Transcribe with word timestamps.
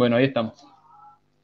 Bueno, 0.00 0.16
ahí 0.16 0.24
estamos. 0.24 0.66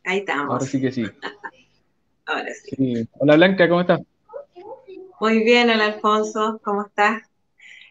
Ahí 0.03 0.21
estamos. 0.21 0.51
Ahora 0.51 0.65
sí 0.65 0.81
que 0.81 0.91
sí. 0.91 1.05
Ahora 2.25 2.49
sí. 2.55 3.07
Hola 3.19 3.37
Blanca, 3.37 3.69
¿cómo 3.69 3.83
estás? 3.83 4.01
Muy 5.21 5.45
bien, 5.45 5.69
hola 5.69 5.85
Alfonso, 5.85 6.59
¿cómo 6.65 6.87
estás? 6.87 7.25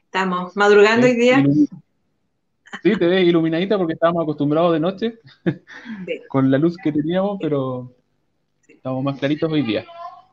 Estamos 0.05 0.57
madrugando 0.57 1.05
hoy 1.05 1.15
día. 1.15 1.45
Sí, 2.83 2.97
te 2.97 3.05
ves 3.05 3.27
iluminadita 3.27 3.77
porque 3.77 3.93
estábamos 3.93 4.23
acostumbrados 4.23 4.73
de 4.73 4.79
noche 4.79 5.19
con 6.27 6.49
la 6.49 6.57
luz 6.57 6.75
que 6.83 6.91
teníamos, 6.91 7.37
pero 7.39 7.93
estamos 8.67 9.03
más 9.03 9.19
claritos 9.19 9.51
hoy 9.51 9.61
día. 9.61 9.85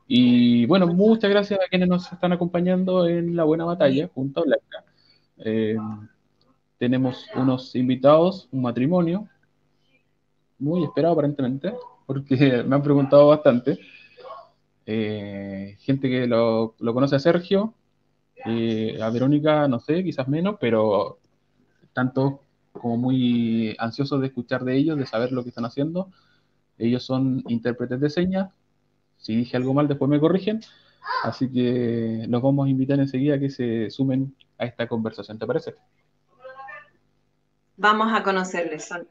Y 0.08 0.64
bueno, 0.64 0.86
muchas 0.86 1.30
gracias 1.30 1.60
a 1.60 1.68
quienes 1.68 1.88
nos 1.88 2.10
están 2.10 2.32
acompañando 2.32 3.06
en 3.06 3.36
la 3.36 3.44
buena 3.44 3.66
batalla 3.66 4.08
junto 4.14 4.40
a 4.40 4.44
Blanca. 4.44 4.84
Eh, 5.44 5.76
tenemos 6.78 7.26
unos 7.36 7.76
invitados, 7.76 8.48
un 8.50 8.62
matrimonio, 8.62 9.28
muy 10.62 10.84
esperado 10.84 11.14
aparentemente, 11.14 11.75
porque 12.07 12.36
me 12.66 12.76
han 12.76 12.82
preguntado 12.82 13.29
bastante. 13.29 13.79
Eh, 14.86 15.76
gente 15.80 16.08
que 16.08 16.26
lo, 16.26 16.75
conoce 16.79 17.16
a 17.16 17.18
Sergio, 17.18 17.75
eh, 18.46 18.98
a 19.02 19.11
Verónica, 19.11 19.68
no 19.68 19.80
sé, 19.80 20.02
quizás 20.02 20.29
menos, 20.29 20.57
pero 20.61 21.18
tanto 21.93 22.40
como 22.72 22.96
muy 22.96 23.76
ansiosos 23.79 24.21
de 24.21 24.29
escuchar 24.29 24.64
de 24.64 24.76
ellos, 24.76 24.96
de 24.96 25.07
saber 25.07 25.32
lo 25.32 25.43
que 25.43 25.50
están 25.50 25.64
haciendo. 25.64 26.11
Ellos 26.79 27.04
son 27.04 27.43
intérpretes 27.49 28.00
de 28.00 28.10
señas. 28.10 28.50
Si 29.18 29.36
dije 29.36 29.57
algo 29.57 29.74
mal, 29.74 29.88
después 29.88 30.08
me 30.08 30.18
corrigen. 30.18 30.60
Así 31.22 31.50
que 31.50 32.24
los 32.28 32.42
vamos 32.42 32.66
a 32.66 32.70
invitar 32.70 32.98
enseguida 32.98 33.34
a 33.34 33.38
que 33.38 33.50
se 33.50 33.91
sumen 33.91 34.34
a 34.58 34.64
esta 34.64 34.88
conversación, 34.88 35.38
¿te 35.38 35.47
parece? 35.47 35.74
Vamos 37.77 38.12
a 38.12 38.22
conocerles, 38.22 38.86
son 38.86 39.06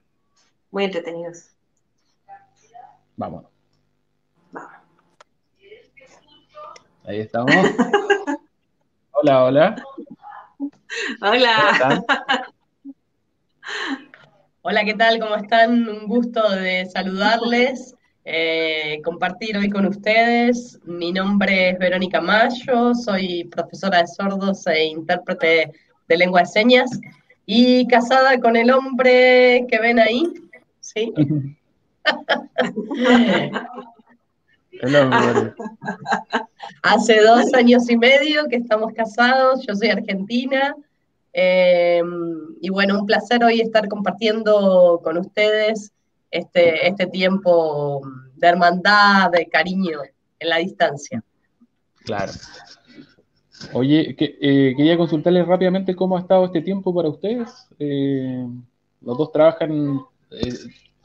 muy 0.71 0.85
entretenidos. 0.85 1.49
Vámonos. 3.17 3.51
Vamos. 4.51 4.71
Ahí 7.05 7.19
estamos. 7.19 7.53
hola, 9.11 9.43
hola. 9.43 9.83
Hola. 11.21 12.03
Hola, 14.63 14.85
¿qué 14.85 14.93
tal? 14.93 15.19
¿Cómo 15.19 15.35
están? 15.35 15.89
Un 15.89 16.07
gusto 16.07 16.47
de 16.51 16.85
saludarles, 16.85 17.95
eh, 18.25 19.01
compartir 19.03 19.57
hoy 19.57 19.69
con 19.69 19.87
ustedes. 19.87 20.79
Mi 20.83 21.11
nombre 21.11 21.69
es 21.69 21.79
Verónica 21.79 22.21
Mayo, 22.21 22.93
soy 22.93 23.45
profesora 23.45 24.01
de 24.01 24.07
sordos 24.07 24.67
e 24.67 24.85
intérprete 24.85 25.71
de 26.07 26.17
lengua 26.17 26.41
de 26.41 26.45
señas 26.45 26.91
y 27.45 27.87
casada 27.87 28.39
con 28.39 28.55
el 28.55 28.71
hombre 28.71 29.65
que 29.67 29.79
ven 29.79 29.99
ahí, 29.99 30.31
¿sí? 30.93 31.13
Hace 36.81 37.21
dos 37.21 37.53
años 37.53 37.89
y 37.89 37.97
medio 37.97 38.47
que 38.47 38.55
estamos 38.55 38.93
casados, 38.93 39.65
yo 39.67 39.75
soy 39.75 39.89
argentina, 39.89 40.75
eh, 41.33 42.01
y 42.61 42.69
bueno, 42.69 42.99
un 42.99 43.05
placer 43.05 43.43
hoy 43.43 43.61
estar 43.61 43.87
compartiendo 43.87 44.99
con 45.03 45.17
ustedes 45.17 45.91
este, 46.29 46.87
este 46.87 47.07
tiempo 47.07 48.01
de 48.35 48.47
hermandad, 48.47 49.31
de 49.31 49.47
cariño 49.47 49.99
en 50.39 50.49
la 50.49 50.57
distancia. 50.57 51.23
Claro. 52.03 52.31
Oye, 53.73 54.15
eh, 54.17 54.73
quería 54.75 54.97
consultarles 54.97 55.45
rápidamente 55.45 55.95
cómo 55.95 56.17
ha 56.17 56.21
estado 56.21 56.45
este 56.45 56.61
tiempo 56.61 56.93
para 56.93 57.09
ustedes. 57.09 57.67
Eh, 57.77 58.47
los 59.01 59.17
dos 59.17 59.31
trabajan 59.31 60.01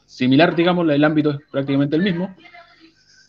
similar, 0.06 0.54
digamos, 0.54 0.88
el 0.88 1.04
ámbito 1.04 1.30
es 1.30 1.38
prácticamente 1.50 1.96
el 1.96 2.02
mismo. 2.02 2.34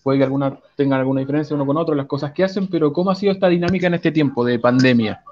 Puede 0.03 0.19
que 0.19 0.23
alguna 0.23 0.57
tengan 0.75 0.99
alguna 0.99 1.19
diferencia 1.19 1.55
uno 1.55 1.65
con 1.65 1.77
otro, 1.77 1.95
las 1.95 2.05
cosas 2.05 2.31
que 2.31 2.43
hacen, 2.43 2.67
pero 2.67 2.93
¿cómo 2.93 3.11
ha 3.11 3.15
sido 3.15 3.31
esta 3.31 3.47
dinámica 3.47 3.87
en 3.87 3.95
este 3.95 4.11
tiempo 4.11 4.45
de 4.45 4.59
pandemia? 4.59 5.23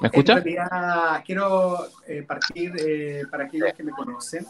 ¿Me 0.00 0.08
escucha? 0.08 0.42
quiero 1.24 1.78
eh, 2.06 2.22
partir 2.22 2.72
eh, 2.78 3.22
para 3.30 3.44
aquellos 3.44 3.72
que 3.74 3.82
me 3.82 3.92
conocen. 3.92 4.46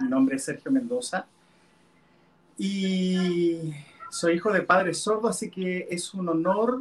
Mi 0.00 0.08
nombre 0.08 0.36
es 0.36 0.44
Sergio 0.44 0.72
Mendoza 0.72 1.26
y 2.58 3.72
soy 4.10 4.34
hijo 4.34 4.52
de 4.52 4.62
padre 4.62 4.92
sordo, 4.94 5.28
así 5.28 5.50
que 5.50 5.86
es 5.90 6.14
un 6.14 6.28
honor 6.28 6.80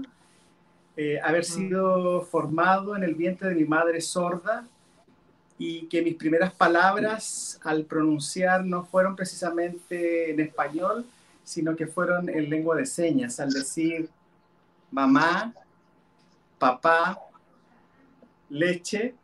eh, 0.95 1.19
haber 1.23 1.43
sido 1.43 2.21
formado 2.21 2.95
en 2.95 3.03
el 3.03 3.15
vientre 3.15 3.49
de 3.49 3.55
mi 3.55 3.65
madre 3.65 3.99
sorda 3.99 4.67
y 5.57 5.87
que 5.87 6.01
mis 6.01 6.15
primeras 6.15 6.53
palabras 6.53 7.59
al 7.63 7.85
pronunciar 7.85 8.63
no 8.63 8.85
fueron 8.85 9.15
precisamente 9.15 10.31
en 10.31 10.39
español, 10.39 11.05
sino 11.43 11.75
que 11.75 11.87
fueron 11.87 12.29
en 12.29 12.49
lengua 12.49 12.75
de 12.75 12.85
señas, 12.85 13.39
al 13.39 13.51
decir 13.51 14.09
mamá, 14.91 15.53
papá, 16.59 17.19
leche, 18.49 19.15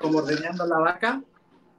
como 0.00 0.18
ordeñando 0.18 0.66
la 0.66 0.78
vaca. 0.78 1.22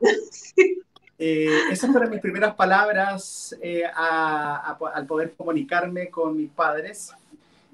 Eh, 1.21 1.49
esas 1.69 1.91
fueron 1.91 2.11
mis 2.11 2.21
primeras 2.21 2.55
palabras 2.55 3.53
eh, 3.61 3.83
al 3.93 5.05
poder 5.05 5.33
comunicarme 5.35 6.09
con 6.09 6.37
mis 6.37 6.49
padres. 6.49 7.11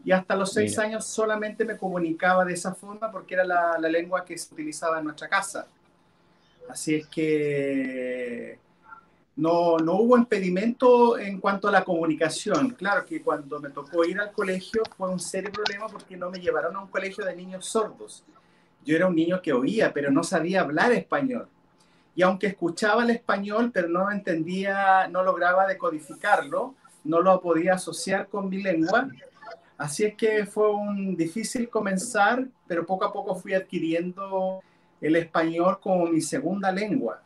Y 0.05 0.11
hasta 0.11 0.35
los 0.35 0.53
seis 0.53 0.79
años 0.79 1.05
solamente 1.05 1.65
me 1.65 1.77
comunicaba 1.77 2.45
de 2.45 2.53
esa 2.53 2.73
forma 2.73 3.11
porque 3.11 3.33
era 3.33 3.43
la, 3.43 3.77
la, 3.77 3.89
lengua 3.89 4.23
que 4.23 4.37
se 4.37 4.53
utilizaba 4.53 4.99
en 4.99 5.05
nuestra 5.05 5.27
casa. 5.27 5.67
Así 6.69 6.95
es 6.95 7.07
que 7.07 8.57
no, 9.35 9.77
no 9.79 9.95
hubo 9.95 10.17
impedimento 10.17 11.17
en 11.17 11.41
cuanto 11.41 11.67
a 11.67 11.71
la 11.71 11.83
comunicación. 11.83 12.69
Claro 12.71 13.05
que 13.05 13.21
cuando 13.21 13.59
me 13.59 13.71
tocó 13.71 14.05
ir 14.05 14.19
al 14.19 14.31
colegio 14.31 14.83
fue 14.95 15.09
un 15.09 15.19
serio 15.19 15.51
problema 15.51 15.87
porque 15.87 16.15
no 16.15 16.29
me 16.29 16.39
llevaron 16.39 16.75
a 16.75 16.81
un 16.81 16.87
colegio 16.87 17.25
de 17.25 17.35
niños 17.35 17.65
sordos 17.65 18.23
yo 18.85 18.95
era 18.95 19.07
un 19.07 19.15
niño 19.15 19.41
que 19.41 19.51
oía, 19.51 19.91
pero 19.91 20.11
no 20.11 20.23
sabía 20.23 20.61
hablar 20.61 20.91
español. 20.91 21.47
Y 22.15 22.21
aunque 22.21 22.47
escuchaba 22.47 23.03
el 23.03 23.09
español, 23.09 23.71
pero 23.73 23.89
no 23.89 24.09
entendía, 24.09 25.07
no 25.09 25.23
lograba 25.23 25.67
decodificarlo, 25.67 26.75
no 27.03 27.19
lo 27.19 27.41
podía 27.41 27.73
asociar 27.73 28.27
con 28.27 28.47
mi 28.47 28.61
lengua. 28.61 29.09
Así 29.77 30.05
es 30.05 30.15
que 30.15 30.45
fue 30.45 30.71
un 30.71 31.17
difícil 31.17 31.69
comenzar, 31.69 32.47
pero 32.67 32.85
poco 32.85 33.05
a 33.05 33.11
poco 33.11 33.35
fui 33.35 33.53
adquiriendo 33.53 34.61
el 35.01 35.15
español 35.17 35.79
como 35.81 36.05
mi 36.05 36.21
segunda 36.21 36.71
lengua. 36.71 37.21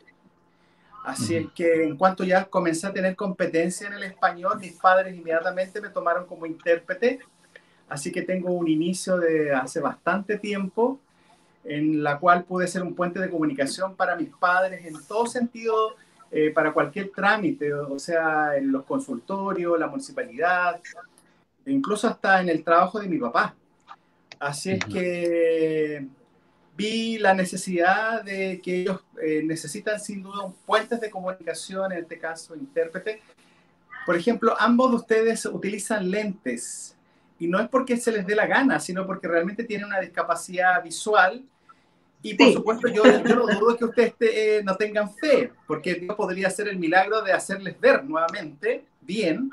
Así 1.03 1.35
es 1.35 1.47
que 1.55 1.83
en 1.83 1.95
cuanto 1.95 2.23
ya 2.23 2.45
comencé 2.45 2.87
a 2.87 2.93
tener 2.93 3.15
competencia 3.15 3.87
en 3.87 3.93
el 3.93 4.03
español, 4.03 4.59
mis 4.59 4.73
padres 4.73 5.15
inmediatamente 5.15 5.79
me 5.79 5.89
tomaron 5.89 6.25
como 6.25 6.45
intérprete. 6.45 7.19
Así 7.87 8.11
que 8.11 8.21
tengo 8.23 8.51
un 8.51 8.67
inicio 8.67 9.17
de 9.17 9.53
hace 9.53 9.79
bastante 9.79 10.37
tiempo 10.37 10.99
en 11.63 12.03
la 12.03 12.19
cual 12.19 12.43
pude 12.43 12.67
ser 12.67 12.83
un 12.83 12.95
puente 12.95 13.19
de 13.19 13.29
comunicación 13.29 13.95
para 13.95 14.15
mis 14.15 14.29
padres 14.29 14.85
en 14.85 14.95
todo 15.07 15.25
sentido, 15.27 15.95
eh, 16.31 16.51
para 16.51 16.73
cualquier 16.73 17.09
trámite, 17.09 17.73
o 17.73 17.99
sea, 17.99 18.55
en 18.55 18.71
los 18.71 18.85
consultorios, 18.85 19.79
la 19.79 19.87
municipalidad, 19.87 20.79
incluso 21.65 22.07
hasta 22.07 22.41
en 22.41 22.49
el 22.49 22.63
trabajo 22.63 22.99
de 22.99 23.07
mi 23.07 23.17
papá. 23.17 23.55
Así 24.39 24.71
es 24.71 24.85
que 24.85 26.07
vi 26.75 27.17
la 27.17 27.33
necesidad 27.33 28.23
de 28.23 28.61
que 28.63 28.81
ellos 28.81 29.01
eh, 29.21 29.41
necesitan 29.43 29.99
sin 29.99 30.23
duda 30.23 30.45
un 30.45 30.53
puentes 30.53 31.01
de 31.01 31.09
comunicación, 31.09 31.91
en 31.91 31.99
este 31.99 32.17
caso 32.17 32.55
intérprete. 32.55 33.21
Por 34.05 34.15
ejemplo, 34.15 34.55
ambos 34.57 34.91
de 34.91 34.95
ustedes 34.95 35.45
utilizan 35.45 36.09
lentes 36.09 36.95
y 37.37 37.47
no 37.47 37.59
es 37.59 37.67
porque 37.67 37.97
se 37.97 38.11
les 38.11 38.25
dé 38.25 38.35
la 38.35 38.47
gana, 38.47 38.79
sino 38.79 39.05
porque 39.05 39.27
realmente 39.27 39.65
tienen 39.65 39.87
una 39.87 39.99
discapacidad 39.99 40.81
visual 40.83 41.43
y 42.21 42.33
por 42.33 42.51
supuesto, 42.51 42.87
yo, 42.89 43.03
yo, 43.05 43.35
no 43.35 43.47
dudo 43.47 43.77
que 43.77 43.85
ustedes 43.85 44.13
eh, 44.19 44.61
no 44.63 44.75
tengan 44.75 45.13
fe, 45.15 45.53
porque 45.65 45.95
Dios 45.95 46.15
podría 46.15 46.47
hacer 46.47 46.67
el 46.67 46.77
milagro 46.77 47.21
de 47.21 47.31
hacerles 47.31 47.79
ver 47.79 48.03
nuevamente 48.03 48.85
bien. 48.99 49.49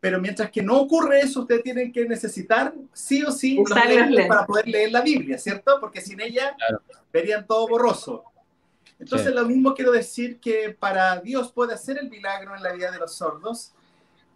Pero 0.00 0.20
mientras 0.20 0.50
que 0.50 0.62
no 0.62 0.78
ocurre 0.80 1.20
eso, 1.20 1.40
ustedes 1.40 1.62
tienen 1.62 1.90
que 1.92 2.06
necesitar 2.06 2.74
sí 2.92 3.22
o 3.24 3.32
sí 3.32 3.62
para 4.28 4.46
poder 4.46 4.68
leer 4.68 4.92
la 4.92 5.00
Biblia, 5.00 5.38
¿cierto? 5.38 5.78
Porque 5.80 6.00
sin 6.00 6.20
ella 6.20 6.56
verían 7.12 7.46
todo 7.46 7.66
borroso. 7.66 8.24
Entonces, 8.98 9.34
lo 9.34 9.44
mismo 9.44 9.74
quiero 9.74 9.92
decir 9.92 10.38
que 10.38 10.74
para 10.78 11.20
Dios 11.20 11.52
puede 11.52 11.74
hacer 11.74 11.98
el 11.98 12.08
milagro 12.08 12.56
en 12.56 12.62
la 12.62 12.72
vida 12.72 12.90
de 12.90 12.98
los 12.98 13.14
sordos, 13.14 13.72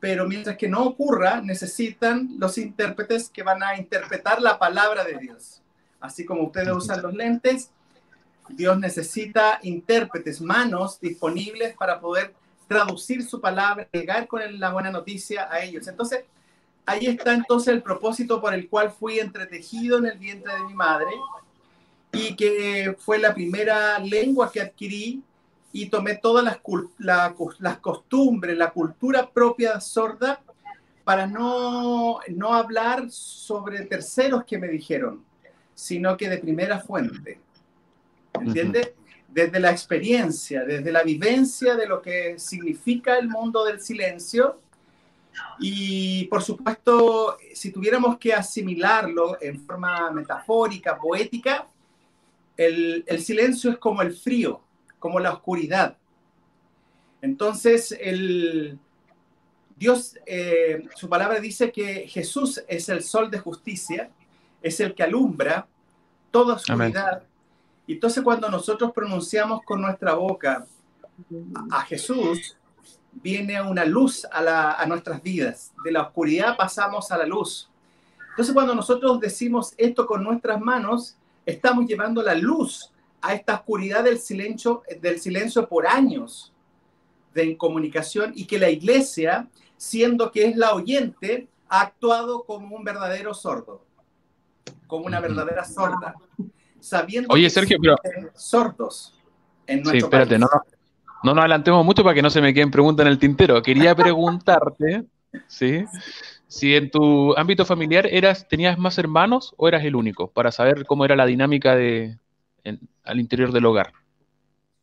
pero 0.01 0.27
mientras 0.27 0.57
que 0.57 0.69
no 0.69 0.85
ocurra, 0.85 1.41
necesitan 1.41 2.31
los 2.39 2.59
intérpretes 2.59 3.29
que 3.29 3.43
van 3.43 3.63
a 3.63 3.77
interpretar 3.77 4.41
la 4.41 4.59
palabra 4.59 5.05
de 5.05 5.19
Dios. 5.19 5.63
Así 6.01 6.25
como 6.25 6.45
ustedes 6.45 6.73
usan 6.73 7.03
los 7.03 7.15
lentes, 7.15 7.71
Dios 8.49 8.79
necesita 8.79 9.61
intérpretes, 9.63 10.41
manos 10.41 11.01
disponibles 11.01 11.75
para 11.77 12.01
poder 12.01 12.35
traducir 12.71 13.25
su 13.25 13.41
palabra, 13.41 13.89
llegar 13.91 14.29
con 14.29 14.41
la 14.61 14.73
buena 14.73 14.93
noticia 14.93 15.49
a 15.51 15.61
ellos. 15.61 15.89
Entonces, 15.89 16.23
ahí 16.87 17.07
está 17.07 17.35
entonces 17.35 17.75
el 17.75 17.83
propósito 17.83 18.41
por 18.41 18.55
el 18.55 18.69
cual 18.69 18.93
fui 18.93 19.19
entretejido 19.19 19.99
en 19.99 20.07
el 20.07 20.17
vientre 20.17 20.55
de 20.55 20.63
mi 20.63 20.75
madre 20.75 21.11
y 22.13 22.37
que 22.37 22.97
fue 22.97 23.19
la 23.19 23.35
primera 23.35 23.99
lengua 23.99 24.53
que 24.53 24.61
adquirí 24.61 25.21
y 25.73 25.87
tomé 25.87 26.15
todas 26.15 26.45
las, 26.45 26.61
las 27.59 27.79
costumbres, 27.79 28.57
la 28.57 28.71
cultura 28.71 29.29
propia 29.29 29.81
sorda 29.81 30.41
para 31.03 31.27
no, 31.27 32.21
no 32.29 32.55
hablar 32.55 33.11
sobre 33.11 33.85
terceros 33.87 34.45
que 34.45 34.59
me 34.59 34.69
dijeron, 34.69 35.25
sino 35.75 36.17
que 36.17 36.29
de 36.29 36.39
primera 36.39 36.79
fuente. 36.79 37.41
¿Entiendes? 38.35 38.93
Desde 39.33 39.61
la 39.61 39.71
experiencia, 39.71 40.65
desde 40.65 40.91
la 40.91 41.03
vivencia 41.03 41.77
de 41.77 41.87
lo 41.87 42.03
que 42.03 42.39
significa 42.39 43.17
el 43.17 43.29
mundo 43.29 43.65
del 43.65 43.81
silencio. 43.81 44.61
Y 45.61 46.25
por 46.25 46.43
supuesto, 46.43 47.39
si 47.55 47.71
tuviéramos 47.71 48.19
que 48.19 48.35
asimilarlo 48.35 49.41
en 49.41 49.61
forma 49.65 50.11
metafórica, 50.11 50.99
poética, 50.99 51.69
el, 52.57 53.05
el 53.07 53.21
silencio 53.23 53.71
es 53.71 53.79
como 53.79 54.03
el 54.03 54.13
frío, 54.13 54.61
como 54.99 55.21
la 55.21 55.33
oscuridad. 55.33 55.97
Entonces, 57.23 57.97
el, 58.01 58.79
Dios, 59.81 60.19
eh, 60.27 60.85
su 60.95 61.09
palabra 61.09 61.41
dice 61.41 61.73
que 61.73 62.07
Jesús 62.07 62.63
es 62.69 62.91
el 62.91 63.03
sol 63.03 63.31
de 63.31 63.39
justicia, 63.39 64.11
es 64.61 64.79
el 64.81 64.95
que 64.95 65.03
alumbra 65.03 65.67
toda 66.31 66.57
oscuridad. 66.57 67.23
Y 67.91 67.95
entonces 67.95 68.23
cuando 68.23 68.49
nosotros 68.49 68.93
pronunciamos 68.93 69.63
con 69.65 69.81
nuestra 69.81 70.15
boca 70.15 70.65
a 71.73 71.81
Jesús, 71.83 72.57
viene 73.13 73.61
una 73.61 73.85
luz 73.85 74.25
a, 74.31 74.81
a 74.81 74.87
nuestras 74.87 75.21
vidas. 75.21 75.73
De 75.83 75.91
la 75.91 76.03
oscuridad 76.03 76.57
pasamos 76.57 77.11
a 77.11 77.19
la 77.19 77.27
luz. 77.27 77.69
Entonces 78.29 78.55
cuando 78.55 78.77
nosotros 78.77 79.19
decimos 79.19 79.75
esto 79.77 80.07
con 80.07 80.23
nuestras 80.23 80.61
manos, 80.61 81.17
estamos 81.45 81.85
llevando 81.85 82.23
la 82.23 82.37
luz 82.37 82.93
a 83.21 83.35
esta 83.35 83.57
oscuridad 83.57 84.05
del 84.05 84.21
silencio, 84.21 84.85
del 85.01 85.21
silencio 85.21 85.69
por 85.69 85.85
años 85.89 86.53
de 87.35 87.57
comunicación 87.57 88.31
y 88.37 88.45
que 88.45 88.61
la 88.61 88.71
iglesia, 88.71 89.49
siendo 89.77 90.31
que 90.31 90.45
es 90.45 90.57
la 90.57 90.75
oyente, 90.75 91.49
ha 91.69 91.81
actuado 91.81 92.45
como 92.45 92.77
un 92.77 92.85
verdadero 92.85 93.35
sordo, 93.35 93.85
como 94.87 95.07
una 95.07 95.19
verdadera 95.19 95.65
sorda, 95.65 96.15
sabiendo 96.81 97.29
Oye, 97.33 97.49
Sergio, 97.51 97.79
pero... 97.81 97.97
sordos 98.35 99.15
en 99.67 99.83
nuestro 99.83 99.93
sí, 99.93 99.99
espérate, 99.99 100.39
No, 100.39 100.49
no 101.23 101.35
nos 101.35 101.43
adelantemos 101.43 101.85
mucho 101.85 102.03
para 102.03 102.15
que 102.15 102.23
no 102.23 102.31
se 102.31 102.41
me 102.41 102.55
queden 102.55 102.71
preguntas 102.71 103.07
en 103.07 103.13
el 103.13 103.19
tintero. 103.19 103.63
Quería 103.63 103.95
preguntarte, 103.95 105.05
¿sí? 105.47 105.85
Si 106.49 106.75
en 106.75 106.91
tu 106.91 107.37
ámbito 107.37 107.65
familiar 107.65 108.07
eras, 108.07 108.49
tenías 108.49 108.77
más 108.79 108.99
hermanos 108.99 109.55
o 109.57 109.69
eras 109.69 109.85
el 109.85 109.95
único, 109.95 110.31
para 110.31 110.51
saber 110.51 110.85
cómo 110.85 111.05
era 111.05 111.15
la 111.15 111.27
dinámica 111.27 111.77
de, 111.77 112.19
al 113.05 113.21
interior 113.21 113.53
del 113.53 113.67
hogar? 113.67 113.93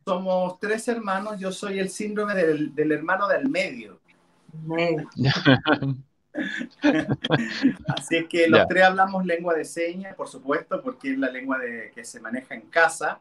Somos 0.05 0.59
tres 0.59 0.87
hermanos, 0.87 1.39
yo 1.39 1.51
soy 1.51 1.79
el 1.79 1.89
síndrome 1.89 2.33
del, 2.33 2.91
hermano 2.91 3.27
del 3.27 3.49
medio. 3.49 3.99
Así 7.87 8.17
es 8.17 8.27
que 8.27 8.47
los 8.47 8.67
tres 8.67 8.83
hablamos 8.83 9.25
lengua 9.25 9.53
de 9.53 9.65
señas, 9.65 10.15
por 10.15 10.27
supuesto, 10.27 10.81
porque 10.81 11.11
es 11.11 11.17
la 11.17 11.29
lengua 11.29 11.59
de, 11.59 11.91
que 11.93 12.03
se 12.03 12.19
maneja 12.19 12.55
en 12.55 12.61
casa. 12.61 13.19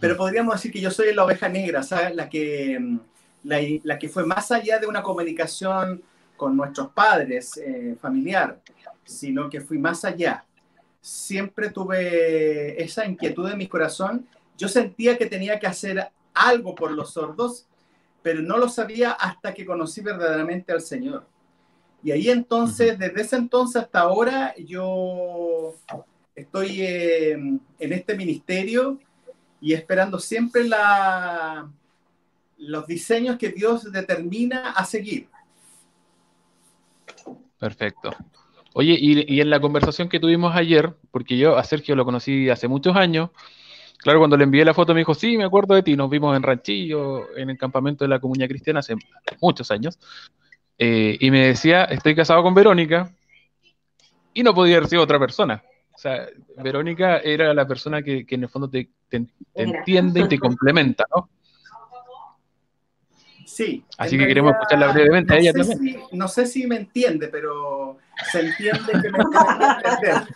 Pero 0.00 0.16
podríamos 0.16 0.54
decir 0.54 0.72
que 0.72 0.80
yo 0.80 0.90
soy 0.90 1.12
la 1.14 1.24
oveja 1.24 1.48
negra, 1.48 1.82
¿sabes? 1.82 2.14
La 2.14 2.28
que, 2.30 2.98
la, 3.42 3.58
la, 3.82 3.98
que 3.98 4.08
fue 4.08 4.24
más 4.24 4.50
allá 4.50 4.78
de 4.78 4.86
una 4.86 5.02
comunicación 5.02 6.02
con 6.36 6.56
nuestros 6.56 6.88
padres, 6.88 7.58
eh, 7.58 7.94
familiar, 8.00 8.58
sino 9.04 9.50
que 9.50 9.60
fui 9.60 9.76
más 9.78 10.04
allá 10.06 10.44
siempre 11.04 11.68
tuve 11.68 12.82
esa 12.82 13.04
inquietud 13.04 13.50
en 13.50 13.58
mi 13.58 13.68
corazón. 13.68 14.26
Yo 14.56 14.68
sentía 14.68 15.18
que 15.18 15.26
tenía 15.26 15.60
que 15.60 15.66
hacer 15.66 16.08
algo 16.32 16.74
por 16.74 16.92
los 16.92 17.12
sordos, 17.12 17.66
pero 18.22 18.40
no 18.40 18.56
lo 18.56 18.70
sabía 18.70 19.12
hasta 19.12 19.52
que 19.52 19.66
conocí 19.66 20.00
verdaderamente 20.00 20.72
al 20.72 20.80
Señor. 20.80 21.26
Y 22.04 22.12
ahí 22.12 22.28
entonces, 22.28 22.98
desde 22.98 23.22
ese 23.22 23.36
entonces 23.36 23.82
hasta 23.82 24.00
ahora, 24.00 24.54
yo 24.58 25.74
estoy 26.34 26.82
eh, 26.82 27.32
en 27.32 27.92
este 27.92 28.14
ministerio 28.14 28.98
y 29.58 29.72
esperando 29.72 30.18
siempre 30.18 30.64
la, 30.64 31.66
los 32.58 32.86
diseños 32.86 33.38
que 33.38 33.48
Dios 33.48 33.90
determina 33.90 34.72
a 34.72 34.84
seguir. 34.84 35.28
Perfecto. 37.58 38.10
Oye, 38.74 38.98
y, 39.00 39.40
en 39.40 39.48
la 39.48 39.60
conversación 39.60 40.10
que 40.10 40.20
tuvimos 40.20 40.54
ayer, 40.54 40.94
porque 41.10 41.38
yo 41.38 41.56
a 41.56 41.64
Sergio 41.64 41.96
lo 41.96 42.04
conocí 42.04 42.50
hace 42.50 42.68
muchos 42.68 42.96
años, 42.96 43.30
claro, 43.96 44.18
cuando 44.18 44.36
le 44.36 44.44
envié 44.44 44.62
la 44.66 44.74
foto 44.74 44.92
me 44.92 45.00
dijo, 45.00 45.14
sí, 45.14 45.38
me 45.38 45.44
acuerdo 45.44 45.74
de 45.74 45.82
ti, 45.82 45.96
nos 45.96 46.10
vimos 46.10 46.36
en 46.36 46.42
Ranchillo, 46.42 47.34
en 47.34 47.48
el 47.48 47.56
campamento 47.56 48.04
de 48.04 48.08
la 48.08 48.18
Comunidad 48.18 48.48
Cristiana 48.48 48.80
hace 48.80 48.96
muchos 49.40 49.70
años, 49.70 49.98
eh, 50.78 51.16
y 51.20 51.30
me 51.30 51.46
decía, 51.46 51.84
estoy 51.84 52.14
casado 52.14 52.42
con 52.42 52.54
Verónica, 52.54 53.10
y 54.32 54.42
no 54.42 54.54
podía 54.54 54.76
haber 54.76 54.88
sido 54.88 55.02
otra 55.02 55.18
persona. 55.18 55.62
O 55.94 55.98
sea, 55.98 56.26
Verónica 56.56 57.18
era 57.18 57.54
la 57.54 57.66
persona 57.66 58.02
que, 58.02 58.26
en 58.28 58.42
el 58.42 58.48
fondo 58.48 58.68
te 58.68 58.88
entiende 59.54 60.20
y 60.20 60.28
te 60.28 60.38
complementa, 60.38 61.04
¿no? 61.14 61.28
Sí. 63.46 63.84
Así 63.98 64.18
que 64.18 64.26
queremos 64.26 64.52
escucharla 64.52 64.92
brevemente 64.92 65.32
no 65.32 65.36
a 65.36 65.38
ella 65.38 65.52
sé 65.52 65.58
también. 65.58 66.02
Si, 66.10 66.16
no 66.16 66.26
sé 66.26 66.46
si 66.46 66.66
me 66.66 66.76
entiende, 66.76 67.28
pero 67.28 67.98
se 68.32 68.40
entiende 68.40 68.92
que 69.00 69.10
me 69.10 69.18
entender. 69.18 70.26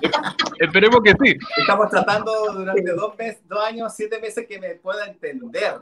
Esperemos 0.60 1.00
que 1.02 1.12
sí. 1.20 1.38
Estamos 1.56 1.90
tratando 1.90 2.30
durante 2.52 2.92
dos, 2.92 3.18
meses, 3.18 3.42
dos 3.48 3.64
años, 3.64 3.92
siete 3.96 4.20
meses 4.20 4.46
que 4.46 4.60
me 4.60 4.74
pueda 4.76 5.06
entender. 5.06 5.78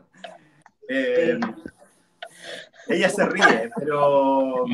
Eh, 0.89 1.39
ella 2.89 3.09
se 3.09 3.27
ríe, 3.27 3.71
pero 3.77 4.65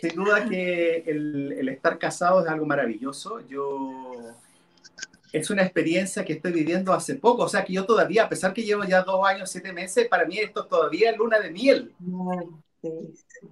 sin 0.00 0.14
duda 0.14 0.48
que 0.48 1.04
el, 1.06 1.52
el 1.52 1.68
estar 1.68 1.98
casado 1.98 2.42
es 2.42 2.48
algo 2.48 2.66
maravilloso. 2.66 3.40
Yo 3.48 4.34
es 5.32 5.50
una 5.50 5.62
experiencia 5.62 6.24
que 6.24 6.34
estoy 6.34 6.52
viviendo 6.52 6.92
hace 6.92 7.16
poco. 7.16 7.44
O 7.44 7.48
sea 7.48 7.64
que 7.64 7.72
yo 7.72 7.84
todavía, 7.84 8.24
a 8.24 8.28
pesar 8.28 8.52
que 8.52 8.62
llevo 8.62 8.84
ya 8.84 9.02
dos 9.02 9.26
años, 9.26 9.50
siete 9.50 9.72
meses, 9.72 10.08
para 10.08 10.24
mí 10.24 10.38
esto 10.38 10.66
todavía 10.66 11.10
es 11.10 11.16
luna 11.16 11.38
de 11.38 11.50
miel. 11.50 11.92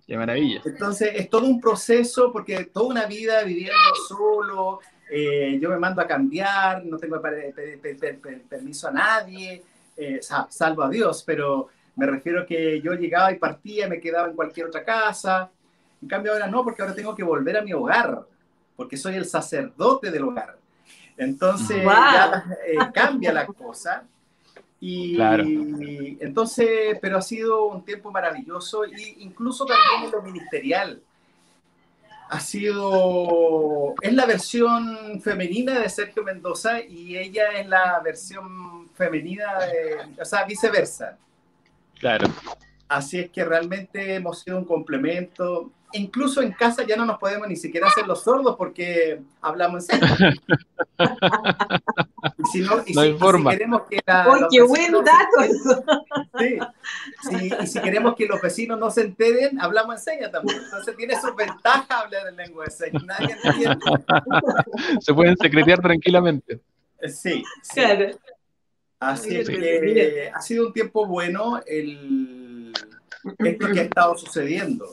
Qué 0.07 0.17
maravilla. 0.17 0.63
Entonces 0.65 1.11
es 1.15 1.29
todo 1.29 1.47
un 1.47 1.61
proceso 1.61 2.33
porque 2.33 2.65
toda 2.65 2.87
una 2.87 3.07
vida 3.07 3.43
viviendo 3.43 3.75
solo, 4.09 4.81
eh, 5.11 5.59
yo 5.61 5.71
me 5.71 5.79
mando 5.79 6.01
a 6.01 6.07
cambiar, 6.07 6.85
no 6.85 6.97
tengo 6.97 7.21
permiso 8.49 8.89
a 8.89 8.93
nadie, 8.93 9.63
eh, 9.97 10.21
salvo 10.49 10.83
a 10.83 10.89
Dios, 10.89 11.23
pero 11.27 11.69
me 11.97 12.07
refiero 12.07 12.47
que 12.47 12.81
yo 12.81 12.95
llegaba 12.95 13.33
y 13.33 13.39
partía, 13.39 13.89
me 13.89 14.01
quedaba 14.01 14.29
en 14.29 14.35
cualquier 14.35 14.67
otra 14.67 14.85
casa. 14.85 15.51
En 16.03 16.09
cambio 16.09 16.33
ahora 16.33 16.47
no, 16.47 16.65
porque 16.65 16.83
ahora 16.83 16.95
tengo 16.95 17.15
que 17.15 17.23
volver 17.23 17.57
a 17.57 17.63
mi 17.63 17.73
hogar, 17.73 18.23
porque 18.77 18.97
soy 18.97 19.15
el 19.15 19.25
sacerdote 19.25 20.11
del 20.11 20.25
hogar. 20.25 20.57
Entonces 21.17 21.85
ya, 21.85 22.45
eh, 22.67 22.77
cambia 22.93 23.33
la 23.33 23.47
cosa. 23.47 24.05
Y 24.81 25.17
entonces, 26.21 26.99
pero 27.01 27.17
ha 27.17 27.23
sido 27.23 27.67
un 27.67 27.85
tiempo 27.85 28.11
maravilloso 28.11 28.85
y 28.85 29.17
incluso 29.21 29.65
también 29.65 30.05
en 30.05 30.11
lo 30.11 30.21
ministerial. 30.21 31.01
Ha 32.29 32.41
sido, 32.41 33.95
es 34.01 34.13
la 34.13 34.27
versión 34.27 35.23
femenina 35.23 35.79
de 35.79 35.89
Sergio 35.89 36.23
Mendoza 36.23 36.83
y 36.83 37.17
ella 37.17 37.53
es 37.53 37.67
la 37.67 38.01
versión 38.05 38.91
femenina, 38.95 39.59
de, 39.61 40.21
o 40.21 40.25
sea, 40.25 40.45
viceversa. 40.45 41.17
Claro. 42.05 42.29
Así 42.87 43.19
es 43.19 43.31
que 43.31 43.43
realmente 43.47 44.15
hemos 44.15 44.41
sido 44.41 44.59
un 44.59 44.67
complemento 44.67 45.73
incluso 45.95 46.43
en 46.43 46.53
casa 46.53 46.85
ya 46.87 46.97
no 46.97 47.07
nos 47.07 47.19
podemos 47.19 47.49
ni 47.49 47.57
siquiera 47.57 47.87
hacer 47.87 48.07
los 48.07 48.23
sordos 48.23 48.57
porque 48.57 49.23
hablamos 49.41 49.89
en 49.89 50.01
serio. 50.01 50.31
y 52.39 52.45
si 52.53 52.61
no, 52.61 52.83
y 52.85 52.93
si, 52.93 53.17
queremos 53.49 53.83
que 53.89 54.01
qué 54.51 54.63
buen 54.63 54.93
dato 54.93 55.41
eso! 55.41 55.85
Sí, 57.23 57.51
y 57.63 57.67
si 57.67 57.81
queremos 57.81 58.15
que 58.17 58.27
los 58.27 58.41
vecinos 58.43 58.79
no 58.79 58.91
se 58.91 59.03
enteren, 59.03 59.59
hablamos 59.61 59.97
en 59.97 60.03
señas 60.03 60.31
también. 60.31 60.61
Entonces 60.63 60.95
tiene 60.97 61.19
su 61.19 61.35
ventaja 61.35 62.01
hablar 62.01 62.27
en 62.29 62.37
lengua 62.37 62.65
de 62.67 62.71
señas. 62.71 63.03
Nadie 63.05 63.37
entiende. 63.43 63.79
se 65.01 65.15
pueden 65.15 65.37
secretear 65.39 65.81
tranquilamente. 65.81 66.61
Sí, 67.09 67.43
sí. 67.63 67.81
Claro. 67.81 68.11
Así 69.05 69.37
es 69.37 69.49
que 69.49 70.31
ha 70.35 70.41
sido 70.41 70.67
un 70.67 70.73
tiempo 70.73 71.07
bueno 71.07 71.61
el, 71.67 72.73
esto 73.39 73.67
que 73.73 73.81
ha 73.81 73.83
estado 73.83 74.17
sucediendo 74.17 74.87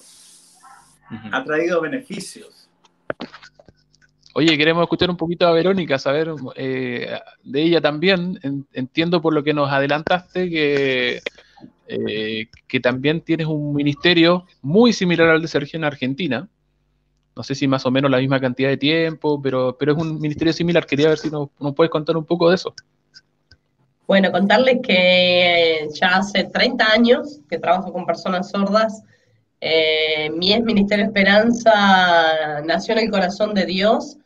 ha 1.31 1.43
traído 1.43 1.81
beneficios. 1.81 2.69
Oye, 4.33 4.57
queremos 4.57 4.83
escuchar 4.83 5.09
un 5.09 5.17
poquito 5.17 5.45
a 5.45 5.51
Verónica, 5.51 5.99
saber 5.99 6.33
eh, 6.55 7.19
de 7.43 7.61
ella 7.61 7.81
también. 7.81 8.39
entiendo 8.71 9.21
por 9.21 9.33
lo 9.33 9.43
que 9.43 9.53
nos 9.53 9.69
adelantaste 9.69 10.49
que, 10.49 11.21
eh, 11.87 12.47
que 12.65 12.79
también 12.79 13.19
tienes 13.21 13.47
un 13.47 13.73
ministerio 13.73 14.45
muy 14.61 14.93
similar 14.93 15.27
al 15.29 15.41
de 15.41 15.49
Sergio 15.49 15.77
en 15.77 15.83
Argentina, 15.83 16.47
no 17.35 17.43
sé 17.43 17.55
si 17.55 17.67
más 17.67 17.85
o 17.85 17.91
menos 17.91 18.11
la 18.11 18.19
misma 18.19 18.39
cantidad 18.39 18.69
de 18.69 18.77
tiempo, 18.77 19.41
pero, 19.41 19.77
pero 19.79 19.93
es 19.93 19.97
un 19.97 20.19
ministerio 20.19 20.53
similar. 20.53 20.85
Quería 20.85 21.09
ver 21.09 21.17
si 21.17 21.29
nos, 21.29 21.49
puedes 21.75 21.89
contar 21.89 22.17
un 22.17 22.25
poco 22.25 22.49
de 22.49 22.55
eso. 22.55 22.73
Bueno, 24.11 24.29
contarles 24.29 24.79
que 24.83 25.87
ya 25.93 26.17
hace 26.17 26.43
30 26.43 26.85
años 26.91 27.39
que 27.49 27.57
trabajo 27.57 27.93
con 27.93 28.05
personas 28.05 28.49
sordas. 28.49 29.03
Eh, 29.61 30.29
mi 30.31 30.51
ex 30.51 30.65
Ministerio 30.65 31.05
Esperanza 31.05 32.61
nació 32.65 32.91
en 32.91 33.05
el 33.05 33.09
corazón 33.09 33.53
de 33.53 33.65
Dios. 33.65 34.17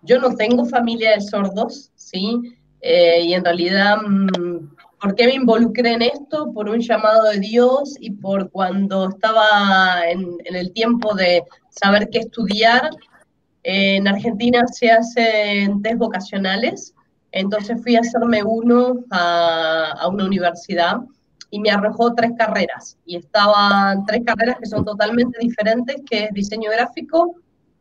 Yo 0.00 0.18
no 0.20 0.34
tengo 0.36 0.64
familia 0.64 1.10
de 1.10 1.20
sordos, 1.20 1.92
¿sí? 1.96 2.56
Eh, 2.80 3.24
y 3.24 3.34
en 3.34 3.44
realidad 3.44 3.98
mm, 3.98 4.70
¿Por 4.98 5.14
qué 5.14 5.26
me 5.26 5.34
involucré 5.34 5.92
en 5.92 6.00
esto? 6.00 6.50
Por 6.54 6.70
un 6.70 6.80
llamado 6.80 7.24
de 7.24 7.38
Dios 7.38 7.94
y 8.00 8.12
por 8.12 8.50
cuando 8.50 9.10
estaba 9.10 10.08
en, 10.08 10.38
el 10.46 10.72
tiempo 10.72 11.14
de 11.14 11.42
saber 11.68 12.08
qué 12.10 12.20
estudiar. 12.20 12.88
en 13.64 14.08
Argentina 14.08 14.66
se 14.66 14.90
hacen 14.90 15.82
test 15.82 15.98
vocacionales, 15.98 16.94
entonces 17.40 17.82
fui 17.82 17.96
a 17.96 18.00
hacerme 18.00 18.42
uno 18.42 19.04
a, 19.10 19.92
a 19.98 20.08
una 20.08 20.26
universidad 20.26 21.00
y 21.50 21.60
me 21.60 21.70
arrojó 21.70 22.14
tres 22.14 22.32
carreras. 22.36 22.98
Y 23.04 23.16
estaban 23.16 24.04
tres 24.06 24.22
carreras 24.24 24.56
que 24.60 24.66
son 24.66 24.84
totalmente 24.84 25.38
diferentes, 25.40 25.96
que 26.08 26.24
es 26.24 26.32
diseño 26.32 26.70
gráfico, 26.70 27.36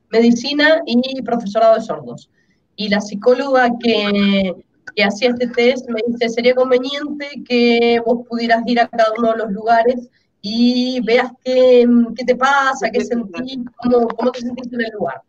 medicina 0.10 0.82
y 0.86 1.22
profesorado 1.22 1.76
de 1.76 1.82
sordos. 1.82 2.30
Y 2.76 2.90
la 2.90 3.02
psicóloga 3.02 3.70
que 3.82 4.54
que 4.96 5.04
hacía 5.04 5.30
este 5.30 5.48
test 5.48 5.90
me 5.90 6.02
dice, 6.08 6.30
sería 6.30 6.56
conveniente 6.56 7.28
que 7.48 8.02
vos 8.06 8.26
pudieras 8.28 8.64
ir 8.66 8.80
a 8.80 8.88
cada 8.88 9.12
uno 9.18 9.32
de 9.32 9.38
los 9.38 9.52
lugares 9.52 10.10
y 10.42 11.02
veas 11.02 11.32
qué, 11.44 11.86
qué 12.16 12.26
te 12.26 12.36
pasa, 12.36 12.90
qué 12.92 13.04
sentís, 13.04 13.60
cómo, 13.78 14.08
cómo 14.08 14.32
te 14.32 14.42
sentís 14.42 14.72
en 14.72 14.82
el 14.82 14.92
lugar. 14.92 15.22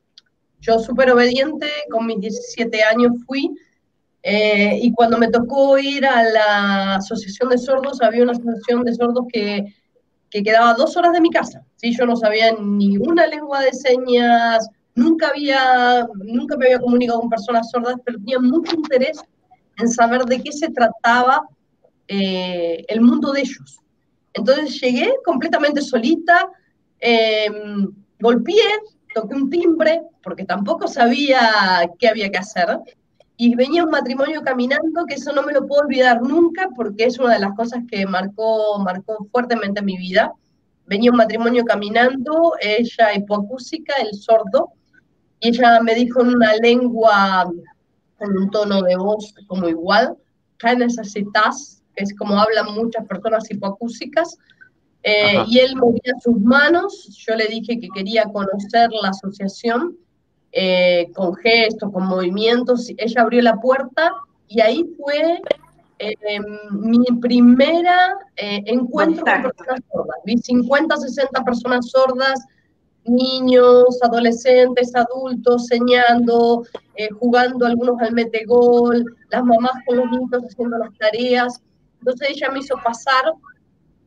Yo 0.61 0.79
súper 0.79 1.11
obediente, 1.11 1.67
con 1.91 2.07
mis 2.07 2.21
17 2.21 2.83
años 2.83 3.13
fui, 3.27 3.51
eh, 4.29 4.81
y 4.83 4.91
cuando 4.91 5.19
me 5.19 5.29
tocó 5.29 5.79
ir 5.79 6.05
a 6.05 6.21
la 6.25 6.95
Asociación 6.97 7.49
de 7.49 7.59
Sordos, 7.59 8.03
había 8.03 8.25
una 8.25 8.33
asociación 8.33 8.83
de 8.83 8.93
sordos 8.93 9.25
que, 9.33 9.73
que 10.29 10.43
quedaba 10.43 10.75
dos 10.75 10.97
horas 10.97 11.13
de 11.13 11.21
mi 11.21 11.31
casa. 11.31 11.65
¿sí? 11.77 11.97
Yo 11.97 12.07
no 12.07 12.17
sabía 12.17 12.53
ni 12.61 12.99
una 12.99 13.29
lengua 13.29 13.61
de 13.61 13.73
señas, 13.73 14.69
nunca, 14.97 15.29
había, 15.29 16.09
nunca 16.17 16.57
me 16.57 16.67
había 16.67 16.81
comunicado 16.81 17.21
con 17.21 17.31
personas 17.31 17.71
sordas, 17.71 17.95
pero 18.05 18.19
tenía 18.19 18.41
mucho 18.41 18.75
interés 18.75 19.23
en 19.79 19.89
saber 19.89 20.25
de 20.25 20.43
qué 20.43 20.51
se 20.51 20.71
trataba 20.71 21.47
eh, 22.09 22.85
el 22.89 23.03
mundo 23.03 23.31
de 23.31 23.43
ellos. 23.43 23.79
Entonces 24.33 24.81
llegué 24.81 25.09
completamente 25.25 25.81
solita, 25.81 26.49
em, 26.99 27.93
golpeé, 28.19 28.73
toqué 29.15 29.37
un 29.37 29.51
timbre, 29.51 30.03
porque 30.21 30.45
tampoco 30.45 30.89
sabía 30.89 31.89
qué 32.01 32.09
había 32.09 32.29
que 32.29 32.39
hacer, 32.39 32.81
y 33.39 33.55
venía 33.55 33.85
un 33.85 33.91
matrimonio 33.91 34.43
caminando, 34.43 35.05
que 35.07 35.15
eso 35.15 35.33
no 35.33 35.43
me 35.43 35.53
lo 35.53 35.67
puedo 35.67 35.83
olvidar 35.83 36.23
nunca, 36.23 36.71
porque 36.75 37.05
es 37.05 37.19
una 37.19 37.35
de 37.35 37.41
las 37.41 37.55
cosas 37.55 37.85
que 37.91 38.07
marcó, 38.07 38.79
marcó 38.79 39.27
fuertemente 39.31 39.83
mi 39.83 39.99
vida. 39.99 40.33
Venía 40.87 41.11
un 41.11 41.19
matrimonio 41.19 41.65
caminando, 41.65 42.53
ella 42.61 43.15
hipoacúsica, 43.15 43.95
el 43.97 44.15
sordo, 44.15 44.73
y 45.41 45.49
ella 45.49 45.81
me 45.83 45.95
dijo 45.95 46.23
en 46.23 46.29
una 46.29 46.55
lengua 46.57 47.51
con 48.17 48.39
un 48.39 48.51
tono 48.51 48.81
de 48.83 48.97
voz 48.97 49.35
como 49.47 49.69
igual. 49.69 50.17
¿Qué 50.59 50.75
necesitas? 50.75 51.83
Que 51.95 52.05
es 52.05 52.15
como 52.17 52.41
hablan 52.41 52.75
muchas 52.75 53.07
personas 53.07 53.51
hipoacúsicas. 53.51 54.39
Eh, 55.03 55.45
y 55.47 55.59
él 55.59 55.77
movía 55.77 56.15
sus 56.23 56.41
manos. 56.41 57.23
Yo 57.27 57.37
le 57.37 57.47
dije 57.49 57.79
que 57.79 57.89
quería 57.95 58.25
conocer 58.25 58.91
la 59.03 59.11
asociación 59.11 59.97
eh, 60.59 61.11
con 61.15 61.35
gestos, 61.35 61.93
con 61.93 62.07
movimientos. 62.07 62.89
Ella 62.97 63.23
abrió 63.23 63.43
la 63.43 63.57
puerta 63.61 64.13
y 64.49 64.61
ahí 64.61 64.85
fue 64.97 65.41
eh, 65.99 66.41
mi 66.71 67.05
primera 67.21 68.17
encuentro 68.37 69.25
con 69.25 69.43
personas 69.43 69.81
sordas. 69.93 70.17
Vi 70.25 70.39
50, 70.39 70.97
60 70.97 71.45
personas 71.45 71.91
sordas 71.91 72.41
niños, 73.07 73.99
adolescentes, 74.03 74.95
adultos, 74.95 75.71
enseñando, 75.71 76.65
eh, 76.97 77.09
jugando 77.19 77.67
algunos 77.67 78.01
al 78.01 78.13
metegol, 78.13 79.05
las 79.31 79.45
mamás 79.45 79.73
con 79.87 79.99
los 79.99 80.11
niños 80.11 80.31
haciendo 80.33 80.79
las 80.79 80.97
tareas. 80.99 81.61
Entonces 82.01 82.31
ella 82.31 82.51
me 82.51 82.61
hizo 82.61 82.77
pasar 82.85 83.33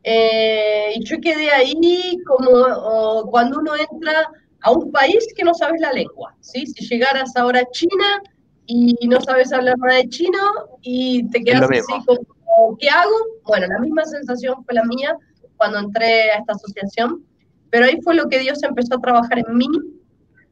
eh, 0.04 0.94
y 0.96 1.04
yo 1.04 1.18
quedé 1.22 1.52
ahí 1.52 2.18
como 2.26 3.30
cuando 3.30 3.60
uno 3.60 3.72
entra 3.76 4.30
a 4.62 4.72
un 4.72 4.92
país 4.92 5.28
que 5.36 5.44
no 5.44 5.54
sabes 5.54 5.80
la 5.82 5.94
lengua, 5.94 6.36
¿sí? 6.42 6.66
Si 6.68 6.88
llegaras 6.88 7.36
ahora 7.36 7.62
a 7.62 7.72
China 7.72 8.22
y 8.66 8.96
no 9.08 9.20
sabes 9.22 9.52
hablar 9.52 9.78
nada 9.80 9.98
de 9.98 10.10
chino 10.10 10.38
y 10.82 11.28
te 11.30 11.44
quedas 11.44 11.70
así 11.70 12.06
como, 12.06 12.78
¿qué 12.78 12.90
hago? 12.90 13.16
Bueno, 13.46 13.68
la 13.68 13.80
misma 13.80 14.06
sensación 14.06 14.64
fue 14.66 14.76
la 14.76 14.84
mía 14.84 15.16
cuando 15.58 15.80
entré 15.80 16.32
a 16.32 16.38
esta 16.40 16.54
asociación 16.54 17.26
pero 17.70 17.86
ahí 17.86 18.00
fue 18.02 18.16
lo 18.16 18.28
que 18.28 18.40
Dios 18.40 18.62
empezó 18.64 18.96
a 18.96 19.02
trabajar 19.02 19.40
en 19.40 19.58
mí, 19.58 19.68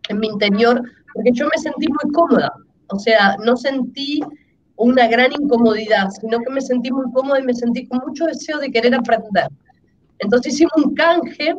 en 0.09 0.19
mi 0.19 0.27
interior, 0.27 0.81
porque 1.13 1.31
yo 1.33 1.47
me 1.47 1.61
sentí 1.61 1.87
muy 1.87 2.13
cómoda. 2.13 2.53
O 2.89 2.99
sea, 2.99 3.35
no 3.43 3.57
sentí 3.57 4.21
una 4.75 5.07
gran 5.07 5.31
incomodidad, 5.33 6.09
sino 6.21 6.39
que 6.39 6.51
me 6.51 6.61
sentí 6.61 6.91
muy 6.91 7.11
cómoda 7.11 7.39
y 7.39 7.43
me 7.43 7.53
sentí 7.53 7.87
con 7.87 7.99
mucho 8.05 8.25
deseo 8.25 8.59
de 8.59 8.71
querer 8.71 8.93
aprender. 8.93 9.47
Entonces 10.19 10.53
hicimos 10.53 10.73
un 10.77 10.93
canje, 10.93 11.55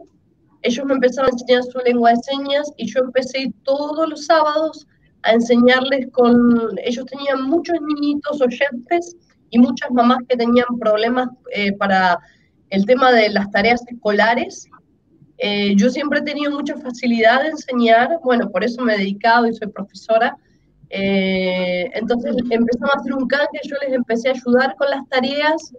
ellos 0.63 0.85
me 0.87 0.95
empezaron 0.95 1.31
a 1.31 1.33
enseñar 1.33 1.63
su 1.65 1.79
lengua 1.79 2.11
de 2.11 2.17
señas 2.17 2.73
y 2.77 2.87
yo 2.87 3.01
empecé 3.01 3.53
todos 3.63 4.09
los 4.09 4.27
sábados 4.27 4.87
a 5.23 5.33
enseñarles 5.33 6.09
con, 6.13 6.79
ellos 6.85 7.07
tenían 7.07 7.43
muchos 7.43 7.77
niñitos 7.81 8.41
oyentes 8.41 9.17
y 9.51 9.59
muchas 9.59 9.91
mamás 9.91 10.19
que 10.29 10.37
tenían 10.37 10.79
problemas 10.81 11.29
eh, 11.53 11.73
para 11.73 12.19
el 12.71 12.85
tema 12.87 13.13
de 13.13 13.31
las 13.31 13.51
tareas 13.51 13.83
escolares 13.89 14.69
eh, 15.39 15.75
yo 15.77 15.89
siempre 15.89 16.19
he 16.19 16.23
tenido 16.23 16.51
mucha 16.51 16.77
facilidad 16.77 17.43
de 17.43 17.51
enseñar, 17.51 18.19
bueno, 18.25 18.51
por 18.51 18.65
eso 18.65 18.83
me 18.83 18.95
he 18.95 18.99
dedicado 18.99 19.47
y 19.47 19.55
soy 19.55 19.69
profesora. 19.69 20.37
Eh, 20.91 21.89
entonces 21.95 22.35
empezamos 22.51 22.95
a 22.95 22.99
hacer 22.99 23.15
un 23.15 23.29
canje, 23.29 23.61
yo 23.65 23.77
les 23.83 23.93
empecé 23.95 24.29
a 24.29 24.33
ayudar 24.33 24.75
con 24.77 24.91
las 24.91 25.09
tareas 25.09 25.73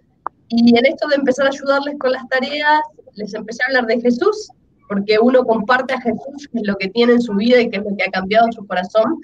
y 0.48 0.78
en 0.78 0.86
esto 0.86 1.08
de 1.10 1.16
empezar 1.16 1.48
a 1.48 1.50
ayudarles 1.50 1.98
con 2.00 2.12
las 2.12 2.28
tareas, 2.30 2.82
les 3.16 3.34
empecé 3.34 3.64
a 3.64 3.68
hablar 3.68 3.86
de 3.88 4.02
Jesús, 4.02 4.50
porque 4.90 5.20
uno 5.22 5.44
comparte 5.46 5.94
a 5.94 6.02
Jesús, 6.02 6.50
que 6.52 6.58
es 6.58 6.68
lo 6.68 6.76
que 6.76 6.90
tiene 6.90 7.14
en 7.14 7.22
su 7.22 7.34
vida 7.36 7.62
y 7.62 7.70
que 7.70 7.78
es 7.78 7.84
lo 7.84 7.96
que 7.96 8.06
ha 8.06 8.12
cambiado 8.12 8.52
su 8.52 8.66
corazón. 8.66 9.22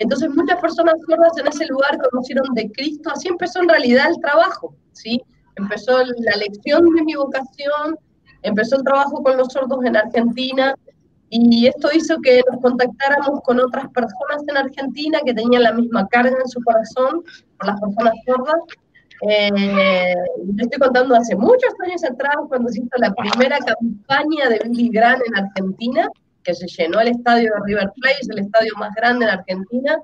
Entonces 0.00 0.28
muchas 0.28 0.60
personas 0.60 0.96
sordas 1.08 1.38
en 1.38 1.46
ese 1.46 1.66
lugar 1.66 1.96
conocieron 2.10 2.52
de 2.54 2.70
Cristo, 2.72 3.10
así 3.14 3.28
empezó 3.28 3.62
en 3.62 3.68
realidad 3.68 4.08
el 4.08 4.20
trabajo, 4.20 4.74
¿sí? 4.92 5.22
Empezó 5.54 5.98
la 5.98 6.36
lección 6.36 6.92
de 6.96 7.02
mi 7.02 7.14
vocación, 7.14 7.96
empezó 8.42 8.76
el 8.76 8.82
trabajo 8.82 9.22
con 9.22 9.36
los 9.36 9.52
sordos 9.52 9.84
en 9.84 9.96
Argentina 9.96 10.74
y 11.30 11.68
esto 11.68 11.90
hizo 11.94 12.20
que 12.20 12.42
nos 12.50 12.60
contactáramos 12.60 13.40
con 13.42 13.60
otras 13.60 13.88
personas 13.90 14.42
en 14.48 14.56
Argentina 14.56 15.20
que 15.24 15.32
tenían 15.32 15.62
la 15.62 15.72
misma 15.72 16.08
carga 16.08 16.36
en 16.42 16.48
su 16.48 16.60
corazón 16.62 17.22
por 17.56 17.66
las 17.68 17.80
personas 17.80 18.14
sordas. 18.26 18.56
Eh, 19.26 20.14
estoy 20.58 20.78
contando 20.78 21.14
hace 21.14 21.34
muchos 21.34 21.72
años 21.84 22.04
atrás, 22.04 22.36
cuando 22.48 22.68
se 22.70 22.80
hizo 22.80 22.96
la 22.98 23.12
primera 23.14 23.58
campaña 23.58 24.50
de 24.50 24.60
Billy 24.64 24.90
Graham 24.90 25.20
en 25.26 25.44
Argentina, 25.44 26.08
que 26.42 26.54
se 26.54 26.66
llenó 26.66 27.00
el 27.00 27.08
estadio 27.08 27.52
de 27.54 27.60
River 27.64 27.90
Plate, 27.96 28.16
es 28.20 28.28
el 28.28 28.40
estadio 28.40 28.72
más 28.76 28.94
grande 28.94 29.24
en 29.24 29.30
Argentina, 29.30 29.98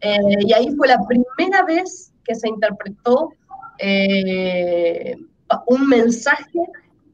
eh, 0.00 0.16
y 0.40 0.52
ahí 0.52 0.74
fue 0.76 0.88
la 0.88 0.98
primera 1.06 1.62
vez 1.64 2.12
que 2.24 2.34
se 2.34 2.48
interpretó 2.48 3.32
eh, 3.78 5.16
un 5.66 5.88
mensaje 5.88 6.58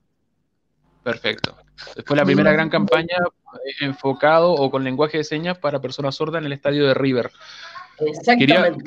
Perfecto. 1.02 1.56
Fue 2.04 2.14
la 2.14 2.26
primera 2.26 2.52
gran 2.52 2.68
campaña 2.68 3.16
eh, 3.16 3.72
enfocado 3.80 4.52
o 4.52 4.70
con 4.70 4.84
lenguaje 4.84 5.16
de 5.16 5.24
señas 5.24 5.56
para 5.56 5.80
personas 5.80 6.14
sordas 6.14 6.40
en 6.40 6.44
el 6.44 6.52
estadio 6.52 6.86
de 6.86 6.92
River. 6.92 7.30
Exactamente. 8.00 8.84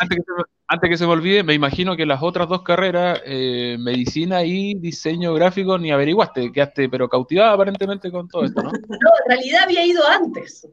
antes, 0.67 0.89
que 0.91 0.97
se, 0.97 1.07
me 1.07 1.11
olvide, 1.11 1.41
me 1.41 1.55
imagino 1.55 1.95
que 1.95 2.05
las 2.05 2.21
otras 2.21 2.47
dos 2.47 2.61
carreras, 2.61 3.19
eh, 3.25 3.77
medicina 3.79 4.43
y 4.43 4.75
diseño 4.75 5.33
gráfico, 5.33 5.79
ni 5.79 5.91
averiguaste, 5.91 6.51
quedaste 6.51 6.87
pero 6.87 7.09
cautivada 7.09 7.53
aparentemente 7.53 8.11
con 8.11 8.27
todo 8.27 8.45
esto, 8.45 8.61
¿no? 8.61 8.69
No, 8.89 9.09
en 9.25 9.27
realidad 9.27 9.63
había 9.63 9.83
ido 9.83 10.07
antes. 10.07 10.67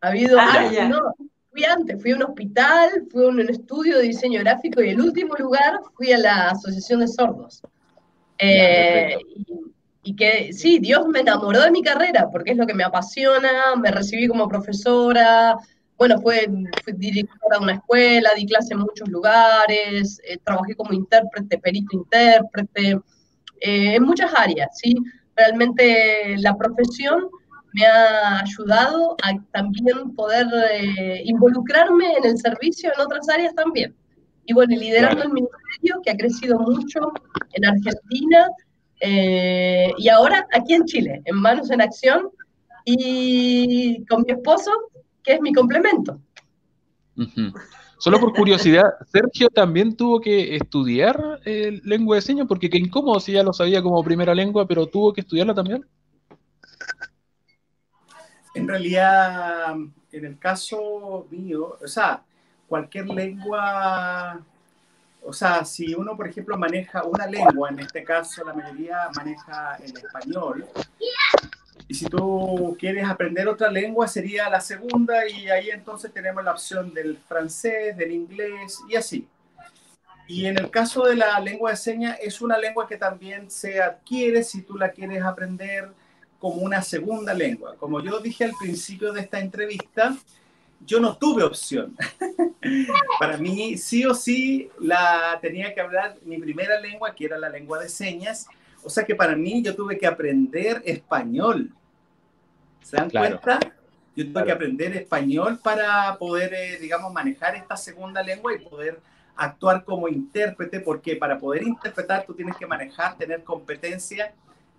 Había 0.00 0.22
ido 0.22 0.40
ah, 0.40 0.54
antes, 0.56 0.88
no, 0.88 1.14
fui 1.50 1.64
antes, 1.64 2.00
fui 2.00 2.12
a 2.12 2.16
un 2.16 2.22
hospital, 2.22 3.06
fui 3.10 3.24
a 3.24 3.28
un 3.28 3.40
estudio 3.40 3.98
de 3.98 4.04
diseño 4.04 4.40
gráfico 4.40 4.82
y 4.82 4.90
el 4.90 5.00
último 5.00 5.34
lugar 5.36 5.80
fui 5.94 6.12
a 6.12 6.18
la 6.18 6.50
Asociación 6.50 7.00
de 7.00 7.08
Sordos. 7.08 7.62
Eh, 8.38 9.18
y, 10.02 10.16
que 10.16 10.52
sí, 10.52 10.78
Dios 10.78 11.06
me 11.08 11.20
enamoró 11.20 11.60
de 11.60 11.70
mi 11.70 11.82
carrera 11.82 12.28
porque 12.32 12.52
es 12.52 12.56
lo 12.56 12.66
que 12.66 12.74
me 12.74 12.84
apasiona, 12.84 13.76
me 13.76 13.90
recibí 13.90 14.26
como 14.26 14.48
profesora, 14.48 15.56
bueno, 15.98 16.18
fue, 16.20 16.48
fui 16.82 16.94
directora 16.94 17.58
de 17.58 17.62
una 17.62 17.74
escuela, 17.74 18.30
di 18.34 18.46
clase 18.46 18.72
en 18.72 18.80
muchos 18.80 19.08
lugares, 19.08 20.20
eh, 20.24 20.38
trabajé 20.42 20.74
como 20.74 20.94
intérprete, 20.94 21.58
perito 21.58 21.96
intérprete, 21.96 22.98
eh, 23.60 23.94
en 23.96 24.02
muchas 24.02 24.32
áreas, 24.34 24.70
¿sí? 24.78 24.96
Realmente 25.36 26.36
la 26.38 26.56
profesión 26.56 27.28
me 27.72 27.86
ha 27.86 28.40
ayudado 28.40 29.16
a 29.22 29.32
también 29.52 30.14
poder 30.14 30.46
eh, 30.72 31.22
involucrarme 31.24 32.12
en 32.14 32.24
el 32.24 32.38
servicio 32.38 32.90
en 32.94 33.00
otras 33.00 33.28
áreas 33.28 33.54
también. 33.54 33.94
Y 34.46 34.52
bueno, 34.52 34.76
liderando 34.76 35.22
el 35.22 35.32
ministerio 35.32 36.00
que 36.04 36.10
ha 36.10 36.16
crecido 36.16 36.58
mucho 36.58 37.12
en 37.52 37.64
Argentina 37.64 38.48
y 39.02 40.08
ahora 40.10 40.46
aquí 40.52 40.74
en 40.74 40.84
Chile, 40.84 41.22
en 41.24 41.36
Manos 41.36 41.70
en 41.70 41.80
Acción, 41.80 42.28
y 42.84 44.04
con 44.06 44.24
mi 44.26 44.32
esposo 44.32 44.70
que 45.22 45.34
es 45.34 45.40
mi 45.40 45.52
complemento. 45.52 46.20
Solo 47.98 48.18
por 48.18 48.32
curiosidad, 48.32 48.84
Sergio 49.12 49.50
también 49.50 49.94
tuvo 49.94 50.20
que 50.20 50.56
estudiar 50.56 51.40
eh, 51.44 51.80
lengua 51.84 52.16
de 52.16 52.22
señas, 52.22 52.46
porque 52.48 52.70
qué 52.70 52.78
incómodo 52.78 53.20
si 53.20 53.32
ya 53.32 53.42
lo 53.42 53.52
sabía 53.52 53.82
como 53.82 54.02
primera 54.02 54.34
lengua, 54.34 54.66
pero 54.66 54.86
tuvo 54.86 55.12
que 55.12 55.20
estudiarla 55.20 55.54
también. 55.54 55.84
En 58.54 58.66
realidad, 58.66 59.74
en 60.12 60.24
el 60.24 60.38
caso 60.38 61.26
mío, 61.30 61.78
o 61.82 61.86
sea, 61.86 62.22
cualquier 62.68 63.06
lengua, 63.06 64.40
o 65.22 65.32
sea, 65.32 65.64
si 65.64 65.94
uno, 65.94 66.16
por 66.16 66.28
ejemplo, 66.28 66.56
maneja 66.56 67.04
una 67.04 67.26
lengua, 67.26 67.68
en 67.68 67.80
este 67.80 68.02
caso 68.02 68.44
la 68.44 68.54
mayoría 68.54 69.08
maneja 69.14 69.76
el 69.76 69.96
español, 69.96 70.66
y 71.90 71.94
si 71.94 72.06
tú 72.06 72.76
quieres 72.78 73.08
aprender 73.08 73.48
otra 73.48 73.68
lengua, 73.68 74.06
sería 74.06 74.48
la 74.48 74.60
segunda 74.60 75.28
y 75.28 75.50
ahí 75.50 75.70
entonces 75.70 76.12
tenemos 76.12 76.44
la 76.44 76.52
opción 76.52 76.94
del 76.94 77.16
francés, 77.16 77.96
del 77.96 78.12
inglés 78.12 78.78
y 78.88 78.94
así. 78.94 79.26
Y 80.28 80.46
en 80.46 80.56
el 80.56 80.70
caso 80.70 81.04
de 81.04 81.16
la 81.16 81.40
lengua 81.40 81.72
de 81.72 81.76
señas, 81.76 82.16
es 82.22 82.40
una 82.40 82.56
lengua 82.56 82.86
que 82.86 82.96
también 82.96 83.50
se 83.50 83.82
adquiere 83.82 84.44
si 84.44 84.62
tú 84.62 84.78
la 84.78 84.92
quieres 84.92 85.24
aprender 85.24 85.90
como 86.40 86.62
una 86.62 86.82
segunda 86.82 87.34
lengua. 87.34 87.76
Como 87.76 88.00
yo 88.00 88.18
dije 88.18 88.44
al 88.44 88.52
principio 88.58 89.12
de 89.12 89.20
esta 89.20 89.38
entrevista, 89.38 90.16
yo 90.84 90.98
no 90.98 91.16
tuve 91.16 91.44
opción. 91.44 91.94
Para 93.20 93.36
mí, 93.36 93.76
sí 93.76 94.06
o 94.06 94.14
sí, 94.14 94.70
la 94.80 95.38
tenía 95.42 95.74
que 95.74 95.82
hablar 95.82 96.16
mi 96.24 96.38
primera 96.38 96.80
lengua, 96.80 97.14
que 97.14 97.26
era 97.26 97.38
la 97.38 97.50
lengua 97.50 97.78
de 97.78 97.90
señas. 97.90 98.46
O 98.82 98.88
sea 98.88 99.04
que 99.04 99.14
para 99.14 99.36
mí 99.36 99.62
yo 99.62 99.76
tuve 99.76 99.98
que 99.98 100.06
aprender 100.06 100.80
español. 100.86 101.70
¿Se 102.82 102.96
dan 102.96 103.10
cuenta? 103.10 103.60
Yo 104.16 104.26
tuve 104.26 104.44
que 104.44 104.52
aprender 104.52 104.96
español 104.96 105.60
para 105.62 106.16
poder, 106.18 106.54
eh, 106.54 106.78
digamos, 106.80 107.12
manejar 107.12 107.54
esta 107.54 107.76
segunda 107.76 108.22
lengua 108.22 108.54
y 108.54 108.58
poder 108.66 108.98
actuar 109.36 109.84
como 109.84 110.08
intérprete, 110.08 110.80
porque 110.80 111.16
para 111.16 111.38
poder 111.38 111.62
interpretar 111.62 112.24
tú 112.24 112.32
tienes 112.32 112.56
que 112.56 112.66
manejar, 112.66 113.18
tener 113.18 113.44
competencia 113.44 114.32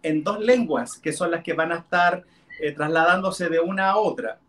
en 0.04 0.24
dos 0.24 0.40
lenguas, 0.40 0.98
que 0.98 1.14
son 1.14 1.32
las 1.32 1.44
que 1.44 1.54
van 1.54 1.72
a 1.72 1.78
estar 1.78 2.24
eh, 2.60 2.72
trasladándose 2.72 3.50
de 3.50 3.60
una 3.60 3.92
a 3.92 3.98
otra. 3.98 4.40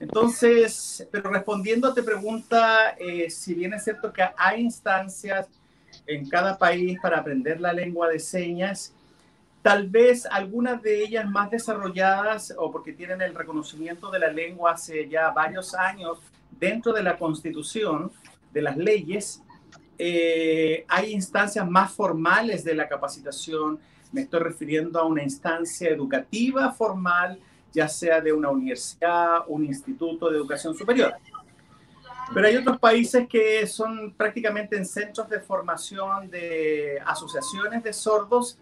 Entonces, 0.00 1.06
pero 1.10 1.30
respondiendo 1.30 1.88
a 1.88 1.94
tu 1.94 2.04
pregunta, 2.04 2.90
eh, 2.98 3.30
si 3.30 3.54
bien 3.54 3.74
es 3.74 3.84
cierto 3.84 4.12
que 4.12 4.24
hay 4.36 4.60
instancias 4.60 5.46
en 6.06 6.28
cada 6.28 6.58
país 6.58 6.98
para 7.00 7.18
aprender 7.18 7.60
la 7.60 7.72
lengua 7.72 8.08
de 8.08 8.18
señas, 8.18 8.92
Tal 9.64 9.88
vez 9.88 10.26
algunas 10.26 10.82
de 10.82 11.02
ellas 11.02 11.26
más 11.26 11.50
desarrolladas 11.50 12.52
o 12.58 12.70
porque 12.70 12.92
tienen 12.92 13.22
el 13.22 13.34
reconocimiento 13.34 14.10
de 14.10 14.18
la 14.18 14.30
lengua 14.30 14.72
hace 14.72 15.08
ya 15.08 15.30
varios 15.30 15.74
años 15.74 16.18
dentro 16.50 16.92
de 16.92 17.02
la 17.02 17.16
constitución, 17.16 18.12
de 18.52 18.60
las 18.60 18.76
leyes, 18.76 19.42
eh, 19.98 20.84
hay 20.86 21.14
instancias 21.14 21.66
más 21.66 21.92
formales 21.92 22.62
de 22.62 22.74
la 22.74 22.86
capacitación. 22.86 23.78
Me 24.14 24.20
estoy 24.20 24.40
refiriendo 24.40 25.00
a 25.00 25.04
una 25.04 25.24
instancia 25.24 25.88
educativa 25.90 26.70
formal, 26.70 27.40
ya 27.72 27.88
sea 27.88 28.20
de 28.20 28.32
una 28.32 28.48
universidad, 28.48 29.40
un 29.48 29.64
instituto 29.64 30.30
de 30.30 30.36
educación 30.36 30.72
superior. 30.76 31.14
Pero 32.32 32.46
hay 32.46 32.56
otros 32.56 32.78
países 32.78 33.26
que 33.28 33.66
son 33.66 34.14
prácticamente 34.16 34.76
en 34.76 34.86
centros 34.86 35.28
de 35.28 35.40
formación 35.40 36.30
de 36.30 37.02
asociaciones 37.04 37.82
de 37.82 37.92
sordos 37.92 38.56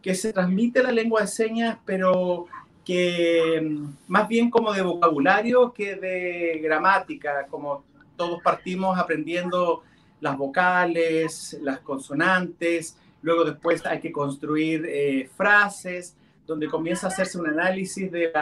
que 0.00 0.14
se 0.14 0.32
transmite 0.32 0.82
la 0.82 0.90
lengua 0.90 1.20
de 1.20 1.26
señas, 1.26 1.76
pero 1.84 2.46
que 2.82 3.60
mm, 3.60 3.88
más 4.08 4.26
bien 4.28 4.48
como 4.48 4.72
de 4.72 4.80
vocabulario 4.80 5.74
que 5.74 5.96
de 5.96 6.58
gramática, 6.62 7.46
como 7.50 7.84
todos 8.16 8.40
partimos 8.42 8.98
aprendiendo 8.98 9.82
las 10.20 10.38
vocales, 10.38 11.58
las 11.60 11.80
consonantes, 11.80 12.96
luego 13.22 13.44
después 13.44 13.84
hay 13.86 14.00
que 14.00 14.12
construir 14.12 14.84
eh, 14.86 15.28
frases, 15.36 16.16
donde 16.46 16.68
comienza 16.68 17.06
a 17.06 17.10
hacerse 17.10 17.38
un 17.38 17.48
análisis 17.48 18.10
de 18.10 18.32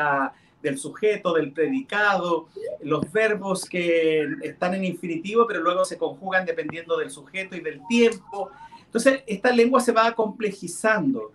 del 0.63 0.79
sujeto, 0.79 1.35
del 1.35 1.53
predicado, 1.53 2.49
los 2.83 3.13
verbos 3.13 3.67
que 3.67 4.27
están 4.43 4.73
en 4.75 4.85
infinitivo, 4.85 5.47
pero 5.47 5.61
luego 5.61 5.85
se 5.85 5.99
conjugan 5.99 6.47
dependiendo 6.47 6.97
del 6.97 7.11
sujeto 7.11 7.55
y 7.55 7.61
del 7.61 7.87
tiempo. 7.87 8.51
Entonces, 8.87 9.23
esta 9.27 9.53
lengua 9.53 9.81
se 9.81 9.93
va 9.93 10.13
complejizando 10.13 11.33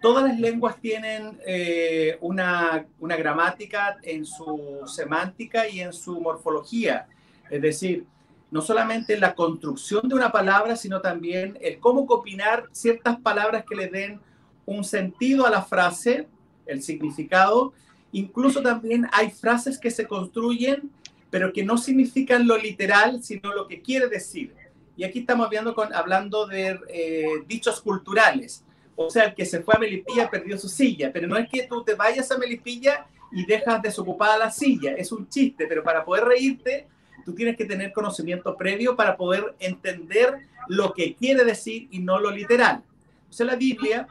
todas 0.00 0.24
las 0.24 0.38
lenguas 0.38 0.80
tienen 0.80 1.38
eh, 1.46 2.18
una, 2.20 2.86
gramática 3.00 3.98
en 4.02 4.24
su 4.24 4.82
semántica 4.86 5.68
y 5.68 5.80
en 5.80 5.92
su 5.92 6.20
morfología. 6.20 7.06
Es 7.50 7.62
decir, 7.62 8.06
no 8.50 8.62
solamente 8.62 9.18
la 9.18 9.34
construcción 9.34 10.08
de 10.08 10.14
una 10.14 10.32
palabra, 10.32 10.76
sino 10.76 11.00
también 11.00 11.56
el 11.60 11.78
cómo 11.78 12.06
combinar 12.06 12.68
ciertas 12.72 13.18
palabras 13.20 13.64
que 13.68 13.76
le 13.76 13.88
den 13.88 14.20
un 14.66 14.84
sentido 14.84 15.46
a 15.46 15.50
la 15.50 15.62
frase, 15.62 16.28
el 16.66 16.82
significado. 16.82 17.72
Incluso 18.12 18.60
también 18.62 19.06
hay 19.12 19.30
frases 19.30 19.78
que 19.78 19.90
se 19.90 20.06
construyen, 20.06 20.90
pero 21.30 21.52
que 21.52 21.64
no 21.64 21.78
significan 21.78 22.46
lo 22.46 22.58
literal, 22.58 23.22
sino 23.22 23.52
lo 23.52 23.68
que 23.68 23.82
quiere 23.82 24.08
decir. 24.08 24.54
Y 24.96 25.04
aquí 25.04 25.20
estamos 25.20 25.46
hablando, 25.46 25.74
con, 25.74 25.94
hablando 25.94 26.46
de 26.46 26.78
eh, 26.88 27.44
dichos 27.46 27.80
culturales. 27.80 28.64
O 28.96 29.08
sea, 29.08 29.24
el 29.24 29.34
que 29.34 29.46
se 29.46 29.60
fue 29.62 29.74
a 29.76 29.78
Melipilla 29.78 30.28
perdió 30.28 30.58
su 30.58 30.68
silla, 30.68 31.10
pero 31.12 31.26
no 31.26 31.36
es 31.36 31.48
que 31.48 31.66
tú 31.68 31.84
te 31.84 31.94
vayas 31.94 32.30
a 32.32 32.36
Melipilla 32.36 33.06
y 33.32 33.46
dejas 33.46 33.80
desocupada 33.80 34.36
la 34.36 34.50
silla, 34.50 34.92
es 34.92 35.12
un 35.12 35.28
chiste, 35.28 35.66
pero 35.66 35.82
para 35.82 36.04
poder 36.04 36.24
reírte, 36.24 36.88
tú 37.24 37.34
tienes 37.34 37.56
que 37.56 37.64
tener 37.64 37.92
conocimiento 37.92 38.56
previo 38.56 38.96
para 38.96 39.16
poder 39.16 39.54
entender 39.58 40.46
lo 40.68 40.92
que 40.92 41.14
quiere 41.14 41.44
decir 41.44 41.88
y 41.90 42.00
no 42.00 42.18
lo 42.18 42.30
literal. 42.30 42.82
O 43.28 43.32
sea, 43.32 43.46
la 43.46 43.56
Biblia, 43.56 44.06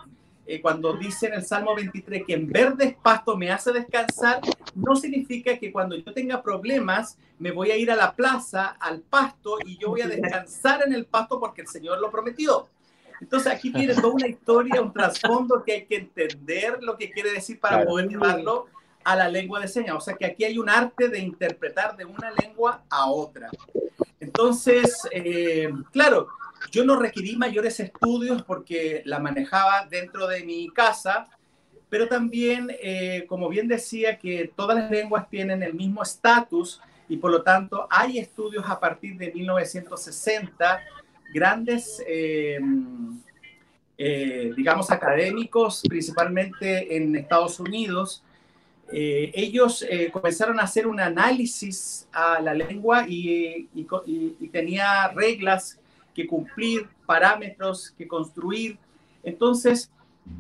eh, 0.45 0.61
cuando 0.61 0.93
dice 0.93 1.27
en 1.27 1.33
el 1.33 1.45
Salmo 1.45 1.75
23 1.75 2.23
que 2.25 2.33
en 2.33 2.47
verdes 2.47 2.95
pasto 3.01 3.37
me 3.37 3.51
hace 3.51 3.71
descansar, 3.71 4.41
no 4.75 4.95
significa 4.95 5.57
que 5.57 5.71
cuando 5.71 5.95
yo 5.95 6.13
tenga 6.13 6.41
problemas 6.41 7.17
me 7.37 7.51
voy 7.51 7.71
a 7.71 7.77
ir 7.77 7.89
a 7.91 7.95
la 7.95 8.13
plaza, 8.15 8.77
al 8.79 8.99
pasto, 8.99 9.57
y 9.65 9.77
yo 9.77 9.89
voy 9.89 10.01
a 10.01 10.07
descansar 10.07 10.81
en 10.85 10.93
el 10.93 11.05
pasto 11.05 11.39
porque 11.39 11.61
el 11.61 11.67
Señor 11.67 11.99
lo 11.99 12.11
prometió. 12.11 12.67
Entonces 13.21 13.51
aquí 13.51 13.71
tiene 13.71 13.93
toda 13.95 14.13
una 14.13 14.27
historia, 14.27 14.81
un 14.81 14.93
trasfondo 14.93 15.63
que 15.63 15.73
hay 15.73 15.85
que 15.85 15.97
entender 15.97 16.81
lo 16.81 16.97
que 16.97 17.11
quiere 17.11 17.31
decir 17.31 17.59
para 17.59 17.85
poder 17.85 18.07
llevarlo 18.07 18.67
a 19.09 19.15
la 19.15 19.27
lengua 19.27 19.59
de 19.59 19.67
señas. 19.67 19.95
O 19.95 19.99
sea 19.99 20.13
que 20.13 20.25
aquí 20.25 20.43
hay 20.43 20.59
un 20.59 20.69
arte 20.69 21.09
de 21.09 21.19
interpretar 21.19 21.97
de 21.97 22.05
una 22.05 22.31
lengua 22.31 22.83
a 22.89 23.09
otra. 23.09 23.49
Entonces, 24.19 25.07
eh, 25.11 25.69
claro, 25.91 26.27
yo 26.71 26.85
no 26.85 26.95
requerí 26.95 27.35
mayores 27.35 27.79
estudios 27.79 28.43
porque 28.43 29.01
la 29.05 29.19
manejaba 29.19 29.87
dentro 29.89 30.27
de 30.27 30.43
mi 30.43 30.69
casa, 30.69 31.27
pero 31.89 32.07
también, 32.07 32.69
eh, 32.81 33.25
como 33.27 33.49
bien 33.49 33.67
decía, 33.67 34.19
que 34.19 34.51
todas 34.55 34.77
las 34.77 34.91
lenguas 34.91 35.27
tienen 35.27 35.63
el 35.63 35.73
mismo 35.73 36.03
estatus 36.03 36.79
y 37.07 37.17
por 37.17 37.31
lo 37.31 37.41
tanto 37.41 37.87
hay 37.89 38.19
estudios 38.19 38.65
a 38.67 38.79
partir 38.79 39.17
de 39.17 39.31
1960 39.31 40.81
grandes 41.33 42.03
eh, 42.07 42.59
eh, 44.01 44.53
digamos, 44.55 44.91
académicos, 44.91 45.83
principalmente 45.85 46.95
en 46.95 47.17
Estados 47.17 47.59
Unidos, 47.59 48.23
eh, 48.91 49.31
ellos 49.35 49.85
eh, 49.87 50.09
comenzaron 50.11 50.59
a 50.59 50.63
hacer 50.63 50.87
un 50.87 50.99
análisis 50.99 52.07
a 52.11 52.41
la 52.41 52.53
lengua 52.53 53.05
y, 53.07 53.67
tenía 54.51 55.09
reglas 55.09 55.79
que 56.13 56.25
cumplir, 56.25 56.87
parámetros 57.05 57.91
que 57.91 58.07
construir. 58.07 58.77
Entonces, 59.23 59.91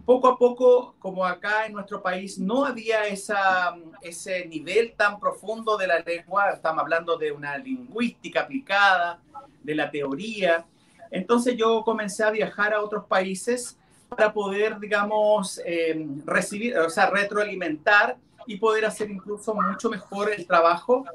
poco 0.05 0.27
a 0.27 0.37
poco, 0.37 0.95
como 0.99 1.25
acá 1.25 1.65
en 1.65 1.73
nuestro 1.73 2.01
país 2.01 2.39
no 2.39 2.65
había 2.65 3.05
esa, 3.07 3.75
ese 4.01 4.45
nivel 4.47 4.93
tan 4.97 5.19
profundo 5.19 5.77
de 5.77 5.87
la 5.87 5.99
lengua, 5.99 6.49
estamos 6.51 6.81
hablando 6.81 7.17
de 7.17 7.31
una 7.31 7.57
lingüística 7.57 8.41
aplicada, 8.41 9.19
de 9.63 9.75
la 9.75 9.91
teoría, 9.91 10.65
entonces 11.11 11.55
yo 11.57 11.83
comencé 11.83 12.23
a 12.23 12.31
viajar 12.31 12.73
a 12.73 12.81
otros 12.81 13.05
países 13.05 13.77
para 14.07 14.31
poder, 14.33 14.79
digamos, 14.79 15.61
eh, 15.65 16.07
recibir, 16.25 16.77
o 16.77 16.89
sea, 16.89 17.09
retroalimentar 17.09 18.17
y 18.49 18.57
poder 18.57 18.83
hacer 18.83 19.11
incluso 19.11 19.53
mucho 19.53 19.91
mejor 19.91 20.33
el 20.33 20.47
trabajo. 20.47 21.05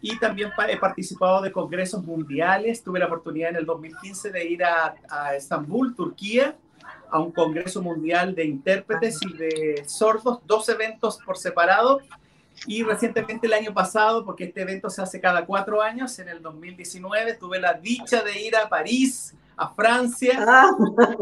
Y 0.00 0.18
también 0.18 0.50
he 0.68 0.76
participado 0.76 1.40
de 1.40 1.52
congresos 1.52 2.02
mundiales. 2.02 2.82
Tuve 2.82 2.98
la 2.98 3.06
oportunidad 3.06 3.50
en 3.50 3.56
el 3.56 3.64
2015 3.64 4.32
de 4.32 4.44
ir 4.44 4.64
a, 4.64 4.96
a 5.08 5.36
Estambul, 5.36 5.94
Turquía, 5.94 6.56
a 7.12 7.20
un 7.20 7.30
congreso 7.30 7.80
mundial 7.80 8.34
de 8.34 8.46
intérpretes 8.46 9.20
y 9.22 9.34
de 9.34 9.84
sordos, 9.86 10.40
dos 10.46 10.68
eventos 10.68 11.18
por 11.24 11.38
separado. 11.38 12.00
Y 12.66 12.82
recientemente 12.82 13.46
el 13.46 13.52
año 13.52 13.72
pasado, 13.72 14.24
porque 14.24 14.42
este 14.42 14.62
evento 14.62 14.90
se 14.90 15.00
hace 15.00 15.20
cada 15.20 15.46
cuatro 15.46 15.80
años, 15.80 16.18
en 16.18 16.28
el 16.28 16.42
2019 16.42 17.34
tuve 17.34 17.60
la 17.60 17.74
dicha 17.74 18.24
de 18.24 18.42
ir 18.42 18.56
a 18.56 18.68
París 18.68 19.32
a 19.56 19.74
Francia 19.74 20.44
ah. 20.46 20.70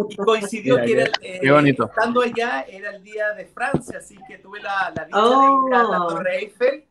y 0.09 0.17
coincidió 0.17 0.77
que 0.77 0.93
era, 0.93 1.11
eh, 1.21 1.41
estando 1.43 2.23
allá 2.23 2.63
era 2.63 2.91
el 2.91 3.03
día 3.03 3.33
de 3.33 3.47
Francia, 3.47 3.99
así 3.99 4.17
que 4.27 4.39
tuve 4.39 4.61
la, 4.61 4.91
dicha 4.91 5.05
de 5.05 5.69
ir 5.69 5.75
a 5.75 5.83
la 5.83 6.03
oh. 6.03 6.09
Torre 6.09 6.39
Eiffel 6.39 6.85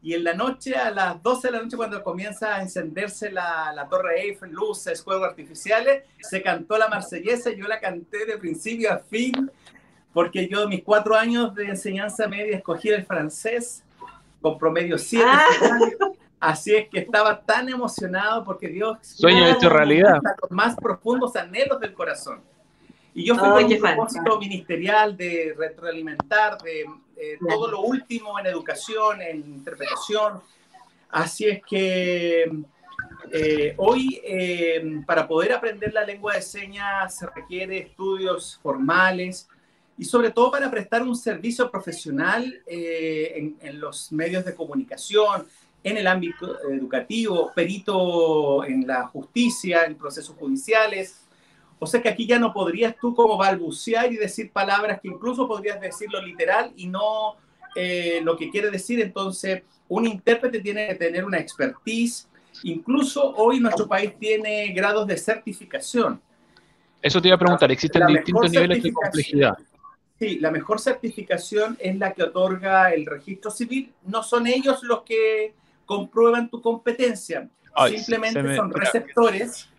y 0.00 0.14
en 0.14 0.24
la 0.24 0.32
noche, 0.32 0.76
a 0.76 0.90
las 0.90 1.20
12 1.22 1.48
de 1.48 1.52
la 1.52 1.62
noche, 1.62 1.76
cuando 1.76 2.02
comienza 2.04 2.54
a 2.54 2.62
encenderse 2.62 3.32
la, 3.32 3.72
la 3.74 3.88
Torre 3.88 4.22
Eiffel, 4.22 4.50
luces, 4.50 5.02
juegos 5.02 5.28
artificiales, 5.28 6.04
se 6.20 6.40
cantó 6.40 6.78
la 6.78 6.88
marsellesa 6.88 7.50
y 7.50 7.56
yo 7.56 7.66
la 7.66 7.80
canté 7.80 8.24
de 8.24 8.38
principio 8.38 8.92
a 8.92 8.98
fin, 8.98 9.50
porque 10.12 10.48
yo 10.48 10.68
mis 10.68 10.84
cuatro 10.84 11.16
años 11.16 11.52
de 11.54 11.66
enseñanza 11.66 12.28
media 12.28 12.56
escogí 12.56 12.90
el 12.90 13.04
francés 13.04 13.82
con 14.40 14.56
promedio 14.56 14.98
7. 14.98 15.26
Así 16.40 16.74
es 16.74 16.88
que 16.88 17.00
estaba 17.00 17.40
tan 17.40 17.68
emocionado 17.68 18.44
porque 18.44 18.68
Dios... 18.68 18.98
Sueño 19.02 19.46
hecho 19.46 19.68
realidad. 19.68 20.20
Los 20.42 20.50
más 20.50 20.76
profundos 20.76 21.34
anhelos 21.36 21.80
del 21.80 21.94
corazón. 21.94 22.40
Y 23.14 23.24
yo 23.24 23.34
fui 23.34 23.48
con 23.48 23.64
un 23.64 23.78
propósito 23.80 24.38
ministerial 24.38 25.16
de 25.16 25.54
retroalimentar, 25.58 26.58
de 26.58 26.86
todo 27.48 27.68
lo 27.68 27.80
último 27.80 28.38
en 28.38 28.46
educación, 28.46 29.20
en 29.20 29.38
interpretación. 29.38 30.40
Así 31.10 31.46
es 31.46 31.60
que 31.64 32.44
eh, 33.32 33.74
hoy 33.76 34.20
eh, 34.24 35.02
para 35.06 35.26
poder 35.26 35.52
aprender 35.52 35.92
la 35.92 36.04
lengua 36.04 36.34
de 36.34 36.42
señas 36.42 37.16
se 37.16 37.26
requiere 37.26 37.78
estudios 37.78 38.58
formales 38.62 39.48
y 39.96 40.04
sobre 40.04 40.30
todo 40.30 40.50
para 40.50 40.70
prestar 40.70 41.02
un 41.02 41.16
servicio 41.16 41.70
profesional 41.70 42.62
eh, 42.66 43.32
en, 43.34 43.56
en 43.60 43.80
los 43.80 44.12
medios 44.12 44.44
de 44.44 44.54
comunicación, 44.54 45.46
en 45.84 45.96
el 45.96 46.06
ámbito 46.06 46.58
educativo, 46.70 47.52
perito 47.54 48.64
en 48.64 48.86
la 48.86 49.06
justicia, 49.06 49.84
en 49.84 49.96
procesos 49.96 50.36
judiciales. 50.36 51.24
O 51.78 51.86
sea 51.86 52.02
que 52.02 52.08
aquí 52.08 52.26
ya 52.26 52.38
no 52.38 52.52
podrías 52.52 52.96
tú 53.00 53.14
como 53.14 53.36
balbucear 53.36 54.12
y 54.12 54.16
decir 54.16 54.50
palabras 54.50 55.00
que 55.00 55.08
incluso 55.08 55.46
podrías 55.46 55.80
decirlo 55.80 56.20
literal 56.20 56.72
y 56.76 56.86
no 56.88 57.36
eh, 57.76 58.20
lo 58.24 58.36
que 58.36 58.50
quiere 58.50 58.70
decir. 58.70 59.00
Entonces, 59.00 59.62
un 59.88 60.06
intérprete 60.06 60.60
tiene 60.60 60.88
que 60.88 60.94
tener 60.96 61.24
una 61.24 61.38
expertise. 61.38 62.28
Incluso 62.64 63.34
hoy 63.36 63.60
nuestro 63.60 63.86
país 63.86 64.12
tiene 64.18 64.68
grados 64.72 65.06
de 65.06 65.16
certificación. 65.16 66.20
Eso 67.00 67.22
te 67.22 67.28
iba 67.28 67.36
a 67.36 67.38
preguntar, 67.38 67.70
¿existen 67.70 68.06
distintos 68.08 68.50
niveles 68.50 68.82
de 68.82 68.92
complejidad? 68.92 69.56
Sí, 70.18 70.40
la 70.40 70.50
mejor 70.50 70.80
certificación 70.80 71.76
es 71.78 71.96
la 71.96 72.12
que 72.12 72.24
otorga 72.24 72.92
el 72.92 73.06
registro 73.06 73.52
civil. 73.52 73.92
No 74.04 74.24
son 74.24 74.48
ellos 74.48 74.82
los 74.82 75.02
que 75.02 75.54
comprueban 75.88 76.50
tu 76.50 76.60
competencia. 76.60 77.48
Simplemente 77.88 78.54
son 78.54 78.70
receptores. 78.70 79.70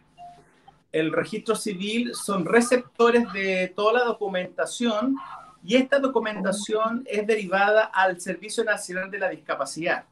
El 0.91 1.13
registro 1.13 1.55
civil 1.55 2.15
son 2.15 2.45
receptores 2.45 3.31
de 3.31 3.71
toda 3.75 3.99
la 3.99 4.05
documentación 4.05 5.15
y 5.63 5.75
esta 5.75 5.99
documentación 5.99 7.05
es 7.05 7.27
derivada 7.27 7.83
al 7.83 8.19
Servicio 8.19 8.63
Nacional 8.63 9.11
de 9.11 9.19
la 9.19 9.29
Discapacidad. 9.29 10.05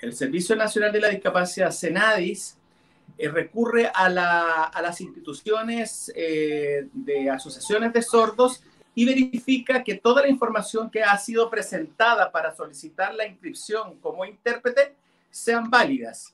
El 0.00 0.12
Servicio 0.12 0.56
Nacional 0.56 0.90
de 0.90 1.00
la 1.00 1.08
Discapacidad, 1.08 1.70
CENADIS, 1.70 2.58
eh, 3.16 3.28
recurre 3.28 3.92
a, 3.94 4.08
las 4.08 5.00
instituciones 5.00 6.10
eh, 6.16 6.88
de 6.92 7.30
asociaciones 7.30 7.92
de 7.92 8.02
sordos 8.02 8.64
y 8.96 9.04
verifica 9.04 9.84
que 9.84 9.94
toda 9.94 10.22
la 10.22 10.28
información 10.28 10.90
que 10.90 11.04
ha 11.04 11.16
sido 11.16 11.48
presentada 11.48 12.32
para 12.32 12.52
solicitar 12.56 13.14
la 13.14 13.24
inscripción 13.24 14.00
como 14.00 14.24
intérprete 14.24 14.96
sean 15.32 15.68
válidas. 15.68 16.32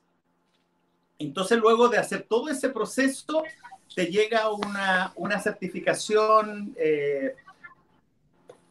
Entonces, 1.19 1.59
luego 1.59 1.89
de 1.89 1.97
hacer 1.97 2.27
todo 2.29 2.51
ese 2.51 2.69
proceso, 2.69 3.43
te 3.95 4.07
llega 4.07 4.51
una, 4.53 5.13
una 5.17 5.41
certificación 5.41 6.75
eh, 6.77 7.35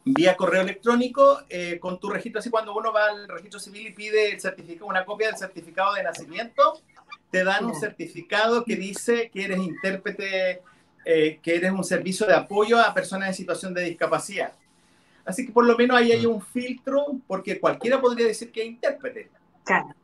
vía 0.04 0.36
correo 0.36 0.62
electrónico 0.62 1.40
eh, 1.48 1.78
con 1.80 1.98
tu 1.98 2.08
registro. 2.08 2.38
Así, 2.38 2.50
cuando 2.50 2.74
uno 2.74 2.92
va 2.92 3.06
al 3.06 3.28
registro 3.28 3.58
civil 3.58 3.88
y 3.88 3.92
pide 3.92 4.32
el 4.32 4.40
certificado, 4.40 4.86
una 4.86 5.04
copia 5.04 5.28
del 5.28 5.36
certificado 5.36 5.94
de 5.94 6.02
nacimiento, 6.02 6.80
te 7.30 7.44
dan 7.44 7.66
un 7.66 7.74
certificado 7.74 8.64
que 8.64 8.76
dice 8.76 9.30
que 9.30 9.44
eres 9.44 9.58
intérprete, 9.58 10.62
eh, 11.04 11.40
que 11.42 11.56
eres 11.56 11.72
un 11.72 11.84
servicio 11.84 12.26
de 12.26 12.34
apoyo 12.34 12.80
a 12.80 12.94
personas 12.94 13.28
en 13.28 13.34
situación 13.34 13.74
de 13.74 13.82
discapacidad. 13.82 14.52
Así 15.24 15.44
que 15.44 15.52
por 15.52 15.66
lo 15.66 15.76
menos 15.76 15.98
ahí 15.98 16.12
hay 16.12 16.24
un 16.24 16.40
filtro, 16.40 17.04
porque 17.26 17.60
cualquiera 17.60 18.00
podría 18.00 18.26
decir 18.26 18.50
que 18.50 18.62
es 18.62 18.68
intérprete. 18.68 19.30
Claro. 19.64 19.94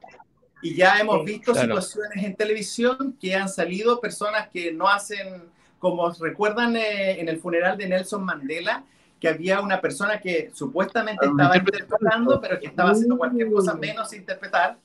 Y 0.65 0.75
ya 0.75 0.99
hemos 0.99 1.23
visto 1.27 1.55
situaciones 1.55 2.25
en 2.25 2.35
televisión 2.35 3.15
que 3.21 3.35
han 3.35 3.51
salido 3.51 4.01
personas 4.01 4.49
que 4.49 4.73
no 4.73 4.89
hacen, 4.89 5.43
como 5.79 6.11
recuerdan 6.13 6.75
eh, 6.75 7.21
en 7.21 7.29
el 7.29 7.39
funeral 7.39 7.77
de 7.77 7.87
Nelson 7.87 8.25
Mandela, 8.25 8.83
que 9.21 9.29
había 9.29 9.61
una 9.61 9.83
persona 9.83 10.19
que 10.23 10.51
supuestamente 10.55 11.27
estaba 11.27 11.59
interpretando, 11.59 12.41
pero 12.41 12.59
que 12.59 12.69
estaba 12.69 12.93
haciendo 12.93 13.19
cualquier 13.19 13.53
cosa 13.53 13.75
menos 13.75 14.15
interpretar. 14.15 14.79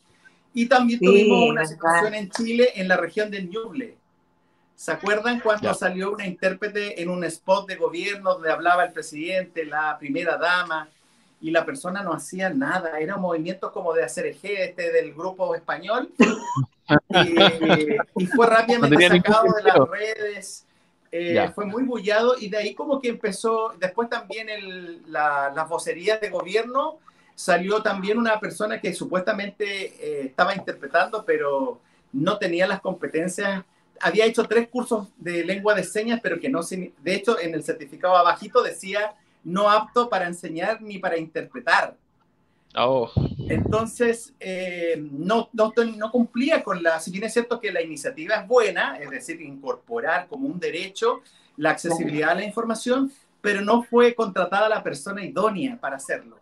Y 0.53 0.65
también 0.65 0.99
tuvimos 0.99 1.49
una 1.49 1.65
situación 1.65 2.13
en 2.13 2.29
Chile, 2.29 2.71
en 2.75 2.89
la 2.89 2.97
región 2.97 3.31
del 3.31 3.49
Ñuble. 3.49 3.95
¿Se 4.75 4.91
acuerdan 4.91 5.39
cuando 5.39 5.73
salió 5.73 6.11
una 6.11 6.27
intérprete 6.27 7.01
en 7.01 7.09
un 7.09 7.23
spot 7.23 7.69
de 7.69 7.77
gobierno 7.77 8.33
donde 8.33 8.51
hablaba 8.51 8.83
el 8.83 8.91
presidente, 8.91 9.63
la 9.63 9.97
primera 9.97 10.35
dama? 10.35 10.89
Y 11.41 11.51
la 11.51 11.65
persona 11.65 12.03
no 12.03 12.13
hacía 12.13 12.49
nada, 12.49 12.99
era 12.99 13.15
un 13.15 13.21
movimiento 13.21 13.71
como 13.71 13.93
de 13.93 14.03
hacer 14.03 14.25
eje 14.25 14.65
este 14.65 14.91
del 14.91 15.13
grupo 15.13 15.55
español. 15.55 16.11
Y, 18.17 18.25
fue 18.25 18.47
rápidamente 18.47 19.07
sacado 19.07 19.53
de 19.55 19.61
las 19.61 19.77
redes, 19.89 20.65
eh, 21.11 21.51
fue 21.53 21.67
muy 21.67 21.83
bullado 21.83 22.35
y 22.39 22.49
de 22.49 22.57
ahí 22.57 22.73
como 22.73 22.99
que 22.99 23.09
empezó, 23.09 23.75
después 23.79 24.09
también 24.09 24.49
el, 24.49 25.03
la, 25.11 25.51
las 25.55 25.69
vocerías 25.69 26.19
de 26.19 26.31
gobierno, 26.31 26.97
salió 27.35 27.81
también 27.81 28.17
una 28.17 28.39
persona 28.39 28.81
que 28.81 28.93
supuestamente 28.93 29.65
eh, 29.65 30.25
estaba 30.25 30.55
interpretando, 30.55 31.23
pero 31.23 31.79
no 32.11 32.37
tenía 32.37 32.67
las 32.67 32.81
competencias. 32.81 33.63
Había 34.01 34.25
hecho 34.25 34.43
tres 34.43 34.67
cursos 34.67 35.07
de 35.15 35.45
lengua 35.45 35.73
de 35.73 35.83
señas, 35.83 36.19
pero 36.21 36.39
que 36.39 36.49
no, 36.49 36.61
de 36.63 37.15
hecho 37.15 37.39
en 37.39 37.53
el 37.53 37.63
certificado 37.63 38.17
abajito 38.17 38.61
decía 38.61 39.15
no 39.49 39.69
apto 39.69 40.09
para 40.09 40.27
enseñar 40.27 40.81
ni 40.81 40.99
para 40.99 41.17
interpretar. 41.17 41.95
Oh. 42.75 43.09
Entonces, 43.49 44.33
eh, 44.39 44.95
no, 45.11 45.49
no, 45.53 45.73
no, 45.97 46.11
cumplía 46.11 46.63
con 46.63 46.83
la, 46.83 46.99
si 46.99 47.09
bien 47.11 47.23
es 47.23 47.33
cierto 47.33 47.59
que 47.59 47.71
la 47.71 47.81
iniciativa 47.81 48.35
es 48.35 48.47
buena, 48.47 48.97
es 48.99 49.09
decir, 49.09 49.41
incorporar 49.41 50.27
como 50.27 50.47
un 50.47 50.59
derecho 50.59 51.21
la 51.57 51.71
accesibilidad 51.71 52.29
a 52.31 52.35
la 52.35 52.45
información, 52.45 53.11
pero 53.41 53.61
no 53.61 53.83
fue 53.83 54.13
contratada 54.13 54.69
la 54.69 54.83
persona 54.83 55.23
idónea 55.23 55.77
para 55.79 55.95
hacerlo. 55.95 56.37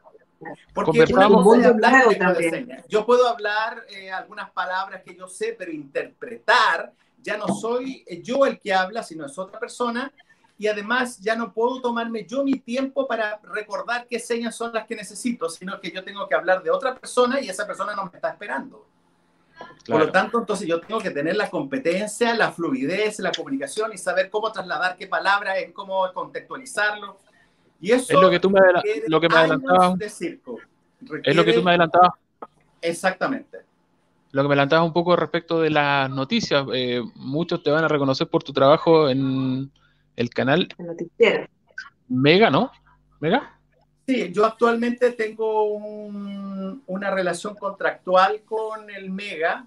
Porque 0.73 1.05
yo 2.87 3.05
puedo 3.05 3.27
hablar 3.27 3.85
eh, 3.89 4.11
algunas 4.11 4.51
palabras 4.51 5.01
que 5.03 5.15
yo 5.15 5.27
sé, 5.27 5.55
pero 5.57 5.71
interpretar, 5.71 6.91
ya 7.23 7.37
no 7.37 7.47
soy 7.47 8.05
yo 8.21 8.45
el 8.45 8.59
que 8.59 8.73
habla, 8.73 9.01
sino 9.01 9.25
es 9.25 9.37
otra 9.37 9.59
persona, 9.59 10.11
y 10.57 10.67
además 10.67 11.19
ya 11.19 11.35
no 11.35 11.53
puedo 11.53 11.81
tomarme 11.81 12.25
yo 12.25 12.43
mi 12.43 12.59
tiempo 12.59 13.07
para 13.07 13.39
recordar 13.43 14.07
qué 14.07 14.19
señas 14.19 14.55
son 14.55 14.73
las 14.73 14.87
que 14.87 14.95
necesito, 14.95 15.49
sino 15.49 15.79
que 15.79 15.91
yo 15.91 16.03
tengo 16.03 16.27
que 16.27 16.35
hablar 16.35 16.63
de 16.63 16.71
otra 16.71 16.95
persona 16.95 17.39
y 17.39 17.49
esa 17.49 17.67
persona 17.67 17.95
no 17.95 18.05
me 18.05 18.11
está 18.13 18.29
esperando. 18.29 18.85
Por 19.87 19.99
lo 19.99 20.11
tanto, 20.11 20.39
entonces 20.39 20.67
yo 20.67 20.81
tengo 20.81 20.99
que 20.99 21.11
tener 21.11 21.35
la 21.35 21.49
competencia, 21.49 22.35
la 22.35 22.51
fluidez, 22.51 23.19
la 23.19 23.31
comunicación 23.31 23.93
y 23.93 23.97
saber 23.97 24.29
cómo 24.29 24.51
trasladar 24.51 24.97
qué 24.97 25.07
palabra, 25.07 25.57
es 25.57 25.71
cómo 25.71 26.11
contextualizarlo. 26.13 27.17
Y 27.79 27.91
eso 27.91 28.13
es 28.13 28.19
lo 28.19 28.29
que 28.29 28.39
tú 28.39 28.49
me, 28.49 28.59
lo 29.07 29.21
que 29.21 29.29
me 29.29 29.35
adelantabas. 29.35 29.97
De 29.97 30.09
circo. 30.09 30.57
es 31.23 31.35
lo 31.35 31.45
que 31.45 31.53
tú 31.53 31.63
me 31.63 31.71
adelantabas. 31.71 32.13
Exactamente. 32.81 33.59
Lo 34.31 34.41
que 34.41 34.47
me 34.47 34.53
adelantabas 34.53 34.85
un 34.85 34.93
poco 34.93 35.15
respecto 35.15 35.61
de 35.61 35.69
las 35.69 36.09
noticias. 36.09 36.65
Eh, 36.73 37.01
muchos 37.15 37.63
te 37.63 37.71
van 37.71 37.83
a 37.83 37.87
reconocer 37.87 38.27
por 38.27 38.43
tu 38.43 38.51
trabajo 38.51 39.09
en 39.09 39.71
el 40.17 40.29
canal. 40.31 40.67
El 40.77 40.87
noticiero. 40.87 41.47
Mega, 42.09 42.49
¿no? 42.49 42.71
¿Mega? 43.21 43.57
Sí, 44.05 44.31
yo 44.33 44.45
actualmente 44.45 45.11
tengo 45.11 45.63
una 45.65 47.11
relación 47.11 47.55
contractual 47.55 48.41
con 48.45 48.89
el 48.89 49.09
Mega, 49.09 49.65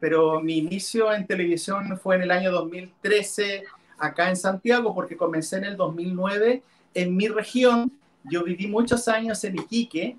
pero 0.00 0.40
mi 0.40 0.58
inicio 0.58 1.12
en 1.12 1.26
televisión 1.26 1.98
fue 1.98 2.16
en 2.16 2.22
el 2.22 2.30
año 2.30 2.50
2013 2.52 3.64
acá 3.98 4.28
en 4.28 4.36
Santiago, 4.36 4.94
porque 4.94 5.16
comencé 5.16 5.56
en 5.56 5.64
el 5.64 5.76
2009 5.76 6.62
en 6.94 7.16
mi 7.16 7.28
región. 7.28 7.92
Yo 8.24 8.44
viví 8.44 8.66
muchos 8.66 9.08
años 9.08 9.42
en 9.44 9.56
Iquique 9.56 10.16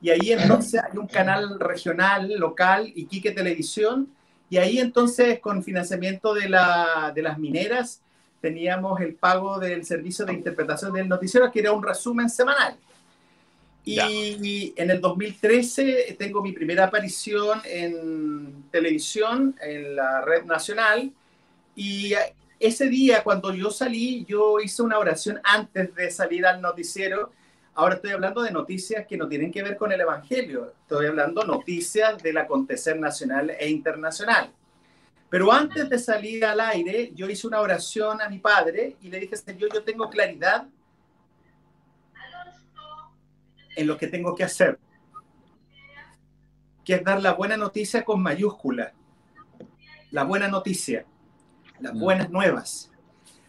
y 0.00 0.10
ahí 0.10 0.32
entonces 0.32 0.82
hay 0.82 0.96
un 0.96 1.06
canal 1.06 1.60
regional, 1.60 2.32
local, 2.38 2.90
Iquique 2.94 3.30
Televisión, 3.32 4.08
y 4.48 4.56
ahí 4.56 4.78
entonces 4.78 5.38
con 5.38 5.62
financiamiento 5.62 6.34
de, 6.34 6.48
la, 6.48 7.12
de 7.14 7.22
las 7.22 7.38
mineras 7.38 8.00
teníamos 8.42 9.00
el 9.00 9.14
pago 9.14 9.58
del 9.58 9.86
servicio 9.86 10.26
de 10.26 10.34
interpretación 10.34 10.92
del 10.92 11.08
noticiero, 11.08 11.50
que 11.50 11.60
era 11.60 11.72
un 11.72 11.82
resumen 11.82 12.28
semanal. 12.28 12.76
Y 13.84 14.74
en 14.76 14.90
el 14.90 15.00
2013 15.00 16.16
tengo 16.18 16.42
mi 16.42 16.52
primera 16.52 16.84
aparición 16.84 17.60
en 17.64 18.64
televisión, 18.70 19.56
en 19.60 19.96
la 19.96 20.20
red 20.20 20.44
nacional. 20.44 21.10
Y 21.74 22.12
ese 22.60 22.88
día, 22.88 23.24
cuando 23.24 23.54
yo 23.54 23.70
salí, 23.70 24.24
yo 24.28 24.60
hice 24.60 24.82
una 24.82 24.98
oración 24.98 25.40
antes 25.44 25.94
de 25.94 26.10
salir 26.10 26.44
al 26.44 26.60
noticiero. 26.60 27.32
Ahora 27.74 27.94
estoy 27.94 28.10
hablando 28.10 28.42
de 28.42 28.50
noticias 28.50 29.06
que 29.06 29.16
no 29.16 29.28
tienen 29.28 29.50
que 29.50 29.62
ver 29.62 29.76
con 29.76 29.90
el 29.92 30.00
Evangelio. 30.00 30.72
Estoy 30.82 31.06
hablando 31.06 31.44
noticias 31.44 32.22
del 32.22 32.38
acontecer 32.38 32.98
nacional 32.98 33.50
e 33.50 33.68
internacional. 33.68 34.50
Pero 35.32 35.50
antes 35.50 35.88
de 35.88 35.98
salir 35.98 36.44
al 36.44 36.60
aire, 36.60 37.10
yo 37.14 37.26
hice 37.26 37.46
una 37.46 37.58
oración 37.62 38.20
a 38.20 38.28
mi 38.28 38.38
padre 38.38 38.98
y 39.00 39.08
le 39.08 39.18
dije, 39.18 39.34
Señor, 39.34 39.72
yo 39.72 39.82
tengo 39.82 40.10
claridad 40.10 40.68
en 43.74 43.86
lo 43.86 43.96
que 43.96 44.08
tengo 44.08 44.34
que 44.34 44.44
hacer, 44.44 44.78
que 46.84 46.96
es 46.96 47.02
dar 47.02 47.22
la 47.22 47.32
buena 47.32 47.56
noticia 47.56 48.04
con 48.04 48.22
mayúscula, 48.22 48.92
la 50.10 50.24
buena 50.24 50.48
noticia, 50.48 51.06
las 51.80 51.98
buenas 51.98 52.28
nuevas. 52.28 52.90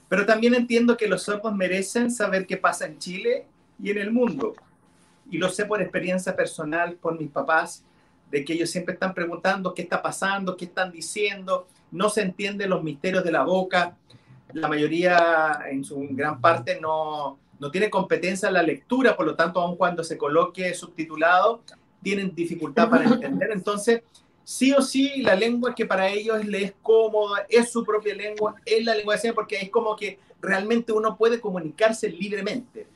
Pero 0.07 0.25
también 0.25 0.53
entiendo 0.55 0.95
que 0.95 1.09
los 1.09 1.23
sordos 1.23 1.53
merecen 1.53 2.11
saber 2.11 2.47
qué 2.47 2.55
pasa 2.55 2.85
en 2.85 2.97
Chile 2.97 3.45
y 3.77 3.91
en 3.91 3.97
el 3.97 4.13
mundo. 4.13 4.53
Y 5.29 5.37
lo 5.37 5.49
sé 5.49 5.65
por 5.65 5.81
experiencia 5.81 6.33
personal, 6.33 6.93
por 6.93 7.19
mis 7.19 7.29
papás, 7.29 7.83
de 8.33 8.43
que 8.43 8.53
ellos 8.53 8.71
siempre 8.71 8.95
están 8.95 9.13
preguntando 9.13 9.75
qué 9.75 9.83
está 9.83 10.01
pasando, 10.01 10.57
qué 10.57 10.65
están 10.65 10.91
diciendo, 10.91 11.67
no 11.91 12.09
se 12.09 12.23
entienden 12.23 12.71
los 12.71 12.81
misterios 12.81 13.23
de 13.23 13.31
la 13.31 13.43
boca, 13.43 13.95
la 14.53 14.67
mayoría, 14.67 15.59
en 15.69 15.83
su 15.83 16.07
gran 16.09 16.41
parte, 16.41 16.79
no, 16.81 17.37
no 17.59 17.69
tiene 17.69 17.91
competencia 17.91 18.47
en 18.47 18.55
la 18.55 18.63
lectura, 18.63 19.15
por 19.15 19.27
lo 19.27 19.35
tanto, 19.35 19.61
aun 19.61 19.75
cuando 19.75 20.03
se 20.03 20.17
coloque 20.17 20.73
subtitulado, 20.73 21.61
tienen 22.01 22.33
dificultad 22.33 22.89
para 22.89 23.05
entender. 23.13 23.51
Entonces, 23.51 24.01
sí 24.43 24.73
o 24.73 24.81
sí, 24.81 25.21
la 25.21 25.35
lengua 25.35 25.75
que 25.75 25.85
para 25.85 26.09
ellos 26.09 26.43
les 26.43 26.63
es 26.63 26.73
cómoda, 26.81 27.45
es 27.47 27.71
su 27.71 27.83
propia 27.85 28.15
lengua, 28.15 28.55
es 28.65 28.83
la 28.83 28.95
lengua 28.95 29.13
de 29.13 29.21
señas, 29.21 29.35
porque 29.35 29.57
es 29.57 29.69
como 29.69 29.95
que 29.95 30.17
realmente 30.41 30.91
uno 30.91 31.15
puede 31.17 31.39
comunicarse 31.39 32.09
libremente. 32.09 32.87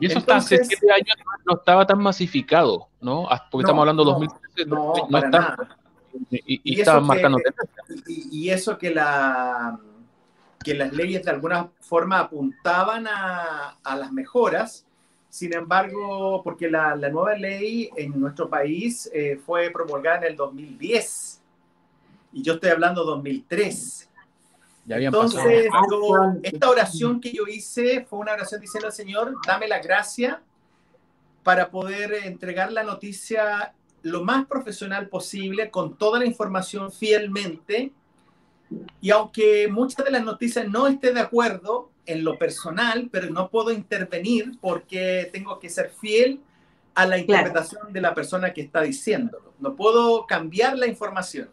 Y 0.00 0.06
eso 0.06 0.22
hace 0.28 0.64
siete 0.64 0.90
años 0.90 1.16
no 1.44 1.56
estaba 1.56 1.86
tan 1.86 1.98
masificado, 2.00 2.88
¿no? 3.00 3.28
Porque 3.50 3.64
estamos 3.64 3.82
hablando 3.82 4.04
de 4.04 4.10
2013. 4.10 4.66
No, 4.66 4.94
no, 4.94 5.08
para 5.08 5.28
nada. 5.30 5.78
Y, 6.30 6.80
eso 6.80 7.00
marcando 7.02 7.38
y, 8.06 8.48
eso 8.48 8.78
que, 8.78 8.90
la, 8.90 9.78
que 10.64 10.74
las 10.74 10.92
leyes 10.92 11.22
de 11.24 11.30
alguna 11.30 11.68
forma 11.80 12.20
apuntaban 12.20 13.06
a, 13.06 13.76
a 13.84 13.96
las 13.96 14.12
mejoras, 14.12 14.86
sin 15.28 15.52
embargo, 15.52 16.40
porque 16.42 16.70
la, 16.70 16.96
la, 16.96 17.10
nueva 17.10 17.36
ley 17.36 17.90
en 17.96 18.18
nuestro 18.18 18.48
país 18.48 19.10
eh, 19.12 19.38
fue 19.44 19.70
promulgada 19.70 20.18
en 20.18 20.24
el 20.24 20.36
2010 20.36 21.42
y 22.36 22.42
yo 22.42 22.54
estoy 22.54 22.70
hablando 22.70 23.02
2003. 23.04 24.05
Ya 24.86 24.96
Entonces, 24.96 25.68
esta 26.42 26.70
oración 26.70 27.20
que 27.20 27.32
yo 27.32 27.46
hice 27.48 28.06
fue 28.08 28.20
una 28.20 28.32
oración 28.32 28.60
diciendo 28.60 28.86
al 28.86 28.92
Señor, 28.92 29.34
dame 29.44 29.66
la 29.66 29.80
gracia 29.80 30.42
para 31.42 31.70
poder 31.70 32.12
entregar 32.24 32.72
la 32.72 32.84
noticia 32.84 33.74
lo 34.02 34.22
más 34.22 34.46
profesional 34.46 35.08
posible, 35.08 35.70
con 35.70 35.96
toda 35.96 36.20
la 36.20 36.26
información 36.26 36.92
fielmente. 36.92 37.92
Y 39.00 39.10
aunque 39.10 39.66
muchas 39.68 40.04
de 40.04 40.12
las 40.12 40.24
noticias 40.24 40.68
no 40.68 40.86
esté 40.86 41.12
de 41.12 41.20
acuerdo 41.20 41.90
en 42.06 42.22
lo 42.22 42.38
personal, 42.38 43.08
pero 43.10 43.28
no 43.30 43.50
puedo 43.50 43.72
intervenir 43.72 44.52
porque 44.60 45.28
tengo 45.32 45.58
que 45.58 45.68
ser 45.68 45.90
fiel 45.90 46.40
a 46.94 47.06
la 47.06 47.18
interpretación 47.18 47.92
de 47.92 48.00
la 48.00 48.14
persona 48.14 48.52
que 48.52 48.62
está 48.62 48.82
diciéndolo. 48.82 49.52
No 49.58 49.74
puedo 49.74 50.26
cambiar 50.26 50.78
la 50.78 50.86
información. 50.86 51.48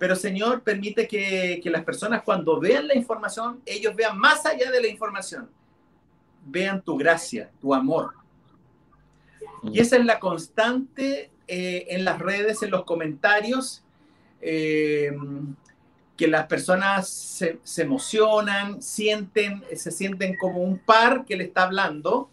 Pero 0.00 0.16
Señor, 0.16 0.62
permite 0.62 1.06
que, 1.06 1.60
que 1.62 1.70
las 1.70 1.84
personas 1.84 2.22
cuando 2.24 2.58
vean 2.58 2.88
la 2.88 2.96
información, 2.96 3.60
ellos 3.64 3.94
vean 3.94 4.18
más 4.18 4.44
allá 4.44 4.68
de 4.72 4.80
la 4.80 4.88
información. 4.88 5.48
Vean 6.44 6.82
tu 6.82 6.96
gracia, 6.96 7.52
tu 7.60 7.72
amor, 7.72 8.14
y 9.62 9.80
esa 9.80 9.96
es 9.96 10.04
la 10.04 10.18
constante 10.18 11.30
eh, 11.46 11.86
en 11.90 12.04
las 12.04 12.18
redes, 12.18 12.62
en 12.62 12.70
los 12.70 12.84
comentarios, 12.84 13.82
eh, 14.40 15.12
que 16.16 16.28
las 16.28 16.46
personas 16.46 17.08
se, 17.08 17.82
emocionan, 17.82 18.82
sienten, 18.82 19.62
se 19.74 19.90
sienten 19.90 20.36
como 20.36 20.62
un 20.62 20.78
par 20.78 21.24
que 21.24 21.36
le 21.36 21.44
está 21.44 21.64
hablando. 21.64 22.30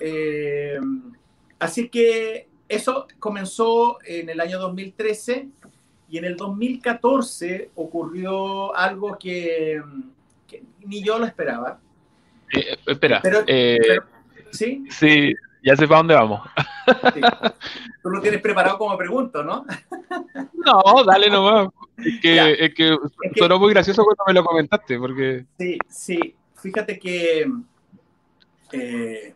Eh, 0.00 0.78
así 1.58 1.88
que 1.88 2.48
eso 2.68 3.06
comenzó 3.18 3.98
en 4.04 4.28
el 4.28 4.40
año 4.40 4.58
2013 4.58 5.48
y 6.10 6.18
en 6.18 6.24
el 6.24 6.36
2014 6.36 7.70
ocurrió 7.76 8.74
algo 8.74 9.16
que, 9.16 9.80
ni 10.84 11.04
yo 11.04 11.18
lo 11.18 11.24
esperaba. 11.24 11.78
espera. 12.84 13.22
¿sí? 14.50 14.84
Sí, 14.90 15.34
ya 15.62 15.76
sé 15.76 15.86
para 15.86 15.98
dónde 15.98 16.14
vamos. 16.14 16.40
Tú 18.02 18.10
lo 18.10 18.20
tienes 18.20 18.40
preparado 18.40 18.76
como 18.76 18.98
pregunta, 18.98 19.44
¿no? 19.44 19.64
no, 20.54 21.04
dale 21.04 21.30
nomás. 21.30 21.68
Es 21.96 22.20
que, 22.20 22.64
es 22.64 22.74
que, 22.74 22.96
sonó 23.36 23.60
muy 23.60 23.72
gracioso 23.72 24.04
cuando 24.04 24.24
me 24.26 24.32
lo 24.34 24.44
comentaste, 24.44 24.98
porque... 24.98 25.46
Sí, 25.58 25.78
sí. 25.88 26.34
Fíjate 26.56 26.98
que 26.98 27.50
eh, 28.72 29.34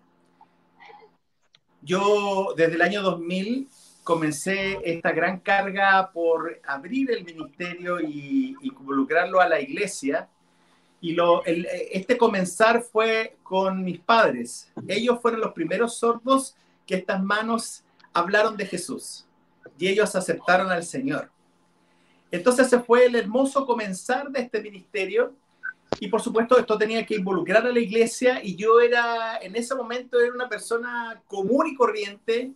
yo 1.83 2.53
desde 2.57 2.75
el 2.75 2.83
año 2.83 3.03
2000 3.03 3.69
comencé 4.05 4.79
esta 4.85 5.13
gran 5.13 5.41
carga 5.41 6.13
por 6.13 6.61
abrir 6.67 7.11
el 7.11 7.25
ministerio 7.25 8.01
y, 8.01 8.57
y 8.61 8.69
involucrarlo 8.69 9.41
a 9.41 9.49
la 9.49 9.61
iglesia 9.61 10.29
y 11.05 11.13
lo, 11.13 11.45
el, 11.45 11.67
este 11.93 12.17
comenzar 12.17 12.81
fue 12.81 13.37
con 13.43 13.85
mis 13.85 14.01
padres. 14.01 14.73
Ellos 14.89 15.19
fueron 15.21 15.41
los 15.41 15.53
primeros 15.53 15.99
sordos 15.99 16.57
que 16.87 16.95
estas 16.95 17.23
manos 17.23 17.85
hablaron 18.15 18.57
de 18.57 18.65
Jesús 18.65 19.27
y 19.79 19.89
ellos 19.89 20.17
aceptaron 20.17 20.71
al 20.71 20.83
Señor. 20.83 21.31
Entonces 22.31 22.71
se 22.71 22.81
fue 22.81 23.05
el 23.05 23.17
hermoso 23.17 23.67
comenzar 23.67 24.31
de 24.31 24.41
este 24.41 24.63
ministerio 24.63 25.35
y 26.01 26.09
por 26.09 26.23
supuesto 26.23 26.59
esto 26.59 26.79
tenía 26.79 27.05
que 27.05 27.17
involucrar 27.17 27.67
a 27.67 27.73
la 27.73 27.81
iglesia 27.81 28.43
y 28.43 28.57
yo 28.57 28.81
era, 28.81 29.37
en 29.43 29.57
ese 29.57 29.75
momento 29.75 30.19
era 30.19 30.33
una 30.33 30.49
persona 30.49 31.23
común 31.27 31.67
y 31.67 31.75
corriente 31.75 32.51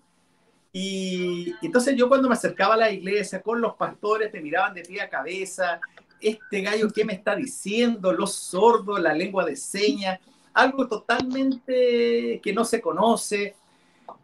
y 0.73 1.55
entonces 1.63 1.97
yo 1.97 2.09
cuando 2.09 2.29
me 2.29 2.35
acercaba 2.35 2.75
a 2.75 2.79
la 2.79 2.91
iglesia 2.91 3.41
con 3.41 3.61
los 3.61 3.75
pastores 3.75 4.33
me 4.33 4.41
miraban 4.41 4.75
de 4.75 4.83
pie 4.83 5.01
a 5.01 5.09
cabeza 5.09 5.81
este 6.21 6.63
gallo, 6.63 6.91
¿qué 6.93 7.05
me 7.05 7.15
está 7.15 7.35
diciendo? 7.35 8.13
Los 8.13 8.35
sordos, 8.35 9.01
la 9.01 9.15
lengua 9.15 9.45
de 9.45 9.57
señas, 9.57 10.19
algo 10.55 10.89
totalmente 10.89 12.41
que 12.43 12.53
no 12.53 12.65
se 12.65 12.81
conoce. 12.81 13.55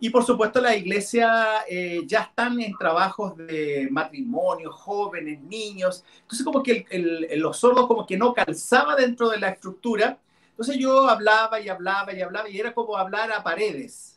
Y 0.00 0.10
por 0.10 0.24
supuesto 0.24 0.60
la 0.60 0.74
iglesia 0.74 1.64
eh, 1.68 2.02
ya 2.06 2.22
están 2.22 2.60
en 2.60 2.76
trabajos 2.76 3.36
de 3.36 3.88
matrimonio, 3.90 4.72
jóvenes, 4.72 5.40
niños. 5.42 6.04
Entonces 6.22 6.44
como 6.44 6.62
que 6.62 6.86
el, 6.90 7.28
los 7.36 7.58
sordos 7.58 7.86
como 7.86 8.06
que 8.06 8.16
no 8.16 8.32
calzaba 8.32 8.96
dentro 8.96 9.28
de 9.28 9.38
la 9.38 9.50
estructura. 9.50 10.18
Entonces 10.50 10.76
yo 10.78 11.08
hablaba 11.08 11.60
y 11.60 11.68
hablaba 11.68 12.12
y 12.12 12.22
hablaba 12.22 12.48
y 12.48 12.58
era 12.58 12.72
como 12.74 12.96
hablar 12.96 13.30
a 13.32 13.42
paredes. 13.42 14.13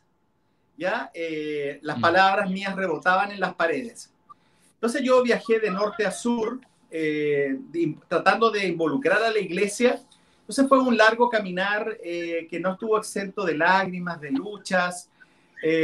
¿Ya? 0.77 1.09
Eh, 1.13 1.79
las 1.81 1.97
mm. 1.97 2.01
palabras 2.01 2.49
mías 2.49 2.75
rebotaban 2.75 3.31
en 3.31 3.39
las 3.39 3.55
paredes. 3.55 4.11
Entonces 4.75 5.01
yo 5.03 5.23
viajé 5.23 5.59
de 5.59 5.71
norte 5.71 6.05
a 6.05 6.11
sur, 6.11 6.59
eh, 6.91 7.57
tratando 8.07 8.51
de 8.51 8.67
involucrar 8.67 9.23
a 9.23 9.31
la 9.31 9.39
iglesia. 9.39 9.99
Entonces 10.41 10.67
fue 10.69 10.79
un 10.79 10.95
largo 10.95 11.29
caminar 11.29 11.97
eh, 12.03 12.47
que 12.49 12.59
no 12.59 12.73
estuvo 12.73 12.97
exento 12.97 13.43
de 13.43 13.57
lágrimas, 13.57 14.21
de 14.21 14.31
luchas. 14.31 15.09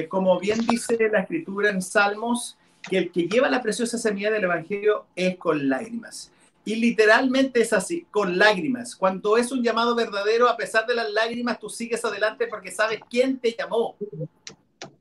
Como 0.08 0.40
bien 0.40 0.60
dice 0.68 1.10
la 1.12 1.22
escritura 1.22 1.72
en 1.72 1.82
Salmos, 1.82 2.58
que 2.88 2.98
el 3.00 3.12
que 3.12 3.28
lleva 3.28 3.50
la 3.50 3.62
preciosa 3.62 3.98
semilla 3.98 4.30
del 4.30 4.44
Evangelio 4.44 5.08
es 5.16 5.36
con 5.38 5.68
lágrimas. 5.68 6.32
Y 6.66 6.76
literalmente 6.76 7.62
es 7.62 7.74
así, 7.74 8.06
con 8.10 8.38
lágrimas. 8.38 8.96
Cuando 8.96 9.36
es 9.36 9.52
un 9.52 9.62
llamado 9.64 9.96
verdadero, 9.96 10.48
a 10.48 10.56
pesar 10.56 10.86
de 10.86 10.96
las 10.96 11.12
lágrimas, 11.12 11.60
tú 11.60 11.70
sigues 11.70 12.06
adelante 12.06 12.48
porque 12.48 12.72
sabes 12.72 13.02
quién 13.10 13.38
te 13.38 13.54
llamó. 13.58 13.98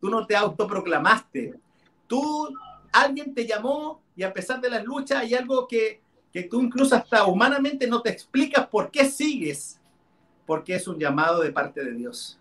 Tú 0.02 0.10
no 0.10 0.26
te 0.26 0.34
autoproclamaste. 0.34 1.54
Tú, 2.08 2.52
alguien 2.90 3.32
te 3.32 3.46
llamó 3.46 4.02
y 4.16 4.24
a 4.24 4.32
pesar 4.32 4.60
de 4.60 4.68
las 4.68 4.84
luchas 4.84 5.20
hay 5.20 5.32
algo 5.34 5.68
que, 5.68 6.00
que 6.32 6.42
tú 6.42 6.60
incluso 6.60 6.96
hasta 6.96 7.24
humanamente 7.24 7.86
no 7.86 8.02
te 8.02 8.10
explicas 8.10 8.66
por 8.66 8.90
qué 8.90 9.04
sigues. 9.04 9.78
Porque 10.44 10.74
es 10.74 10.88
un 10.88 10.98
llamado 10.98 11.40
de 11.40 11.52
parte 11.52 11.84
de 11.84 11.92
Dios. 11.92 12.36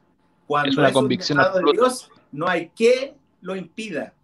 Cuando 0.47 0.71
es, 0.71 0.77
una 0.79 0.91
convicción 0.91 1.37
un 1.37 1.45
llamado 1.45 1.63
de 1.63 1.71
Dios, 1.73 2.09
no 2.31 2.47
hay 2.47 2.69
que 2.69 3.13
lo 3.41 3.55
impida. 3.55 4.15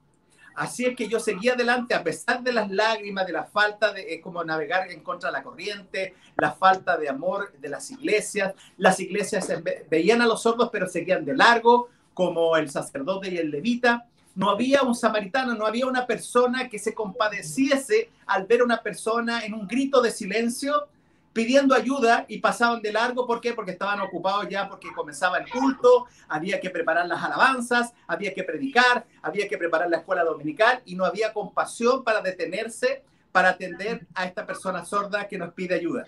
Así 0.56 0.86
es 0.86 0.96
que 0.96 1.08
yo 1.08 1.20
seguía 1.20 1.54
adelante 1.54 1.94
a 1.94 2.04
pesar 2.04 2.42
de 2.42 2.52
las 2.52 2.72
lágrimas, 2.72 3.28
de 3.28 3.34
la 3.34 3.44
falta 3.44 3.94
de 3.94 4.20
como 4.20 4.44
navegar 4.44 4.90
en 4.90 5.02
contra 5.02 5.30
de 5.30 5.38
la 5.38 5.44
corriente, 5.44 6.16
la 6.38 6.54
falta 6.54 6.98
de 6.98 7.08
amor 7.08 7.52
de 7.60 7.70
las 7.70 7.92
iglesias. 7.92 8.56
Las 8.78 9.00
iglesias 9.00 9.48
veían 9.92 10.24
a 10.24 10.26
los 10.26 10.42
sordos 10.42 10.70
pero 10.72 10.88
seguían 10.88 11.24
de 11.24 11.36
largo, 11.36 11.90
como 12.18 12.58
el 12.58 12.68
sacerdote 12.72 13.30
y 13.30 13.38
el 13.38 13.52
levita. 13.52 14.08
No 14.34 14.50
había 14.50 14.82
un 14.82 14.96
samaritano, 14.96 15.54
no 15.54 15.68
había 15.68 15.86
una 15.86 16.08
persona 16.08 16.68
que 16.68 16.80
se 16.80 16.96
compadeciese 16.96 18.10
al 18.26 18.48
ver 18.48 18.64
una 18.64 18.82
persona 18.82 19.46
en 19.46 19.54
un 19.54 19.68
grito 19.68 20.02
de 20.02 20.10
silencio 20.10 20.88
pidiendo 21.32 21.76
ayuda 21.76 22.26
y 22.28 22.40
pasaban 22.40 22.82
de 22.82 22.92
largo. 22.92 23.28
¿Por 23.28 23.40
qué? 23.40 23.54
Porque 23.54 23.70
estaban 23.70 24.02
ocupados 24.02 24.50
ya 24.50 24.68
porque 24.68 24.88
comenzaba 24.96 25.38
el 25.38 25.48
culto, 25.48 26.08
había 26.28 26.60
que 26.60 26.72
preparar 26.72 27.06
las 27.06 27.24
alabanzas, 27.24 27.94
había 28.08 28.34
que 28.34 28.44
predicar, 28.44 29.06
había 29.22 29.48
que 29.48 29.60
preparar 29.60 29.88
la 29.88 29.98
escuela 29.98 30.24
dominical 30.24 30.82
y 30.86 30.96
no 30.96 31.06
había 31.06 31.34
compasión 31.34 32.04
para 32.04 32.22
detenerse 32.22 33.04
para 33.32 33.50
atender 33.50 34.08
a 34.16 34.26
esta 34.26 34.44
persona 34.48 34.84
sorda 34.84 35.28
que 35.28 35.38
nos 35.38 35.54
pide 35.54 35.76
ayuda. 35.76 36.08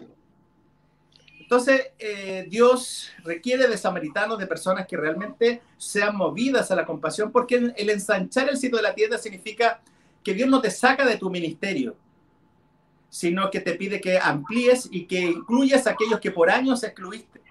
Entonces, 1.49 1.93
eh, 1.97 2.45
Dios 2.47 3.09
requiere 3.23 3.67
de 3.67 3.75
samaritanos, 3.75 4.37
de 4.37 4.45
personas 4.45 4.85
que 4.85 4.95
realmente 4.95 5.63
sean 5.79 6.15
movidas 6.15 6.69
a 6.69 6.75
la 6.75 6.85
compasión, 6.85 7.31
porque 7.31 7.73
el 7.75 7.89
ensanchar 7.89 8.49
el 8.49 8.57
sitio 8.57 8.77
de 8.77 8.83
la 8.83 8.93
tienda 8.93 9.17
significa 9.17 9.81
que 10.23 10.35
Dios 10.35 10.47
no 10.47 10.61
te 10.61 10.69
saca 10.69 11.07
de 11.07 11.17
tu 11.17 11.31
ministerio, 11.31 11.95
sino 13.09 13.49
que 13.49 13.61
te 13.61 13.73
pide 13.73 13.99
que 13.99 14.19
amplíes 14.19 14.89
y 14.91 15.05
que 15.05 15.21
incluyas 15.21 15.87
a 15.87 15.93
aquellos 15.93 16.19
que 16.19 16.29
por 16.29 16.51
años 16.51 16.83
excluiste. 16.83 17.41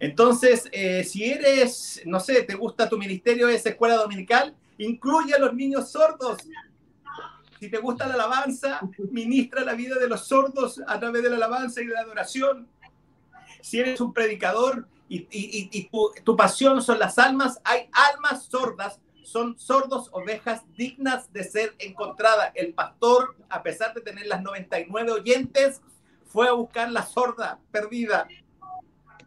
Entonces, 0.00 0.68
eh, 0.72 1.04
si 1.04 1.22
eres, 1.22 2.02
no 2.06 2.18
sé, 2.18 2.42
te 2.42 2.56
gusta 2.56 2.88
tu 2.88 2.98
ministerio, 2.98 3.48
es 3.48 3.64
escuela 3.64 3.94
dominical, 3.94 4.52
incluye 4.78 5.32
a 5.32 5.38
los 5.38 5.54
niños 5.54 5.92
sordos. 5.92 6.38
Si 7.62 7.70
te 7.70 7.78
gusta 7.78 8.08
la 8.08 8.14
alabanza, 8.14 8.80
ministra 9.12 9.62
la 9.62 9.74
vida 9.74 9.94
de 9.94 10.08
los 10.08 10.26
sordos 10.26 10.82
a 10.84 10.98
través 10.98 11.22
de 11.22 11.30
la 11.30 11.36
alabanza 11.36 11.80
y 11.80 11.86
de 11.86 11.94
la 11.94 12.00
adoración. 12.00 12.66
Si 13.60 13.78
eres 13.78 14.00
un 14.00 14.12
predicador 14.12 14.88
y, 15.08 15.88
tu, 15.88 16.10
tu 16.24 16.36
pasión 16.36 16.82
son 16.82 16.98
las 16.98 17.20
almas, 17.20 17.60
hay 17.62 17.88
almas 17.92 18.46
sordas 18.46 18.98
son 19.22 19.56
sordos 19.60 20.08
ovejas 20.10 20.64
dignas 20.76 21.32
de 21.32 21.44
ser 21.44 21.76
encontradas. 21.78 22.50
El 22.56 22.74
pastor, 22.74 23.36
a 23.48 23.62
pesar 23.62 23.94
de 23.94 24.00
tener 24.00 24.26
las 24.26 24.42
99 24.42 25.12
oyentes, 25.12 25.82
fue 26.26 26.48
a 26.48 26.52
buscar 26.54 26.90
la 26.90 27.06
sorda 27.06 27.60
perdida 27.70 28.26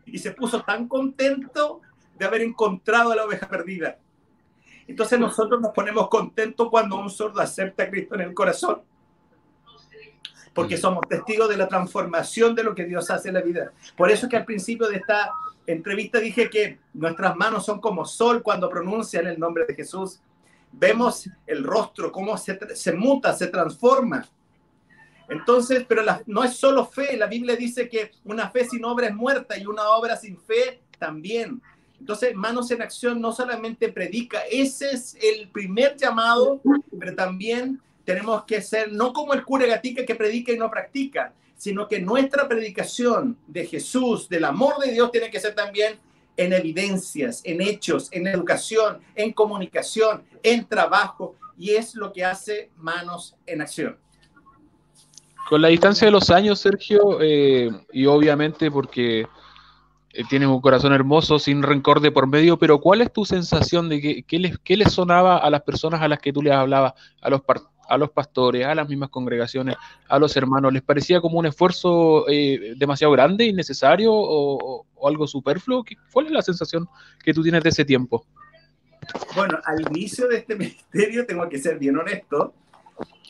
y 0.05 0.17
se 0.17 0.31
puso 0.31 0.61
tan 0.61 0.89
contento 0.89 1.79
de 2.19 2.25
haber 2.25 2.41
encontrado 2.41 3.13
a 3.13 3.15
la 3.15 3.23
oveja 3.23 3.47
perdida. 3.47 3.97
Entonces 4.87 5.19
nosotros 5.19 5.61
nos 5.61 5.71
ponemos 5.71 6.09
contentos 6.09 6.69
cuando 6.69 6.97
un 6.97 7.09
sordo 7.09 7.41
acepta 7.41 7.83
a 7.83 7.89
Cristo 7.89 8.15
en 8.15 8.21
el 8.21 8.33
corazón, 8.33 8.81
porque 10.53 10.77
somos 10.77 11.07
testigos 11.07 11.49
de 11.49 11.57
la 11.57 11.67
transformación 11.67 12.55
de 12.55 12.63
lo 12.63 12.75
que 12.75 12.85
Dios 12.85 13.09
hace 13.09 13.29
en 13.29 13.33
la 13.33 13.41
vida. 13.41 13.71
Por 13.97 14.11
eso 14.11 14.25
es 14.25 14.29
que 14.29 14.37
al 14.37 14.45
principio 14.45 14.87
de 14.87 14.97
esta 14.97 15.31
entrevista 15.67 16.19
dije 16.19 16.49
que 16.49 16.79
nuestras 16.93 17.35
manos 17.35 17.65
son 17.65 17.81
como 17.81 18.05
sol 18.05 18.43
cuando 18.43 18.69
pronuncian 18.69 19.27
el 19.27 19.39
nombre 19.39 19.65
de 19.65 19.73
Jesús. 19.73 20.21
Vemos 20.71 21.29
el 21.47 21.63
rostro, 21.63 22.11
cómo 22.11 22.37
se, 22.37 22.57
se 22.75 22.93
muta, 22.93 23.33
se 23.33 23.47
transforma. 23.47 24.25
Entonces, 25.27 25.85
pero 25.87 26.03
no 26.27 26.43
es 26.43 26.55
solo 26.55 26.85
fe. 26.85 27.17
La 27.17 27.27
Biblia 27.27 27.55
dice 27.55 27.89
que 27.89 28.11
una 28.23 28.49
fe 28.49 28.65
sin 28.65 28.83
obra 28.85 29.07
es 29.07 29.15
muerta 29.15 29.57
y 29.57 29.65
una 29.65 29.89
obra 29.89 30.15
sin 30.15 30.37
fe 30.37 30.81
también. 30.99 31.61
Entonces, 31.99 32.35
manos 32.35 32.69
en 32.71 32.81
acción 32.81 33.21
no 33.21 33.31
solamente 33.31 33.91
predica, 33.91 34.41
ese 34.51 34.91
es 34.91 35.17
el 35.21 35.49
primer 35.49 35.95
llamado, 35.97 36.61
pero 36.99 37.15
también 37.15 37.81
tenemos 38.03 38.43
que 38.45 38.61
ser, 38.61 38.91
no 38.91 39.13
como 39.13 39.33
el 39.33 39.43
cura 39.43 39.65
gatica 39.65 40.05
que 40.05 40.15
predica 40.15 40.51
y 40.51 40.57
no 40.57 40.69
practica, 40.69 41.33
sino 41.57 41.87
que 41.87 41.99
nuestra 41.99 42.47
predicación 42.47 43.37
de 43.47 43.65
Jesús, 43.65 44.29
del 44.29 44.45
amor 44.45 44.77
de 44.79 44.91
Dios, 44.91 45.11
tiene 45.11 45.31
que 45.31 45.39
ser 45.39 45.55
también 45.55 45.99
en 46.37 46.53
evidencias, 46.53 47.41
en 47.43 47.61
hechos, 47.61 48.09
en 48.11 48.27
educación, 48.27 48.99
en 49.15 49.31
comunicación, 49.31 50.23
en 50.43 50.65
trabajo, 50.65 51.35
y 51.57 51.71
es 51.71 51.95
lo 51.95 52.11
que 52.11 52.25
hace 52.25 52.69
Manos 52.77 53.35
en 53.45 53.61
Acción. 53.61 53.97
Con 55.49 55.61
la 55.61 55.69
distancia 55.69 56.05
de 56.05 56.11
los 56.11 56.29
años, 56.29 56.59
Sergio, 56.59 57.19
eh, 57.21 57.69
y 57.93 58.05
obviamente 58.05 58.69
porque 58.69 59.25
eh, 60.15 60.23
tienes 60.29 60.47
un 60.47 60.61
corazón 60.61 60.93
hermoso, 60.93 61.39
sin 61.39 61.61
rencor 61.61 61.99
de 61.99 62.11
por 62.11 62.27
medio, 62.27 62.57
pero 62.57 62.79
¿cuál 62.79 63.01
es 63.01 63.11
tu 63.11 63.25
sensación 63.25 63.89
de 63.89 64.23
que, 64.25 64.39
les, 64.39 64.57
qué 64.59 64.77
les 64.77 64.93
sonaba 64.93 65.37
a 65.37 65.49
las 65.49 65.63
personas 65.63 66.01
a 66.01 66.07
las 66.07 66.19
que 66.19 66.31
tú 66.31 66.41
les 66.41 66.53
hablabas, 66.53 66.93
a 67.21 67.29
los, 67.29 67.41
a 67.89 67.97
los 67.97 68.11
pastores, 68.11 68.65
a 68.65 68.75
las 68.75 68.87
mismas 68.87 69.09
congregaciones, 69.09 69.75
a 70.07 70.17
los 70.17 70.35
hermanos, 70.37 70.71
¿les 70.71 70.81
parecía 70.81 71.19
como 71.19 71.39
un 71.39 71.47
esfuerzo 71.47 72.29
eh, 72.29 72.75
demasiado 72.77 73.11
grande, 73.11 73.45
innecesario 73.45 74.13
o, 74.13 74.85
o, 74.95 75.07
algo 75.07 75.27
superfluo? 75.27 75.83
¿Cuál 76.13 76.27
es 76.27 76.31
la 76.31 76.41
sensación 76.41 76.87
que 77.23 77.33
tú 77.33 77.43
tienes 77.43 77.61
de 77.63 77.69
ese 77.69 77.83
tiempo? 77.83 78.25
Bueno, 79.35 79.59
al 79.65 79.81
inicio 79.81 80.27
de 80.27 80.37
este 80.37 80.55
ministerio, 80.57 81.25
tengo 81.25 81.47
que 81.49 81.59
ser 81.59 81.77
bien 81.77 81.97
honesto, 81.97 82.53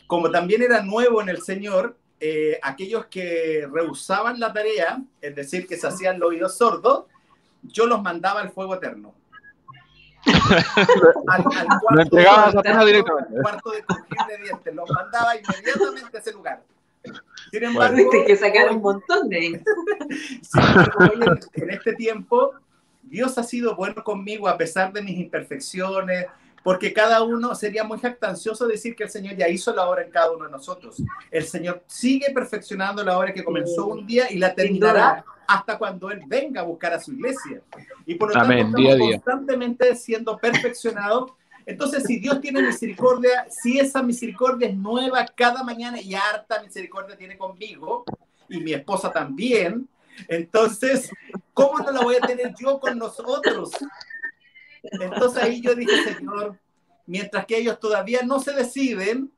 como 0.08 0.30
también 0.30 0.62
era 0.62 0.84
nuevo 0.84 1.22
en 1.22 1.30
el 1.30 1.42
Señor, 1.42 1.98
eh, 2.20 2.60
aquellos 2.62 3.06
que 3.08 3.68
rehusaban 3.72 4.40
la 4.40 4.54
tarea, 4.54 5.02
es 5.22 5.36
decir, 5.36 5.68
que 5.68 5.78
se 5.78 5.88
hacían 5.88 6.20
los 6.20 6.30
oídos 6.30 6.58
sordos, 6.58 7.06
yo 7.62 7.86
los 7.86 8.02
mandaba 8.02 8.42
al 8.42 8.52
fuego 8.52 8.76
eterno 8.76 9.14
al, 10.26 11.44
cuarto, 11.44 11.86
lo 11.92 12.02
entregaba 12.02 12.86
directamente. 12.86 13.42
cuarto 13.42 13.72
de 13.72 13.78
de 13.78 14.44
dientes, 14.44 14.74
lo 14.74 14.86
mandaba 14.88 15.36
inmediatamente 15.36 16.18
a 16.18 16.20
ese 16.20 16.32
lugar. 16.32 16.64
Sin 17.52 17.64
embargo, 17.64 18.10
que 18.26 18.36
sacar 18.36 18.72
un 18.72 18.82
montón 18.82 19.30
de 19.30 19.48
en 21.54 21.70
este 21.70 21.94
tiempo, 21.94 22.54
Dios 23.04 23.38
ha 23.38 23.44
sido 23.44 23.76
bueno 23.76 24.04
conmigo 24.04 24.48
a 24.48 24.58
pesar 24.58 24.92
de 24.92 25.04
mis 25.04 25.20
imperfecciones, 25.20 26.26
porque 26.66 26.92
cada 26.92 27.22
uno 27.22 27.54
sería 27.54 27.84
muy 27.84 28.00
jactancioso 28.00 28.66
decir 28.66 28.96
que 28.96 29.04
el 29.04 29.12
Señor 29.12 29.36
ya 29.36 29.48
hizo 29.48 29.72
la 29.72 29.88
obra 29.88 30.02
en 30.02 30.10
cada 30.10 30.32
uno 30.32 30.46
de 30.46 30.52
nosotros. 30.52 30.96
El 31.30 31.44
Señor 31.44 31.84
sigue 31.86 32.32
perfeccionando 32.34 33.04
la 33.04 33.20
obra 33.20 33.32
que 33.32 33.44
comenzó 33.44 33.86
un 33.86 34.08
día 34.08 34.32
y 34.32 34.40
la 34.40 34.56
terminará 34.56 35.24
hasta 35.46 35.78
cuando 35.78 36.10
Él 36.10 36.22
venga 36.26 36.62
a 36.62 36.64
buscar 36.64 36.92
a 36.94 37.00
su 37.00 37.14
iglesia. 37.14 37.62
Y 38.08 38.16
por 38.16 38.30
lo 38.30 38.34
tanto, 38.34 38.80
estamos 38.80 39.12
constantemente 39.12 39.96
siendo 39.96 40.40
perfeccionados. 40.40 41.34
Entonces, 41.68 42.02
si 42.02 42.18
Dios 42.18 42.42
tiene 42.42 42.64
misericordia, 42.64 43.46
si 43.48 43.78
esa 43.78 44.02
misericordia 44.02 44.68
es 44.68 44.76
nueva 44.76 45.24
cada 45.36 45.62
mañana 45.64 46.02
y 46.02 46.16
harta 46.16 46.64
misericordia 46.64 47.16
tiene 47.16 47.38
conmigo, 47.38 48.06
y 48.50 48.60
mi 48.60 48.74
esposa 48.74 49.12
también, 49.12 49.88
entonces, 50.28 51.12
¿cómo 51.54 51.78
no 51.78 51.92
la 51.92 52.02
voy 52.02 52.16
a 52.16 52.26
tener 52.26 52.56
yo 52.60 52.80
con 52.80 52.98
nosotros? 52.98 53.70
Entonces 54.92 55.44
ahí 55.44 55.62
yo 55.62 55.76
dije, 55.76 56.16
Señor, 56.16 56.58
mientras 57.06 57.46
que 57.46 57.58
ellos 57.58 57.80
todavía 57.80 58.22
no 58.24 58.40
se 58.40 58.54
deciden, 58.54 59.32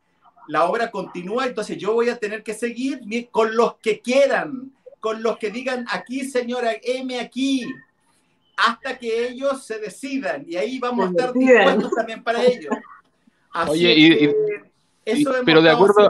la 0.48 0.66
obra 0.66 0.92
continúa, 0.92 1.46
entonces 1.46 1.78
yo 1.78 1.94
voy 1.94 2.10
a 2.10 2.18
tener 2.18 2.44
que 2.44 2.54
seguir 2.54 3.02
con 3.32 3.56
los 3.56 3.76
que 3.78 4.00
quieran, 4.02 4.72
con 5.00 5.22
los 5.22 5.38
que 5.38 5.52
digan 5.52 5.86
aquí, 5.92 6.24
señora, 6.24 6.72
M 6.82 7.20
aquí, 7.20 7.66
hasta 8.56 8.98
que 8.98 9.28
ellos 9.28 9.64
se 9.66 9.80
decidan. 9.80 10.46
Y 10.48 10.56
ahí 10.56 10.80
vamos 10.80 11.08
a 11.08 11.10
estar 11.10 11.34
dispuestos 11.34 11.92
también 11.92 12.24
para 12.24 12.44
ellos. 12.44 12.74
Oye, 13.68 13.94
y, 13.94 14.34
pero 15.46 15.62
de 15.62 15.70
acuerdo, 15.70 16.10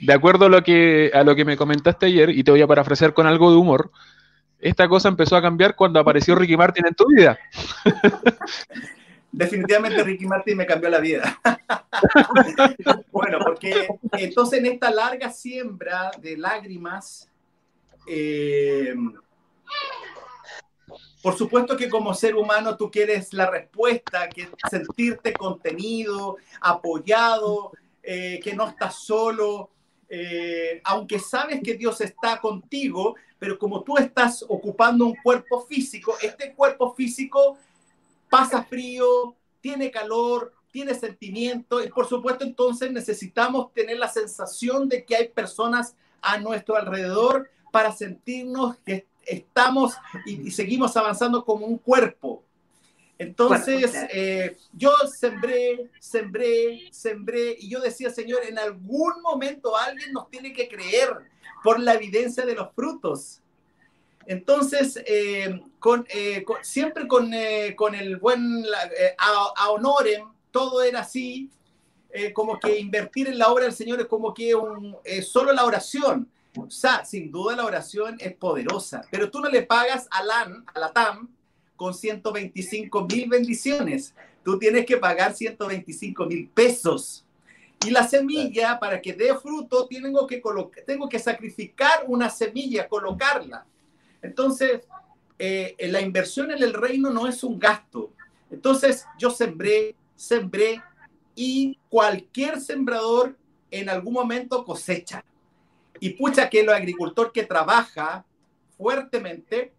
de 0.00 0.12
acuerdo 0.12 0.46
a 0.46 0.48
lo, 0.48 0.62
que, 0.62 1.10
a 1.14 1.22
lo 1.22 1.34
que 1.34 1.44
me 1.44 1.56
comentaste 1.56 2.06
ayer, 2.06 2.30
y 2.30 2.44
te 2.44 2.50
voy 2.50 2.62
a 2.62 2.66
parafrasear 2.66 3.14
con 3.14 3.26
algo 3.26 3.50
de 3.50 3.56
humor, 3.56 3.90
esta 4.64 4.88
cosa 4.88 5.10
empezó 5.10 5.36
a 5.36 5.42
cambiar 5.42 5.76
cuando 5.76 6.00
apareció 6.00 6.34
Ricky 6.34 6.56
Martin 6.56 6.86
en 6.86 6.94
tu 6.94 7.04
vida. 7.06 7.38
Definitivamente 9.30 10.02
Ricky 10.02 10.24
Martin 10.24 10.56
me 10.56 10.64
cambió 10.64 10.88
la 10.88 11.00
vida. 11.00 11.38
bueno, 13.12 13.40
porque 13.44 13.86
entonces 14.12 14.60
en 14.60 14.66
esta 14.66 14.90
larga 14.90 15.30
siembra 15.30 16.10
de 16.18 16.38
lágrimas, 16.38 17.28
eh, 18.06 18.94
por 21.22 21.36
supuesto 21.36 21.76
que 21.76 21.90
como 21.90 22.14
ser 22.14 22.34
humano 22.34 22.74
tú 22.74 22.90
quieres 22.90 23.34
la 23.34 23.50
respuesta, 23.50 24.30
que 24.30 24.48
sentirte 24.70 25.34
contenido, 25.34 26.38
apoyado, 26.62 27.72
eh, 28.02 28.40
que 28.42 28.54
no 28.54 28.66
estás 28.70 28.94
solo, 28.94 29.68
eh, 30.08 30.80
aunque 30.84 31.18
sabes 31.18 31.60
que 31.62 31.74
Dios 31.74 32.00
está 32.00 32.40
contigo, 32.40 33.16
pero 33.38 33.58
como 33.58 33.82
tú 33.82 33.96
estás 33.98 34.44
ocupando 34.48 35.06
un 35.06 35.16
cuerpo 35.16 35.62
físico, 35.66 36.14
este 36.22 36.54
cuerpo 36.54 36.94
físico 36.94 37.58
pasa 38.30 38.64
frío, 38.64 39.34
tiene 39.60 39.90
calor, 39.90 40.52
tiene 40.70 40.94
sentimiento 40.94 41.82
y 41.82 41.88
por 41.88 42.08
supuesto 42.08 42.44
entonces 42.44 42.90
necesitamos 42.90 43.72
tener 43.72 43.98
la 43.98 44.08
sensación 44.08 44.88
de 44.88 45.04
que 45.04 45.16
hay 45.16 45.28
personas 45.28 45.94
a 46.20 46.38
nuestro 46.38 46.76
alrededor 46.76 47.48
para 47.70 47.92
sentirnos 47.92 48.76
que 48.84 49.06
estamos 49.26 49.94
y, 50.26 50.50
seguimos 50.50 50.96
avanzando 50.96 51.44
como 51.44 51.66
un 51.66 51.78
cuerpo. 51.78 52.42
Entonces, 53.18 53.94
eh, 54.12 54.56
yo 54.72 54.92
sembré, 55.06 55.90
sembré, 56.00 56.88
sembré, 56.90 57.56
y 57.60 57.68
yo 57.68 57.80
decía, 57.80 58.10
Señor, 58.10 58.44
en 58.44 58.58
algún 58.58 59.22
momento 59.22 59.76
alguien 59.76 60.12
nos 60.12 60.28
tiene 60.30 60.52
que 60.52 60.68
creer 60.68 61.10
por 61.62 61.78
la 61.78 61.94
evidencia 61.94 62.44
de 62.44 62.54
los 62.54 62.72
frutos. 62.74 63.40
Entonces, 64.26 64.96
eh, 65.06 65.60
eh, 66.08 66.44
siempre 66.62 67.06
con, 67.06 67.32
el 67.32 68.16
buen, 68.16 68.64
a, 69.18 69.52
a, 69.56 69.70
honorem, 69.70 70.28
todo 70.50 70.82
era 70.82 71.00
así, 71.00 71.50
como 72.32 72.58
que 72.60 72.78
invertir 72.78 73.26
en 73.26 73.38
la 73.38 73.48
obra 73.48 73.64
del 73.64 73.72
Señor 73.72 74.00
es 74.00 74.06
como 74.06 74.32
que 74.32 74.54
un, 74.54 74.96
solo 75.22 75.52
la 75.52 75.64
oración. 75.64 76.28
O 76.56 76.70
sea, 76.70 77.04
sin 77.04 77.32
duda 77.32 77.56
la 77.56 77.64
oración 77.64 78.16
es 78.20 78.34
poderosa, 78.34 79.02
pero 79.10 79.28
tú 79.28 79.40
no 79.40 79.48
le 79.48 79.62
pagas 79.62 80.06
a, 80.10 80.22
LAN, 80.22 80.64
a 80.72 80.78
la 80.78 80.92
TAM 80.92 81.33
con 81.76 81.94
125 81.94 83.06
mil 83.06 83.28
bendiciones. 83.28 84.14
Tú 84.44 84.58
tienes 84.58 84.86
que 84.86 84.96
pagar 84.96 85.34
125 85.34 86.26
mil 86.26 86.48
pesos. 86.48 87.24
Y 87.84 87.90
la 87.90 88.06
semilla, 88.06 88.78
para 88.78 89.00
que 89.00 89.12
dé 89.12 89.34
fruto, 89.36 89.86
tengo 89.86 90.26
que, 90.26 90.42
tengo 90.86 91.08
que 91.08 91.18
sacrificar 91.18 92.04
una 92.06 92.30
semilla, 92.30 92.88
colocarla. 92.88 93.66
Entonces, 94.22 94.80
eh, 95.38 95.76
la 95.80 96.00
inversión 96.00 96.50
en 96.50 96.62
el 96.62 96.72
reino 96.72 97.10
no 97.10 97.26
es 97.26 97.44
un 97.44 97.58
gasto. 97.58 98.10
Entonces, 98.50 99.06
yo 99.18 99.30
sembré, 99.30 99.94
sembré 100.16 100.82
y 101.34 101.78
cualquier 101.88 102.60
sembrador 102.60 103.36
en 103.70 103.88
algún 103.88 104.14
momento 104.14 104.64
cosecha. 104.64 105.24
Y 106.00 106.10
pucha 106.10 106.48
que 106.48 106.60
el 106.60 106.70
agricultor 106.70 107.32
que 107.32 107.44
trabaja 107.44 108.24
fuertemente, 108.76 109.72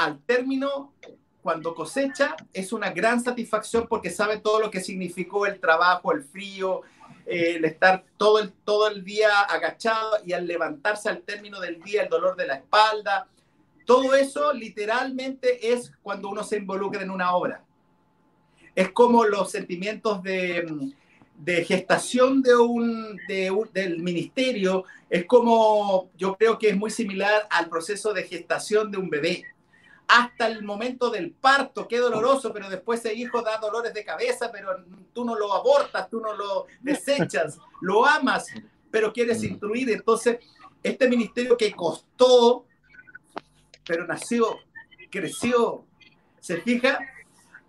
al 0.00 0.18
término, 0.20 0.94
cuando 1.42 1.74
cosecha, 1.74 2.34
es 2.54 2.72
una 2.72 2.90
gran 2.90 3.22
satisfacción 3.22 3.86
porque 3.86 4.08
sabe 4.08 4.38
todo 4.38 4.58
lo 4.58 4.70
que 4.70 4.80
significó 4.80 5.46
el 5.46 5.60
trabajo, 5.60 6.12
el 6.12 6.24
frío, 6.24 6.80
eh, 7.26 7.56
el 7.56 7.66
estar 7.66 8.04
todo 8.16 8.38
el, 8.38 8.50
todo 8.64 8.88
el 8.88 9.04
día 9.04 9.42
agachado 9.42 10.16
y 10.24 10.32
al 10.32 10.46
levantarse 10.46 11.10
al 11.10 11.20
término 11.20 11.60
del 11.60 11.82
día, 11.82 12.02
el 12.02 12.08
dolor 12.08 12.34
de 12.36 12.46
la 12.46 12.54
espalda. 12.54 13.28
Todo 13.84 14.14
eso 14.14 14.54
literalmente 14.54 15.72
es 15.72 15.92
cuando 16.02 16.30
uno 16.30 16.44
se 16.44 16.56
involucra 16.56 17.02
en 17.02 17.10
una 17.10 17.34
obra. 17.34 17.62
Es 18.74 18.90
como 18.92 19.24
los 19.24 19.50
sentimientos 19.50 20.22
de, 20.22 20.94
de 21.36 21.64
gestación 21.64 22.40
de 22.40 22.56
un, 22.56 23.18
del 23.74 23.98
ministerio 23.98 24.84
es 25.10 25.24
como, 25.26 26.10
yo 26.16 26.36
creo 26.36 26.58
que 26.58 26.70
es 26.70 26.76
muy 26.76 26.90
similar 26.90 27.46
al 27.50 27.68
proceso 27.68 28.14
de 28.14 28.22
gestación 28.22 28.90
de 28.90 28.98
un 28.98 29.10
bebé. 29.10 29.44
Hasta 30.12 30.48
el 30.48 30.64
momento 30.64 31.10
del 31.10 31.30
parto, 31.30 31.86
qué 31.86 31.98
doloroso, 31.98 32.52
pero 32.52 32.68
después 32.68 33.00
ese 33.00 33.14
hijo 33.14 33.42
da 33.42 33.58
dolores 33.58 33.94
de 33.94 34.04
cabeza, 34.04 34.50
pero 34.50 34.84
tú 35.12 35.24
no 35.24 35.36
lo 35.36 35.52
abortas, 35.54 36.10
tú 36.10 36.20
no 36.20 36.34
lo 36.34 36.66
desechas, 36.80 37.58
lo 37.80 38.04
amas, 38.04 38.46
pero 38.90 39.12
quieres 39.12 39.42
instruir. 39.44 39.88
Entonces, 39.90 40.38
este 40.82 41.08
ministerio 41.08 41.56
que 41.56 41.72
costó, 41.72 42.64
pero 43.86 44.06
nació, 44.06 44.58
creció, 45.10 45.84
se 46.40 46.60
fija, 46.60 46.98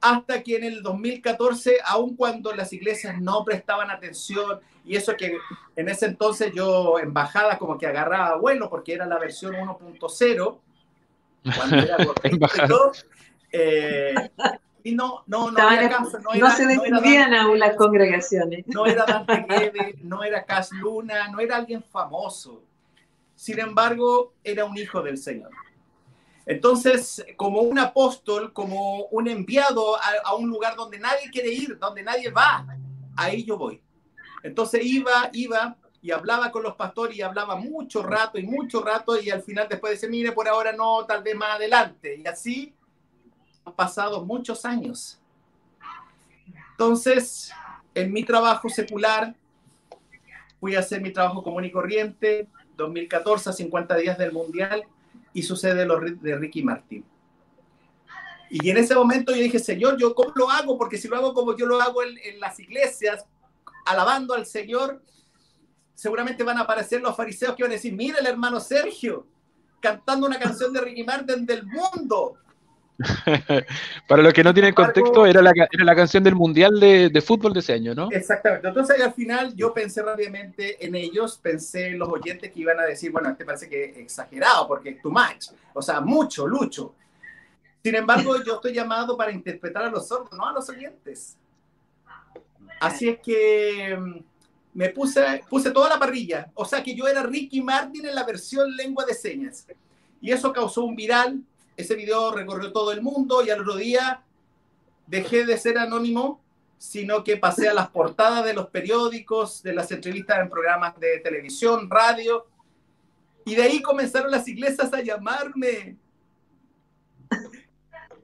hasta 0.02 0.42
que 0.42 0.56
en 0.56 0.64
el 0.64 0.82
2014, 0.82 1.78
aun 1.86 2.16
cuando 2.16 2.54
las 2.54 2.74
iglesias 2.74 3.22
no 3.22 3.46
prestaban 3.46 3.92
atención, 3.92 4.60
y 4.84 4.96
eso 4.96 5.16
que 5.16 5.38
en 5.76 5.89
ese 5.89 6.08
entonces 6.08 6.52
yo 6.56 6.98
embajada 6.98 7.60
como 7.60 7.78
que 7.78 7.86
agarraba 7.86 8.38
bueno 8.38 8.68
porque 8.68 8.94
era 8.94 9.06
la 9.06 9.20
versión 9.20 9.54
1.0, 9.54 10.60
cuando 11.44 11.78
era 11.78 11.98
eh, 13.52 14.14
y 14.84 14.96
no, 14.96 15.24
no, 15.28 15.52
no, 15.52 15.62
había 15.62 15.89
caso, 15.89 16.20
no, 16.20 16.34
era, 16.34 16.48
no 16.48 16.56
se 16.56 16.66
defendían 16.66 17.34
aún 17.34 17.60
las 17.60 17.76
congregaciones. 17.76 18.66
No 18.68 18.86
era 18.86 19.06
Dante 19.06 19.46
Gede, 19.50 19.96
no 20.02 20.24
era 20.24 20.44
Cas 20.44 20.72
Luna, 20.72 21.28
no 21.28 21.39
era 21.39 21.58
alguien 21.58 21.84
famoso. 21.84 22.64
Sin 23.36 23.60
embargo, 23.60 24.34
era 24.44 24.66
un 24.66 24.78
hijo 24.78 25.02
del 25.02 25.18
Señor. 25.18 25.52
Entonces, 26.46 27.24
como 27.38 27.62
un 27.62 27.78
apóstol, 27.78 28.52
como 28.54 29.06
un 29.06 29.28
enviado 29.28 29.96
a, 30.24 30.36
un 30.36 30.50
lugar 30.50 30.76
donde 30.76 31.00
nadie 31.00 31.30
quiere 31.32 31.50
ir, 31.50 31.78
donde 31.78 32.04
nadie 32.04 32.32
va, 32.32 32.66
ahí 33.16 33.44
yo 33.44 33.58
voy. 33.58 33.82
Entonces 34.44 34.84
iba, 34.84 35.30
iba 35.34 35.78
y 36.02 36.12
hablaba 36.12 36.52
con 36.52 36.64
los 36.64 36.76
pastores 36.76 37.16
y 37.16 37.22
hablaba 37.22 37.56
mucho 37.56 38.02
rato 38.02 38.39
y 38.39 38.43
mucho 38.43 38.82
rato 38.82 39.20
y 39.22 39.30
al 39.30 39.43
final 39.43 39.68
después 39.70 39.93
decía, 39.93 40.10
mire, 40.10 40.32
por 40.32 40.47
ahora 40.47 40.74
no, 40.74 41.06
tal 41.06 41.22
vez 41.22 41.36
más 41.36 41.56
adelante. 41.56 42.18
Y 42.18 42.28
así 42.28 42.74
han 43.64 43.74
pasado 43.74 44.26
muchos 44.26 44.66
años. 44.66 45.20
Entonces, 46.72 47.52
en 47.93 48.12
mi 48.12 48.24
trabajo 48.24 48.68
secular, 48.70 49.36
fui 50.60 50.76
a 50.76 50.80
hacer 50.80 51.02
mi 51.02 51.12
trabajo 51.12 51.43
común 51.43 51.66
y 51.66 51.72
corriente, 51.72 52.47
2014, 52.78 53.54
50 53.54 53.95
días 53.97 54.18
del 54.18 54.32
Mundial, 54.32 54.84
y 55.34 55.43
sucede 55.43 55.86
lo 55.86 55.99
de 55.99 56.38
Ricky 56.38 56.64
Martin. 56.64 57.06
Y 58.49 58.70
en 58.70 58.78
ese 58.78 58.95
momento 58.95 59.34
yo 59.34 59.41
dije, 59.41 59.60
Señor, 59.60 59.97
¿yo 59.97 60.14
cómo 60.14 60.34
lo 60.36 60.49
hago? 60.49 60.78
Porque 60.78 60.97
si 60.97 61.08
lo 61.08 61.16
hago 61.16 61.34
como 61.34 61.56
yo 61.56 61.66
lo 61.66 61.82
hago 61.82 62.04
en, 62.04 62.39
las 62.39 62.60
iglesias, 62.60 63.26
alabando 63.86 64.34
al 64.34 64.45
Señor, 64.45 65.02
seguramente 65.94 66.44
van 66.44 66.58
a 66.58 66.62
aparecer 66.62 67.02
los 67.02 67.16
fariseos 67.16 67.56
que 67.56 67.64
van 67.64 67.72
a 67.72 67.76
decir, 67.76 67.94
mira 67.94 68.20
el 68.20 68.28
hermano 68.28 68.60
Sergio, 68.60 69.28
cantando 69.80 70.28
una 70.28 70.39
canción 70.39 70.72
de 70.74 70.82
Ricky 70.82 71.04
Martin 71.04 71.46
del 71.46 71.66
mundo. 71.66 72.38
Para 74.08 74.22
los 74.22 74.34
que 74.34 74.44
no 74.44 74.54
tienen 74.54 74.74
contexto, 74.74 75.26
era 75.26 75.42
la, 75.42 75.52
era 75.72 75.84
la 75.84 75.96
canción 75.96 76.24
del 76.24 76.36
Mundial 76.36 76.80
de, 76.80 77.10
de, 77.10 77.22
Fútbol 77.22 77.54
de 77.54 77.60
ese 77.60 77.74
año, 77.74 77.96
¿no? 77.96 78.10
Exactamente. 78.12 78.68
Entonces, 78.68 79.02
al 79.02 79.14
final, 79.14 79.56
yo 79.56 79.74
pensé 79.74 80.04
rápidamente 80.04 80.86
en 80.86 80.96
ellos, 80.96 81.39
pensé 81.42 81.88
en 81.88 82.00
los 82.00 82.10
oyentes 82.10 82.52
que 82.52 82.60
iban 82.60 82.80
a 82.80 82.84
decir, 82.84 83.12
bueno, 83.12 83.30
este 83.30 83.46
parece 83.46 83.68
que 83.68 84.02
exagerado, 84.02 84.68
porque 84.68 84.89
es 84.89 85.02
too 85.02 85.12
much. 85.12 85.48
O 85.74 85.82
sea, 85.82 86.00
mucho, 86.02 86.46
lucho. 86.46 86.94
Sin 87.84 87.96
embargo, 87.96 88.36
yo 88.44 88.56
estoy 88.56 88.74
llamado 88.74 89.18
para 89.18 89.32
interpretar 89.32 89.84
a 89.84 89.89
los 89.89 90.08
sordos, 90.08 90.34
no 90.34 90.48
a 90.48 90.54
los 90.54 90.70
oyentes. 90.70 91.38
Así 92.80 93.10
es 93.10 93.20
que 93.20 93.98
mm, 94.00 94.31
me 94.74 94.89
puse, 94.89 95.43
puse 95.49 95.72
toda 95.72 95.89
la 95.89 95.99
parrilla. 95.99 96.51
O 96.53 96.65
sea, 96.65 96.82
que 96.82 96.95
yo 96.95 97.07
era 97.07 97.24
Ricky 97.24 97.61
Martin 97.61 98.05
en 98.05 98.15
la 98.15 98.24
versión 98.24 98.76
lengua 98.76 99.05
de 99.05 99.13
señas. 99.13 99.67
Y 100.22 100.32
eso 100.32 100.53
causó 100.53 100.84
un 100.84 100.95
viral 100.95 101.43
ese 101.82 101.95
video 101.95 102.32
recorrió 102.32 102.72
todo 102.72 102.91
el 102.91 103.01
mundo 103.01 103.43
y 103.43 103.49
al 103.49 103.61
otro 103.61 103.76
día 103.76 104.24
dejé 105.07 105.45
de 105.45 105.57
ser 105.57 105.78
anónimo, 105.78 106.41
sino 106.78 107.24
que 107.24 107.38
pasé 107.38 107.69
a 107.69 107.74
las 107.74 107.89
portadas 107.89 108.45
de 108.45 108.53
los 108.53 108.69
periódicos, 108.69 109.61
de 109.63 109.74
las 109.74 109.91
entrevistas 109.91 110.39
en 110.39 110.49
programas 110.49 110.99
de 110.99 111.19
televisión, 111.19 111.89
radio, 111.89 112.47
y 113.45 113.55
de 113.55 113.63
ahí 113.63 113.82
comenzaron 113.82 114.32
las 114.32 114.47
iglesias 114.47 114.93
a 114.93 115.01
llamarme. 115.01 115.97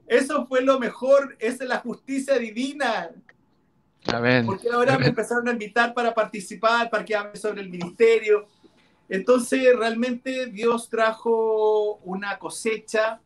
Eso 0.06 0.46
fue 0.46 0.62
lo 0.62 0.78
mejor, 0.78 1.36
es 1.38 1.60
la 1.60 1.78
justicia 1.80 2.38
divina. 2.38 3.10
Porque 4.46 4.70
ahora 4.70 4.98
me 4.98 5.08
empezaron 5.08 5.48
a 5.48 5.52
invitar 5.52 5.92
para 5.92 6.14
participar, 6.14 6.88
para 6.88 7.04
que 7.04 7.14
hable 7.14 7.36
sobre 7.36 7.60
el 7.60 7.68
ministerio. 7.68 8.46
Entonces, 9.08 9.76
realmente 9.76 10.46
Dios 10.46 10.88
trajo 10.88 11.96
una 12.04 12.38
cosecha 12.38 13.20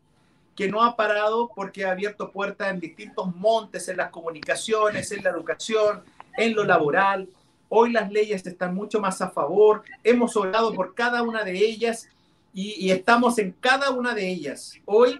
que 0.55 0.67
no 0.67 0.83
ha 0.83 0.95
parado 0.95 1.51
porque 1.55 1.85
ha 1.85 1.91
abierto 1.91 2.31
puertas 2.31 2.71
en 2.71 2.79
distintos 2.79 3.35
montes, 3.35 3.87
en 3.87 3.97
las 3.97 4.11
comunicaciones, 4.11 5.11
en 5.11 5.23
la 5.23 5.31
educación, 5.31 6.03
en 6.37 6.55
lo 6.55 6.63
laboral. 6.63 7.29
Hoy 7.69 7.91
las 7.91 8.11
leyes 8.11 8.45
están 8.45 8.75
mucho 8.75 8.99
más 8.99 9.21
a 9.21 9.29
favor. 9.29 9.83
Hemos 10.03 10.35
orado 10.35 10.73
por 10.73 10.93
cada 10.93 11.23
una 11.23 11.43
de 11.43 11.57
ellas 11.57 12.07
y, 12.53 12.91
estamos 12.91 13.39
en 13.39 13.51
cada 13.59 13.89
una 13.89 14.13
de 14.13 14.29
ellas. 14.29 14.75
Hoy, 14.85 15.19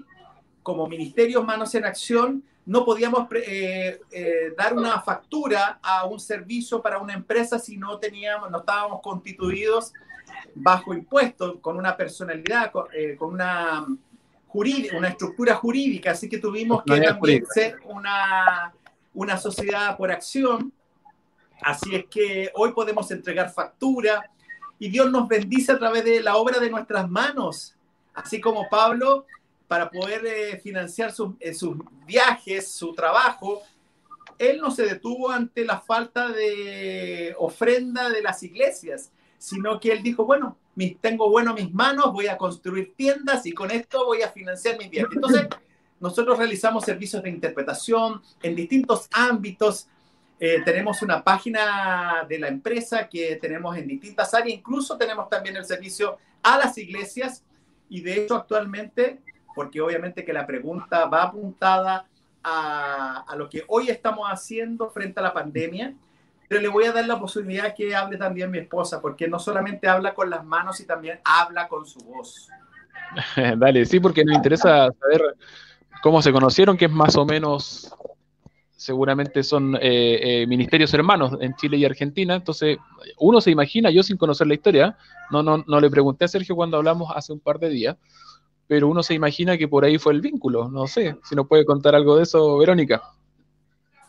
como 0.61 0.87
Ministerio 0.87 1.41
Manos 1.43 1.73
en 1.73 1.85
Acción, 1.85 2.43
no 2.66 2.86
podíamos 2.86 3.28
eh, 3.32 3.99
eh, 4.11 4.53
dar 4.57 4.74
una 4.74 5.01
factura 5.01 5.80
a 5.82 6.05
un 6.05 6.20
servicio 6.20 6.82
para 6.82 6.97
una 6.99 7.14
empresa 7.14 7.59
si 7.59 7.78
no 7.78 7.97
teníamos, 7.99 8.49
no 8.49 8.59
estábamos 8.59 9.01
constituidos 9.01 9.93
bajo 10.55 10.93
impuestos, 10.93 11.57
con 11.61 11.78
una 11.78 11.97
personalidad, 11.97 12.72
con, 12.72 12.86
eh, 12.95 13.18
una, 13.20 13.86
una 14.53 15.07
estructura 15.07 15.55
jurídica, 15.55 16.11
así 16.11 16.30
que 16.30 16.38
tuvimos 16.38 16.84
que 16.84 17.01
también 17.01 17.45
ser 17.53 17.80
una, 17.86 18.74
una 19.14 19.38
sociedad 19.38 19.97
por 19.97 20.11
acción. 20.11 20.72
Así 21.61 21.95
es 21.95 22.05
que 22.05 22.51
hoy 22.55 22.72
podemos 22.72 23.09
entregar 23.11 23.51
factura 23.51 24.30
y 24.80 24.89
Dios 24.89 25.11
nos 25.11 25.28
bendice 25.28 25.72
a 25.74 25.80
través 25.80 26.03
de 26.03 26.22
la 26.22 26.36
obra 26.38 26.59
de 26.59 26.70
nuestras 26.70 27.09
manos, 27.09 27.76
así 28.14 28.39
como 28.39 28.70
Pablo 28.70 29.26
para 29.68 29.89
poder 29.89 30.26
eh, 30.26 30.59
financiar 30.59 31.14
eh, 31.39 31.53
sus 31.53 31.78
viajes, 32.05 32.68
su 32.68 32.93
trabajo, 32.93 33.61
él 34.38 34.59
no 34.59 34.72
se 34.72 34.84
detuvo 34.84 35.30
ante 35.32 35.66
la 35.66 35.80
falta 35.80 36.30
de 36.30 37.36
ofrenda 37.38 38.09
de 38.09 38.22
las 38.22 38.43
iglesias, 38.43 39.11
sino 39.38 39.80
que 39.80 39.91
él 39.91 40.03
dijo, 40.03 40.26
bueno, 40.26 40.57
mis, 40.76 40.99
tengo 40.99 41.30
bueno 41.30 41.53
mis 41.53 41.74
manos, 41.74 42.11
voy 42.11 42.28
a 42.28 42.38
construir 42.38 42.93
tiendas 42.95 43.45
y 43.45 43.51
con 43.51 43.72
esto 43.72 44.05
voy 44.05 44.22
a 44.22 44.30
financiar 44.30 44.78
mi 44.78 44.89
viaje. 44.89 45.09
Entonces, 45.14 45.47
nosotros 45.99 46.38
realizamos 46.38 46.84
servicios 46.84 47.24
de 47.24 47.30
interpretación 47.30 48.22
en 48.41 48.55
distintos 48.55 49.07
ámbitos. 49.11 49.88
Eh, 50.39 50.61
tenemos 50.66 51.01
una 51.01 51.24
página 51.24 52.26
de 52.28 52.39
la 52.39 52.47
empresa 52.47 53.07
que 53.07 53.38
tenemos 53.38 53.78
en 53.78 53.88
distintas 53.88 54.34
áreas, 54.34 54.57
incluso 54.57 54.97
tenemos 54.97 55.30
también 55.30 55.55
el 55.55 55.66
servicio 55.66 56.18
a 56.41 56.57
las 56.57 56.78
iglesias 56.78 57.43
y 57.88 58.01
de 58.01 58.24
hecho 58.24 58.36
actualmente 58.36 59.22
porque 59.55 59.81
obviamente 59.81 60.25
que 60.25 60.33
la 60.33 60.45
pregunta 60.45 61.05
va 61.05 61.23
apuntada 61.23 62.07
a, 62.43 63.35
lo 63.37 63.49
que 63.49 63.63
hoy 63.67 63.89
estamos 63.89 64.27
haciendo 64.29 64.89
frente 64.89 65.19
a 65.19 65.23
la 65.23 65.33
pandemia, 65.33 65.93
pero 66.47 66.61
le 66.61 66.67
voy 66.67 66.85
a 66.85 66.91
dar 66.91 67.05
la 67.07 67.19
posibilidad 67.19 67.73
que 67.73 67.95
hable 67.95 68.17
también 68.17 68.51
mi 68.51 68.59
esposa, 68.59 69.01
porque 69.01 69.27
no 69.27 69.39
solamente 69.39 69.87
habla 69.87 70.13
con 70.13 70.29
las 70.29 70.43
manos, 70.43 70.79
y 70.79 70.85
también 70.85 71.19
habla 71.23 71.67
con 71.67 71.85
su 71.85 71.99
voz. 71.99 72.49
Dale, 73.57 73.85
sí, 73.85 73.99
porque 73.99 74.25
nos 74.25 74.35
interesa 74.35 74.89
saber 74.99 75.21
cómo 76.01 76.21
se 76.21 76.31
conocieron, 76.31 76.77
que 76.77 76.85
es 76.85 76.91
más 76.91 77.15
o 77.15 77.25
menos, 77.25 77.95
seguramente 78.75 79.41
son 79.43 79.75
eh, 79.75 80.41
eh, 80.41 80.47
ministerios 80.47 80.93
hermanos 80.93 81.37
en 81.39 81.55
Chile 81.55 81.77
y 81.77 81.85
Argentina, 81.85 82.35
entonces 82.35 82.77
uno 83.17 83.39
se 83.39 83.51
imagina, 83.51 83.89
yo 83.89 84.03
sin 84.03 84.17
conocer 84.17 84.47
la 84.47 84.55
historia, 84.55 84.97
no, 85.31 85.41
no, 85.41 85.63
no 85.65 85.79
le 85.79 85.89
pregunté 85.89 86.25
a 86.25 86.27
Sergio 86.27 86.55
cuando 86.55 86.77
hablamos 86.77 87.09
hace 87.15 87.31
un 87.31 87.39
par 87.39 87.59
de 87.59 87.69
días, 87.69 87.97
pero 88.74 88.88
uno 88.88 89.03
se 89.03 89.13
imagina 89.13 89.55
que 89.55 89.67
por 89.67 89.86
ahí 89.86 89.99
fue 89.99 90.13
el 90.13 90.21
vínculo. 90.21 90.67
No 90.67 90.88
sé, 90.88 91.15
si 91.24 91.36
nos 91.36 91.47
puede 91.47 91.63
contar 91.63 91.93
algo 91.93 92.17
de 92.17 92.24
eso, 92.24 92.57
Verónica. 92.57 93.03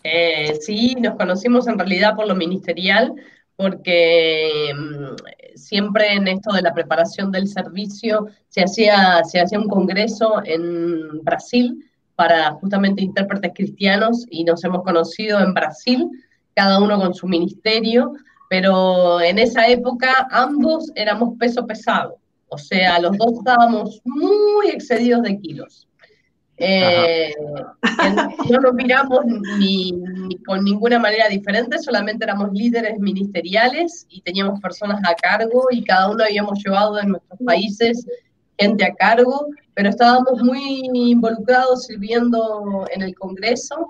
Eh, 0.03 0.57
sí, 0.59 0.95
nos 0.95 1.17
conocimos 1.17 1.69
en 1.69 1.79
realidad 1.79 2.17
por 2.17 2.27
lo 2.27 2.35
ministerial, 2.35 3.13
porque 3.57 4.73
mm, 4.75 5.55
siempre 5.55 6.15
en 6.15 6.29
esto 6.29 6.51
de 6.55 6.63
la 6.63 6.73
preparación 6.73 7.31
del 7.31 7.47
servicio 7.47 8.29
se 8.49 8.63
hacía, 8.63 9.23
se 9.25 9.39
hacía 9.39 9.59
un 9.59 9.69
congreso 9.69 10.41
en 10.43 11.23
Brasil 11.23 11.85
para 12.15 12.53
justamente 12.53 13.03
intérpretes 13.03 13.53
cristianos 13.55 14.25
y 14.31 14.45
nos 14.45 14.65
hemos 14.65 14.83
conocido 14.83 15.41
en 15.41 15.53
Brasil, 15.53 16.09
cada 16.55 16.81
uno 16.81 16.99
con 16.99 17.13
su 17.13 17.29
ministerio, 17.29 18.15
pero 18.49 19.21
en 19.21 19.39
esa 19.39 19.67
época 19.67 20.27
ambos 20.31 20.91
éramos 20.95 21.37
peso 21.39 21.67
pesado. 21.67 22.17
O 22.55 22.59
sea, 22.59 22.99
los 23.01 23.17
dos 23.19 23.33
estábamos 23.39 24.01
muy 24.05 24.69
excedidos 24.69 25.23
de 25.23 25.39
kilos. 25.41 25.89
Eh, 26.57 27.35
no 28.49 28.61
nos 28.61 28.75
miramos 28.75 29.21
ni, 29.59 29.93
con 30.47 30.63
ninguna 30.63 31.01
manera 31.01 31.29
diferente, 31.29 31.79
solamente 31.79 32.25
éramos 32.25 32.53
líderes 32.53 32.99
ministeriales 33.01 34.07
y 34.09 34.21
teníamos 34.21 34.61
personas 34.61 35.01
a 35.05 35.15
cargo 35.17 35.67
y 35.73 35.83
cada 35.83 36.11
uno 36.11 36.23
habíamos 36.23 36.63
llevado 36.65 37.01
en 37.01 37.09
nuestros 37.09 37.41
países 37.45 38.07
gente 38.57 38.85
a 38.85 38.95
cargo, 38.95 39.49
pero 39.75 39.89
estábamos 39.89 40.41
muy 40.45 40.89
involucrados 40.95 41.87
sirviendo 41.87 42.87
en 42.95 43.03
el 43.03 43.17
Congreso, 43.17 43.89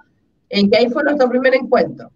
en 0.49 0.71
que 0.71 0.79
ahí 0.79 0.89
fue 0.89 1.05
nuestro 1.05 1.29
primer 1.29 1.55
encuentro. 1.55 2.11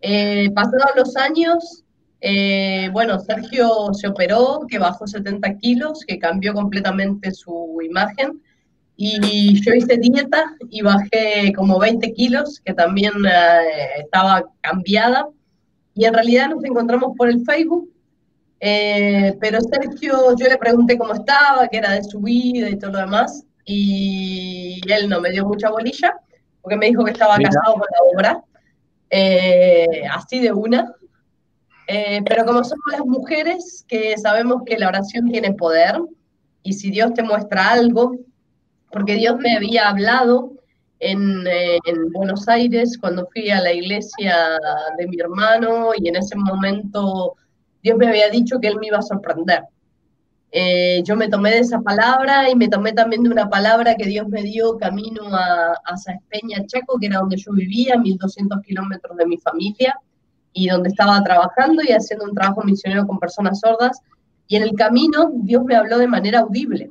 Eh, 0.00 0.50
pasados 0.54 0.90
los 0.96 1.16
años, 1.16 1.81
eh, 2.24 2.88
bueno, 2.92 3.18
Sergio 3.18 3.92
se 3.94 4.06
operó, 4.06 4.60
que 4.68 4.78
bajó 4.78 5.08
70 5.08 5.58
kilos, 5.58 6.04
que 6.06 6.20
cambió 6.20 6.54
completamente 6.54 7.32
su 7.32 7.80
imagen. 7.82 8.40
Y 8.96 9.60
yo 9.60 9.74
hice 9.74 9.96
dieta 9.96 10.54
y 10.70 10.82
bajé 10.82 11.52
como 11.56 11.80
20 11.80 12.12
kilos, 12.12 12.60
que 12.64 12.74
también 12.74 13.12
eh, 13.26 14.02
estaba 14.04 14.44
cambiada. 14.60 15.28
Y 15.94 16.04
en 16.04 16.14
realidad 16.14 16.50
nos 16.50 16.64
encontramos 16.64 17.16
por 17.16 17.28
el 17.28 17.44
Facebook. 17.44 17.90
Eh, 18.60 19.36
pero 19.40 19.60
Sergio, 19.60 20.36
yo 20.36 20.46
le 20.46 20.58
pregunté 20.58 20.96
cómo 20.96 21.14
estaba, 21.14 21.66
qué 21.66 21.78
era 21.78 21.90
de 21.90 22.04
su 22.04 22.20
vida 22.20 22.70
y 22.70 22.78
todo 22.78 22.92
lo 22.92 22.98
demás. 22.98 23.44
Y 23.64 24.80
él 24.86 25.08
no 25.08 25.20
me 25.20 25.30
dio 25.30 25.44
mucha 25.44 25.70
bolilla, 25.70 26.14
porque 26.60 26.76
me 26.76 26.86
dijo 26.86 27.04
que 27.04 27.10
estaba 27.10 27.36
casado 27.36 27.74
con 27.74 27.82
la 27.90 28.16
obra. 28.16 28.44
así 30.14 30.38
de 30.38 30.52
una. 30.52 30.94
Eh, 31.94 32.22
pero 32.26 32.46
como 32.46 32.64
somos 32.64 32.86
las 32.90 33.04
mujeres 33.04 33.84
que 33.86 34.16
sabemos 34.16 34.62
que 34.64 34.78
la 34.78 34.88
oración 34.88 35.30
tiene 35.30 35.52
poder, 35.52 36.00
y 36.62 36.72
si 36.72 36.90
Dios 36.90 37.12
te 37.12 37.22
muestra 37.22 37.68
algo, 37.68 38.16
porque 38.90 39.16
Dios 39.16 39.36
me 39.38 39.54
había 39.54 39.90
hablado 39.90 40.52
en, 41.00 41.46
eh, 41.46 41.78
Buenos 42.14 42.48
Aires 42.48 42.96
cuando 42.98 43.28
fui 43.30 43.50
a 43.50 43.60
la 43.60 43.74
iglesia 43.74 44.34
de 44.96 45.06
mi 45.06 45.20
hermano 45.20 45.90
y 45.94 46.08
en 46.08 46.16
ese 46.16 46.34
momento 46.34 47.34
Dios 47.82 47.98
me 47.98 48.08
había 48.08 48.30
dicho 48.30 48.58
que 48.58 48.68
Él 48.68 48.78
me 48.80 48.86
iba 48.86 48.98
a 48.98 49.02
sorprender. 49.02 49.64
Eh, 50.50 51.02
yo 51.04 51.14
me 51.14 51.28
tomé 51.28 51.50
de 51.50 51.58
esa 51.58 51.80
palabra 51.80 52.48
y 52.48 52.54
me 52.54 52.68
tomé 52.68 52.94
también 52.94 53.22
de 53.22 53.28
una 53.28 53.50
palabra 53.50 53.96
que 53.96 54.06
Dios 54.06 54.28
me 54.28 54.42
dio 54.42 54.78
camino 54.78 55.24
a, 55.34 55.74
a 55.84 55.96
Saespeña, 55.98 56.64
Chaco, 56.66 56.98
que 56.98 57.08
era 57.08 57.18
donde 57.18 57.36
yo 57.36 57.52
vivía, 57.52 57.98
1200 57.98 58.62
kilómetros 58.62 59.14
de 59.18 59.26
mi 59.26 59.36
familia 59.36 59.94
y 60.52 60.68
donde 60.68 60.90
estaba 60.90 61.22
trabajando 61.22 61.82
y 61.82 61.92
haciendo 61.92 62.24
un 62.24 62.34
trabajo 62.34 62.62
misionero 62.62 63.06
con 63.06 63.18
personas 63.18 63.60
sordas. 63.60 64.00
Y 64.46 64.56
en 64.56 64.62
el 64.64 64.72
camino 64.72 65.30
Dios 65.34 65.64
me 65.64 65.76
habló 65.76 65.98
de 65.98 66.08
manera 66.08 66.40
audible 66.40 66.90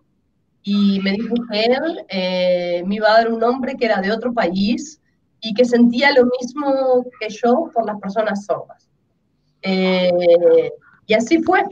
y 0.64 1.00
me 1.02 1.12
dijo 1.12 1.34
que 1.50 1.64
él 1.64 2.06
eh, 2.10 2.84
me 2.86 2.96
iba 2.96 3.10
a 3.10 3.18
dar 3.18 3.32
un 3.32 3.40
nombre 3.40 3.76
que 3.76 3.86
era 3.86 4.02
de 4.02 4.12
otro 4.12 4.34
país 4.34 5.00
y 5.40 5.54
que 5.54 5.66
sentía 5.66 6.12
lo 6.12 6.26
mismo 6.40 7.04
que 7.20 7.30
yo 7.30 7.70
por 7.74 7.86
las 7.86 8.00
personas 8.00 8.46
sordas. 8.46 8.88
Eh, 9.64 10.72
y 11.08 11.14
así 11.14 11.42
fue. 11.42 11.64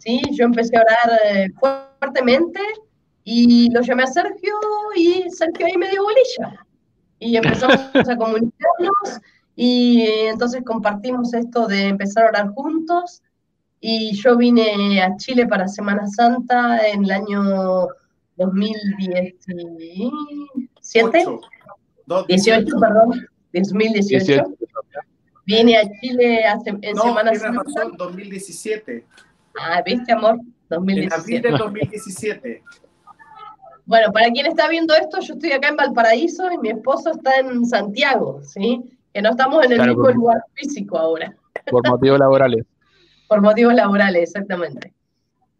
¿sí? 0.00 0.20
Yo 0.32 0.44
empecé 0.44 0.76
a 0.76 0.82
orar 0.82 1.20
eh, 1.26 1.48
fuertemente 1.98 2.60
y 3.24 3.70
lo 3.70 3.82
llamé 3.82 4.04
a 4.04 4.08
Sergio 4.08 4.54
y 4.96 5.30
Sergio 5.30 5.66
ahí 5.66 5.76
me 5.76 5.90
dio 5.90 6.02
bolilla. 6.02 6.66
Y 7.20 7.36
empezamos 7.36 7.78
a 7.94 8.16
comunicarnos 8.16 9.20
y 9.60 10.02
entonces 10.28 10.62
compartimos 10.64 11.34
esto 11.34 11.66
de 11.66 11.88
empezar 11.88 12.26
a 12.26 12.28
orar 12.28 12.50
juntos. 12.50 13.24
Y 13.80 14.14
yo 14.14 14.36
vine 14.36 15.02
a 15.02 15.16
Chile 15.16 15.48
para 15.48 15.66
Semana 15.66 16.06
Santa 16.06 16.86
en 16.86 17.02
el 17.02 17.10
año 17.10 17.88
2017. 18.36 19.32
18, 22.28 22.78
perdón. 22.78 23.26
2018. 23.52 24.44
Vine 25.44 25.76
a 25.76 25.90
Chile 26.00 26.44
en 26.82 26.96
Semana 26.96 27.34
Santa. 27.34 27.64
Razón, 27.64 27.96
2017. 27.98 29.04
Ah, 29.60 29.82
¿viste, 29.84 30.12
amor? 30.12 30.38
2017. 30.70 31.48
En 31.48 31.54
abril 31.54 31.58
2017. 31.58 32.62
Bueno, 33.86 34.12
para 34.12 34.30
quien 34.30 34.46
está 34.46 34.68
viendo 34.68 34.94
esto, 34.94 35.18
yo 35.18 35.34
estoy 35.34 35.50
acá 35.50 35.70
en 35.70 35.76
Valparaíso 35.76 36.48
y 36.52 36.58
mi 36.58 36.68
esposo 36.68 37.10
está 37.10 37.40
en 37.40 37.66
Santiago, 37.66 38.40
¿sí? 38.44 38.97
Que 39.18 39.22
no 39.22 39.30
estamos 39.30 39.64
en 39.64 39.72
el 39.72 39.88
mismo 39.88 40.10
lugar 40.10 40.44
físico 40.54 40.96
ahora. 40.96 41.34
Por 41.68 41.88
motivos 41.88 42.20
laborales. 42.20 42.64
por 43.28 43.40
motivos 43.40 43.74
laborales, 43.74 44.22
exactamente. 44.22 44.94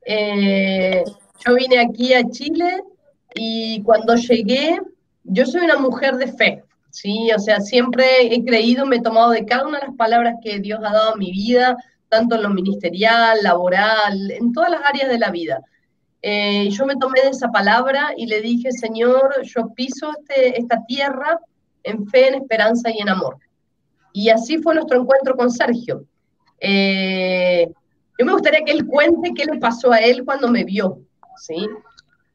Eh, 0.07 1.03
yo 1.45 1.55
vine 1.57 1.81
aquí 1.81 2.15
a 2.15 2.23
Chile 2.31 2.85
y 3.35 3.83
cuando 3.83 4.15
llegué, 4.15 4.81
yo 5.25 5.45
soy 5.45 5.63
una 5.63 5.77
mujer 5.77 6.19
de 6.19 6.29
fe, 6.29 6.63
¿sí? 6.91 7.31
O 7.35 7.41
sea, 7.41 7.59
siempre 7.59 8.33
he 8.33 8.45
creído, 8.45 8.87
me 8.87 8.97
he 8.97 9.03
tomado 9.03 9.31
de 9.31 9.45
cada 9.45 9.67
una 9.67 9.81
de 9.81 9.87
las 9.89 9.97
palabras 9.97 10.37
que 10.41 10.61
Dios 10.61 10.79
ha 10.85 10.93
dado 10.93 11.15
a 11.15 11.17
mi 11.17 11.33
vida, 11.33 11.77
tanto 12.09 12.37
en 12.37 12.45
lo 12.45 12.51
ministerial, 12.51 13.39
laboral, 13.43 14.31
en 14.31 14.53
todas 14.53 14.71
las 14.71 14.83
áreas 14.85 15.09
de 15.09 15.19
la 15.19 15.33
vida. 15.33 15.61
Eh, 16.23 16.69
yo 16.71 16.87
me 16.87 16.95
tomé 16.95 17.23
de 17.23 17.31
esa 17.31 17.49
palabra 17.49 18.13
y 18.17 18.27
le 18.27 18.41
dije, 18.41 18.71
Señor, 18.71 19.43
yo 19.43 19.75
piso 19.75 20.13
este, 20.17 20.61
esta 20.61 20.85
tierra 20.87 21.41
en 21.83 22.07
fe, 22.07 22.29
en 22.29 22.35
esperanza 22.35 22.91
y 22.91 23.01
en 23.01 23.09
amor. 23.09 23.39
Y 24.13 24.31
así 24.31 24.59
fue 24.59 24.75
nuestro 24.75 25.01
encuentro 25.01 25.37
con 25.37 25.51
Sergio. 25.51 26.05
Eh, 26.61 27.69
yo 28.19 28.27
me 28.27 28.33
gustaría 28.33 28.65
que 28.65 28.73
él 28.73 28.87
cuente 28.87 29.33
qué 29.35 29.45
le 29.45 29.59
pasó 29.59 29.93
a 29.93 29.99
él 29.99 30.25
cuando 30.25 30.49
me 30.49 30.65
vio, 30.65 30.99
¿sí? 31.37 31.69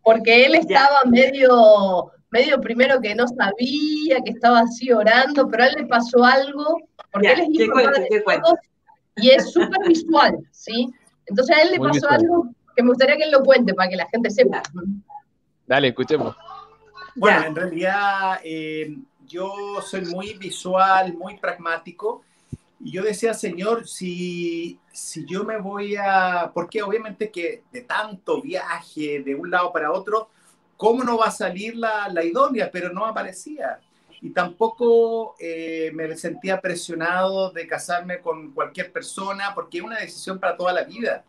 Porque 0.01 0.45
él 0.45 0.55
estaba 0.55 0.99
medio, 1.05 2.11
medio 2.31 2.59
primero 2.61 3.01
que 3.01 3.15
no 3.15 3.27
sabía, 3.27 4.21
que 4.23 4.31
estaba 4.31 4.61
así 4.61 4.91
orando, 4.91 5.47
pero 5.49 5.63
a 5.63 5.67
él 5.67 5.75
le 5.79 5.85
pasó 5.87 6.23
algo, 6.23 6.77
porque 7.11 7.33
él 7.33 7.41
es 7.41 7.49
hijo 7.49 7.77
de 7.77 8.23
y 9.15 9.29
es 9.29 9.51
súper 9.51 9.87
visual, 9.87 10.37
¿sí? 10.51 10.89
Entonces 11.25 11.55
a 11.55 11.61
él 11.61 11.71
le 11.71 11.79
pasó 11.79 12.09
algo 12.09 12.49
que 12.75 12.83
me 12.83 12.89
gustaría 12.89 13.17
que 13.17 13.23
él 13.23 13.31
lo 13.31 13.43
cuente 13.43 13.73
para 13.73 13.89
que 13.89 13.95
la 13.95 14.07
gente 14.09 14.29
sepa. 14.29 14.63
Dale, 15.67 15.89
escuchemos. 15.89 16.35
Bueno, 17.15 17.45
en 17.45 17.55
realidad 17.55 18.39
eh, 18.43 18.97
yo 19.33 19.81
soy 19.81 20.05
muy 20.05 20.33
visual, 20.35 21.13
muy 21.15 21.37
pragmático. 21.37 22.21
Y 22.79 22.91
yo 22.91 23.03
decía, 23.03 23.33
Señor, 23.33 23.87
si, 23.87 24.79
si 24.91 25.25
yo 25.25 25.43
me 25.43 25.57
voy 25.57 25.95
a... 25.95 26.51
Porque 26.53 26.83
obviamente 26.83 27.31
que 27.31 27.63
de 27.71 27.81
tanto 27.81 28.41
viaje 28.41 29.23
de 29.23 29.33
un 29.33 29.49
lado 29.49 29.71
para 29.73 29.91
otro, 29.91 30.29
¿cómo 30.77 31.03
no 31.03 31.17
va 31.17 31.27
a 31.27 31.31
salir 31.31 31.75
la, 31.75 32.09
la 32.09 32.23
idónea? 32.23 32.69
Pero 32.71 32.93
no 32.93 33.05
aparecía. 33.05 33.79
Y 34.21 34.29
tampoco 34.29 35.35
eh, 35.39 35.91
me 35.93 36.15
sentía 36.15 36.61
presionado 36.61 37.49
de 37.49 37.65
casarme 37.67 38.19
con 38.19 38.51
cualquier 38.51 38.91
persona, 38.91 39.53
porque 39.55 39.79
es 39.79 39.83
una 39.83 39.99
decisión 39.99 40.39
para 40.39 40.55
toda 40.55 40.73
la 40.73 40.83
vida. 40.83 41.23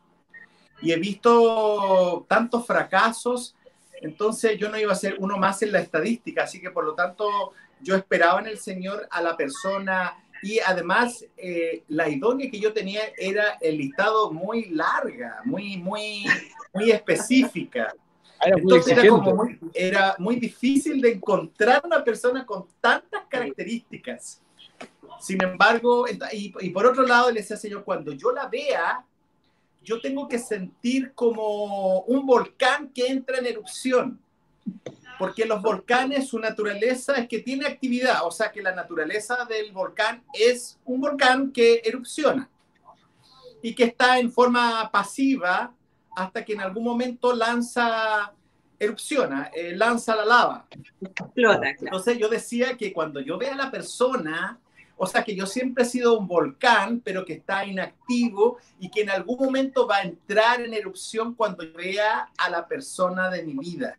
Y 0.83 0.93
he 0.93 0.97
visto 0.97 2.27
tantos 2.29 2.67
fracasos, 2.67 3.57
entonces 4.03 4.59
yo 4.59 4.69
no 4.69 4.79
iba 4.79 4.93
a 4.93 4.97
ser 4.97 5.17
uno 5.19 5.39
más 5.39 5.63
en 5.63 5.73
la 5.73 5.81
estadística, 5.81 6.45
así 6.45 6.61
que 6.61 6.71
por 6.71 6.85
lo 6.85 6.95
tanto 6.95 7.53
yo 7.85 7.95
esperaba 7.95 8.41
en 8.41 8.49
el 8.49 8.59
Señor 8.59 9.07
a 9.11 9.21
la 9.21 9.37
persona 9.37 10.17
y 10.43 10.59
además 10.59 11.25
eh, 11.37 11.85
la 11.89 12.09
idónea 12.09 12.51
que 12.51 12.59
yo 12.59 12.73
tenía 12.73 13.03
era 13.17 13.57
el 13.61 13.79
listado 13.79 14.33
muy 14.33 14.67
larga, 14.67 15.41
muy, 15.45 15.77
muy, 15.77 16.27
muy 16.73 16.91
específica. 16.91 17.95
Era 18.45 18.59
Entonces 18.59 18.99
era, 18.99 19.09
como 19.09 19.35
muy, 19.35 19.59
era 19.73 20.17
muy 20.19 20.37
difícil 20.37 21.01
de 21.01 21.13
encontrar 21.13 21.83
una 21.85 22.03
persona 22.03 22.45
con 22.45 22.67
tantas 22.81 23.25
características. 23.29 24.41
Sin 25.21 25.43
embargo, 25.43 26.07
y, 26.33 26.53
y, 26.61 26.71
por 26.71 26.87
otro 26.87 27.07
lado, 27.07 27.31
le 27.31 27.41
decía, 27.41 27.57
Señor, 27.57 27.85
cuando 27.85 28.13
yo 28.13 28.33
la 28.33 28.47
vea, 28.47 29.05
yo 29.83 30.01
tengo 30.01 30.29
que 30.29 30.39
sentir 30.39 31.13
como 31.15 32.01
un 32.01 32.27
volcán 32.27 32.89
que 32.89 33.07
entra 33.07 33.39
en 33.39 33.47
erupción. 33.47 34.21
Porque 35.25 35.47
los 35.47 35.63
volcanes, 35.63 36.29
su 36.29 36.39
naturaleza 36.39 37.15
es 37.15 37.27
que 37.29 37.39
tiene 37.39 37.67
actividad, 37.67 38.27
o 38.27 38.31
sea 38.31 38.53
que 38.53 38.61
la 38.61 38.75
naturaleza 38.75 39.47
del 39.47 39.73
volcán 39.73 40.23
es 40.35 40.79
un 40.85 41.01
volcán 41.01 41.51
que 41.51 41.81
erupciona 41.83 42.51
y 43.63 43.75
que 43.75 43.85
está 43.85 44.19
en 44.19 44.31
forma 44.31 44.91
pasiva 44.93 45.73
hasta 46.15 46.45
que 46.45 46.53
en 46.53 46.61
algún 46.61 46.85
momento 46.85 47.33
lanza, 47.33 48.35
erupciona, 48.79 49.51
eh, 49.55 49.75
lanza 49.75 50.15
la 50.15 50.27
lava. 50.27 50.67
Entonces 51.81 52.19
yo 52.19 52.29
decía 52.29 52.77
que 52.77 52.93
cuando 52.93 53.21
yo 53.21 53.39
vea 53.39 53.55
a 53.55 53.57
la 53.57 53.71
persona, 53.71 54.59
o 54.99 55.07
sea 55.07 55.25
que 55.25 55.35
yo 55.35 55.47
siempre 55.47 55.85
he 55.85 55.87
sido 55.87 56.19
un 56.19 56.29
volcán, 56.29 57.01
pero 57.03 57.25
que 57.25 57.33
está 57.33 57.65
inactivo 57.65 58.59
y 58.79 58.91
que 58.91 59.01
en 59.01 59.09
algún 59.09 59.39
momento 59.39 59.87
va 59.87 59.97
a 59.97 60.03
entrar 60.03 60.61
en 60.61 60.75
erupción 60.75 61.35
cuando 61.35 61.65
vea 61.73 62.29
a 62.37 62.51
la 62.51 62.69
persona 62.69 63.31
de 63.31 63.43
mi 63.43 63.55
vida. 63.55 63.97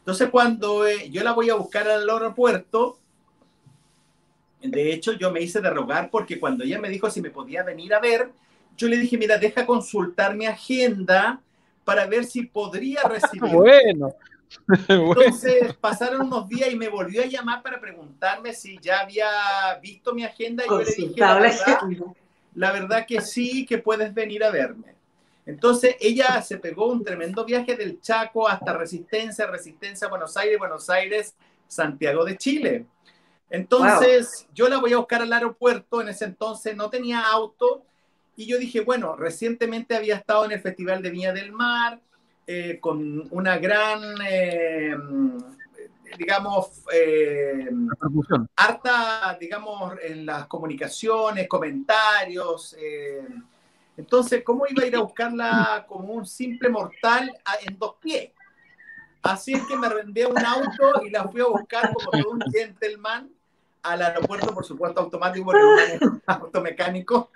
Entonces 0.00 0.28
cuando 0.30 0.86
eh, 0.86 1.10
yo 1.10 1.22
la 1.22 1.32
voy 1.32 1.50
a 1.50 1.54
buscar 1.54 1.88
al 1.88 2.08
aeropuerto, 2.08 2.98
de 4.62 4.92
hecho 4.92 5.12
yo 5.12 5.30
me 5.30 5.40
hice 5.40 5.60
de 5.60 5.70
rogar 5.70 6.10
porque 6.10 6.38
cuando 6.40 6.64
ella 6.64 6.78
me 6.78 6.88
dijo 6.88 7.10
si 7.10 7.20
me 7.20 7.30
podía 7.30 7.62
venir 7.62 7.94
a 7.94 8.00
ver, 8.00 8.30
yo 8.76 8.88
le 8.88 8.96
dije, 8.96 9.18
mira, 9.18 9.36
deja 9.38 9.66
consultar 9.66 10.34
mi 10.34 10.46
agenda 10.46 11.40
para 11.84 12.06
ver 12.06 12.24
si 12.24 12.42
podría 12.42 13.02
recibir. 13.02 13.42
Bueno. 13.52 14.14
Entonces 14.88 15.74
pasaron 15.74 16.22
unos 16.22 16.48
días 16.48 16.72
y 16.72 16.76
me 16.76 16.88
volvió 16.88 17.22
a 17.22 17.26
llamar 17.26 17.62
para 17.62 17.80
preguntarme 17.80 18.52
si 18.52 18.78
ya 18.78 19.00
había 19.00 19.28
visto 19.80 20.12
mi 20.12 20.24
agenda 20.24 20.64
y 20.64 20.68
yo 20.68 20.78
le 20.78 20.84
dije, 20.86 21.20
la 21.20 21.38
verdad, 21.38 21.78
la 22.54 22.72
verdad 22.72 23.06
que 23.06 23.20
sí, 23.20 23.64
que 23.64 23.78
puedes 23.78 24.12
venir 24.12 24.42
a 24.42 24.50
verme. 24.50 24.94
Entonces 25.46 25.96
ella 26.00 26.42
se 26.42 26.58
pegó 26.58 26.86
un 26.86 27.02
tremendo 27.02 27.44
viaje 27.44 27.76
del 27.76 28.00
Chaco 28.00 28.48
hasta 28.48 28.76
Resistencia, 28.76 29.46
Resistencia, 29.46 30.08
Buenos 30.08 30.36
Aires, 30.36 30.58
Buenos 30.58 30.88
Aires, 30.90 31.34
Santiago 31.66 32.24
de 32.24 32.36
Chile. 32.36 32.86
Entonces 33.48 34.46
yo 34.54 34.68
la 34.68 34.78
voy 34.78 34.92
a 34.92 34.98
buscar 34.98 35.22
al 35.22 35.32
aeropuerto, 35.32 36.00
en 36.00 36.08
ese 36.08 36.24
entonces 36.24 36.76
no 36.76 36.88
tenía 36.88 37.20
auto, 37.20 37.82
y 38.36 38.46
yo 38.46 38.58
dije, 38.58 38.80
bueno, 38.80 39.16
recientemente 39.16 39.96
había 39.96 40.16
estado 40.16 40.44
en 40.44 40.52
el 40.52 40.60
Festival 40.60 41.02
de 41.02 41.10
Viña 41.10 41.32
del 41.32 41.52
Mar, 41.52 42.00
eh, 42.46 42.78
con 42.80 43.28
una 43.32 43.58
gran, 43.58 44.02
eh, 44.26 44.96
digamos, 46.16 46.84
eh, 46.92 47.68
harta, 48.56 49.36
digamos, 49.38 49.94
en 50.02 50.24
las 50.24 50.46
comunicaciones, 50.46 51.46
comentarios. 51.48 52.76
Entonces, 54.00 54.42
¿cómo 54.44 54.64
iba 54.68 54.82
a 54.82 54.86
ir 54.86 54.96
a 54.96 55.00
buscarla 55.08 55.84
como 55.88 56.14
un 56.14 56.26
simple 56.26 56.68
mortal 56.68 57.30
en 57.66 57.78
dos 57.78 57.96
pies? 58.00 58.32
Así 59.22 59.52
es 59.52 59.62
que 59.66 59.76
me 59.76 59.88
rendí 59.88 60.22
a 60.22 60.28
un 60.28 60.38
auto 60.38 61.04
y 61.04 61.10
la 61.10 61.28
fui 61.28 61.42
a 61.42 61.46
buscar 61.46 61.92
como 61.92 62.10
todo 62.10 62.30
un 62.32 62.40
gentleman 62.50 63.30
al 63.82 64.02
aeropuerto, 64.02 64.54
por 64.54 64.64
supuesto, 64.64 65.00
automático, 65.00 65.44
porque 65.44 65.98
un 66.00 66.22
automecánico. 66.26 67.30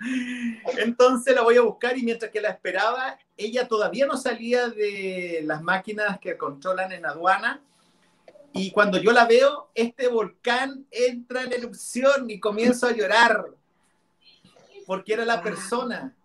Entonces 0.77 1.35
la 1.35 1.43
voy 1.43 1.57
a 1.57 1.61
buscar 1.61 1.97
y 1.97 2.03
mientras 2.03 2.31
que 2.31 2.41
la 2.41 2.49
esperaba, 2.49 3.17
ella 3.37 3.67
todavía 3.67 4.07
no 4.07 4.17
salía 4.17 4.69
de 4.69 5.41
las 5.43 5.61
máquinas 5.61 6.19
que 6.19 6.37
controlan 6.37 6.91
en 6.91 7.05
aduana. 7.05 7.61
Y 8.53 8.71
cuando 8.71 8.97
yo 8.97 9.11
la 9.11 9.25
veo, 9.25 9.69
este 9.75 10.07
volcán 10.07 10.85
entra 10.89 11.43
en 11.43 11.53
erupción 11.53 12.29
y 12.29 12.39
comienzo 12.39 12.87
a 12.87 12.93
llorar 12.93 13.45
porque 14.85 15.13
era 15.13 15.25
la 15.25 15.41
persona. 15.41 16.15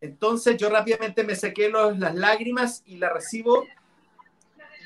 Entonces 0.00 0.56
yo 0.56 0.70
rápidamente 0.70 1.24
me 1.24 1.36
saqué 1.36 1.70
las 1.70 2.14
lágrimas 2.14 2.82
y 2.86 2.96
la 2.96 3.10
recibo 3.10 3.64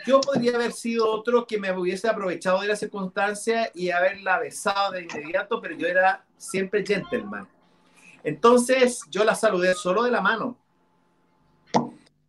yo 0.06 0.20
podría 0.20 0.54
haber 0.54 0.72
sido 0.72 1.10
otro 1.10 1.46
que 1.46 1.58
me 1.58 1.72
hubiese 1.72 2.08
aprovechado 2.08 2.60
de 2.60 2.68
la 2.68 2.76
circunstancia 2.76 3.70
y 3.74 3.90
haberla 3.90 4.38
besado 4.38 4.92
de 4.92 5.02
inmediato, 5.02 5.60
pero 5.60 5.74
yo 5.74 5.86
era 5.86 6.24
siempre 6.36 6.84
gentleman. 6.84 7.48
Entonces 8.22 9.00
yo 9.10 9.24
la 9.24 9.34
saludé 9.34 9.74
solo 9.74 10.02
de 10.02 10.10
la 10.10 10.20
mano 10.20 10.58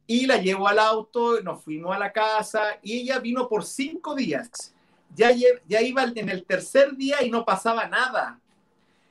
y 0.08 0.26
la 0.26 0.38
llevo 0.38 0.68
al 0.68 0.80
auto, 0.80 1.42
nos 1.42 1.64
fuimos 1.64 1.94
a 1.94 2.00
la 2.00 2.14
casa 2.14 2.80
y 2.82 3.02
ella 3.02 3.20
vino 3.20 3.50
por 3.50 3.66
cinco 3.66 4.16
días. 4.16 4.74
Ya, 5.14 5.32
ya 5.32 5.82
iba 5.82 6.04
en 6.04 6.30
el 6.30 6.46
tercer 6.46 6.96
día 6.96 7.24
y 7.24 7.30
no 7.30 7.44
pasaba 7.44 7.88
nada. 7.88 8.40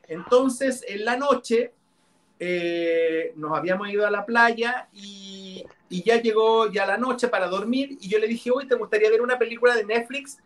Entonces 0.09 0.83
en 0.89 1.05
la 1.05 1.17
noche 1.17 1.73
eh, 2.39 3.33
nos 3.37 3.57
habíamos 3.57 3.89
ido 3.89 4.07
a 4.07 4.11
la 4.11 4.27
playa 4.27 4.89
y, 4.93 5.65
ya 5.89 6.21
llegó 6.21 6.71
ya 6.73 6.85
la 6.87 6.97
noche 6.97 7.29
para 7.29 7.47
dormir 7.47 7.97
y 8.01 8.09
yo 8.09 8.19
le 8.19 8.27
dije, 8.27 8.51
hoy 8.51 8.67
¿te 8.67 8.75
gustaría 8.75 9.09
ver 9.11 9.23
una 9.23 9.39
película 9.39 9.77
de 9.77 9.85
Netflix? 9.85 10.39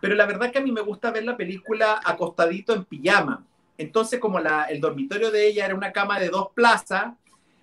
Pero 0.00 0.14
la 0.14 0.26
verdad 0.26 0.52
que 0.52 0.58
a 0.58 0.62
mí 0.62 0.70
me 0.70 0.82
gusta 0.82 1.10
ver 1.10 1.24
la 1.24 1.38
película 1.38 2.00
acostadito 2.04 2.74
en 2.74 2.84
pijama. 2.84 3.44
Entonces, 3.78 4.20
como 4.20 4.38
el 4.38 4.80
dormitorio 4.80 5.30
de 5.30 5.46
ella 5.48 5.64
era 5.64 5.74
una 5.74 5.90
cama 5.90 6.20
de 6.20 6.28
dos 6.28 6.48
plazas, 6.52 7.14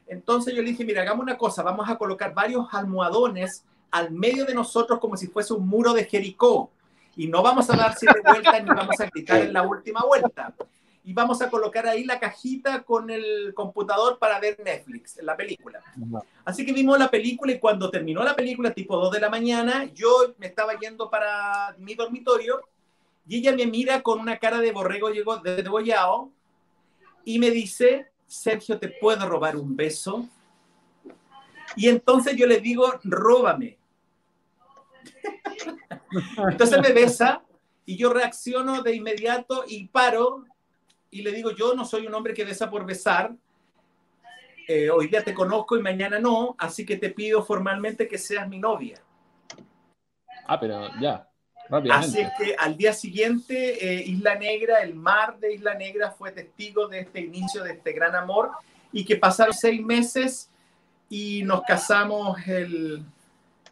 entonces 0.07 0.55
yo 0.55 0.63
le 0.63 0.71
dije, 0.71 0.83
mira, 0.83 1.03
hagamos 1.03 1.23
una 1.23 1.37
cosa, 1.37 1.61
vamos 1.61 1.87
a 1.87 1.97
colocar 1.97 2.33
varios 2.33 2.67
almohadones 2.73 3.63
al 3.91 4.11
medio 4.11 4.45
de 4.45 4.55
nosotros 4.55 4.99
como 4.99 5.15
si 5.15 5.27
fuese 5.27 5.53
un 5.53 5.67
muro 5.67 5.93
de 5.93 6.05
Jericó. 6.05 6.71
Y 7.15 7.27
no 7.27 7.43
vamos 7.43 7.69
a 7.69 7.77
dar 7.77 7.95
siete 7.95 8.19
vueltas 8.25 8.63
ni 8.63 8.69
vamos 8.69 8.99
a 8.99 9.05
gritar 9.05 9.41
en 9.41 9.53
la 9.53 9.61
última 9.61 10.01
vuelta 10.03 10.53
y 11.05 11.13
vamos 11.13 11.39
a 11.43 11.51
colocar 11.51 11.85
ahí 11.85 12.03
la 12.03 12.19
cajita 12.19 12.81
con 12.81 13.11
el 13.11 13.53
computador 13.53 14.17
para 14.17 14.39
ver 14.39 14.59
Netflix, 14.59 15.21
la 15.21 15.37
película. 15.37 15.79
Así 16.43 16.65
que 16.65 16.73
vimos 16.73 16.97
la 16.97 17.11
película 17.11 17.51
y 17.51 17.59
cuando 17.59 17.91
terminó 17.91 18.23
la 18.23 18.35
película, 18.35 18.73
tipo 18.73 18.97
2 18.97 19.11
de 19.11 19.19
la 19.19 19.29
mañana, 19.29 19.85
yo 19.93 20.33
me 20.39 20.47
estaba 20.47 20.79
yendo 20.79 21.07
para 21.11 21.75
mi 21.77 21.93
dormitorio 21.93 22.59
y 23.27 23.37
ella 23.37 23.55
me 23.55 23.67
mira 23.67 24.01
con 24.01 24.19
una 24.19 24.39
cara 24.39 24.57
de 24.57 24.71
borrego 24.71 25.11
llegó 25.11 25.37
de 25.37 25.61
debollado 25.61 26.31
y 27.23 27.37
me 27.37 27.51
dice, 27.51 28.07
Sergio, 28.25 28.79
¿te 28.79 28.87
puedo 28.87 29.29
robar 29.29 29.57
un 29.57 29.75
beso? 29.75 30.27
Y 31.75 31.87
entonces 31.87 32.35
yo 32.35 32.47
le 32.47 32.59
digo, 32.59 32.91
róbame. 33.03 33.77
entonces 36.49 36.81
me 36.81 36.93
besa 36.93 37.43
y 37.85 37.95
yo 37.95 38.11
reacciono 38.11 38.81
de 38.81 38.95
inmediato 38.95 39.65
y 39.67 39.87
paro 39.87 40.45
y 41.16 41.22
le 41.22 41.32
digo, 41.32 41.51
yo 41.51 41.74
no 41.74 41.86
soy 41.86 42.05
un 42.07 42.13
hombre 42.13 42.34
que 42.34 42.43
besa 42.43 42.70
por 42.70 42.86
besar, 42.86 43.34
eh, 44.68 44.89
hoy 44.89 45.07
día 45.07 45.24
te 45.24 45.34
conozco 45.34 45.78
y 45.78 45.82
mañana 45.82 46.20
no, 46.20 46.55
así 46.57 46.86
que 46.86 46.97
te 46.97 47.09
pido 47.09 47.41
formalmente 47.41 48.09
que 48.09 48.18
seas 48.18 48.49
mi 48.49 48.59
novia. 48.59 49.01
Ah, 50.45 50.59
pero 50.59 50.89
ya, 50.99 51.26
Así 51.89 52.20
es 52.20 52.30
que 52.38 52.55
al 52.59 52.76
día 52.76 52.93
siguiente, 52.93 53.95
eh, 53.95 54.03
Isla 54.05 54.36
Negra, 54.36 54.82
el 54.82 54.93
mar 54.93 55.39
de 55.39 55.53
Isla 55.53 55.74
Negra 55.76 56.11
fue 56.11 56.34
testigo 56.34 56.88
de 56.89 56.99
este 56.99 57.22
inicio, 57.22 57.63
de 57.63 57.72
este 57.72 57.93
gran 57.93 58.13
amor, 58.13 58.51
y 58.91 59.05
que 59.05 59.16
pasaron 59.16 59.53
seis 59.53 59.82
meses 59.82 60.51
y 61.09 61.43
nos 61.43 61.61
casamos 61.63 62.38
el 62.45 63.05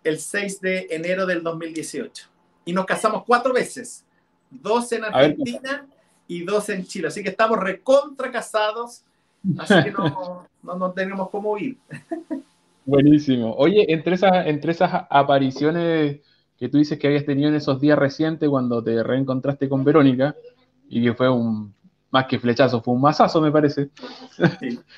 el 0.04 0.20
6 0.20 0.62
de 0.62 0.88
enero 0.92 1.26
del 1.26 1.44
2018. 1.44 2.28
Y 2.66 2.74
nos 2.74 2.86
casamos 2.86 3.24
cuatro 3.26 3.54
veces, 3.54 4.06
dos 4.50 4.92
en 4.94 5.04
Argentina 5.04 5.86
y 6.28 6.44
dos 6.44 6.70
en 6.70 6.86
Chile. 6.86 7.08
Así 7.08 7.24
que 7.24 7.30
estamos 7.30 7.60
recontra 7.60 8.32
casados, 8.32 9.04
así 9.58 9.84
que 9.84 9.92
no, 9.92 10.48
no, 10.64 10.92
tenemos 10.92 11.30
cómo 11.30 11.58
ir. 11.58 11.78
Buenísimo. 12.86 13.54
Oye, 13.56 13.92
entre 13.94 14.16
esas, 14.16 14.48
entre 14.48 14.72
esas 14.72 15.06
apariciones 15.10 16.20
que 16.58 16.70
tú 16.70 16.78
dices 16.78 17.00
que 17.00 17.08
habías 17.08 17.26
tenido 17.26 17.50
en 17.50 17.56
esos 17.56 17.80
días 17.82 17.98
recientes 17.98 18.50
cuando 18.50 18.84
te 18.84 19.04
reencontraste 19.04 19.68
con 19.70 19.84
Verónica, 19.84 20.36
y 20.90 21.04
que 21.04 21.14
fue 21.14 21.30
un, 21.30 21.74
más 22.12 22.26
que 22.28 22.40
flechazo, 22.40 22.82
fue 22.82 22.94
un 22.94 23.02
masazo, 23.02 23.42
me 23.42 23.52
parece. 23.52 23.90
Sí. 24.60 24.80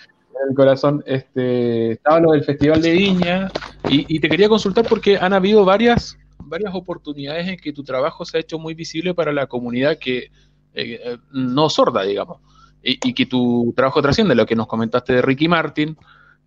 el 0.49 0.55
corazón, 0.55 1.03
este, 1.05 1.93
estaba 1.93 2.19
lo 2.19 2.31
del 2.31 2.43
Festival 2.43 2.81
de 2.81 2.91
Viña, 2.91 3.51
y, 3.89 4.19
te 4.19 4.29
quería 4.29 4.49
consultar 4.49 4.85
porque 4.87 5.17
han 5.17 5.33
habido 5.33 5.63
varias, 5.63 6.17
varias 6.39 6.73
oportunidades 6.73 7.47
en 7.47 7.57
que 7.57 7.73
tu 7.73 7.83
trabajo 7.83 8.25
se 8.25 8.37
ha 8.37 8.41
hecho 8.41 8.59
muy 8.59 8.73
visible 8.73 9.13
para 9.13 9.31
la 9.31 9.47
comunidad 9.47 9.97
que 9.99 10.31
eh, 10.75 11.17
no 11.31 11.69
sorda, 11.69 12.03
digamos, 12.03 12.39
y, 12.83 13.13
que 13.13 13.25
tu 13.25 13.73
trabajo 13.75 14.01
trasciende, 14.01 14.35
lo 14.35 14.45
que 14.45 14.55
nos 14.55 14.67
comentaste 14.67 15.13
de 15.13 15.21
Ricky 15.21 15.47
Martin. 15.47 15.97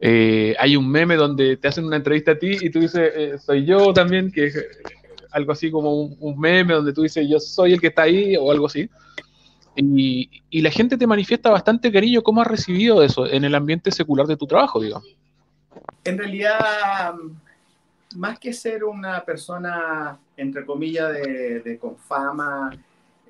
Eh, 0.00 0.54
hay 0.58 0.76
un 0.76 0.88
meme 0.88 1.16
donde 1.16 1.56
te 1.56 1.66
hacen 1.66 1.84
una 1.84 1.96
entrevista 1.96 2.32
a 2.32 2.38
ti 2.38 2.56
y 2.60 2.70
tú 2.70 2.78
dices, 2.78 3.12
eh, 3.16 3.38
soy 3.38 3.64
yo 3.64 3.92
también, 3.92 4.30
que 4.30 4.46
es 4.46 4.66
algo 5.32 5.52
así 5.52 5.70
como 5.70 5.92
un, 6.02 6.38
meme 6.38 6.74
donde 6.74 6.92
tú 6.92 7.02
dices, 7.02 7.26
yo 7.28 7.40
soy 7.40 7.72
el 7.72 7.80
que 7.80 7.88
está 7.88 8.02
ahí 8.02 8.36
o 8.36 8.52
algo 8.52 8.66
así. 8.66 8.88
Y, 9.74 10.30
la 10.60 10.70
gente 10.70 10.96
te 10.96 11.06
manifiesta 11.06 11.50
bastante 11.50 11.92
cariño. 11.92 12.22
¿Cómo 12.22 12.40
has 12.40 12.48
recibido 12.48 13.02
eso 13.02 13.26
en 13.26 13.44
el 13.44 13.54
ambiente 13.54 13.92
secular 13.92 14.26
de 14.26 14.36
tu 14.36 14.46
trabajo, 14.46 14.80
digamos? 14.80 15.06
En 16.04 16.18
realidad, 16.18 17.14
más 18.16 18.38
que 18.38 18.52
ser 18.52 18.84
una 18.84 19.24
persona, 19.24 20.18
entre 20.36 20.64
comillas, 20.64 21.12
de, 21.12 21.78
con 21.80 21.96
fama, 21.96 22.70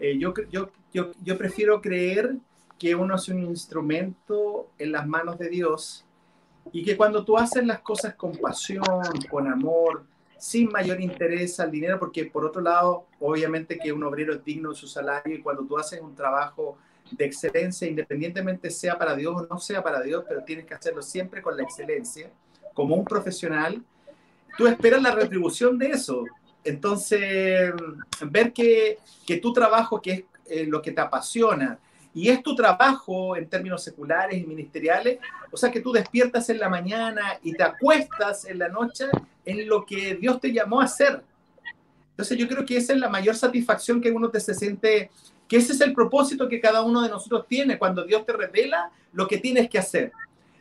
eh, 0.01 0.19
yo, 0.19 0.33
yo, 0.51 0.71
yo, 0.93 1.13
yo 1.23 1.39
prefiero 1.39 1.81
creer 1.81 2.37
que 2.79 2.95
uno 2.95 3.17
es 3.17 3.29
un 3.29 3.43
instrumento 3.43 4.71
en 4.79 4.93
las 4.93 5.07
manos 5.07 5.39
de 5.39 5.49
Dios 5.49 6.05
y 6.73 6.85
que 6.85 6.97
cuando 6.97 7.25
tú 7.25 7.37
haces 7.37 7.67
las 7.67 7.81
cosas 7.81 8.15
con 8.15 8.33
pasión, 8.33 8.85
con 9.31 9.49
amor, 9.49 10.05
sin 10.39 10.71
mayor 10.71 11.01
interés 11.01 11.59
al 11.59 11.71
dinero, 11.71 11.99
porque 11.99 12.27
por 12.27 12.45
otro 12.45 12.61
lado, 12.61 13.07
obviamente 13.19 13.79
que 13.79 13.93
un 13.93 14.05
obrero 14.05 14.35
es 14.35 14.45
digno 14.45 14.71
de 14.71 14.77
su 14.77 14.87
salario 14.87 15.35
y 15.35 15.43
cuando 15.43 15.65
tú 15.65 15.77
haces 15.77 16.01
un 16.01 16.15
trabajo 16.15 16.79
de 17.11 17.25
excelencia, 17.25 17.89
independientemente 17.89 18.71
sea 18.71 18.97
para 18.97 19.17
Dios 19.17 19.35
o 19.35 19.47
no 19.47 19.59
sea 19.59 19.83
para 19.83 20.01
Dios, 20.01 20.25
pero 20.29 20.45
tienes 20.45 20.67
que 20.67 20.75
hacerlo 20.75 21.03
siempre 21.03 21.43
con 21.43 21.57
la 21.57 21.63
excelencia, 21.63 22.31
como 22.75 22.95
un 22.95 23.05
profesional, 23.05 23.83
tú 24.57 24.67
esperas 24.67 25.03
la 25.03 25.11
retribución 25.11 25.79
de 25.79 25.89
eso. 25.89 26.25
Entonces, 26.69 27.73
ver 28.21 28.53
que, 28.53 28.99
que 29.27 29.39
tu 29.39 29.53
trabajo, 29.53 30.01
que 30.01 30.13
es 30.13 30.25
eh, 30.47 30.67
lo 30.67 30.83
que 30.83 30.93
te 30.93 31.01
apasiona, 31.01 31.79
y 32.15 32.29
es 32.29 32.43
tu 32.43 32.55
trabajo 32.55 33.37
en 33.37 33.49
términos 33.49 33.83
seculares 33.83 34.37
y 34.37 34.47
ministeriales, 34.47 35.19
o 35.53 35.57
sea 35.57 35.71
que 35.71 35.81
tú 35.81 35.93
despiertas 35.93 36.49
en 36.51 36.59
la 36.59 36.69
mañana 36.69 37.39
y 37.43 37.53
te 37.53 37.63
acuestas 37.63 38.45
en 38.47 38.59
la 38.59 38.69
noche 38.69 39.05
en 39.45 39.69
lo 39.69 39.87
que 39.87 40.17
Dios 40.17 40.41
te 40.41 40.53
llamó 40.53 40.81
a 40.81 40.85
hacer. 40.85 41.23
Entonces 42.11 42.37
yo 42.37 42.49
creo 42.49 42.67
que 42.67 42.77
esa 42.77 42.93
es 42.93 42.99
la 42.99 43.09
mayor 43.09 43.37
satisfacción 43.37 44.01
que 44.01 44.11
uno 44.11 44.31
te 44.31 44.41
se 44.41 44.53
siente, 44.53 45.11
que 45.47 45.59
ese 45.59 45.73
es 45.73 45.81
el 45.81 45.93
propósito 45.93 46.49
que 46.49 46.61
cada 46.61 46.83
uno 46.83 47.03
de 47.03 47.09
nosotros 47.09 47.47
tiene 47.47 47.79
cuando 47.79 48.05
Dios 48.05 48.27
te 48.27 48.33
revela 48.33 48.91
lo 49.13 49.29
que 49.29 49.39
tienes 49.39 49.71
que 49.71 49.79
hacer. 49.79 50.13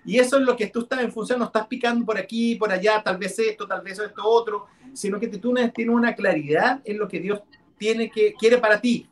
Y 0.05 0.19
eso 0.19 0.37
es 0.37 0.43
lo 0.43 0.55
que 0.55 0.67
tú 0.67 0.81
estás 0.81 1.01
en 1.01 1.11
función, 1.11 1.39
no 1.39 1.45
estás 1.45 1.67
picando 1.67 2.05
por 2.05 2.17
aquí, 2.17 2.55
por 2.55 2.71
allá, 2.71 3.01
tal 3.03 3.17
vez 3.17 3.37
esto, 3.39 3.67
tal 3.67 3.81
vez 3.81 3.99
esto 3.99 4.23
otro, 4.23 4.67
sino 4.97 5.19
que 5.19 5.27
tú 5.27 5.53
tienes 5.73 5.95
una 5.95 6.15
claridad 6.15 6.81
en 6.85 6.97
lo 6.97 7.07
que 7.07 7.19
Dios 7.19 7.41
tiene 7.77 8.09
que, 8.09 8.33
quiere 8.33 8.57
para 8.57 8.81
ti. 8.81 9.07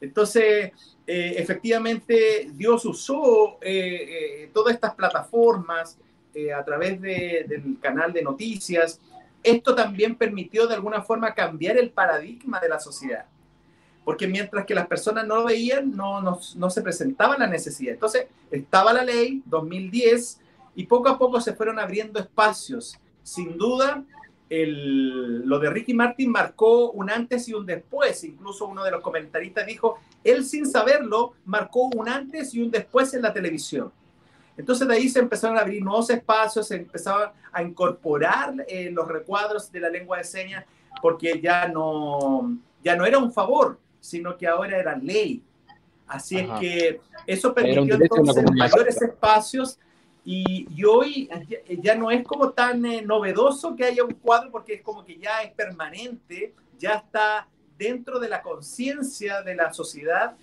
Entonces, 0.00 0.72
eh, 1.06 1.34
efectivamente, 1.36 2.50
Dios 2.52 2.84
usó 2.84 3.58
eh, 3.60 4.42
eh, 4.42 4.50
todas 4.52 4.74
estas 4.74 4.94
plataformas 4.94 5.98
eh, 6.34 6.52
a 6.52 6.64
través 6.64 7.00
del 7.00 7.78
canal 7.80 8.12
de 8.12 8.22
noticias, 8.22 9.00
esto 9.42 9.74
también 9.74 10.14
permitió 10.14 10.68
de 10.68 10.74
alguna 10.74 11.02
forma 11.02 11.34
cambiar 11.34 11.76
el 11.78 11.90
paradigma 11.90 12.60
de 12.60 12.68
la 12.68 12.78
sociedad. 12.78 13.24
Porque 14.04 14.28
mientras 14.28 14.64
que 14.64 14.74
las 14.74 14.86
personas 14.86 15.26
no 15.26 15.36
lo 15.36 15.44
veían, 15.46 15.96
no, 15.96 16.20
no, 16.20 16.70
se 16.70 16.82
presentaba 16.82 17.36
la 17.36 17.46
necesidad. 17.46 17.94
Entonces, 17.94 18.26
estaba 18.50 18.92
la 18.92 19.04
ley 19.04 19.42
2010 19.46 20.40
y 20.76 20.86
poco 20.86 21.08
a 21.08 21.18
poco 21.18 21.40
se 21.40 21.54
fueron 21.54 21.80
abriendo 21.80 22.20
espacios. 22.20 22.98
Sin 23.22 23.58
duda, 23.58 24.04
el, 24.50 25.40
lo 25.46 25.58
de 25.58 25.70
Ricky 25.70 25.94
Martin 25.94 26.30
marcó 26.30 26.90
un 26.90 27.10
antes 27.10 27.48
y 27.48 27.54
un 27.54 27.66
después. 27.66 28.24
Incluso 28.24 28.66
uno 28.66 28.84
de 28.84 28.90
los 28.90 29.02
comentaristas 29.02 29.66
dijo, 29.66 29.98
él 30.24 30.44
sin 30.44 30.66
saberlo, 30.66 31.34
marcó 31.44 31.84
un 31.84 32.08
antes 32.08 32.54
y 32.54 32.62
un 32.62 32.70
después 32.70 33.12
en 33.14 33.22
la 33.22 33.32
televisión. 33.32 33.92
Entonces 34.56 34.88
de 34.88 34.94
ahí 34.94 35.08
se 35.08 35.20
empezaron 35.20 35.56
a 35.56 35.60
abrir 35.60 35.82
nuevos 35.82 36.10
espacios, 36.10 36.66
se 36.66 36.76
empezaba 36.76 37.32
a 37.52 37.62
incorporar 37.62 38.54
eh, 38.66 38.90
los 38.90 39.06
recuadros 39.06 39.70
de 39.70 39.80
la 39.80 39.88
lengua 39.88 40.18
de 40.18 40.24
señas, 40.24 40.64
porque 41.00 41.40
ya 41.40 41.68
no, 41.68 42.58
ya 42.82 42.96
no 42.96 43.06
era 43.06 43.18
un 43.18 43.32
favor, 43.32 43.78
sino 44.00 44.36
que 44.36 44.48
ahora 44.48 44.76
era 44.78 44.96
ley. 44.96 45.42
Así 46.08 46.38
es 46.38 46.50
que 46.58 47.00
eso 47.26 47.54
permitió 47.54 47.94
entonces 47.94 48.44
mayores 48.56 49.00
espacios 49.00 49.78
y, 50.30 50.84
hoy 50.84 51.30
ya, 51.82 51.94
no 51.94 52.10
es 52.10 52.22
como 52.22 52.50
tan 52.50 52.84
eh, 52.84 53.00
novedoso 53.00 53.74
que 53.74 53.86
haya 53.86 54.04
un 54.04 54.12
cuadro 54.12 54.50
porque 54.50 54.74
es 54.74 54.82
como 54.82 55.02
que 55.02 55.16
ya 55.16 55.42
es 55.42 55.54
permanente, 55.54 56.54
ya 56.78 56.96
está 56.96 57.48
dentro 57.78 58.18
de 58.18 58.28
la 58.28 58.42
conciencia 58.42 59.40
de 59.40 59.54
la 59.54 59.72
sociedad 59.72 60.36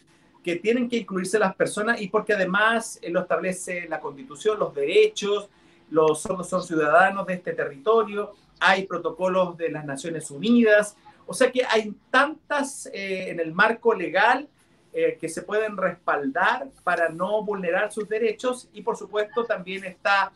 que 0.43 0.55
tienen 0.55 0.89
que 0.89 0.97
incluirse 0.97 1.37
las 1.37 1.53
personas 1.53 2.01
y 2.01 2.07
porque 2.07 2.33
además 2.33 2.97
eh, 3.03 3.11
lo 3.11 3.19
establece 3.19 3.87
la 3.87 3.99
constitución, 3.99 4.57
los 4.57 4.73
derechos, 4.73 5.49
los 5.91 6.19
sordos 6.19 6.49
son 6.49 6.63
ciudadanos 6.63 7.27
de 7.27 7.35
este 7.35 7.53
territorio, 7.53 8.33
hay 8.59 8.87
protocolos 8.87 9.55
de 9.55 9.69
las 9.69 9.85
Naciones 9.85 10.31
Unidas, 10.31 10.97
o 11.27 11.33
sea 11.35 11.51
que 11.51 11.63
hay 11.63 11.93
tantas 12.09 12.87
eh, 12.87 13.29
en 13.29 13.39
el 13.39 13.53
marco 13.53 13.93
legal 13.93 14.49
eh, 14.95 15.17
que 15.19 15.29
se 15.29 15.43
pueden 15.43 15.77
respaldar 15.77 16.69
para 16.83 17.09
no 17.09 17.43
vulnerar 17.43 17.91
sus 17.91 18.09
derechos 18.09 18.69
y 18.73 18.81
por 18.81 18.97
supuesto 18.97 19.43
también 19.43 19.83
está 19.83 20.31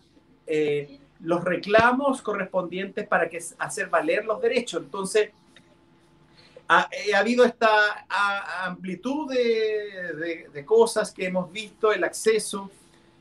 los 1.22 1.44
reclamos 1.44 2.22
correspondientes 2.22 3.08
para 3.08 3.30
que 3.30 3.40
hacer 3.58 3.90
valer 3.90 4.26
los 4.26 4.42
derechos. 4.42 4.84
Entonces, 4.84 5.32
ha, 6.68 6.88
eh, 6.92 7.14
ha 7.14 7.20
habido 7.20 7.44
esta 7.44 8.06
amplitud 8.66 9.30
de, 9.34 10.48
de, 10.54 10.66
cosas 10.66 11.12
que 11.12 11.26
hemos 11.26 11.52
visto, 11.52 11.92
el 11.92 12.04
acceso, 12.04 12.70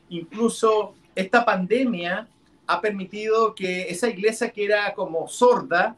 incluso 0.09 0.95
esta 1.15 1.43
pandemia 1.43 2.27
ha 2.67 2.81
permitido 2.81 3.55
que 3.55 3.89
esa 3.89 4.07
iglesia 4.07 4.51
que 4.51 4.65
era 4.65 4.93
como 4.93 5.27
sorda, 5.27 5.97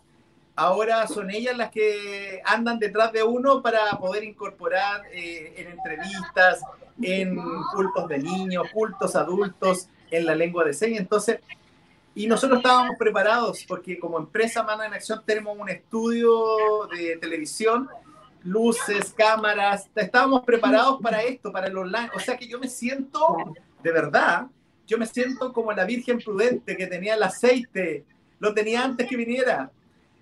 ahora 0.61 1.07
son 1.07 1.31
ellas 1.31 1.57
las 1.57 1.71
que 1.71 2.41
andan 2.45 2.77
detrás 2.77 3.11
de 3.11 3.23
uno 3.23 3.61
para 3.61 3.97
poder 3.99 4.23
incorporar 4.23 5.01
eh, 5.11 5.53
en 5.57 5.67
entrevistas, 5.67 6.61
en 7.01 7.35
cultos 7.73 8.07
de 8.07 8.19
niños, 8.19 8.67
cultos 8.71 9.15
adultos, 9.15 9.87
en 10.11 10.25
la 10.25 10.35
lengua 10.35 10.63
de 10.63 10.73
señas. 10.73 10.99
Entonces, 10.99 11.39
y 12.13 12.27
nosotros 12.27 12.59
estábamos 12.59 12.95
preparados 12.99 13.65
porque 13.67 13.97
como 13.97 14.19
empresa 14.19 14.63
Mano 14.63 14.83
en 14.83 14.93
Acción 14.93 15.21
tenemos 15.25 15.57
un 15.57 15.69
estudio 15.69 16.87
de 16.91 17.17
televisión, 17.17 17.89
luces, 18.43 19.13
cámaras, 19.17 19.89
estábamos 19.95 20.43
preparados 20.43 21.01
para 21.01 21.23
esto, 21.23 21.51
para 21.51 21.67
el 21.67 21.77
online. 21.77 22.11
O 22.13 22.19
sea 22.19 22.37
que 22.37 22.47
yo 22.47 22.59
me 22.59 22.67
siento, 22.67 23.37
de 23.81 23.91
verdad, 23.91 24.47
yo 24.85 24.97
me 24.97 25.07
siento 25.07 25.53
como 25.53 25.71
la 25.71 25.85
Virgen 25.85 26.19
Prudente 26.19 26.75
que 26.77 26.85
tenía 26.85 27.15
el 27.15 27.23
aceite, 27.23 28.05
lo 28.39 28.53
tenía 28.53 28.83
antes 28.83 29.07
que 29.07 29.15
viniera. 29.15 29.71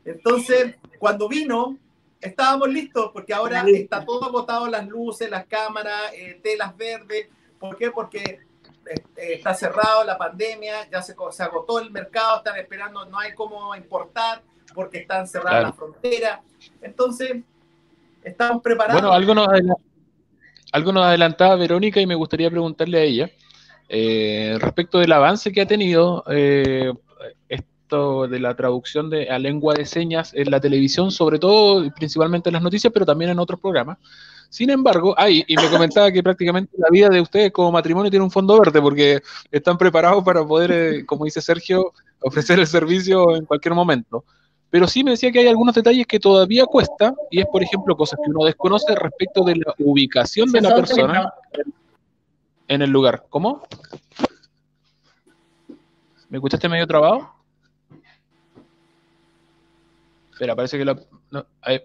Entonces, 0.10 0.76
cuando 0.98 1.30
vino, 1.30 1.78
estábamos 2.20 2.70
listos 2.70 3.12
porque 3.14 3.34
ahora 3.34 3.64
está 3.68 4.04
todo 4.04 4.26
agotado, 4.26 4.68
las 4.68 4.88
luces, 4.88 5.30
las 5.30 5.46
cámaras, 5.46 6.12
eh, 6.14 6.40
telas 6.42 6.76
verdes. 6.76 7.28
¿Por 7.60 7.78
qué? 7.78 7.92
Porque 7.92 8.40
este, 8.86 9.34
está 9.36 9.54
cerrado 9.54 10.04
la 10.04 10.18
pandemia, 10.18 10.90
ya 10.90 11.02
se, 11.02 11.16
se, 11.32 11.44
agotó 11.44 11.80
el 11.80 11.92
mercado, 11.92 12.38
están 12.38 12.58
esperando, 12.58 13.06
no 13.06 13.20
hay 13.20 13.34
cómo 13.34 13.76
importar 13.76 14.42
porque 14.74 15.00
están 15.00 15.28
cerradas 15.28 15.64
las 15.64 15.76
fronteras. 15.76 16.40
Entonces, 16.82 17.38
estamos 18.24 18.64
preparados. 18.64 19.02
Bueno, 19.02 19.16
algo 19.16 19.36
nos, 19.36 19.48
algo 20.72 20.92
nos 20.92 21.06
adelantaba 21.06 21.56
Verónica 21.56 22.02
y 22.02 22.08
me 22.08 22.16
gustaría 22.16 22.50
preguntarle 22.50 23.00
a 23.00 23.04
ella 23.04 23.32
eh, 23.88 24.58
respecto 24.60 25.00
del 25.00 25.12
avance 25.12 25.52
que 25.52 25.62
ha 25.62 25.68
tenido 25.68 26.24
eh, 26.30 26.94
esto 27.90 28.28
de 28.28 28.40
la 28.40 28.56
traducción 28.56 29.10
de, 29.10 29.30
a 29.32 29.40
lengua 29.40 29.74
de 29.74 29.84
señas 29.84 30.32
en 30.36 30.52
la 30.52 30.60
televisión, 30.60 31.10
sobre 31.10 31.40
todo, 31.40 31.92
principalmente 31.96 32.50
en 32.50 32.54
las 32.54 32.62
noticias, 32.62 32.94
pero 32.94 33.04
también 33.04 33.32
en 33.32 33.40
otros 33.40 33.60
programas. 33.60 33.98
Sin 34.52 34.70
embargo, 34.70 35.16
hay, 35.18 35.44
y 35.48 35.56
me 35.56 35.70
comentaba 35.72 36.12
que 36.12 36.22
prácticamente 36.22 36.72
la 36.78 36.90
vida 36.92 37.10
de 37.10 37.20
ustedes 37.20 37.52
como 37.52 37.72
matrimonio 37.72 38.12
tiene 38.12 38.24
un 38.24 38.30
fondo 38.30 38.60
verde 38.60 38.80
porque 38.80 39.22
están 39.52 39.76
preparados 39.76 40.24
para 40.24 40.46
poder, 40.46 40.72
eh, 40.72 41.06
como 41.06 41.26
dice 41.26 41.42
Sergio, 41.42 41.94
ofrecer 42.22 42.60
el 42.60 42.68
servicio 42.68 43.36
en 43.36 43.46
cualquier 43.46 43.74
momento. 43.74 44.24
pero 44.70 44.88
sí 44.88 45.04
me 45.04 45.12
decía 45.12 45.32
que 45.32 45.40
hay 45.40 45.48
algunos 45.48 45.74
detalles 45.74 46.06
que 46.06 46.20
todavía 46.20 46.66
cuesta, 46.68 47.16
y 47.32 47.40
es, 47.40 47.48
por 47.52 47.64
ejemplo, 47.64 47.98
cosas 47.98 48.20
que 48.24 48.30
uno 48.30 48.46
desconoce 48.46 48.94
respecto 48.94 49.44
de 49.44 49.56
la 49.56 49.74
ubicación 49.80 50.52
de 50.52 50.62
la 50.62 50.76
persona 50.76 51.34
en 52.68 52.84
el 52.84 52.92
lugar. 52.92 53.26
¿Cómo? 53.30 53.64
¿Me 56.30 56.38
escuchaste 56.38 56.70
medio 56.70 56.86
trabado? 56.86 57.39
Espera, 60.40 60.56
parece 60.56 60.78
que 60.78 60.86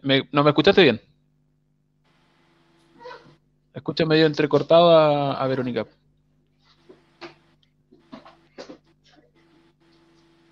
me, 0.03 0.29
no 0.31 0.45
me 0.45 0.51
escuchaste 0.51 0.81
bien. 0.81 1.01
Escucha 3.75 4.07
medio 4.07 4.27
entrecortado 4.27 4.97
a, 4.97 5.45
Verónica. 5.49 5.85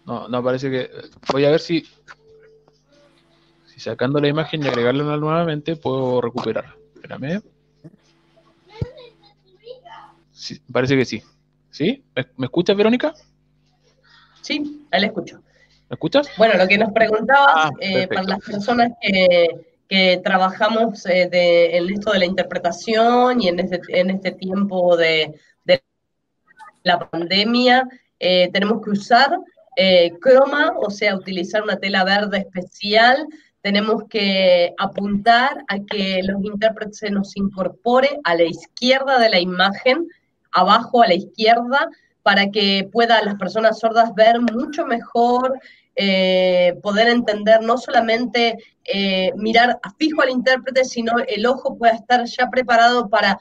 No, 0.04 0.26
no 0.26 0.42
parece 0.42 0.68
que. 0.68 0.90
Voy 1.30 1.44
a 1.44 1.50
ver 1.50 1.60
si. 1.60 1.86
Si 3.66 3.78
sacando 3.78 4.18
la 4.18 4.26
imagen 4.26 4.64
y 4.64 4.66
agregarla 4.66 5.16
nuevamente 5.16 5.76
puedo 5.76 6.20
recuperar. 6.20 6.74
Espérame. 6.96 7.40
parece 10.72 10.96
que 10.96 11.04
sí. 11.04 11.22
¿Sí? 11.70 12.02
¿Me, 12.36 12.46
escuchas, 12.46 12.76
Verónica? 12.76 13.14
Sí, 14.40 14.88
ahí 14.90 15.02
la 15.02 15.06
escucho. 15.06 15.40
¿Me 15.92 15.96
escuchas? 15.96 16.26
Bueno, 16.38 16.54
lo 16.56 16.66
que 16.66 16.78
nos 16.78 16.90
preguntabas, 16.90 17.52
ah, 17.54 17.70
eh, 17.78 18.08
para 18.08 18.22
las 18.22 18.38
personas 18.38 18.92
que, 19.02 19.46
que 19.90 20.22
trabajamos 20.24 21.04
eh, 21.04 21.28
en 21.76 21.90
esto 21.90 22.12
de 22.12 22.20
la 22.20 22.24
interpretación 22.24 23.42
y 23.42 23.48
en 23.48 23.60
este, 23.60 23.78
en 23.88 24.08
este 24.08 24.30
tiempo 24.30 24.96
de, 24.96 25.38
la 26.82 26.98
pandemia, 26.98 27.86
eh, 28.18 28.48
tenemos 28.54 28.82
que 28.82 28.88
usar 28.88 29.38
eh, 29.76 30.12
croma, 30.18 30.72
o 30.78 30.88
sea, 30.88 31.14
utilizar 31.14 31.62
una 31.62 31.76
tela 31.76 32.04
verde 32.04 32.38
especial. 32.38 33.26
Tenemos 33.60 34.04
que 34.08 34.72
apuntar 34.78 35.62
a 35.68 35.78
que 35.80 36.22
los 36.24 36.42
intérpretes 36.42 36.96
se 36.96 37.10
nos 37.10 37.36
incorpore 37.36 38.18
a 38.24 38.34
la 38.34 38.44
izquierda 38.44 39.18
de 39.18 39.28
la 39.28 39.40
imagen, 39.40 40.08
abajo 40.52 41.02
a 41.02 41.06
la 41.06 41.14
izquierda, 41.14 41.90
para 42.22 42.50
que 42.50 42.88
puedan 42.90 43.26
las 43.26 43.34
personas 43.34 43.78
sordas 43.78 44.14
ver 44.14 44.40
mucho 44.40 44.86
mejor 44.86 45.60
eh, 45.94 46.78
poder 46.82 47.08
entender 47.08 47.60
no 47.62 47.76
solamente 47.76 48.56
eh, 48.84 49.30
mirar 49.36 49.78
fijo 49.98 50.22
al 50.22 50.30
intérprete, 50.30 50.84
sino 50.84 51.12
el 51.26 51.44
ojo 51.46 51.76
pueda 51.76 51.92
estar 51.92 52.24
ya 52.24 52.48
preparado 52.50 53.08
para 53.08 53.38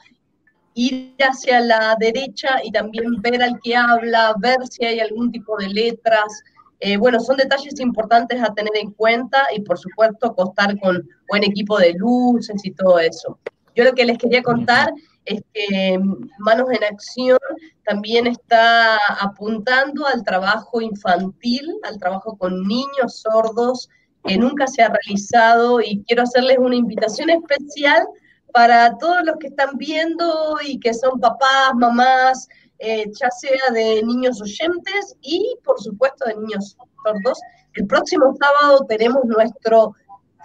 ir 0.74 1.14
hacia 1.18 1.60
la 1.60 1.96
derecha 1.98 2.60
y 2.62 2.70
también 2.70 3.20
ver 3.22 3.42
al 3.42 3.58
que 3.62 3.76
habla, 3.76 4.34
ver 4.38 4.58
si 4.70 4.84
hay 4.84 5.00
algún 5.00 5.30
tipo 5.32 5.56
de 5.56 5.68
letras. 5.68 6.42
Eh, 6.80 6.96
bueno, 6.96 7.20
son 7.20 7.36
detalles 7.36 7.78
importantes 7.80 8.42
a 8.42 8.52
tener 8.52 8.76
en 8.76 8.90
cuenta 8.92 9.46
y 9.54 9.60
por 9.60 9.78
supuesto 9.78 10.34
contar 10.34 10.78
con 10.80 11.08
buen 11.28 11.44
equipo 11.44 11.78
de 11.78 11.94
luces 11.94 12.60
y 12.64 12.72
todo 12.72 12.98
eso. 12.98 13.38
Yo 13.74 13.84
lo 13.84 13.94
que 13.94 14.04
les 14.04 14.18
quería 14.18 14.42
contar 14.42 14.92
es 15.24 15.42
que 15.52 15.98
Manos 16.38 16.68
en 16.70 16.84
Acción 16.84 17.38
también 17.84 18.26
está 18.26 18.98
apuntando 19.20 20.06
al 20.06 20.24
trabajo 20.24 20.80
infantil, 20.80 21.66
al 21.84 21.98
trabajo 21.98 22.36
con 22.36 22.66
niños 22.66 23.22
sordos, 23.22 23.88
que 24.24 24.36
nunca 24.36 24.66
se 24.66 24.82
ha 24.82 24.88
realizado 24.88 25.80
y 25.80 26.02
quiero 26.06 26.22
hacerles 26.22 26.58
una 26.58 26.76
invitación 26.76 27.30
especial 27.30 28.06
para 28.52 28.96
todos 28.98 29.24
los 29.24 29.36
que 29.38 29.48
están 29.48 29.76
viendo 29.76 30.58
y 30.64 30.78
que 30.78 30.94
son 30.94 31.18
papás, 31.18 31.72
mamás, 31.74 32.48
eh, 32.78 33.04
ya 33.20 33.30
sea 33.30 33.72
de 33.72 34.02
niños 34.02 34.40
oyentes 34.40 35.16
y 35.22 35.56
por 35.64 35.80
supuesto 35.80 36.26
de 36.26 36.36
niños 36.36 36.76
sordos. 37.04 37.40
El 37.74 37.86
próximo 37.86 38.36
sábado 38.38 38.84
tenemos 38.88 39.24
nuestro 39.24 39.94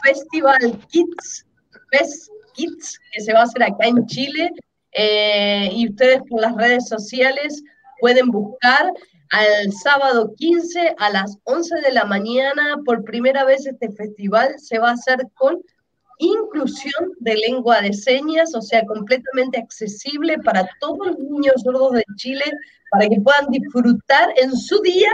Festival 0.04 0.80
Kids, 0.90 1.46
Fest 1.92 2.30
Kids, 2.54 3.00
que 3.12 3.22
se 3.22 3.34
va 3.34 3.42
a 3.42 3.44
hacer 3.44 3.64
acá 3.64 3.88
en 3.88 4.06
Chile, 4.06 4.52
eh, 4.98 5.70
y 5.72 5.90
ustedes 5.90 6.22
por 6.28 6.42
las 6.42 6.56
redes 6.56 6.88
sociales 6.88 7.64
pueden 8.00 8.30
buscar 8.30 8.92
al 9.30 9.72
sábado 9.72 10.34
15 10.36 10.96
a 10.98 11.10
las 11.12 11.38
11 11.44 11.82
de 11.82 11.92
la 11.92 12.06
mañana. 12.06 12.78
Por 12.84 13.04
primera 13.04 13.46
vez 13.46 13.68
este 13.68 13.92
festival 13.92 14.56
se 14.58 14.80
va 14.80 14.90
a 14.90 14.94
hacer 14.94 15.20
con 15.36 15.62
inclusión 16.20 17.12
de 17.20 17.36
lengua 17.36 17.82
de 17.82 17.94
señas, 17.94 18.56
o 18.56 18.62
sea, 18.62 18.84
completamente 18.86 19.60
accesible 19.60 20.40
para 20.40 20.68
todos 20.80 20.98
los 21.06 21.20
niños 21.20 21.62
sordos 21.64 21.92
de 21.92 22.04
Chile, 22.16 22.46
para 22.90 23.08
que 23.08 23.22
puedan 23.22 23.52
disfrutar 23.52 24.34
en 24.38 24.56
su 24.56 24.80
día, 24.82 25.12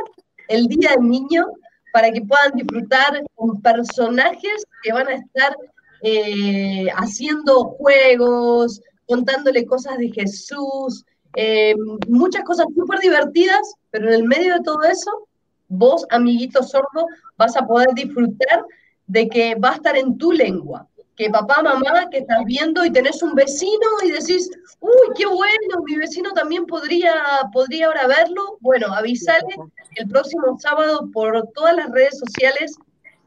el 0.48 0.68
Día 0.68 0.92
del 0.92 1.10
Niño, 1.10 1.46
para 1.92 2.10
que 2.10 2.22
puedan 2.22 2.54
disfrutar 2.54 3.22
con 3.36 3.62
personajes 3.62 4.66
que 4.82 4.94
van 4.94 5.08
a 5.10 5.16
estar 5.16 5.58
eh, 6.04 6.88
haciendo 6.96 7.66
juegos, 7.78 8.82
contándole 9.08 9.66
cosas 9.66 9.98
de 9.98 10.10
Jesús, 10.10 11.06
eh, 11.36 11.76
muchas 12.08 12.44
cosas 12.44 12.68
súper 12.76 13.00
divertidas, 13.00 13.74
pero 13.90 14.08
en 14.08 14.14
el 14.14 14.24
medio 14.24 14.54
de 14.54 14.64
todo 14.64 14.84
eso, 14.84 15.28
vos, 15.68 16.06
amiguito 16.10 16.62
sordo, 16.62 17.08
vas 17.38 17.58
a 17.58 17.66
poder 17.66 17.90
disfrutar 17.94 18.64
de 19.08 19.28
que 19.28 19.56
va 19.56 19.72
a 19.72 19.76
estar 19.76 19.98
en 19.98 20.18
tu 20.18 20.32
lengua. 20.32 20.88
Que 21.16 21.30
papá, 21.30 21.62
mamá, 21.62 22.10
que 22.10 22.20
estás 22.20 22.44
viendo 22.46 22.84
y 22.84 22.92
tenés 22.92 23.22
un 23.22 23.36
vecino 23.36 23.88
y 24.04 24.12
decís, 24.12 24.50
uy, 24.80 25.14
qué 25.16 25.28
bueno, 25.28 25.84
mi 25.86 25.96
vecino 25.96 26.32
también 26.32 26.66
podría, 26.66 27.14
podría 27.52 27.88
ahora 27.88 28.08
verlo. 28.08 28.58
Bueno, 28.62 28.88
avisale 28.88 29.56
el 29.96 30.08
próximo 30.08 30.58
sábado 30.60 31.10
por 31.14 31.48
todas 31.54 31.76
las 31.76 31.92
redes 31.92 32.18
sociales, 32.18 32.76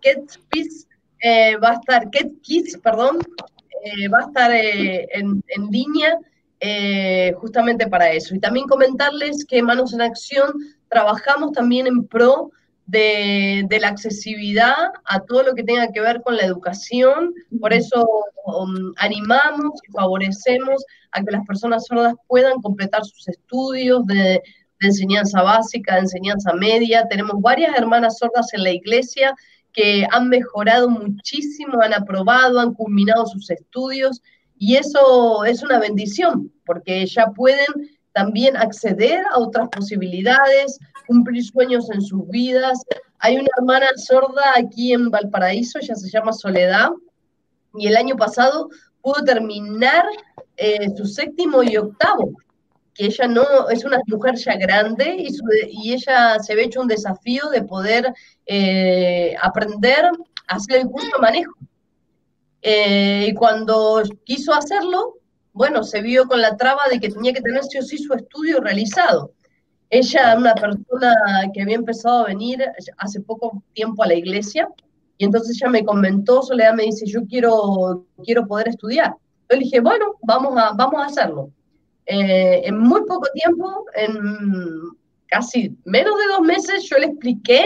Kids, 0.00 0.88
eh, 1.20 1.56
va 1.56 1.70
a 1.70 1.74
estar, 1.74 2.10
Kids, 2.10 2.76
perdón, 2.78 3.18
eh, 3.86 4.08
va 4.08 4.18
a 4.18 4.26
estar 4.26 4.50
eh, 4.52 5.08
en, 5.12 5.42
línea 5.70 6.18
eh, 6.58 7.32
justamente 7.38 7.86
para 7.86 8.10
eso. 8.10 8.34
Y 8.34 8.40
también 8.40 8.66
comentarles 8.66 9.44
que 9.44 9.62
Manos 9.62 9.92
en 9.94 10.00
Acción 10.00 10.52
trabajamos 10.88 11.52
también 11.52 11.86
en 11.86 12.04
pro 12.04 12.50
de, 12.86 13.66
la 13.80 13.88
accesibilidad 13.88 14.74
a 15.04 15.20
todo 15.20 15.44
lo 15.44 15.54
que 15.54 15.62
tenga 15.62 15.92
que 15.92 16.00
ver 16.00 16.20
con 16.22 16.36
la 16.36 16.44
educación. 16.44 17.32
Por 17.60 17.72
eso 17.72 18.08
um, 18.46 18.92
animamos 18.96 19.80
y 19.88 19.92
favorecemos 19.92 20.84
a 21.12 21.22
que 21.22 21.30
las 21.30 21.46
personas 21.46 21.86
sordas 21.86 22.14
puedan 22.26 22.60
completar 22.62 23.04
sus 23.04 23.28
estudios 23.28 24.04
de, 24.06 24.42
de 24.80 24.86
enseñanza 24.88 25.42
básica, 25.42 25.94
de 25.94 26.00
enseñanza 26.00 26.52
media. 26.54 27.06
Tenemos 27.08 27.40
varias 27.40 27.76
hermanas 27.78 28.18
sordas 28.18 28.52
en 28.52 28.64
la 28.64 28.70
iglesia 28.70 29.32
que 29.76 30.06
han 30.10 30.30
mejorado 30.30 30.88
muchísimo, 30.88 31.80
han 31.82 31.92
aprobado, 31.92 32.58
han 32.58 32.72
culminado 32.72 33.26
sus 33.26 33.50
estudios 33.50 34.22
y 34.58 34.76
eso 34.76 35.44
es 35.44 35.62
una 35.62 35.78
bendición 35.78 36.50
porque 36.64 37.04
ya 37.06 37.26
pueden 37.26 37.66
también 38.12 38.56
acceder 38.56 39.22
a 39.30 39.38
otras 39.38 39.68
posibilidades, 39.68 40.78
cumplir 41.06 41.44
sueños 41.44 41.90
en 41.90 42.00
sus 42.00 42.26
vidas. 42.28 42.82
Hay 43.18 43.36
una 43.36 43.48
hermana 43.58 43.86
sorda 43.96 44.42
aquí 44.56 44.94
en 44.94 45.10
Valparaíso, 45.10 45.78
ella 45.78 45.94
se 45.94 46.08
llama 46.08 46.32
Soledad, 46.32 46.88
y 47.74 47.86
el 47.86 47.96
año 47.96 48.16
pasado 48.16 48.70
pudo 49.02 49.22
terminar 49.22 50.06
eh, 50.56 50.88
su 50.96 51.04
séptimo 51.04 51.62
y 51.62 51.76
octavo 51.76 52.32
que 52.96 53.06
ella 53.06 53.28
no 53.28 53.68
es 53.70 53.84
una 53.84 53.98
mujer 54.06 54.36
ya 54.36 54.56
grande 54.56 55.16
y, 55.18 55.28
y 55.70 55.92
ella 55.92 56.38
se 56.38 56.54
ve 56.54 56.64
hecho 56.64 56.80
un 56.80 56.88
desafío 56.88 57.50
de 57.50 57.62
poder 57.62 58.12
eh, 58.46 59.34
aprender 59.42 60.06
a 60.48 60.54
hacer 60.54 60.80
el 60.80 60.86
justo 60.86 61.18
manejo. 61.20 61.52
Eh, 62.62 63.26
y 63.28 63.34
cuando 63.34 64.02
quiso 64.24 64.54
hacerlo, 64.54 65.14
bueno, 65.52 65.82
se 65.82 66.00
vio 66.00 66.26
con 66.26 66.40
la 66.40 66.56
traba 66.56 66.82
de 66.90 66.98
que 66.98 67.10
tenía 67.10 67.32
que 67.32 67.40
tener 67.40 67.62
sí 67.64 67.78
o 67.78 67.82
sí 67.82 67.98
su 67.98 68.12
estudio 68.14 68.60
realizado. 68.60 69.32
Ella, 69.88 70.34
una 70.36 70.54
persona 70.54 71.14
que 71.54 71.62
había 71.62 71.76
empezado 71.76 72.24
a 72.24 72.26
venir 72.26 72.64
hace 72.98 73.20
poco 73.20 73.62
tiempo 73.72 74.02
a 74.02 74.08
la 74.08 74.14
iglesia, 74.14 74.68
y 75.18 75.24
entonces 75.24 75.56
ella 75.56 75.70
me 75.70 75.84
comentó, 75.84 76.42
Soledad 76.42 76.74
me 76.74 76.84
dice, 76.84 77.06
yo 77.06 77.24
quiero, 77.26 78.04
quiero 78.24 78.46
poder 78.46 78.68
estudiar. 78.68 79.14
Yo 79.48 79.56
le 79.56 79.64
dije, 79.64 79.80
bueno, 79.80 80.16
vamos 80.22 80.58
a, 80.58 80.72
vamos 80.72 81.00
a 81.00 81.06
hacerlo. 81.06 81.50
Eh, 82.06 82.62
en 82.64 82.78
muy 82.78 83.02
poco 83.04 83.26
tiempo, 83.34 83.84
en 83.94 84.16
casi 85.26 85.76
menos 85.84 86.18
de 86.18 86.26
dos 86.28 86.40
meses, 86.40 86.88
yo 86.88 86.98
le 86.98 87.06
expliqué 87.06 87.64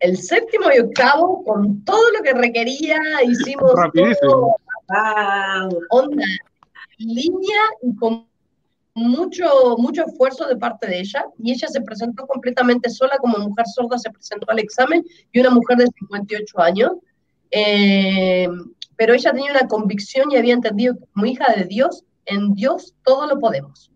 el 0.00 0.16
séptimo 0.16 0.66
y 0.74 0.80
octavo 0.80 1.44
con 1.44 1.84
todo 1.84 2.10
lo 2.16 2.22
que 2.22 2.32
requería, 2.32 2.98
hicimos 3.22 3.72
todo, 4.22 4.56
onda 5.90 6.24
línea 6.98 7.60
y 7.82 7.94
con 7.96 8.26
mucho, 8.94 9.76
mucho 9.78 10.04
esfuerzo 10.06 10.46
de 10.46 10.56
parte 10.56 10.86
de 10.86 11.00
ella, 11.00 11.24
y 11.38 11.52
ella 11.52 11.68
se 11.68 11.80
presentó 11.80 12.26
completamente 12.26 12.90
sola 12.90 13.18
como 13.18 13.38
mujer 13.38 13.66
sorda, 13.66 13.98
se 13.98 14.10
presentó 14.10 14.50
al 14.50 14.58
examen, 14.58 15.04
y 15.32 15.40
una 15.40 15.50
mujer 15.50 15.78
de 15.78 15.86
58 15.86 16.60
años, 16.60 16.92
eh, 17.50 18.48
pero 18.96 19.14
ella 19.14 19.32
tenía 19.32 19.52
una 19.52 19.68
convicción 19.68 20.30
y 20.30 20.36
había 20.36 20.54
entendido 20.54 20.94
que 20.94 21.06
como 21.14 21.26
hija 21.26 21.52
de 21.54 21.64
Dios, 21.64 22.04
en 22.30 22.54
Dios 22.54 22.94
todo 23.04 23.26
lo 23.26 23.38
podemos. 23.38 23.90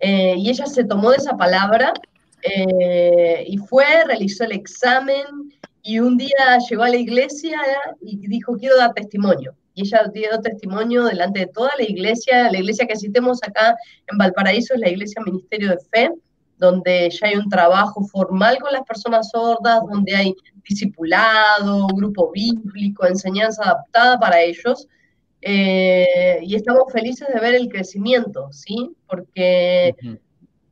Eh, 0.00 0.34
y 0.36 0.50
ella 0.50 0.66
se 0.66 0.84
tomó 0.84 1.10
de 1.10 1.18
esa 1.18 1.36
palabra 1.36 1.92
eh, 2.42 3.44
y 3.46 3.58
fue, 3.58 3.84
realizó 4.06 4.44
el 4.44 4.52
examen 4.52 5.52
y 5.82 6.00
un 6.00 6.16
día 6.16 6.58
llegó 6.68 6.84
a 6.84 6.88
la 6.88 6.96
iglesia 6.96 7.58
y 8.00 8.16
dijo, 8.28 8.56
quiero 8.56 8.76
dar 8.76 8.94
testimonio. 8.94 9.54
Y 9.74 9.82
ella 9.82 10.10
dio 10.12 10.40
testimonio 10.40 11.04
delante 11.04 11.40
de 11.40 11.46
toda 11.46 11.70
la 11.78 11.84
iglesia. 11.84 12.50
La 12.50 12.58
iglesia 12.58 12.86
que 12.86 12.92
asistemos 12.92 13.40
acá 13.42 13.76
en 14.10 14.18
Valparaíso 14.18 14.74
es 14.74 14.80
la 14.80 14.90
iglesia 14.90 15.22
Ministerio 15.24 15.70
de 15.70 15.78
Fe, 15.90 16.10
donde 16.58 17.10
ya 17.10 17.28
hay 17.28 17.36
un 17.36 17.48
trabajo 17.48 18.04
formal 18.04 18.58
con 18.60 18.72
las 18.72 18.82
personas 18.82 19.30
sordas, 19.30 19.80
donde 19.90 20.14
hay 20.14 20.34
discipulado, 20.68 21.86
grupo 21.88 22.30
bíblico, 22.30 23.06
enseñanza 23.06 23.62
adaptada 23.64 24.18
para 24.20 24.40
ellos. 24.40 24.86
Eh, 25.42 26.38
y 26.42 26.54
estamos 26.54 26.84
felices 26.92 27.26
de 27.34 27.40
ver 27.40 27.54
el 27.54 27.68
crecimiento, 27.68 28.48
¿sí? 28.52 28.94
Porque 29.08 29.94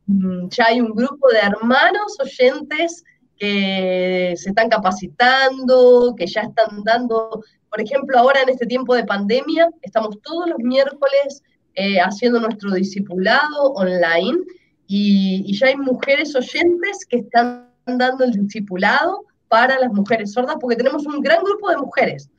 mm, 0.07 0.47
ya 0.47 0.65
hay 0.67 0.79
un 0.79 0.93
grupo 0.93 1.27
de 1.29 1.39
hermanos 1.39 2.17
oyentes 2.19 3.03
que 3.37 4.33
se 4.37 4.49
están 4.49 4.69
capacitando, 4.69 6.15
que 6.15 6.25
ya 6.25 6.41
están 6.41 6.83
dando, 6.83 7.43
por 7.69 7.81
ejemplo, 7.81 8.17
ahora 8.17 8.41
en 8.43 8.49
este 8.49 8.65
tiempo 8.65 8.95
de 8.95 9.03
pandemia, 9.03 9.67
estamos 9.81 10.21
todos 10.21 10.49
los 10.49 10.59
miércoles 10.59 11.43
eh, 11.73 11.97
haciendo 11.99 12.39
nuestro 12.39 12.71
discipulado 12.71 13.73
online 13.73 14.39
y, 14.87 15.57
ya 15.57 15.67
hay 15.67 15.77
mujeres 15.77 16.35
oyentes 16.35 17.05
que 17.09 17.17
están 17.17 17.69
dando 17.85 18.25
el 18.25 18.31
discipulado 18.31 19.25
para 19.47 19.79
las 19.79 19.91
mujeres 19.91 20.33
sordas, 20.33 20.57
porque 20.59 20.75
tenemos 20.75 21.05
un 21.05 21.21
gran 21.21 21.43
grupo 21.43 21.69
de 21.69 21.77
mujeres. 21.77 22.29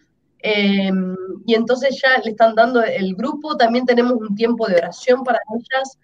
Em, 0.43 1.17
y 1.47 1.55
entonces 1.55 2.01
ya 2.03 2.21
le 2.23 2.33
están 2.33 2.55
dando 2.55 2.83
el 2.83 3.15
grupo, 3.15 3.57
también 3.57 3.87
tenemos 3.87 4.15
un 4.15 4.35
tiempo 4.35 4.67
de 4.67 4.77
oración 4.77 5.23
para 5.23 5.39
ellas, 5.55 5.99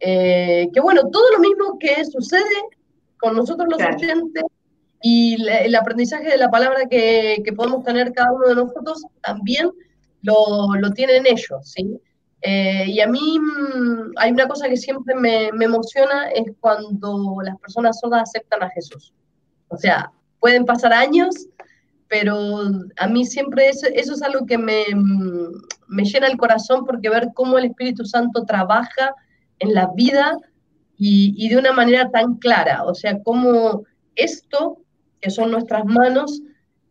eh, 0.00 0.68
que 0.72 0.80
bueno, 0.80 1.02
todo 1.10 1.30
lo 1.32 1.38
mismo 1.38 1.78
que 1.78 2.04
sucede 2.04 2.42
con 3.18 3.36
nosotros 3.36 3.68
los 3.70 3.80
oyentes 3.80 4.44
y 5.00 5.36
el 5.48 5.74
aprendizaje 5.76 6.28
de 6.28 6.38
la 6.38 6.50
palabra 6.50 6.86
que, 6.90 7.40
que, 7.44 7.52
podemos 7.52 7.84
tener 7.84 8.12
cada 8.12 8.32
uno 8.32 8.48
de 8.48 8.54
nosotros 8.56 9.04
también 9.22 9.70
lo, 10.22 10.74
lo 10.74 10.90
tienen 10.92 11.26
ellos, 11.26 11.60
¿sí? 11.62 12.00
Eh, 12.42 12.86
y 12.88 13.00
a 13.00 13.06
mí 13.06 13.38
mm, 13.38 14.12
hay 14.16 14.32
una 14.32 14.48
cosa 14.48 14.68
que 14.68 14.76
siempre 14.76 15.14
me, 15.14 15.50
me, 15.52 15.66
emociona, 15.66 16.30
es 16.30 16.44
cuando 16.60 17.36
las 17.42 17.58
personas 17.58 17.98
sordas 18.00 18.22
aceptan 18.22 18.62
a 18.62 18.70
Jesús. 18.70 19.14
O 19.68 19.76
sea, 19.76 20.10
pueden 20.40 20.66
pasar 20.66 20.92
años, 20.92 21.48
pero 22.14 22.60
a 22.96 23.08
mí 23.08 23.26
siempre 23.26 23.68
eso, 23.68 23.88
es 23.88 24.22
algo 24.22 24.46
que 24.46 24.56
me, 24.56 24.84
me, 25.88 26.04
llena 26.04 26.28
el 26.28 26.36
corazón 26.36 26.84
porque 26.84 27.10
ver 27.10 27.30
cómo 27.34 27.58
el 27.58 27.64
Espíritu 27.64 28.04
Santo 28.04 28.44
trabaja 28.44 29.16
en 29.58 29.74
la 29.74 29.90
vida 29.96 30.38
y, 30.96 31.34
y 31.36 31.48
de 31.48 31.58
una 31.58 31.72
manera 31.72 32.12
tan 32.12 32.36
clara. 32.36 32.84
O 32.84 32.94
sea, 32.94 33.20
cómo 33.24 33.82
esto, 34.14 34.78
que 35.20 35.28
son 35.28 35.50
nuestras 35.50 35.84
manos, 35.86 36.40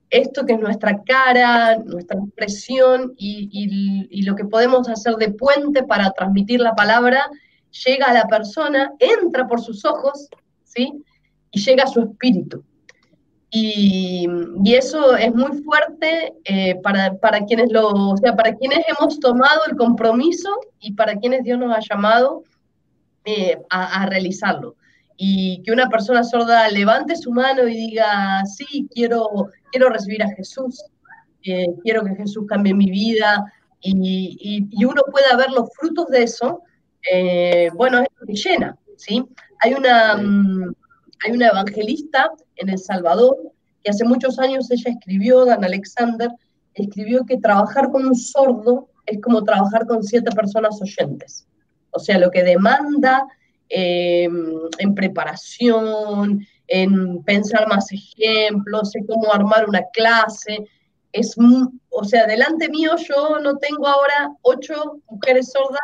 esto 0.09 0.45
que 0.45 0.55
es 0.55 0.59
nuestra 0.59 1.01
cara, 1.03 1.77
nuestra 1.77 2.19
expresión 2.19 3.13
y, 3.15 4.25
lo 4.25 4.35
que 4.35 4.43
podemos 4.43 4.89
hacer 4.89 5.15
de 5.15 5.31
puente 5.31 5.83
para 5.83 6.11
transmitir 6.11 6.59
la 6.59 6.75
palabra, 6.75 7.29
llega 7.85 8.07
a 8.07 8.13
la 8.13 8.27
persona, 8.27 8.91
entra 8.99 9.47
por 9.47 9.61
sus 9.61 9.85
ojos, 9.85 10.27
¿sí? 10.65 11.01
Y 11.51 11.61
llega 11.61 11.85
a 11.85 11.87
su 11.87 12.01
espíritu. 12.01 12.65
Y, 13.55 14.27
eso 14.65 15.15
es 15.15 15.33
muy 15.35 15.61
fuerte 15.61 16.33
eh, 16.45 16.75
para, 16.81 17.45
quienes 17.45 17.71
lo, 17.71 17.89
o 17.89 18.17
sea, 18.17 18.35
para 18.35 18.55
quienes 18.55 18.79
hemos 18.87 19.19
tomado 19.19 19.61
el 19.69 19.77
compromiso 19.77 20.49
y 20.79 20.93
para 20.93 21.15
quienes 21.17 21.43
Dios 21.43 21.59
nos 21.59 21.75
ha 21.75 21.79
llamado 21.79 22.43
eh, 23.25 23.57
a 23.69 24.05
realizarlo 24.07 24.75
y 25.17 25.61
que 25.63 25.71
una 25.71 25.89
persona 25.89 26.23
sorda 26.23 26.67
levante 26.69 27.15
su 27.15 27.31
mano 27.31 27.67
y 27.67 27.75
diga, 27.75 28.43
sí, 28.45 28.87
quiero, 28.93 29.49
quiero 29.71 29.89
recibir 29.89 30.23
a 30.23 30.29
Jesús, 30.35 30.83
eh, 31.43 31.67
quiero 31.83 32.03
que 32.03 32.15
Jesús 32.15 32.45
cambie 32.47 32.73
mi 32.73 32.89
vida, 32.89 33.45
y, 33.85 34.67
y, 34.71 34.85
uno 34.85 35.01
pueda 35.11 35.35
ver 35.35 35.51
los 35.51 35.69
frutos 35.77 36.07
de 36.07 36.23
eso, 36.23 36.61
eh, 37.11 37.69
bueno, 37.75 37.99
es 37.99 38.07
lo 38.17 38.25
que 38.25 38.33
llena, 38.33 38.77
¿sí? 38.95 39.25
Hay 39.59 39.73
una, 39.73 40.15
mm, 40.15 40.73
hay 41.23 41.31
una 41.31 41.47
evangelista 41.47 42.31
en 42.55 42.69
El 42.69 42.77
Salvador, 42.77 43.37
que 43.83 43.91
hace 43.91 44.05
muchos 44.05 44.39
años 44.39 44.69
ella 44.71 44.91
escribió, 44.91 45.45
Dan 45.45 45.63
Alexander, 45.63 46.29
escribió 46.73 47.25
que 47.25 47.37
trabajar 47.37 47.89
con 47.91 48.05
un 48.05 48.15
sordo 48.15 48.89
es 49.05 49.19
como 49.21 49.43
trabajar 49.43 49.85
con 49.85 50.03
siete 50.03 50.31
personas 50.31 50.81
oyentes. 50.81 51.45
O 51.91 51.99
sea, 51.99 52.17
lo 52.17 52.31
que 52.31 52.43
demanda 52.43 53.27
Em, 53.75 54.69
en 54.77 54.93
preparación, 54.93 56.45
en 56.67 57.23
pensar 57.23 57.67
más 57.67 57.91
ejemplos, 57.91 58.95
en 58.95 59.07
cómo 59.07 59.33
armar 59.33 59.67
una 59.67 59.81
clase. 59.93 60.67
Es, 61.11 61.35
o 61.89 62.03
sea, 62.03 62.27
delante 62.27 62.69
mío 62.69 62.91
yo 62.97 63.39
no 63.39 63.57
tengo 63.57 63.87
ahora 63.87 64.29
ocho 64.43 65.01
mujeres 65.09 65.51
sordas, 65.51 65.81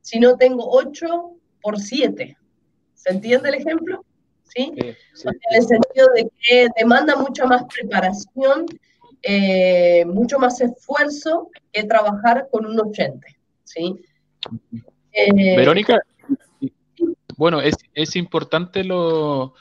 sino 0.00 0.36
tengo 0.36 0.64
ocho 0.70 1.32
por 1.60 1.80
siete. 1.80 2.36
¿Se 2.94 3.10
entiende 3.10 3.48
el 3.48 3.56
ejemplo? 3.56 4.04
¿Sí? 4.54 4.72
en 4.76 4.96
el 5.50 5.62
sentido 5.62 6.06
de 6.14 6.30
que 6.40 6.68
demanda 6.78 7.16
mucha 7.16 7.44
más 7.44 7.64
preparación, 7.64 8.66
eh, 9.22 10.04
mucho 10.06 10.38
más 10.38 10.60
esfuerzo 10.60 11.50
que 11.72 11.82
trabajar 11.84 12.46
con 12.50 12.66
un 12.66 12.78
oyente. 12.78 13.36
¿sí? 13.64 13.96
Eh, 15.12 15.56
Verónica, 15.56 16.00
bueno, 17.36 17.60
es, 17.60 17.74
es 17.94 18.16
importante 18.16 18.84
lo... 18.84 19.54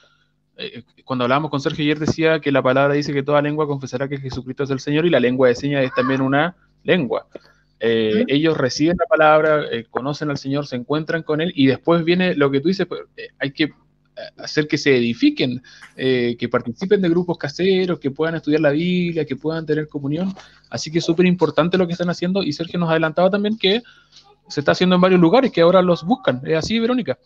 Eh, 0.57 0.83
cuando 1.03 1.25
hablábamos 1.25 1.49
con 1.49 1.59
Sergio 1.59 1.83
ayer 1.83 1.99
decía 1.99 2.39
que 2.39 2.51
la 2.51 2.61
palabra 2.61 2.93
dice 2.93 3.13
que 3.13 3.23
toda 3.23 3.41
lengua 3.41 3.67
confesará 3.67 4.07
que 4.07 4.19
Jesucristo 4.19 4.63
es 4.63 4.69
el 4.69 4.79
Señor 4.79 5.05
y 5.05 5.09
la 5.09 5.19
lengua 5.19 5.47
de 5.47 5.55
señas 5.55 5.83
es 5.83 5.93
también 5.93 6.21
una 6.21 6.55
lengua. 6.83 7.27
Eh, 7.79 8.23
ellos 8.27 8.57
reciben 8.57 8.95
la 8.97 9.05
palabra, 9.07 9.65
eh, 9.71 9.85
conocen 9.89 10.29
al 10.29 10.37
Señor, 10.37 10.67
se 10.67 10.75
encuentran 10.75 11.23
con 11.23 11.41
Él 11.41 11.51
y 11.55 11.67
después 11.67 12.05
viene 12.05 12.35
lo 12.35 12.49
que 12.51 12.61
tú 12.61 12.69
dices, 12.69 12.85
pues, 12.85 13.01
hay 13.39 13.51
que 13.51 13.73
hacer 14.37 14.67
que 14.67 14.77
se 14.77 14.95
edifiquen, 14.95 15.61
que 15.95 16.49
participen 16.51 17.01
de 17.01 17.09
grupos 17.09 17.37
caseros, 17.37 17.99
que 17.99 18.11
puedan 18.11 18.35
estudiar 18.35 18.61
la 18.61 18.71
Biblia, 18.71 19.25
que 19.25 19.35
puedan 19.35 19.65
tener 19.65 19.87
comunión. 19.87 20.33
Así 20.69 20.91
que 20.91 20.99
es 20.99 21.05
súper 21.05 21.25
importante 21.25 21.77
lo 21.77 21.87
que 21.87 21.93
están 21.93 22.09
haciendo 22.09 22.43
y 22.43 22.53
Sergio 22.53 22.79
nos 22.79 22.89
adelantaba 22.89 23.29
también 23.29 23.57
que 23.57 23.81
se 24.47 24.59
está 24.59 24.73
haciendo 24.73 24.95
en 24.95 25.01
varios 25.01 25.21
lugares, 25.21 25.51
que 25.51 25.61
ahora 25.61 25.81
los 25.81 26.03
buscan. 26.03 26.41
¿Es 26.45 26.57
así, 26.57 26.79
Verónica? 26.79 27.17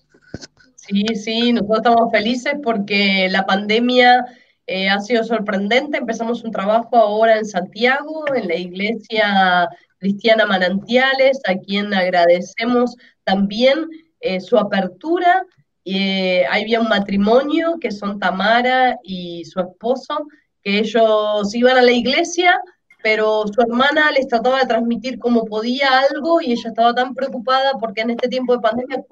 Sí, 0.75 1.03
sí, 1.15 1.51
nosotros 1.51 1.79
estamos 1.79 2.11
felices 2.11 2.53
porque 2.63 3.27
la 3.29 3.45
pandemia 3.45 4.25
eh, 4.67 4.89
ha 4.89 4.99
sido 4.99 5.23
sorprendente. 5.23 5.97
Empezamos 5.97 6.43
un 6.43 6.51
trabajo 6.51 6.95
ahora 6.95 7.37
en 7.37 7.45
Santiago, 7.45 8.25
en 8.33 8.47
la 8.47 8.55
iglesia 8.55 9.69
cristiana 9.97 10.45
Manantiales, 10.45 11.41
a 11.47 11.55
quien 11.55 11.93
agradecemos 11.93 12.95
también 13.23 13.87
eh, 14.21 14.39
su 14.39 14.57
apertura. 14.57 15.45
Eh, 15.89 16.45
había 16.51 16.81
un 16.81 16.89
matrimonio 16.89 17.77
que 17.79 17.91
son 17.91 18.19
Tamara 18.19 18.99
y 19.03 19.45
su 19.45 19.61
esposo, 19.61 20.27
que 20.61 20.79
ellos 20.79 21.55
iban 21.55 21.77
a 21.77 21.81
la 21.81 21.93
iglesia, 21.93 22.59
pero 23.01 23.45
su 23.47 23.61
hermana 23.61 24.11
les 24.11 24.27
trataba 24.27 24.59
de 24.59 24.65
transmitir 24.65 25.17
como 25.17 25.45
podía 25.45 25.87
algo 26.11 26.41
y 26.41 26.51
ella 26.51 26.69
estaba 26.71 26.93
tan 26.93 27.15
preocupada 27.15 27.71
porque 27.79 28.01
en 28.01 28.09
este 28.09 28.27
tiempo 28.27 28.51
de 28.51 28.59
pandemia, 28.59 29.05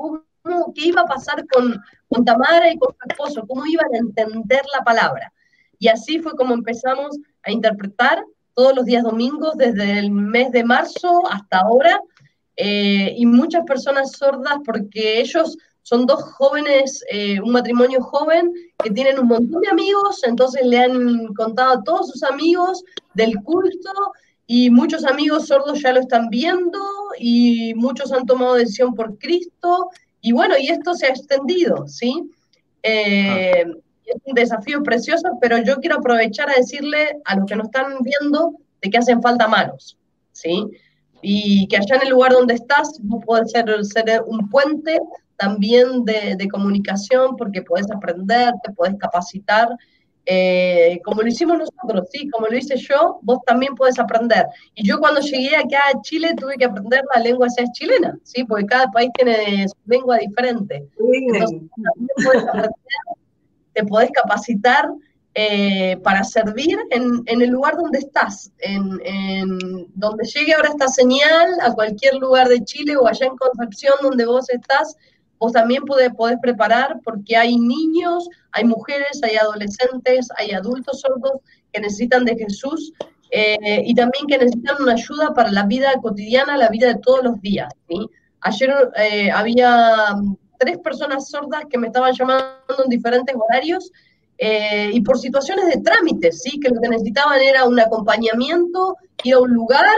qué 0.75 0.87
iba 0.87 1.03
a 1.03 1.05
pasar 1.05 1.45
con, 1.47 1.81
con 2.09 2.25
Tamara 2.25 2.69
y 2.69 2.77
con 2.77 2.93
su 2.93 3.07
esposo, 3.07 3.47
cómo 3.47 3.65
iban 3.65 3.87
a 3.93 3.97
entender 3.97 4.63
la 4.77 4.83
palabra. 4.83 5.31
Y 5.79 5.87
así 5.87 6.19
fue 6.19 6.33
como 6.33 6.53
empezamos 6.53 7.17
a 7.43 7.51
interpretar 7.51 8.21
todos 8.53 8.75
los 8.75 8.83
días 8.83 9.03
domingos 9.03 9.55
desde 9.55 9.97
el 9.97 10.11
mes 10.11 10.51
de 10.51 10.65
marzo 10.65 11.21
hasta 11.31 11.59
ahora. 11.59 12.01
Eh, 12.57 13.13
y 13.17 13.25
muchas 13.25 13.63
personas 13.65 14.11
sordas 14.11 14.57
porque 14.65 15.21
ellos 15.21 15.57
son 15.85 16.07
dos 16.07 16.23
jóvenes, 16.23 17.03
eh, 17.11 17.39
un 17.39 17.51
matrimonio 17.51 18.01
joven 18.01 18.51
que 18.83 18.89
tienen 18.89 19.19
un 19.19 19.27
montón 19.27 19.61
de 19.61 19.69
amigos, 19.69 20.23
entonces 20.23 20.65
le 20.65 20.79
han 20.79 21.27
contado 21.35 21.73
a 21.73 21.83
todos 21.83 22.09
sus 22.09 22.23
amigos 22.23 22.83
del 23.13 23.35
culto 23.43 23.91
y 24.47 24.71
muchos 24.71 25.05
amigos 25.05 25.45
sordos 25.45 25.79
ya 25.83 25.93
lo 25.93 25.99
están 25.99 26.29
viendo 26.29 26.79
y 27.19 27.75
muchos 27.75 28.11
han 28.11 28.25
tomado 28.25 28.55
decisión 28.55 28.95
por 28.95 29.19
Cristo 29.19 29.91
y 30.21 30.31
bueno, 30.31 30.55
y 30.59 30.69
esto 30.69 30.95
se 30.95 31.05
ha 31.05 31.09
extendido, 31.09 31.87
¿sí? 31.87 32.31
Eh, 32.81 33.63
es 34.05 34.15
un 34.23 34.33
desafío 34.33 34.81
precioso, 34.81 35.37
pero 35.39 35.59
yo 35.59 35.75
quiero 35.75 35.97
aprovechar 35.97 36.49
a 36.49 36.55
decirle 36.55 37.19
a 37.25 37.35
los 37.35 37.45
que 37.45 37.55
nos 37.55 37.67
están 37.67 37.97
viendo 38.01 38.55
de 38.81 38.89
que 38.89 38.97
hacen 38.97 39.21
falta 39.21 39.47
manos, 39.47 39.99
¿sí? 40.31 40.65
Y 41.21 41.67
que 41.67 41.77
allá 41.77 41.97
en 41.97 42.07
el 42.07 42.09
lugar 42.09 42.31
donde 42.31 42.55
estás, 42.55 42.97
vos 43.03 43.23
podés 43.23 43.51
ser, 43.51 43.67
ser 43.85 44.23
un 44.25 44.49
puente 44.49 44.99
también 45.37 46.05
de, 46.05 46.35
de 46.37 46.47
comunicación, 46.47 47.35
porque 47.37 47.61
podés 47.61 47.91
aprender, 47.91 48.53
te 48.63 48.71
podés 48.73 48.95
capacitar, 48.97 49.69
eh, 50.27 50.99
como 51.03 51.21
lo 51.21 51.27
hicimos 51.27 51.59
nosotros, 51.59 52.07
sí, 52.11 52.27
como 52.29 52.47
lo 52.47 52.57
hice 52.57 52.77
yo, 52.77 53.19
vos 53.21 53.39
también 53.45 53.75
puedes 53.75 53.99
aprender. 53.99 54.47
Y 54.73 54.87
yo 54.87 54.99
cuando 54.99 55.21
llegué 55.21 55.55
acá 55.55 55.79
a 55.93 56.01
Chile 56.01 56.33
tuve 56.35 56.55
que 56.57 56.65
aprender 56.65 57.03
la 57.13 57.21
lengua 57.21 57.47
es 57.47 57.71
chilena, 57.73 58.17
sí, 58.23 58.43
porque 58.43 58.65
cada 58.65 58.87
país 58.87 59.11
tiene 59.15 59.67
su 59.67 59.75
lengua 59.85 60.17
diferente. 60.17 60.87
Entonces, 60.97 61.61
te 63.73 63.83
podés 63.83 64.09
capacitar 64.11 64.89
eh, 65.35 65.97
para 65.97 66.23
servir 66.23 66.77
en, 66.89 67.23
el 67.27 67.49
lugar 67.49 67.75
donde 67.75 67.99
estás, 67.99 68.51
en, 68.59 68.97
donde 69.93 70.25
llegue 70.25 70.53
ahora 70.53 70.69
esta 70.69 70.87
señal, 70.87 71.59
a 71.61 71.73
cualquier 71.73 72.15
lugar 72.15 72.47
de 72.47 72.63
Chile 72.63 72.95
o 72.97 73.05
allá 73.05 73.27
en 73.27 73.35
Concepción 73.35 73.93
donde 74.01 74.25
vos 74.25 74.49
estás, 74.49 74.95
vos 75.39 75.51
también 75.51 75.83
podés, 75.83 76.09
podés 76.15 76.37
preparar 76.41 76.99
porque 77.03 77.35
hay 77.35 77.57
niños, 77.57 78.27
hay 78.51 78.65
mujeres, 78.65 79.21
hay 79.23 79.35
adolescentes, 79.35 80.27
hay 80.37 80.51
adultos 80.51 81.01
sordos 81.01 81.41
que 81.71 81.81
necesitan 81.81 82.25
de 82.25 82.35
Jesús 82.35 82.93
eh, 83.31 83.83
y 83.85 83.93
también 83.95 84.27
que 84.27 84.37
necesitan 84.37 84.81
una 84.81 84.93
ayuda 84.93 85.33
para 85.33 85.51
la 85.51 85.65
vida 85.65 85.93
cotidiana, 86.01 86.57
la 86.57 86.69
vida 86.69 86.87
de 86.87 86.99
todos 86.99 87.23
los 87.23 87.41
días. 87.41 87.73
Ayer 88.41 88.73
eh, 88.97 89.31
había 89.31 90.15
mm, 90.15 90.37
tres 90.59 90.77
personas 90.77 91.29
sordas 91.29 91.63
que 91.69 91.77
me 91.77 91.87
estaban 91.87 92.13
llamando 92.13 92.83
en 92.83 92.89
diferentes 92.89 93.35
horarios 93.35 93.91
eh, 94.37 94.89
y 94.93 95.01
por 95.01 95.17
situaciones 95.17 95.65
de 95.67 95.81
trámite, 95.81 96.31
¿sí? 96.31 96.59
que 96.59 96.69
lo 96.69 96.79
que 96.79 96.89
necesitaban 96.89 97.41
era 97.41 97.65
un 97.65 97.79
acompañamiento, 97.79 98.97
ir 99.23 99.33
a 99.33 99.39
un 99.39 99.53
lugar 99.53 99.95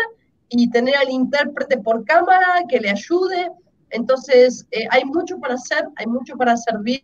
y 0.50 0.70
tener 0.70 0.96
al 0.96 1.10
intérprete 1.10 1.78
por 1.78 2.06
cámara 2.06 2.64
que 2.70 2.80
le 2.80 2.90
ayude. 2.90 3.52
Entonces, 3.92 4.66
hay 4.92 5.06
mucho 5.06 5.40
para 5.40 5.56
hacer, 5.56 5.86
hay 5.96 6.08
mucho 6.08 6.36
para 6.36 6.56
servir, 6.58 7.04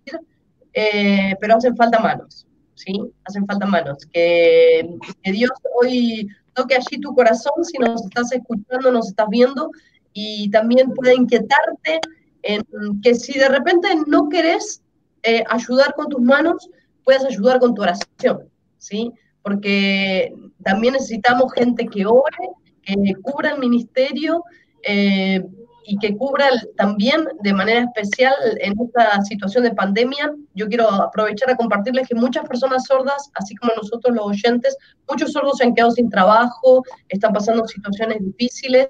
pero 1.40 1.56
hacen 1.56 1.76
falta 1.76 2.00
manos. 2.00 2.46
¿sí? 2.76 2.94
Hacen 3.26 3.46
falta 3.46 3.66
manos. 3.66 4.06
Que, 4.12 4.90
Dios 5.24 5.52
hoy 5.82 6.28
toque 6.54 6.76
allí 6.76 7.00
tu 7.00 7.14
corazón 7.14 7.64
si 7.64 7.78
nos 7.78 8.04
estás 8.04 8.32
escuchando, 8.32 8.92
nos 8.92 9.08
estás 9.10 9.28
viendo, 9.30 9.72
y 10.14 10.50
también 10.52 10.92
puede 10.94 11.16
inquietarte 11.16 12.00
en 12.44 12.64
que 13.02 13.16
si 13.16 13.38
de 13.38 13.50
repente 13.50 13.88
no 14.08 14.30
querés 14.30 14.82
eh, 15.24 15.44
ayudar 15.50 15.94
con 15.96 16.10
tus 16.10 16.22
manos, 16.22 16.70
puedes 17.04 17.24
ayudar 17.26 17.60
con 17.60 17.74
tu 17.74 17.82
oración, 17.82 18.50
¿sí? 18.78 19.12
Porque 19.42 20.34
también 20.64 20.94
necesitamos 20.94 21.52
gente 21.54 21.88
que 21.88 22.06
ore, 22.06 22.50
que 22.84 22.96
cubra 23.22 23.52
el 23.52 23.60
ministerio, 23.60 24.44
eh, 24.84 25.44
y 25.86 25.98
que 25.98 26.16
cubra 26.18 26.46
también 26.78 27.28
de 27.42 27.54
manera 27.54 27.82
especial 27.82 28.34
en 28.60 28.74
esta 28.80 29.22
situación 29.24 29.64
de 29.64 29.72
pandemia. 29.72 30.34
Yo 30.54 30.68
quiero 30.68 30.90
aprovechar 30.90 31.50
a 31.50 31.56
compartirles 31.56 32.08
que 32.08 32.16
muchas 32.16 32.48
personas 32.48 32.86
sordas, 32.86 33.30
así 33.36 33.56
como 33.56 33.74
nosotros 33.76 34.16
los 34.16 34.26
oyentes, 34.26 34.76
muchos 35.10 35.32
sordos 35.32 35.58
se 35.58 35.66
han 35.66 35.76
quedado 35.76 35.92
sin 35.92 36.10
trabajo, 36.10 36.84
están 37.10 37.34
pasando 37.34 37.68
situaciones 37.68 38.20
difíciles. 38.22 38.90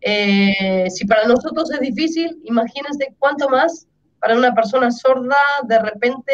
Eh, 0.00 0.86
si 0.90 1.04
para 1.06 1.26
nosotros 1.26 1.70
es 1.72 1.80
difícil, 1.80 2.38
imagínense 2.44 3.14
cuánto 3.18 3.48
más 3.48 3.86
para 4.20 4.36
una 4.36 4.54
persona 4.54 4.90
sorda 4.90 5.36
de 5.66 5.78
repente 5.78 6.32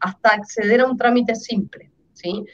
hasta 0.00 0.30
acceder 0.30 0.80
a 0.80 0.86
un 0.86 0.96
trámite 0.96 1.34
simple, 1.34 1.90
¿sí? 2.12 2.44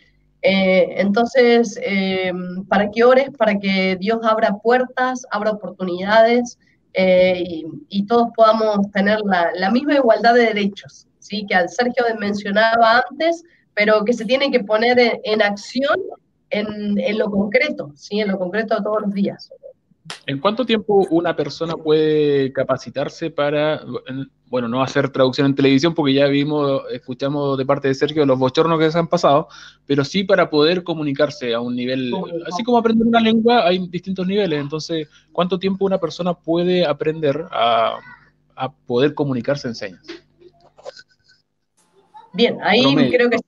Eh, 0.46 1.00
entonces, 1.00 1.78
eh, 1.82 2.30
para 2.68 2.90
que 2.90 3.02
ores, 3.02 3.30
para 3.38 3.58
que 3.58 3.96
Dios 3.98 4.18
abra 4.22 4.58
puertas, 4.62 5.26
abra 5.30 5.52
oportunidades, 5.52 6.58
eh, 6.94 7.62
y, 7.88 8.06
todos 8.06 8.28
podamos 8.36 8.90
tener 8.92 9.18
la, 9.24 9.70
misma 9.70 9.94
igualdad 9.94 10.34
de 10.34 10.46
derechos, 10.46 11.08
¿sí? 11.18 11.44
que 11.48 11.68
Sergio 11.68 12.04
mencionaba 12.18 13.02
antes, 13.10 13.42
pero 13.74 14.04
que 14.04 14.12
se 14.12 14.24
tiene 14.24 14.50
que 14.50 14.60
poner 14.60 15.20
en, 15.24 15.42
acción 15.42 15.98
en, 16.50 17.18
lo 17.18 17.30
concreto, 17.30 17.90
¿sí? 17.96 18.20
en 18.20 18.28
lo 18.28 18.38
concreto 18.38 18.76
de 18.76 18.82
todos 18.82 19.02
los 19.02 19.12
días. 19.12 19.50
¿En 20.26 20.38
cuánto 20.38 20.66
tiempo 20.66 21.06
una 21.10 21.34
persona 21.34 21.74
puede 21.74 22.52
capacitarse 22.52 23.30
para, 23.30 23.82
bueno, 24.48 24.68
no 24.68 24.82
hacer 24.82 25.08
traducción 25.08 25.46
en 25.46 25.54
televisión 25.54 25.94
porque 25.94 26.12
ya 26.12 26.26
vimos, 26.26 26.82
escuchamos 26.92 27.56
de 27.56 27.64
parte 27.64 27.88
de 27.88 27.94
Sergio 27.94 28.26
los 28.26 28.38
bochornos 28.38 28.78
que 28.78 28.90
se 28.90 28.98
han 28.98 29.08
pasado, 29.08 29.48
pero 29.86 30.04
sí 30.04 30.24
para 30.24 30.50
poder 30.50 30.84
comunicarse 30.84 31.54
a 31.54 31.60
un 31.60 31.74
nivel, 31.74 32.12
así 32.46 32.62
como 32.62 32.76
aprender 32.76 33.06
una 33.06 33.20
lengua, 33.20 33.66
hay 33.66 33.86
distintos 33.88 34.26
niveles, 34.26 34.60
entonces, 34.60 35.08
¿cuánto 35.32 35.58
tiempo 35.58 35.86
una 35.86 35.98
persona 35.98 36.34
puede 36.34 36.84
aprender 36.84 37.46
a, 37.50 37.98
poder 38.86 39.14
comunicarse 39.14 39.68
en 39.68 39.74
señas? 39.74 40.06
Bien, 42.34 42.58
ahí 42.62 42.82
creo 43.10 43.30
que 43.30 43.38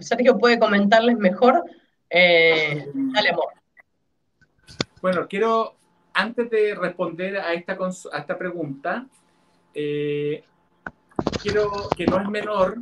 Sergio, 0.00 0.38
puede 0.38 0.58
comentarles 0.58 1.16
mejor. 1.16 1.62
Eh, 2.10 2.86
dale, 2.94 3.30
amor. 3.30 3.55
Bueno, 5.06 5.28
quiero, 5.28 5.76
antes 6.14 6.50
de 6.50 6.74
responder 6.74 7.38
a 7.38 7.52
esta, 7.52 7.78
a 8.10 8.18
esta 8.18 8.36
pregunta, 8.36 9.06
eh, 9.72 10.42
quiero 11.40 11.88
que 11.96 12.06
no 12.06 12.20
es 12.20 12.28
menor, 12.28 12.78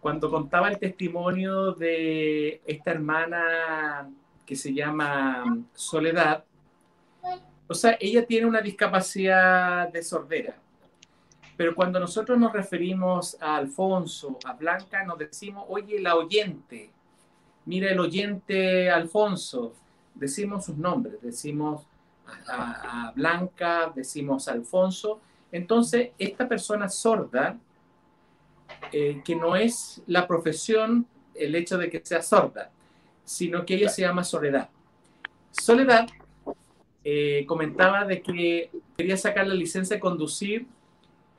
cuando 0.00 0.30
contaba 0.30 0.70
el 0.70 0.78
testimonio 0.78 1.72
de 1.72 2.62
esta 2.64 2.92
hermana 2.92 4.08
que 4.46 4.56
se 4.56 4.72
llama 4.72 5.62
Soledad, 5.74 6.44
o 7.68 7.74
sea, 7.74 7.98
ella 8.00 8.24
tiene 8.24 8.46
una 8.46 8.62
discapacidad 8.62 9.92
de 9.92 10.02
sordera, 10.02 10.56
pero 11.58 11.74
cuando 11.74 12.00
nosotros 12.00 12.38
nos 12.38 12.54
referimos 12.54 13.36
a 13.38 13.56
Alfonso, 13.56 14.38
a 14.46 14.54
Blanca, 14.54 15.04
nos 15.04 15.18
decimos, 15.18 15.66
oye, 15.68 16.00
la 16.00 16.16
oyente, 16.16 16.90
mira 17.66 17.90
el 17.90 18.00
oyente 18.00 18.90
Alfonso, 18.90 19.74
decimos 20.14 20.64
sus 20.64 20.76
nombres, 20.76 21.20
decimos 21.20 21.86
a, 22.48 23.12
Blanca, 23.14 23.92
decimos 23.94 24.48
a 24.48 24.52
Alfonso. 24.52 25.20
Entonces, 25.52 26.10
esta 26.18 26.48
persona 26.48 26.88
sorda, 26.88 27.58
eh, 28.92 29.22
que 29.24 29.36
no 29.36 29.56
es 29.56 30.02
la 30.06 30.26
profesión 30.26 31.06
el 31.34 31.54
hecho 31.54 31.78
de 31.78 31.90
que 31.90 32.00
sea 32.04 32.22
sorda, 32.22 32.70
sino 33.24 33.64
que 33.64 33.74
ella 33.74 33.88
se 33.88 34.02
llama 34.02 34.24
Soledad. 34.24 34.68
Soledad 35.50 36.06
eh, 37.04 37.44
comentaba 37.46 38.04
de 38.04 38.22
que 38.22 38.70
quería 38.96 39.16
sacar 39.16 39.46
la 39.46 39.54
licencia 39.54 39.96
de 39.96 40.00
conducir 40.00 40.66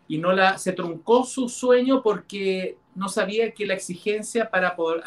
y 0.08 0.18
no 0.18 0.32
la 0.32 0.58
se 0.58 0.74
truncó 0.74 1.24
su 1.24 1.50
sueño 1.50 2.04
porque 2.04 2.78
no 2.94 3.10
sabía 3.10 3.52
que 3.52 3.66
la 3.66 3.74
exigencia 3.74 4.50
para 4.50 4.76
poder 4.76 5.04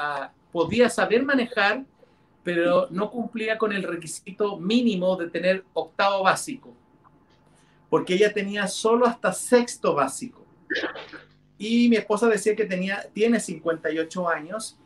podía 0.53 0.89
saber 0.91 1.25
manejar 1.25 1.85
pero 2.49 2.89
no 2.89 3.11
cumplía 3.11 3.59
con 3.59 3.75
el 3.75 3.83
requisito 3.83 4.57
mínimo 4.57 5.17
de 5.17 5.29
tener 5.29 5.67
octavo 5.75 6.23
básico, 6.23 6.75
porque 7.91 8.15
ella 8.15 8.33
tenía 8.33 8.67
solo 8.69 9.05
hasta 9.05 9.35
sexto 9.35 9.93
básico. 9.95 10.47
Y 11.59 11.91
mi 11.91 11.97
esposa 11.97 12.27
decía 12.27 12.57
que 12.57 12.65
tenía, 12.65 13.07
tiene 13.13 13.39
58 13.39 14.29
años. 14.31 14.79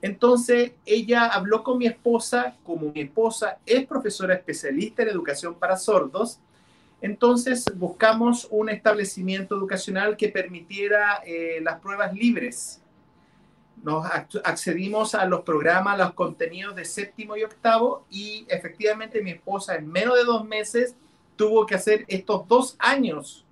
Entonces 0.00 0.74
ella 0.86 1.26
habló 1.26 1.64
con 1.64 1.78
mi 1.78 1.88
esposa, 1.88 2.56
como 2.62 2.92
mi 2.92 3.00
esposa 3.00 3.58
es 3.66 3.84
profesora 3.84 4.34
especialista 4.34 5.02
en 5.02 5.08
educación 5.08 5.56
para 5.56 5.76
sordos, 5.76 6.38
entonces 7.00 7.64
buscamos 7.74 8.46
un 8.48 8.68
establecimiento 8.68 9.56
educacional 9.56 10.16
que 10.16 10.28
permitiera 10.28 11.20
eh, 11.26 11.58
las 11.64 11.80
pruebas 11.80 12.14
libres 12.14 12.80
nos 13.82 14.06
accedimos 14.44 15.14
a 15.14 15.24
los 15.26 15.42
programas, 15.42 15.94
a 15.94 16.04
los 16.04 16.14
contenidos 16.14 16.74
de 16.74 16.84
séptimo 16.84 17.36
y 17.36 17.44
octavo 17.44 18.04
y 18.10 18.46
efectivamente 18.48 19.22
mi 19.22 19.30
esposa 19.30 19.76
en 19.76 19.88
menos 19.88 20.16
de 20.16 20.24
dos 20.24 20.44
meses 20.44 20.94
tuvo 21.36 21.66
que 21.66 21.74
hacer 21.74 22.04
estos 22.08 22.46
dos 22.48 22.76
años 22.78 23.44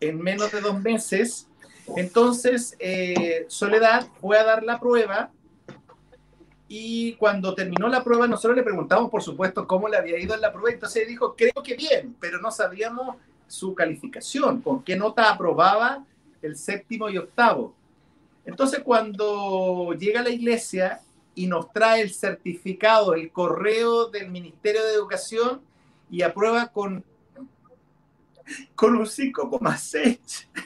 en 0.00 0.20
menos 0.20 0.50
de 0.52 0.60
dos 0.60 0.80
meses. 0.80 1.46
Entonces, 1.96 2.76
eh, 2.78 3.44
Soledad 3.48 4.06
fue 4.20 4.38
a 4.38 4.44
dar 4.44 4.62
la 4.62 4.78
prueba 4.78 5.30
y 6.68 7.14
cuando 7.14 7.54
terminó 7.54 7.88
la 7.88 8.04
prueba 8.04 8.28
nosotros 8.28 8.56
le 8.56 8.62
preguntamos, 8.62 9.10
por 9.10 9.22
supuesto, 9.22 9.66
cómo 9.66 9.88
le 9.88 9.96
había 9.96 10.18
ido 10.18 10.34
en 10.34 10.40
la 10.40 10.52
prueba. 10.52 10.70
Entonces 10.70 11.06
dijo, 11.06 11.34
creo 11.36 11.62
que 11.64 11.74
bien, 11.74 12.16
pero 12.20 12.40
no 12.40 12.50
sabíamos 12.50 13.16
su 13.48 13.74
calificación, 13.74 14.62
con 14.62 14.84
qué 14.84 14.96
nota 14.96 15.28
aprobaba 15.30 16.04
el 16.40 16.56
séptimo 16.56 17.08
y 17.10 17.18
octavo. 17.18 17.74
Entonces, 18.50 18.80
cuando 18.80 19.94
llega 19.94 20.20
a 20.20 20.24
la 20.24 20.30
iglesia 20.30 21.00
y 21.36 21.46
nos 21.46 21.72
trae 21.72 22.02
el 22.02 22.10
certificado, 22.10 23.14
el 23.14 23.30
correo 23.30 24.08
del 24.08 24.28
Ministerio 24.28 24.84
de 24.84 24.92
Educación 24.92 25.60
y 26.10 26.22
aprueba 26.22 26.66
con, 26.66 27.04
con 28.74 28.96
un 28.96 29.06
5,6. 29.06 30.46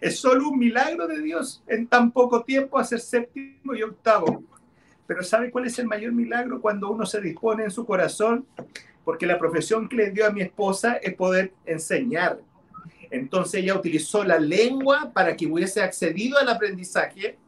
Es 0.00 0.20
solo 0.20 0.48
un 0.48 0.58
milagro 0.58 1.08
de 1.08 1.20
Dios 1.20 1.62
en 1.66 1.88
tan 1.88 2.12
poco 2.12 2.44
tiempo 2.44 2.78
hacer 2.78 3.00
séptimo 3.00 3.74
y 3.74 3.82
octavo. 3.82 4.44
Pero 5.06 5.24
¿sabe 5.24 5.50
cuál 5.50 5.66
es 5.66 5.78
el 5.80 5.86
mayor 5.86 6.12
milagro? 6.12 6.60
Cuando 6.60 6.88
uno 6.90 7.04
se 7.04 7.20
dispone 7.20 7.64
en 7.64 7.70
su 7.72 7.84
corazón, 7.84 8.46
porque 9.04 9.26
la 9.26 9.36
profesión 9.36 9.88
que 9.88 9.96
le 9.96 10.10
dio 10.12 10.26
a 10.26 10.30
mi 10.30 10.42
esposa 10.42 10.94
es 10.94 11.14
poder 11.14 11.52
enseñar. 11.66 12.38
Entonces 13.10 13.62
ella 13.62 13.74
utilizó 13.74 14.24
la 14.24 14.38
lengua 14.38 15.10
para 15.14 15.36
que 15.36 15.46
hubiese 15.46 15.82
accedido 15.82 16.38
al 16.38 16.48
aprendizaje. 16.48 17.38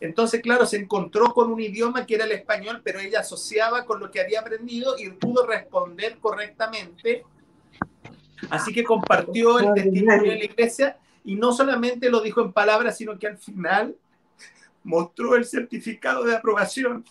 Entonces, 0.00 0.40
claro, 0.40 0.66
se 0.66 0.76
encontró 0.76 1.32
con 1.32 1.50
un 1.50 1.60
idioma 1.60 2.06
que 2.06 2.14
era 2.14 2.24
el 2.24 2.32
español, 2.32 2.80
pero 2.84 3.00
ella 3.00 3.20
asociaba 3.20 3.84
con 3.84 4.00
lo 4.00 4.10
que 4.10 4.20
había 4.20 4.40
aprendido 4.40 4.96
y 4.98 5.10
pudo 5.10 5.46
responder 5.46 6.18
correctamente. 6.18 7.24
Así 8.50 8.72
que 8.72 8.84
compartió 8.84 9.58
el 9.58 9.74
testimonio 9.74 10.30
de 10.30 10.38
la 10.38 10.44
iglesia 10.44 10.98
y 11.24 11.34
no 11.34 11.52
solamente 11.52 12.10
lo 12.10 12.20
dijo 12.20 12.40
en 12.40 12.52
palabras, 12.52 12.96
sino 12.96 13.18
que 13.18 13.26
al 13.26 13.38
final 13.38 13.96
mostró 14.84 15.34
el 15.34 15.44
certificado 15.44 16.24
de 16.24 16.36
aprobación. 16.36 17.04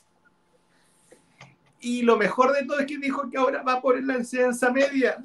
Y 1.80 2.01
lo 2.01 2.18
mejor 2.18 2.53
de 2.53 2.65
todo 2.65 2.80
es 2.80 2.88
que 2.88 2.97
dijo 2.97 3.30
que 3.30 3.38
ahora 3.38 3.61
va 3.61 3.73
a 3.73 3.81
poner 3.81 4.03
la 4.03 4.15
enseñanza 4.15 4.72
media. 4.72 5.23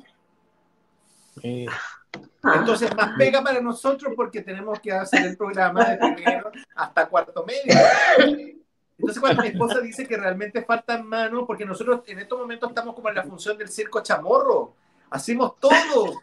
Entonces, 2.43 2.94
más 2.97 3.16
pega 3.16 3.43
para 3.43 3.60
nosotros 3.60 4.12
porque 4.16 4.43
tenemos 4.43 4.81
que 4.81 4.93
hacer 4.93 5.24
el 5.24 5.36
programa 5.36 5.85
de 5.85 5.97
primero 5.97 6.51
hasta 6.74 7.09
cuarto 7.09 7.44
medio. 7.44 7.78
Entonces, 8.98 9.20
cuando 9.20 9.43
mi 9.43 9.48
esposa 9.48 9.81
dice 9.81 10.06
que 10.06 10.16
realmente 10.16 10.62
faltan 10.62 11.06
manos, 11.06 11.44
porque 11.47 11.64
nosotros 11.64 12.02
en 12.06 12.19
estos 12.19 12.39
momentos 12.39 12.69
estamos 12.69 12.94
como 12.94 13.09
en 13.09 13.14
la 13.14 13.24
función 13.24 13.56
del 13.59 13.69
circo 13.69 14.02
chamorro, 14.02 14.74
hacemos 15.10 15.59
todo 15.60 16.23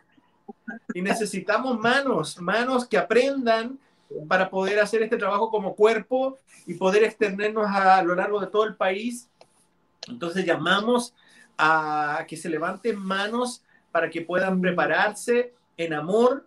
y 0.93 1.01
necesitamos 1.01 1.79
manos, 1.79 2.39
manos 2.41 2.87
que 2.87 2.97
aprendan 2.97 3.79
para 4.27 4.49
poder 4.49 4.79
hacer 4.79 5.03
este 5.03 5.17
trabajo 5.17 5.49
como 5.49 5.75
cuerpo 5.75 6.39
y 6.65 6.73
poder 6.73 7.03
extendernos 7.03 7.67
a, 7.69 8.01
lo 8.03 8.15
largo 8.15 8.39
de 8.39 8.47
todo 8.47 8.65
el 8.65 8.75
país. 8.75 9.29
Entonces 10.07 10.45
llamamos 10.45 11.13
a 11.57 12.25
que 12.27 12.37
se 12.37 12.49
levanten 12.49 12.97
manos 12.97 13.63
para 13.91 14.09
que 14.09 14.21
puedan 14.21 14.59
prepararse 14.61 15.53
en 15.79 15.93
amor, 15.93 16.45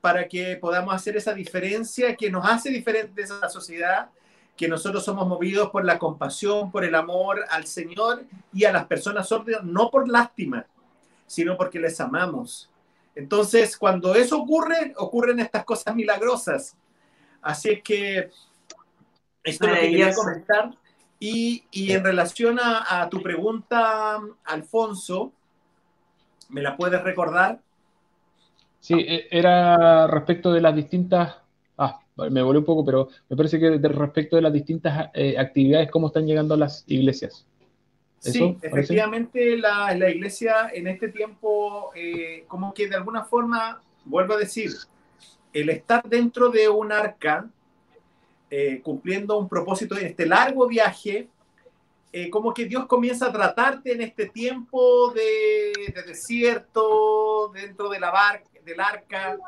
para 0.00 0.28
que 0.28 0.56
podamos 0.56 0.94
hacer 0.94 1.16
esa 1.16 1.34
diferencia 1.34 2.14
que 2.14 2.30
nos 2.30 2.48
hace 2.48 2.70
diferentes 2.70 3.28
a 3.32 3.40
la 3.40 3.48
sociedad, 3.48 4.08
que 4.56 4.68
nosotros 4.68 5.04
somos 5.04 5.26
movidos 5.26 5.70
por 5.70 5.84
la 5.84 5.98
compasión, 5.98 6.70
por 6.70 6.84
el 6.84 6.94
amor 6.94 7.44
al 7.50 7.66
Señor 7.66 8.24
y 8.52 8.64
a 8.64 8.72
las 8.72 8.86
personas 8.86 9.28
sordas, 9.28 9.64
no 9.64 9.90
por 9.90 10.08
lástima, 10.08 10.64
sino 11.26 11.56
porque 11.56 11.80
les 11.80 12.00
amamos. 12.00 12.70
Entonces, 13.16 13.76
cuando 13.76 14.14
eso 14.14 14.38
ocurre, 14.38 14.94
ocurren 14.96 15.40
estas 15.40 15.64
cosas 15.64 15.96
milagrosas. 15.96 16.76
Así 17.42 17.70
es 17.70 17.82
que 17.82 18.30
esto 19.42 19.64
es 19.66 19.70
lo 19.70 19.74
que 19.74 19.80
quería 19.80 20.14
comentar. 20.14 20.70
Y, 21.18 21.64
y 21.72 21.90
en 21.90 22.04
relación 22.04 22.60
a, 22.60 23.02
a, 23.02 23.08
tu 23.08 23.20
pregunta, 23.20 24.20
Alfonso, 24.44 25.32
¿me 26.48 26.62
la 26.62 26.76
puedes 26.76 27.02
recordar? 27.02 27.60
Sí, 28.80 28.94
e, 28.94 29.28
era 29.30 30.06
respecto 30.06 30.52
de 30.52 30.60
las 30.60 30.74
distintas. 30.74 31.36
Ah, 31.76 32.00
me 32.30 32.42
volé 32.42 32.58
un 32.58 32.64
poco, 32.64 32.84
pero 32.84 33.08
me 33.28 33.36
parece 33.36 33.58
que 33.58 33.78
respecto 33.78 34.36
de 34.36 34.42
las 34.42 34.52
distintas 34.52 35.10
eh, 35.14 35.38
actividades, 35.38 35.90
cómo 35.90 36.08
están 36.08 36.26
llegando 36.26 36.54
a 36.54 36.58
las 36.58 36.84
iglesias. 36.88 37.46
Sí, 38.20 38.56
efectivamente 38.62 39.56
la, 39.56 39.94
la, 39.94 40.10
iglesia 40.10 40.70
en 40.72 40.88
este 40.88 41.08
tiempo, 41.08 41.92
eh, 41.94 42.44
como 42.48 42.74
que 42.74 42.88
de 42.88 42.96
alguna 42.96 43.24
forma, 43.24 43.80
vuelvo 44.04 44.34
a 44.34 44.38
decir, 44.38 44.72
el 45.52 45.70
estar 45.70 46.02
dentro 46.02 46.48
de 46.50 46.68
un 46.68 46.90
arca, 46.90 47.48
eh, 48.50 48.80
cumpliendo 48.82 49.38
un 49.38 49.48
propósito 49.48 49.96
en 49.96 50.06
este 50.06 50.26
largo 50.26 50.66
viaje, 50.66 51.28
eh, 52.12 52.30
como 52.30 52.52
que 52.54 52.64
Dios 52.64 52.86
comienza 52.86 53.26
a 53.26 53.32
tratarte 53.32 53.92
en 53.92 54.00
este 54.00 54.26
tiempo 54.26 55.12
de, 55.12 55.92
de 55.92 56.02
desierto, 56.02 57.52
dentro 57.54 57.88
de 57.88 58.00
la 58.00 58.10
barca, 58.10 58.48
del 58.68 58.80
arca, 58.80 59.38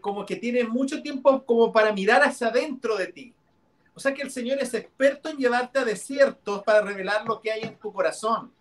como 0.00 0.24
que 0.26 0.36
tiene 0.36 0.64
mucho 0.64 1.02
tiempo 1.02 1.44
como 1.44 1.72
para 1.72 1.92
mirar 1.92 2.22
hacia 2.22 2.48
adentro 2.48 2.96
de 2.96 3.06
ti 3.06 3.34
o 3.94 4.00
sea 4.00 4.14
que 4.14 4.22
el 4.22 4.30
Señor 4.30 4.58
es 4.60 4.72
experto 4.74 5.28
en 5.28 5.36
llevarte 5.36 5.78
a 5.78 5.84
desiertos 5.84 6.62
para 6.62 6.80
revelar 6.80 7.24
lo 7.26 7.40
que 7.40 7.52
hay 7.52 7.62
en 7.62 7.76
tu 7.78 7.92
corazón. 7.92 8.52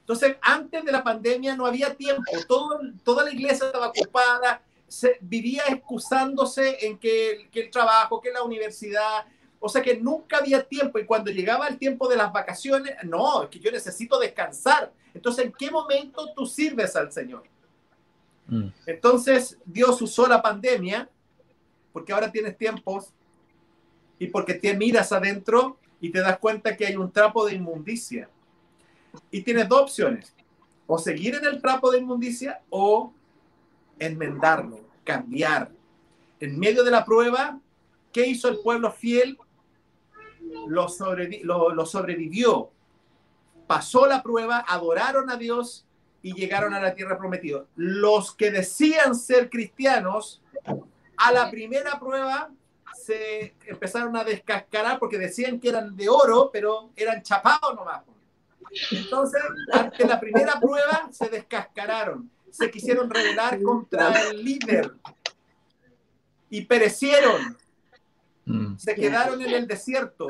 Entonces, 0.00 0.36
antes 0.40 0.84
de 0.84 0.92
la 0.92 1.02
pandemia 1.02 1.56
no 1.56 1.66
había 1.66 1.94
tiempo, 1.94 2.22
Todo, 2.46 2.80
toda 3.04 3.24
la 3.24 3.30
iglesia 3.30 3.66
estaba 3.66 3.88
ocupada, 3.88 4.62
se, 4.86 5.18
vivía 5.20 5.64
excusándose 5.68 6.86
en 6.86 6.98
que, 6.98 7.48
que 7.50 7.60
el 7.60 7.70
trabajo, 7.70 8.20
que 8.20 8.30
la 8.30 8.42
universidad, 8.42 9.26
o 9.60 9.68
sea 9.68 9.82
que 9.82 9.96
nunca 9.96 10.38
había 10.38 10.62
tiempo 10.62 10.98
y 10.98 11.04
cuando 11.04 11.30
llegaba 11.30 11.68
el 11.68 11.78
tiempo 11.78 12.08
de 12.08 12.16
las 12.16 12.32
vacaciones, 12.32 12.94
no, 13.04 13.42
es 13.42 13.48
que 13.50 13.58
yo 13.58 13.70
necesito 13.70 14.18
descansar. 14.18 14.92
Entonces, 15.12 15.46
¿en 15.46 15.52
qué 15.52 15.70
momento 15.70 16.32
tú 16.34 16.46
sirves 16.46 16.96
al 16.96 17.12
Señor? 17.12 17.42
Mm. 18.48 18.68
Entonces, 18.86 19.58
Dios 19.64 20.00
usó 20.02 20.26
la 20.26 20.42
pandemia, 20.42 21.08
porque 21.92 22.12
ahora 22.12 22.32
tienes 22.32 22.56
tiempos 22.56 23.12
y 24.18 24.26
porque 24.28 24.54
te 24.54 24.76
miras 24.76 25.12
adentro 25.12 25.78
y 26.00 26.10
te 26.10 26.20
das 26.20 26.38
cuenta 26.38 26.76
que 26.76 26.86
hay 26.86 26.96
un 26.96 27.12
trapo 27.12 27.46
de 27.46 27.54
inmundicia. 27.54 28.28
Y 29.30 29.42
tienes 29.42 29.68
dos 29.68 29.82
opciones, 29.82 30.34
o 30.86 30.98
seguir 30.98 31.34
en 31.34 31.44
el 31.44 31.60
trapo 31.60 31.90
de 31.90 31.98
inmundicia 31.98 32.62
o 32.70 33.12
enmendarlo, 33.98 34.80
cambiar. 35.04 35.70
En 36.40 36.58
medio 36.58 36.84
de 36.84 36.90
la 36.90 37.04
prueba, 37.04 37.60
¿qué 38.12 38.26
hizo 38.26 38.48
el 38.48 38.58
pueblo 38.60 38.92
fiel? 38.92 39.38
Lo, 40.68 40.88
lo 41.74 41.86
sobrevivió. 41.86 42.70
Pasó 43.66 44.06
la 44.06 44.22
prueba, 44.22 44.64
adoraron 44.66 45.30
a 45.30 45.36
Dios 45.36 45.87
y 46.22 46.34
llegaron 46.34 46.74
a 46.74 46.80
la 46.80 46.94
tierra 46.94 47.16
prometida. 47.16 47.64
Los 47.76 48.34
que 48.34 48.50
decían 48.50 49.14
ser 49.14 49.48
cristianos, 49.48 50.42
a 51.16 51.32
la 51.32 51.50
primera 51.50 51.98
prueba 51.98 52.50
se 52.94 53.54
empezaron 53.66 54.16
a 54.16 54.24
descascarar 54.24 54.98
porque 54.98 55.18
decían 55.18 55.60
que 55.60 55.68
eran 55.68 55.96
de 55.96 56.08
oro, 56.08 56.50
pero 56.52 56.90
eran 56.96 57.22
chapados 57.22 57.74
nomás. 57.74 58.02
Entonces, 58.90 59.40
ante 59.72 60.06
la 60.06 60.20
primera 60.20 60.60
prueba, 60.60 61.08
se 61.10 61.28
descascararon. 61.28 62.30
Se 62.50 62.70
quisieron 62.70 63.08
rebelar 63.08 63.62
contra 63.62 64.28
el 64.28 64.44
líder 64.44 64.92
y 66.50 66.62
perecieron. 66.62 67.56
Mm. 68.44 68.76
Se 68.76 68.94
quedaron 68.94 69.40
en 69.40 69.50
el 69.50 69.66
desierto. 69.66 70.26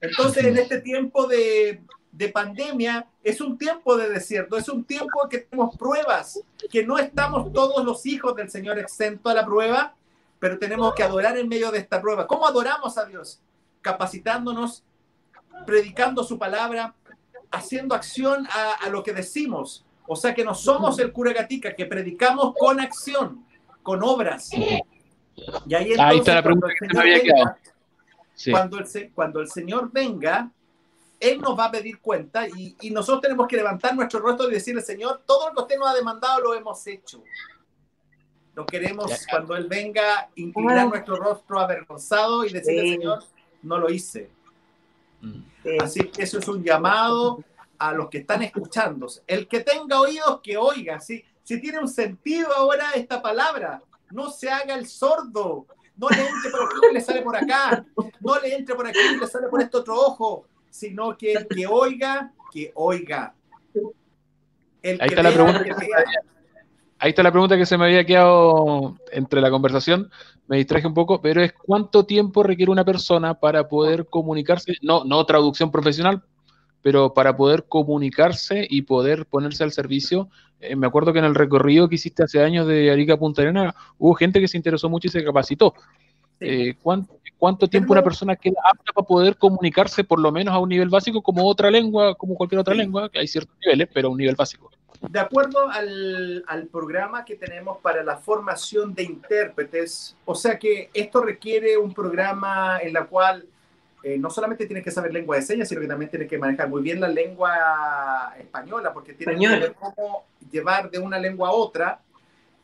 Entonces, 0.00 0.44
en 0.44 0.58
este 0.58 0.80
tiempo 0.80 1.26
de, 1.26 1.82
de 2.12 2.28
pandemia, 2.28 3.06
es 3.22 3.40
un 3.40 3.58
tiempo 3.58 3.96
de 3.96 4.08
desierto, 4.08 4.56
es 4.56 4.68
un 4.68 4.84
tiempo 4.84 5.28
que 5.28 5.38
tenemos 5.38 5.76
pruebas, 5.76 6.40
que 6.70 6.84
no 6.84 6.98
estamos 6.98 7.52
todos 7.52 7.84
los 7.84 8.04
hijos 8.06 8.34
del 8.34 8.50
Señor 8.50 8.78
exentos 8.78 9.30
a 9.30 9.34
la 9.34 9.44
prueba, 9.44 9.94
pero 10.38 10.58
tenemos 10.58 10.94
que 10.94 11.02
adorar 11.02 11.36
en 11.36 11.48
medio 11.48 11.70
de 11.70 11.78
esta 11.78 12.00
prueba. 12.00 12.26
¿Cómo 12.26 12.46
adoramos 12.46 12.96
a 12.96 13.04
Dios? 13.04 13.40
Capacitándonos, 13.82 14.82
predicando 15.66 16.24
su 16.24 16.38
palabra, 16.38 16.94
haciendo 17.50 17.94
acción 17.94 18.46
a, 18.50 18.88
lo 18.88 19.02
que 19.02 19.12
decimos. 19.12 19.84
O 20.06 20.16
sea 20.16 20.34
que 20.34 20.44
no 20.44 20.54
somos 20.54 20.98
el 20.98 21.12
cura 21.12 21.32
gatica, 21.32 21.74
que 21.74 21.86
predicamos 21.86 22.54
con 22.58 22.80
acción, 22.80 23.44
con 23.82 24.02
obras. 24.02 24.50
Y 24.52 25.74
ahí, 25.74 25.92
está 25.92 26.34
la 26.34 26.42
pregunta 26.42 26.68
cuando, 28.50 28.78
el, 28.78 29.12
cuando 29.12 29.40
el 29.40 29.48
Señor 29.48 29.90
venga, 29.92 30.50
Él 31.20 31.40
nos 31.40 31.58
va 31.58 31.66
a 31.66 31.70
pedir 31.70 32.00
cuenta 32.00 32.46
y, 32.48 32.76
y 32.80 32.90
nosotros 32.90 33.22
tenemos 33.22 33.48
que 33.48 33.56
levantar 33.56 33.94
nuestro 33.94 34.20
rostro 34.20 34.48
y 34.48 34.52
decirle, 34.52 34.82
Señor, 34.82 35.22
todo 35.26 35.48
lo 35.48 35.54
que 35.54 35.62
usted 35.62 35.78
nos 35.78 35.88
ha 35.88 35.94
demandado 35.94 36.40
lo 36.40 36.54
hemos 36.54 36.86
hecho. 36.86 37.22
No 38.58 38.66
queremos 38.66 39.12
cuando 39.30 39.54
Él 39.56 39.68
venga 39.68 40.30
inclinar 40.34 40.88
nuestro 40.88 41.14
rostro 41.14 41.60
avergonzado 41.60 42.44
y 42.44 42.52
decirle, 42.52 42.92
Señor, 42.92 43.24
no 43.62 43.78
lo 43.78 43.88
hice. 43.88 44.30
Mm. 45.20 45.42
Así 45.80 46.00
que 46.08 46.24
eso 46.24 46.40
es 46.40 46.48
un 46.48 46.64
llamado 46.64 47.44
a 47.78 47.92
los 47.92 48.08
que 48.08 48.18
están 48.18 48.42
escuchando. 48.42 49.06
El 49.28 49.46
que 49.46 49.60
tenga 49.60 50.00
oídos, 50.00 50.40
que 50.42 50.56
oiga. 50.56 50.98
Si 50.98 51.24
tiene 51.44 51.78
un 51.78 51.88
sentido 51.88 52.52
ahora 52.52 52.90
esta 52.96 53.22
palabra, 53.22 53.80
no 54.10 54.28
se 54.30 54.50
haga 54.50 54.74
el 54.74 54.88
sordo. 54.88 55.66
No 55.96 56.08
le 56.10 56.28
entre 56.28 56.50
por 56.50 56.62
aquí 56.62 56.74
y 56.90 56.94
le 56.94 57.00
sale 57.00 57.22
por 57.22 57.36
acá. 57.36 57.84
No 58.20 58.40
le 58.40 58.54
entre 58.56 58.74
por 58.74 58.86
aquí 58.86 58.98
y 58.98 59.20
le 59.20 59.26
sale 59.28 59.46
por 59.46 59.60
este 59.60 59.76
otro 59.76 59.94
ojo. 59.94 60.46
Sino 60.70 61.16
que 61.16 61.32
el 61.32 61.48
que 61.48 61.66
oiga, 61.66 62.32
que 62.52 62.72
oiga. 62.74 63.34
El 64.82 65.00
Ahí 65.00 65.08
está 65.08 65.22
la 65.22 65.32
pregunta. 65.32 65.64
Ahí 67.00 67.10
está 67.10 67.22
la 67.22 67.30
pregunta 67.30 67.56
que 67.56 67.66
se 67.66 67.78
me 67.78 67.84
había 67.84 68.04
quedado 68.04 68.96
entre 69.12 69.40
la 69.40 69.50
conversación, 69.50 70.10
me 70.48 70.56
distraje 70.56 70.88
un 70.88 70.94
poco, 70.94 71.20
pero 71.22 71.40
es 71.42 71.52
cuánto 71.52 72.06
tiempo 72.06 72.42
requiere 72.42 72.72
una 72.72 72.84
persona 72.84 73.34
para 73.34 73.68
poder 73.68 74.06
comunicarse, 74.06 74.74
no, 74.82 75.04
no 75.04 75.24
traducción 75.24 75.70
profesional, 75.70 76.24
pero 76.82 77.14
para 77.14 77.36
poder 77.36 77.66
comunicarse 77.68 78.66
y 78.68 78.82
poder 78.82 79.26
ponerse 79.26 79.62
al 79.62 79.72
servicio. 79.72 80.28
Eh, 80.58 80.74
me 80.74 80.88
acuerdo 80.88 81.12
que 81.12 81.20
en 81.20 81.26
el 81.26 81.36
recorrido 81.36 81.88
que 81.88 81.96
hiciste 81.96 82.24
hace 82.24 82.42
años 82.42 82.66
de 82.66 82.90
Arica 82.90 83.14
a 83.14 83.18
Punta 83.18 83.42
Arena, 83.42 83.74
hubo 83.98 84.14
gente 84.14 84.40
que 84.40 84.48
se 84.48 84.56
interesó 84.56 84.88
mucho 84.88 85.06
y 85.06 85.10
se 85.10 85.24
capacitó. 85.24 85.74
Eh, 86.40 86.74
¿cuánto, 86.82 87.68
tiempo 87.68 87.92
una 87.92 88.02
persona 88.02 88.36
queda 88.36 88.60
apta 88.70 88.92
para 88.92 89.06
poder 89.06 89.36
comunicarse 89.36 90.04
por 90.04 90.20
lo 90.20 90.30
menos 90.30 90.54
a 90.54 90.58
un 90.58 90.68
nivel 90.68 90.88
básico 90.88 91.22
como 91.22 91.46
otra 91.46 91.70
lengua, 91.70 92.14
como 92.14 92.34
cualquier 92.34 92.60
otra 92.60 92.74
lengua, 92.74 93.08
que 93.08 93.18
hay 93.18 93.28
ciertos 93.28 93.54
niveles, 93.64 93.88
pero 93.92 94.08
a 94.08 94.10
un 94.10 94.18
nivel 94.18 94.36
básico? 94.36 94.70
De 95.00 95.20
acuerdo 95.20 95.68
al, 95.70 96.44
al, 96.48 96.66
programa 96.66 97.24
que 97.24 97.36
tenemos 97.36 97.78
para 97.78 98.02
la 98.02 98.16
formación 98.16 98.94
de 98.94 99.04
intérpretes, 99.04 100.16
o 100.24 100.34
sea 100.34 100.58
que 100.58 100.90
esto 100.92 101.20
requiere 101.20 101.76
un 101.76 101.94
programa 101.94 102.80
en 102.82 102.92
la 102.92 103.04
cual 103.04 103.46
eh, 104.02 104.16
no 104.16 104.30
solamente 104.30 104.66
tienes 104.66 104.84
que 104.84 104.90
saber 104.90 105.12
lengua 105.12 105.36
de 105.36 105.42
señas, 105.42 105.68
sino 105.68 105.80
que 105.80 105.88
también 105.88 106.10
tienes 106.10 106.28
que 106.28 106.38
manejar 106.38 106.68
muy 106.68 106.82
bien 106.82 107.00
la 107.00 107.08
lengua 107.08 108.32
española, 108.38 108.92
porque 108.92 109.12
tienes 109.12 109.38
que 109.38 109.46
saber 109.46 109.74
cómo 109.74 110.24
llevar 110.50 110.90
de 110.90 110.98
una 110.98 111.18
lengua 111.18 111.48
a 111.48 111.52
otra. 111.52 112.00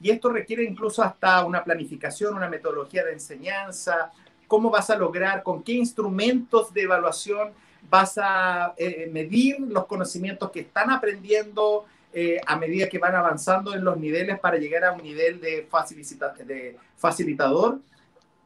Y 0.01 0.11
esto 0.11 0.31
requiere 0.31 0.65
incluso 0.65 1.03
hasta 1.03 1.45
una 1.45 1.65
planificación, 1.65 2.35
una 2.35 2.49
metodología 2.49 3.05
de 3.05 3.13
enseñanza, 3.13 4.13
cómo 4.47 4.71
vas 4.71 4.91
a 4.91 4.97
lograr, 4.97 5.43
con 5.43 5.63
qué 5.63 5.73
instrumentos 5.73 6.73
de 6.73 6.83
evaluación 6.83 7.53
vas 7.89 8.19
a 8.19 8.75
eh, 8.77 9.09
medir 9.13 9.61
los 9.61 9.87
conocimientos 9.87 10.51
que 10.51 10.61
están 10.61 10.91
aprendiendo 10.91 11.85
eh, 12.13 12.41
a 12.47 12.57
medida 12.57 12.89
que 12.89 12.99
van 12.99 13.15
avanzando 13.15 13.75
en 13.75 13.83
los 13.85 13.97
niveles 13.99 14.39
para 14.39 14.57
llegar 14.57 14.85
a 14.85 14.93
un 14.93 15.03
nivel 15.03 15.41
de, 15.41 15.69
de 16.47 16.79
facilitador 16.97 17.81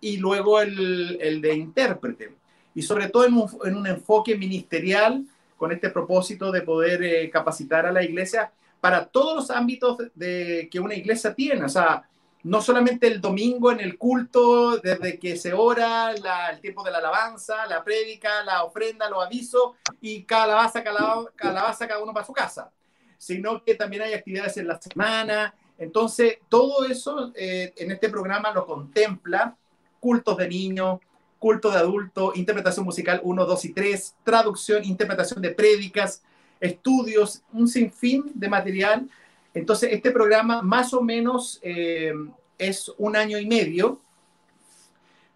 y 0.00 0.16
luego 0.16 0.60
el, 0.60 1.40
de 1.40 1.54
intérprete. 1.54 2.32
Y 2.74 2.82
sobre 2.82 3.08
todo 3.08 3.26
en 3.26 3.34
un, 3.34 3.48
en 3.64 3.76
un, 3.76 3.86
enfoque 3.86 4.36
ministerial 4.36 5.24
con 5.56 5.72
este 5.72 5.90
propósito 5.90 6.50
de 6.50 6.62
poder 6.62 7.02
eh, 7.02 7.28
capacitar 7.30 7.84
a 7.84 7.92
la 7.92 8.02
iglesia 8.02 8.52
para 8.80 9.06
todos 9.06 9.34
los 9.34 9.50
ámbitos 9.50 9.98
de, 10.14 10.68
que 10.70 10.80
una 10.80 10.94
iglesia 10.94 11.34
tiene. 11.34 11.64
O 11.64 11.68
sea, 11.68 12.08
no 12.44 12.60
solamente 12.60 13.06
el 13.06 13.20
domingo 13.20 13.72
en 13.72 13.80
el 13.80 13.98
culto, 13.98 14.78
desde 14.78 15.18
que 15.18 15.36
se 15.36 15.52
ora, 15.52 16.12
el 16.12 16.60
tiempo 16.60 16.84
de 16.84 16.90
la 16.90 16.98
alabanza, 16.98 17.66
la 17.66 17.82
prédica, 17.82 18.42
la 18.44 18.64
ofrenda, 18.64 19.10
los 19.10 19.24
avisos 19.24 19.72
y 20.00 20.22
calabaza, 20.22 20.82
calabaza, 20.82 21.88
cada 21.88 22.02
uno 22.02 22.14
para 22.14 22.26
su 22.26 22.32
casa, 22.32 22.70
sino 23.16 23.62
que 23.64 23.74
también 23.74 24.02
hay 24.02 24.14
actividades 24.14 24.56
en 24.56 24.68
la 24.68 24.80
semana. 24.80 25.54
Entonces, 25.78 26.38
todo 26.48 26.84
eso 26.86 27.32
eh, 27.34 27.72
en 27.76 27.90
este 27.90 28.08
programa 28.08 28.52
lo 28.52 28.66
contempla, 28.66 29.56
cultos 30.00 30.36
de 30.36 30.48
niños, 30.48 31.00
culto 31.38 31.70
de 31.70 31.78
adultos, 31.78 32.36
interpretación 32.36 32.84
musical 32.84 33.20
1, 33.22 33.44
2 33.44 33.64
y 33.64 33.72
3, 33.72 34.14
traducción, 34.24 34.84
interpretación 34.84 35.40
de 35.40 35.50
prédicas, 35.50 36.22
estudios, 36.60 37.42
un 37.52 37.68
sinfín 37.68 38.32
de 38.34 38.48
material. 38.48 39.08
Entonces, 39.54 39.92
este 39.92 40.10
programa 40.10 40.62
más 40.62 40.92
o 40.92 41.02
menos 41.02 41.58
eh, 41.62 42.12
es 42.58 42.92
un 42.98 43.16
año 43.16 43.38
y 43.38 43.46
medio, 43.46 44.00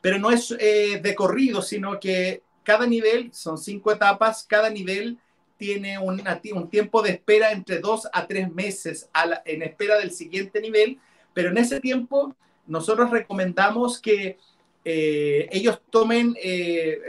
pero 0.01 0.19
no 0.19 0.31
es 0.31 0.55
eh, 0.59 1.01
de 1.03 1.15
corrido, 1.15 1.63
sino 1.63 1.99
que 2.01 2.43
cada 2.65 2.87
nivel, 2.87 3.33
son 3.33 3.59
cinco 3.59 3.93
etapas, 3.93 4.45
cada 4.49 4.71
nivel 4.71 5.19
tiene 5.57 5.99
un, 5.99 6.21
tiempo 6.71 7.03
de 7.03 7.11
espera 7.11 7.53
entre 7.53 7.79
dos 7.79 8.09
a 8.13 8.27
tres 8.27 8.53
meses 8.53 9.09
en 9.45 9.63
espera 9.63 9.99
del 9.99 10.11
siguiente 10.11 10.61
nivel, 10.61 10.99
pero 11.33 11.51
en 11.51 11.59
ese 11.59 11.81
tiempo 11.81 12.35
nosotros 12.67 13.11
recomendamos 13.11 14.01
que 14.01 14.39
eh, 14.85 15.49
ellos 15.53 15.81
tomen, 15.91 16.35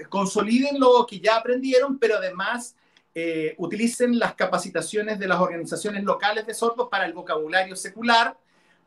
consoliden 0.09 0.79
lo 0.79 1.07
que 1.07 1.19
ya 1.19 1.37
aprendieron, 1.37 1.97
pero 1.97 2.17
además 2.17 2.75
eh, 3.15 3.53
utilicen 3.57 4.17
las 4.17 4.35
capacitaciones 4.35 5.19
de 5.19 5.27
las 5.27 5.39
organizaciones 5.39 6.03
locales 6.03 6.47
de 6.47 6.53
sordos 6.53 6.89
para 6.89 7.05
el 7.05 7.13
vocabulario 7.13 7.75
secular, 7.75 8.37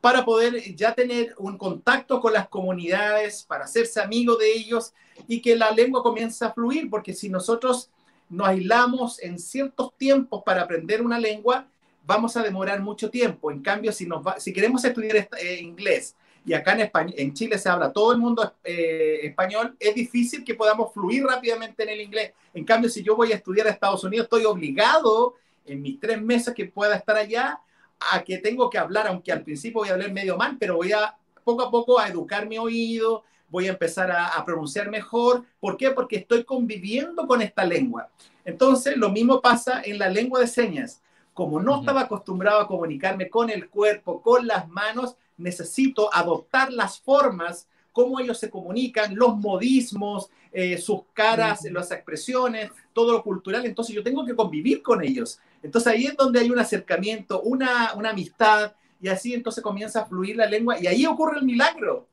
para 0.00 0.24
poder 0.24 0.74
ya 0.74 0.94
tener 0.94 1.34
un 1.38 1.56
contacto 1.56 2.20
con 2.20 2.32
las 2.32 2.48
comunidades, 2.48 3.44
para 3.44 3.64
hacerse 3.64 4.00
amigo 4.00 4.36
de 4.36 4.52
ellos 4.52 4.92
y 5.26 5.40
que 5.40 5.56
la 5.56 5.70
lengua 5.70 6.02
comience 6.02 6.44
a 6.44 6.52
fluir, 6.52 6.90
porque 6.90 7.14
si 7.14 7.28
nosotros 7.28 7.90
nos 8.28 8.48
aislamos 8.48 9.22
en 9.22 9.38
ciertos 9.38 9.96
tiempos 9.96 10.42
para 10.44 10.62
aprender 10.62 11.02
una 11.02 11.18
lengua, 11.18 11.68
vamos 12.04 12.36
a 12.36 12.42
demorar 12.42 12.80
mucho 12.80 13.10
tiempo. 13.10 13.50
En 13.50 13.62
cambio, 13.62 13.92
si, 13.92 14.06
nos 14.06 14.22
si 14.38 14.52
queremos 14.52 14.84
estudiar 14.84 15.28
eh, 15.40 15.60
inglés 15.60 16.14
y 16.46 16.54
acá 16.54 16.74
en, 16.74 16.82
España, 16.82 17.12
en 17.16 17.34
Chile 17.34 17.58
se 17.58 17.68
habla 17.68 17.92
todo 17.92 18.12
el 18.12 18.18
mundo 18.18 18.54
eh, 18.62 19.18
español, 19.24 19.76
es 19.80 19.96
difícil 19.96 20.44
que 20.44 20.54
podamos 20.54 20.94
fluir 20.94 21.24
rápidamente 21.24 21.82
en 21.82 21.88
el 21.88 22.00
inglés. 22.00 22.34
En 22.54 22.64
cambio, 22.64 22.88
si 22.88 23.02
yo 23.02 23.16
voy 23.16 23.32
a 23.32 23.34
estudiar 23.34 23.66
a 23.66 23.70
Estados 23.70 24.04
Unidos, 24.04 24.24
estoy 24.24 24.44
obligado 24.44 25.34
en 25.64 25.82
mis 25.82 25.98
tres 25.98 26.22
meses 26.22 26.54
que 26.54 26.66
pueda 26.66 26.94
estar 26.94 27.16
allá 27.16 27.60
a 27.98 28.22
que 28.22 28.38
tengo 28.38 28.70
que 28.70 28.78
hablar, 28.78 29.08
aunque 29.08 29.32
al 29.32 29.42
principio 29.42 29.80
voy 29.80 29.88
a 29.88 29.94
hablar 29.94 30.12
medio 30.12 30.36
mal, 30.36 30.56
pero 30.56 30.76
voy 30.76 30.92
a 30.92 31.16
poco 31.42 31.64
a 31.64 31.70
poco 31.70 31.98
a 31.98 32.06
educar 32.06 32.46
mi 32.46 32.58
oído, 32.58 33.24
voy 33.48 33.66
a 33.66 33.70
empezar 33.70 34.12
a, 34.12 34.28
a 34.28 34.44
pronunciar 34.44 34.88
mejor. 34.88 35.44
¿Por 35.58 35.76
qué? 35.76 35.90
Porque 35.90 36.14
estoy 36.14 36.44
conviviendo 36.44 37.26
con 37.26 37.42
esta 37.42 37.64
lengua. 37.64 38.08
Entonces, 38.44 38.96
lo 38.96 39.10
mismo 39.10 39.40
pasa 39.40 39.82
en 39.84 39.98
la 39.98 40.08
lengua 40.08 40.38
de 40.38 40.46
señas. 40.46 41.02
Como 41.34 41.60
no 41.60 41.80
estaba 41.80 42.02
acostumbrado 42.02 42.60
a 42.60 42.68
comunicarme 42.68 43.28
con 43.28 43.50
el 43.50 43.68
cuerpo, 43.68 44.22
con 44.22 44.46
las 44.46 44.68
manos, 44.68 45.16
necesito 45.36 46.12
adoptar 46.12 46.72
las 46.72 47.00
formas, 47.00 47.68
cómo 47.92 48.20
ellos 48.20 48.38
se 48.38 48.50
comunican, 48.50 49.14
los 49.14 49.36
modismos, 49.36 50.28
eh, 50.52 50.78
sus 50.78 51.00
caras, 51.12 51.64
las 51.64 51.90
expresiones, 51.90 52.70
todo 52.92 53.12
lo 53.12 53.22
cultural. 53.22 53.64
Entonces 53.64 53.94
yo 53.94 54.02
tengo 54.02 54.24
que 54.24 54.36
convivir 54.36 54.82
con 54.82 55.02
ellos. 55.02 55.38
Entonces 55.62 55.92
ahí 55.92 56.06
es 56.06 56.16
donde 56.16 56.40
hay 56.40 56.50
un 56.50 56.58
acercamiento, 56.58 57.40
una, 57.42 57.94
una 57.94 58.10
amistad, 58.10 58.72
y 59.00 59.08
así 59.08 59.34
entonces 59.34 59.62
comienza 59.62 60.02
a 60.02 60.06
fluir 60.06 60.36
la 60.36 60.46
lengua, 60.46 60.78
y 60.80 60.86
ahí 60.86 61.06
ocurre 61.06 61.38
el 61.38 61.44
milagro. 61.44 62.06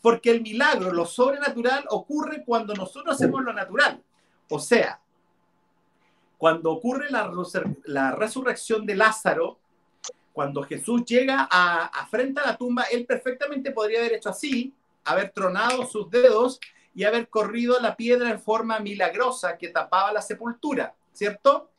Porque 0.00 0.30
el 0.30 0.42
milagro, 0.42 0.92
lo 0.92 1.06
sobrenatural, 1.06 1.84
ocurre 1.90 2.44
cuando 2.44 2.74
nosotros 2.74 3.14
hacemos 3.14 3.42
lo 3.42 3.52
natural. 3.52 4.00
O 4.48 4.58
sea, 4.58 5.00
cuando 6.36 6.70
ocurre 6.70 7.10
la, 7.10 7.30
la 7.84 8.12
resurrección 8.12 8.86
de 8.86 8.94
Lázaro, 8.94 9.58
cuando 10.38 10.62
Jesús 10.62 11.04
llega 11.04 11.48
a, 11.50 12.06
frente 12.08 12.40
a 12.40 12.46
la 12.46 12.56
tumba, 12.56 12.84
él 12.92 13.04
perfectamente 13.06 13.72
podría 13.72 13.98
haber 13.98 14.12
hecho 14.12 14.28
así, 14.28 14.72
haber 15.02 15.32
tronado 15.32 15.84
sus 15.84 16.08
dedos 16.12 16.60
y 16.94 17.02
haber 17.02 17.28
corrido 17.28 17.80
la 17.80 17.96
piedra 17.96 18.30
en 18.30 18.40
forma 18.40 18.78
milagrosa 18.78 19.58
que 19.58 19.70
tapaba 19.70 20.12
la 20.12 20.22
sepultura, 20.22 20.94
¿cierto? 21.12 21.72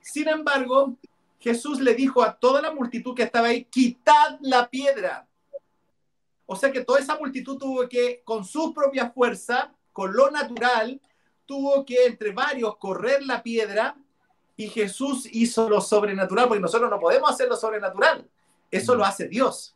Sin 0.00 0.28
embargo, 0.28 0.96
Jesús 1.40 1.78
le 1.78 1.92
dijo 1.92 2.22
a 2.22 2.34
toda 2.34 2.62
la 2.62 2.72
multitud 2.72 3.14
que 3.14 3.24
estaba 3.24 3.48
ahí, 3.48 3.64
quitad 3.64 4.38
la 4.40 4.70
piedra. 4.70 5.28
O 6.46 6.56
sea 6.56 6.72
que 6.72 6.82
toda 6.82 7.00
esa 7.00 7.18
multitud 7.18 7.58
tuvo 7.58 7.86
que, 7.86 8.22
con 8.24 8.46
su 8.46 8.72
propia 8.72 9.10
fuerza, 9.10 9.74
con 9.92 10.16
lo 10.16 10.30
natural, 10.30 10.98
tuvo 11.44 11.84
que 11.84 12.06
entre 12.06 12.32
varios 12.32 12.78
correr 12.78 13.22
la 13.26 13.42
piedra 13.42 13.94
y 14.60 14.68
Jesús 14.68 15.26
hizo 15.32 15.70
lo 15.70 15.80
sobrenatural, 15.80 16.46
porque 16.46 16.60
nosotros 16.60 16.90
no 16.90 17.00
podemos 17.00 17.30
hacer 17.30 17.48
lo 17.48 17.56
sobrenatural, 17.56 18.28
eso 18.70 18.94
lo 18.94 19.06
hace 19.06 19.26
Dios. 19.26 19.74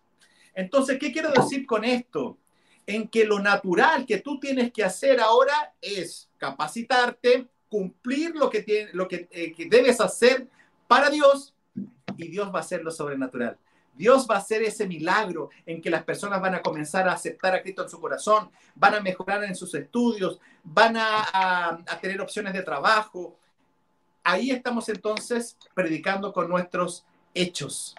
Entonces, 0.55 0.99
¿qué 0.99 1.11
quiero 1.11 1.31
decir 1.31 1.65
con 1.65 1.87
esto? 1.87 2.37
En 2.87 3.09
que 3.09 3.25
lo 3.25 3.39
natural 3.39 4.05
que 4.05 4.19
tú 4.19 4.39
tienes 4.39 4.75
que 4.75 4.85
hacer 4.85 5.21
ahora 5.21 5.73
es 5.81 6.29
capacitarte, 6.37 7.47
cumplir 7.71 8.37
lo 8.37 8.51
que, 8.51 8.63
tiene, 8.63 8.91
lo 8.93 9.09
que, 9.09 9.27
eh, 9.31 9.55
que 9.55 9.71
debes 9.71 10.03
hacer 10.03 10.49
para 10.87 11.09
Dios 11.09 11.55
y 12.19 12.29
Dios 12.29 12.53
va 12.55 12.59
a 12.59 12.61
hacer 12.61 12.85
lo 12.85 12.91
sobrenatural. 12.91 13.57
Dios 13.95 14.27
va 14.31 14.35
a 14.35 14.39
hacer 14.41 14.63
ese 14.65 14.87
milagro 14.87 15.49
en 15.65 15.81
que 15.81 15.89
las 15.89 16.05
personas 16.05 16.43
van 16.43 16.57
a 16.57 16.63
comenzar 16.63 17.09
a 17.09 17.15
aceptar 17.15 17.55
a 17.55 17.63
Cristo 17.63 17.85
en 17.85 17.89
su 17.89 17.99
corazón, 17.99 18.51
van 18.75 18.97
a 18.97 19.01
mejorar 19.01 19.45
en 19.45 19.57
sus 19.57 19.75
estudios, 19.75 20.41
van 20.63 20.99
a, 20.99 21.71
a 21.87 22.01
tener 22.03 22.21
opciones 22.21 22.53
de 22.53 22.63
trabajo, 22.63 23.39
ahí 24.25 24.51
estamos 24.51 24.89
entonces 24.89 25.57
predicando 25.75 26.33
con 26.33 26.49
nuestros 26.49 27.05
hechos. 27.35 27.95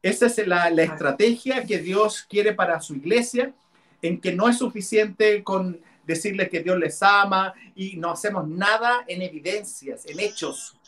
Esa 0.00 0.26
es 0.26 0.46
la, 0.46 0.68
estrategia 0.68 1.64
que 1.64 1.78
Dios 1.78 2.24
quiere 2.28 2.54
para 2.54 2.80
su 2.80 2.94
iglesia, 2.94 3.52
en 4.00 4.20
que 4.20 4.32
no 4.32 4.48
es 4.48 4.58
suficiente 4.58 5.42
con 5.42 5.80
decirles 6.06 6.48
que 6.48 6.62
Dios 6.62 6.78
les 6.78 7.02
ama 7.02 7.52
y 7.74 7.96
no 7.96 8.12
hacemos 8.12 8.46
nada 8.46 9.04
en 9.08 9.20
evidencias, 9.22 10.06
en 10.06 10.20
hechos, 10.20 10.78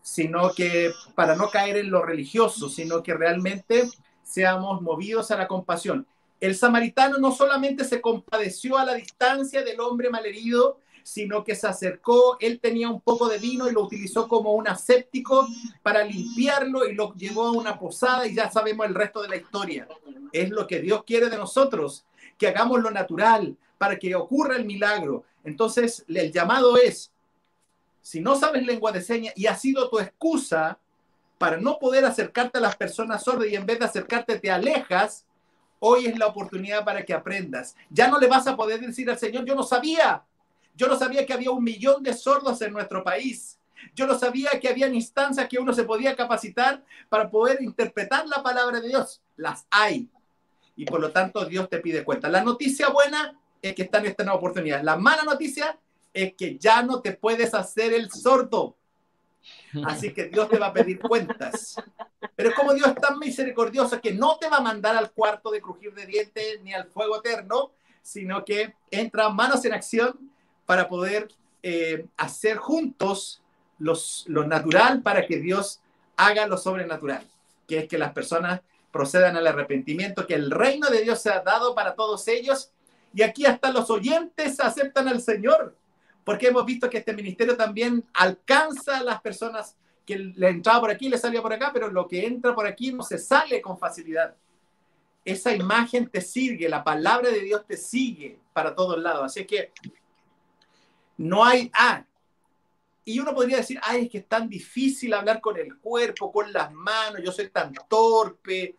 sino 0.00 0.52
que 0.54 0.92
para 1.16 1.34
no 1.34 1.50
caer 1.50 1.78
en 1.78 1.90
lo 1.90 2.02
religioso, 2.02 2.68
sino 2.68 3.02
que 3.02 3.14
realmente 3.14 3.88
seamos 4.22 4.80
movidos 4.80 5.32
a 5.32 5.36
la 5.36 5.48
compasión. 5.48 6.06
El 6.40 6.54
samaritano 6.54 7.18
no 7.18 7.32
solamente 7.32 7.84
se 7.84 8.00
compadeció 8.00 8.78
a 8.78 8.84
la 8.84 8.94
distancia 8.94 9.64
del 9.64 9.80
hombre 9.80 10.10
malherido, 10.10 10.78
sino 11.08 11.42
que 11.42 11.54
se 11.54 11.66
acercó, 11.66 12.36
él 12.38 12.60
tenía 12.60 12.90
un 12.90 13.00
poco 13.00 13.28
de 13.28 13.38
vino 13.38 13.66
y 13.66 13.72
lo 13.72 13.84
utilizó 13.84 14.28
como 14.28 14.52
un 14.52 14.68
aséptico 14.68 15.48
para 15.82 16.04
limpiarlo 16.04 16.86
y 16.86 16.94
lo 16.94 17.14
llevó 17.14 17.46
a 17.46 17.52
una 17.52 17.78
posada 17.78 18.26
y 18.26 18.34
ya 18.34 18.50
sabemos 18.50 18.86
el 18.86 18.94
resto 18.94 19.22
de 19.22 19.28
la 19.28 19.36
historia. 19.36 19.88
Es 20.32 20.50
lo 20.50 20.66
que 20.66 20.80
Dios 20.80 21.04
quiere 21.04 21.30
de 21.30 21.38
nosotros, 21.38 22.04
que 22.36 22.48
hagamos 22.48 22.82
lo 22.82 22.90
natural 22.90 23.56
para 23.78 23.98
que 23.98 24.14
ocurra 24.14 24.56
el 24.56 24.66
milagro. 24.66 25.24
Entonces, 25.44 26.04
el 26.08 26.30
llamado 26.30 26.76
es, 26.76 27.10
si 28.02 28.20
no 28.20 28.36
sabes 28.36 28.66
lengua 28.66 28.92
de 28.92 29.00
señas 29.00 29.32
y 29.34 29.46
ha 29.46 29.56
sido 29.56 29.88
tu 29.88 29.98
excusa 30.00 30.78
para 31.38 31.56
no 31.56 31.78
poder 31.78 32.04
acercarte 32.04 32.58
a 32.58 32.60
las 32.60 32.76
personas 32.76 33.24
sordas 33.24 33.48
y 33.48 33.56
en 33.56 33.64
vez 33.64 33.78
de 33.78 33.86
acercarte 33.86 34.38
te 34.38 34.50
alejas, 34.50 35.24
hoy 35.78 36.04
es 36.04 36.18
la 36.18 36.26
oportunidad 36.26 36.84
para 36.84 37.02
que 37.02 37.14
aprendas. 37.14 37.76
Ya 37.88 38.08
no 38.08 38.18
le 38.18 38.26
vas 38.26 38.46
a 38.46 38.56
poder 38.56 38.80
decir 38.80 39.08
al 39.08 39.18
Señor, 39.18 39.46
yo 39.46 39.54
no 39.54 39.62
sabía, 39.62 40.22
yo 40.78 40.86
no 40.86 40.96
sabía 40.96 41.26
que 41.26 41.32
había 41.32 41.50
un 41.50 41.64
millón 41.64 42.04
de 42.04 42.14
sordos 42.14 42.62
en 42.62 42.72
nuestro 42.72 43.02
país. 43.02 43.58
Yo 43.96 44.06
no 44.06 44.16
sabía 44.16 44.50
que 44.60 44.68
había 44.68 44.86
instancias 44.86 45.48
que 45.48 45.58
uno 45.58 45.72
se 45.74 45.82
podía 45.82 46.14
capacitar 46.14 46.84
para 47.08 47.28
poder 47.28 47.60
interpretar 47.60 48.28
la 48.28 48.44
palabra 48.44 48.80
de 48.80 48.88
Dios. 48.88 49.20
Las 49.36 49.66
hay. 49.70 50.08
Y 50.76 50.84
por 50.84 51.00
lo 51.00 51.10
tanto 51.10 51.44
Dios 51.44 51.68
te 51.68 51.80
pide 51.80 52.04
cuenta. 52.04 52.28
La 52.28 52.44
noticia 52.44 52.90
buena 52.90 53.36
es 53.60 53.74
que 53.74 53.82
está 53.82 53.98
en 53.98 54.06
esta 54.06 54.22
nueva 54.22 54.38
oportunidad. 54.38 54.80
La 54.84 54.96
mala 54.96 55.24
noticia 55.24 55.76
es 56.14 56.34
que 56.34 56.56
ya 56.56 56.80
no 56.84 57.02
te 57.02 57.12
puedes 57.12 57.54
hacer 57.54 57.92
el 57.92 58.12
sordo. 58.12 58.76
Así 59.84 60.14
que 60.14 60.28
Dios 60.28 60.48
te 60.48 60.58
va 60.58 60.66
a 60.66 60.72
pedir 60.72 61.00
cuentas. 61.00 61.74
Pero 62.36 62.54
como 62.54 62.72
Dios 62.72 62.86
es 62.86 62.94
tan 62.94 63.18
misericordioso 63.18 64.00
que 64.00 64.12
no 64.12 64.38
te 64.38 64.48
va 64.48 64.58
a 64.58 64.62
mandar 64.62 64.96
al 64.96 65.10
cuarto 65.10 65.50
de 65.50 65.60
crujir 65.60 65.92
de 65.92 66.06
dientes 66.06 66.60
ni 66.62 66.72
al 66.72 66.86
fuego 66.86 67.16
eterno, 67.16 67.72
sino 68.00 68.44
que 68.44 68.74
entra 68.92 69.28
manos 69.28 69.64
en 69.64 69.72
acción 69.72 70.37
para 70.68 70.86
poder 70.86 71.28
eh, 71.62 72.04
hacer 72.18 72.58
juntos 72.58 73.40
los, 73.78 74.26
lo 74.28 74.46
natural 74.46 75.00
para 75.00 75.26
que 75.26 75.38
Dios 75.38 75.80
haga 76.18 76.46
lo 76.46 76.58
sobrenatural, 76.58 77.26
que 77.66 77.78
es 77.78 77.88
que 77.88 77.96
las 77.96 78.12
personas 78.12 78.60
procedan 78.92 79.34
al 79.38 79.46
arrepentimiento, 79.46 80.26
que 80.26 80.34
el 80.34 80.50
reino 80.50 80.90
de 80.90 81.00
Dios 81.00 81.22
se 81.22 81.30
ha 81.30 81.40
dado 81.40 81.74
para 81.74 81.94
todos 81.94 82.28
ellos. 82.28 82.70
Y 83.14 83.22
aquí 83.22 83.46
hasta 83.46 83.72
los 83.72 83.88
oyentes 83.88 84.60
aceptan 84.60 85.08
al 85.08 85.22
Señor, 85.22 85.74
porque 86.22 86.48
hemos 86.48 86.66
visto 86.66 86.90
que 86.90 86.98
este 86.98 87.14
ministerio 87.14 87.56
también 87.56 88.04
alcanza 88.12 88.98
a 88.98 89.02
las 89.02 89.22
personas 89.22 89.74
que 90.04 90.18
le 90.18 90.50
entraba 90.50 90.80
por 90.80 90.90
aquí, 90.90 91.08
le 91.08 91.16
salía 91.16 91.40
por 91.40 91.54
acá, 91.54 91.70
pero 91.72 91.88
lo 91.90 92.06
que 92.06 92.26
entra 92.26 92.54
por 92.54 92.66
aquí 92.66 92.92
no 92.92 93.02
se 93.02 93.16
sale 93.16 93.62
con 93.62 93.78
facilidad. 93.78 94.34
Esa 95.24 95.54
imagen 95.54 96.10
te 96.10 96.20
sigue, 96.20 96.68
la 96.68 96.84
palabra 96.84 97.30
de 97.30 97.40
Dios 97.40 97.64
te 97.66 97.78
sigue 97.78 98.38
para 98.52 98.74
todos 98.74 98.98
lados. 98.98 99.24
Así 99.24 99.46
que 99.46 99.72
no 101.18 101.44
hay, 101.44 101.70
ah, 101.74 102.04
y 103.04 103.18
uno 103.20 103.34
podría 103.34 103.56
decir, 103.58 103.80
ay, 103.82 104.04
es 104.04 104.10
que 104.10 104.18
es 104.18 104.28
tan 104.28 104.48
difícil 104.48 105.14
hablar 105.14 105.40
con 105.40 105.56
el 105.56 105.78
cuerpo, 105.78 106.30
con 106.30 106.52
las 106.52 106.70
manos, 106.72 107.22
yo 107.24 107.32
soy 107.32 107.48
tan 107.48 107.72
torpe. 107.88 108.76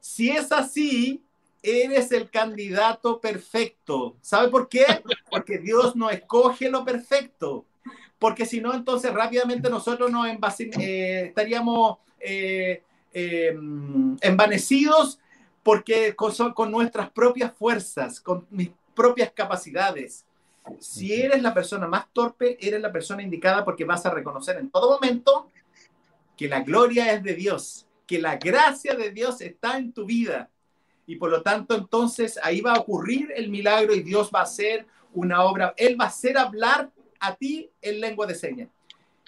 Si 0.00 0.30
es 0.30 0.52
así, 0.52 1.20
eres 1.62 2.12
el 2.12 2.30
candidato 2.30 3.20
perfecto. 3.20 4.16
¿Sabe 4.20 4.48
por 4.50 4.68
qué? 4.68 4.84
Porque 5.30 5.58
Dios 5.58 5.96
no 5.96 6.10
escoge 6.10 6.70
lo 6.70 6.84
perfecto. 6.84 7.66
Porque 8.20 8.46
si 8.46 8.60
no, 8.60 8.72
entonces 8.72 9.12
rápidamente 9.12 9.68
nosotros 9.68 10.12
nos 10.12 10.28
eh, 10.28 11.24
estaríamos 11.26 11.98
eh, 12.20 12.84
eh, 13.12 13.52
envanecidos 14.20 15.18
porque 15.64 16.14
con, 16.14 16.32
con 16.54 16.70
nuestras 16.70 17.10
propias 17.10 17.52
fuerzas, 17.52 18.20
con 18.20 18.46
mis 18.50 18.70
propias 18.94 19.32
capacidades. 19.32 20.24
Si 20.78 21.12
eres 21.12 21.42
la 21.42 21.52
persona 21.52 21.86
más 21.86 22.06
torpe, 22.12 22.56
eres 22.60 22.80
la 22.80 22.92
persona 22.92 23.22
indicada 23.22 23.64
porque 23.64 23.84
vas 23.84 24.06
a 24.06 24.10
reconocer 24.10 24.56
en 24.58 24.70
todo 24.70 24.92
momento 24.92 25.50
que 26.36 26.48
la 26.48 26.60
gloria 26.60 27.12
es 27.12 27.22
de 27.22 27.34
Dios, 27.34 27.86
que 28.06 28.20
la 28.20 28.36
gracia 28.36 28.94
de 28.94 29.10
Dios 29.10 29.40
está 29.40 29.76
en 29.76 29.92
tu 29.92 30.04
vida. 30.04 30.50
Y 31.06 31.16
por 31.16 31.30
lo 31.30 31.42
tanto, 31.42 31.74
entonces 31.74 32.38
ahí 32.42 32.60
va 32.60 32.74
a 32.74 32.80
ocurrir 32.80 33.32
el 33.34 33.48
milagro 33.50 33.94
y 33.94 34.02
Dios 34.02 34.30
va 34.34 34.40
a 34.40 34.44
hacer 34.44 34.86
una 35.12 35.44
obra. 35.44 35.74
Él 35.76 36.00
va 36.00 36.04
a 36.06 36.08
hacer 36.08 36.38
hablar 36.38 36.90
a 37.20 37.34
ti 37.34 37.70
en 37.80 38.00
lengua 38.00 38.26
de 38.26 38.34
señas. 38.34 38.68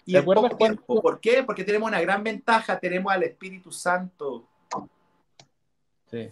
Y 0.07 0.17
en 0.17 0.25
poco 0.25 0.57
tiempo. 0.57 1.01
¿Por 1.01 1.21
qué? 1.21 1.43
Porque 1.43 1.65
tenemos 1.65 1.89
una 1.89 2.01
gran 2.01 2.23
ventaja, 2.23 2.79
tenemos 2.79 3.13
al 3.13 3.23
Espíritu 3.23 3.73
Santo. 3.73 4.47
Sí. 6.11 6.29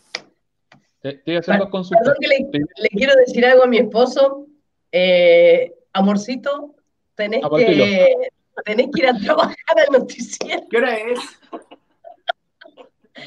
Estoy 1.02 1.36
haciendo 1.36 1.68
consultas. 1.70 2.16
le, 2.20 2.88
quiero 2.90 3.14
decir 3.16 3.44
algo 3.44 3.64
a 3.64 3.66
mi 3.66 3.78
esposo 3.78 4.46
eh, 4.92 5.74
amorcito, 5.92 6.74
tenés 7.14 7.42
que, 7.56 8.14
tenés 8.64 8.86
que 8.92 9.00
ir 9.00 9.06
a 9.08 9.18
trabajar 9.18 9.56
al 9.78 10.00
noticiero. 10.00 10.62
¿Qué 10.70 10.76
hora 10.76 10.96
es? 10.96 11.18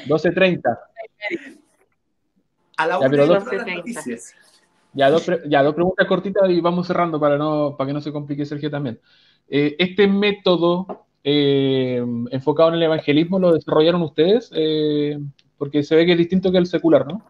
12.30. 0.06 0.78
A 2.76 2.86
la 2.86 3.00
ya, 3.00 3.10
pero 3.10 3.26
dos, 3.26 3.44
noticias. 3.44 4.34
Ya 4.92 5.10
dos, 5.10 5.26
ya, 5.48 5.62
dos 5.62 5.74
preguntas 5.74 6.06
cortitas 6.06 6.48
y 6.48 6.60
vamos 6.60 6.86
cerrando 6.86 7.18
para, 7.18 7.36
no, 7.36 7.74
para 7.76 7.88
que 7.88 7.94
no 7.94 8.00
se 8.00 8.12
complique 8.12 8.46
Sergio 8.46 8.70
también. 8.70 9.00
Eh, 9.48 9.74
este 9.78 10.06
método 10.06 11.06
eh, 11.24 12.04
enfocado 12.30 12.68
en 12.68 12.76
el 12.76 12.82
evangelismo 12.84 13.38
lo 13.38 13.52
desarrollaron 13.52 14.02
ustedes, 14.02 14.50
porque 15.58 15.82
se 15.82 15.96
ve 15.96 16.06
que 16.06 16.12
es 16.12 16.18
distinto 16.18 16.52
que 16.52 16.58
el 16.58 16.66
secular, 16.66 17.06
¿no? 17.06 17.24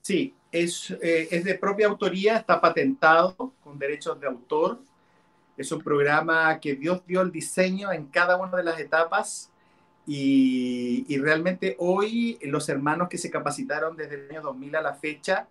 Sí, 0.00 0.34
es, 0.52 0.90
eh, 1.02 1.28
es 1.30 1.44
de 1.44 1.54
propia 1.54 1.86
autoría, 1.86 2.36
está 2.36 2.60
patentado 2.60 3.52
con 3.62 3.78
derechos 3.78 4.20
de 4.20 4.26
autor. 4.26 4.80
Es 5.56 5.70
un 5.72 5.80
programa 5.82 6.58
que 6.60 6.74
Dios 6.74 7.02
dio 7.06 7.20
el 7.20 7.30
diseño 7.30 7.92
en 7.92 8.06
cada 8.06 8.36
una 8.36 8.56
de 8.56 8.64
las 8.64 8.80
etapas 8.80 9.50
y, 10.06 11.04
y, 11.08 11.18
realmente 11.18 11.76
hoy 11.78 12.38
los 12.42 12.68
hermanos 12.68 13.08
que 13.08 13.18
se 13.18 13.30
capacitaron 13.30 13.96
desde 13.96 14.14
el 14.14 14.30
año 14.30 14.42
2000 14.42 14.76
a 14.76 14.80
la 14.80 14.94
fecha 14.94 15.46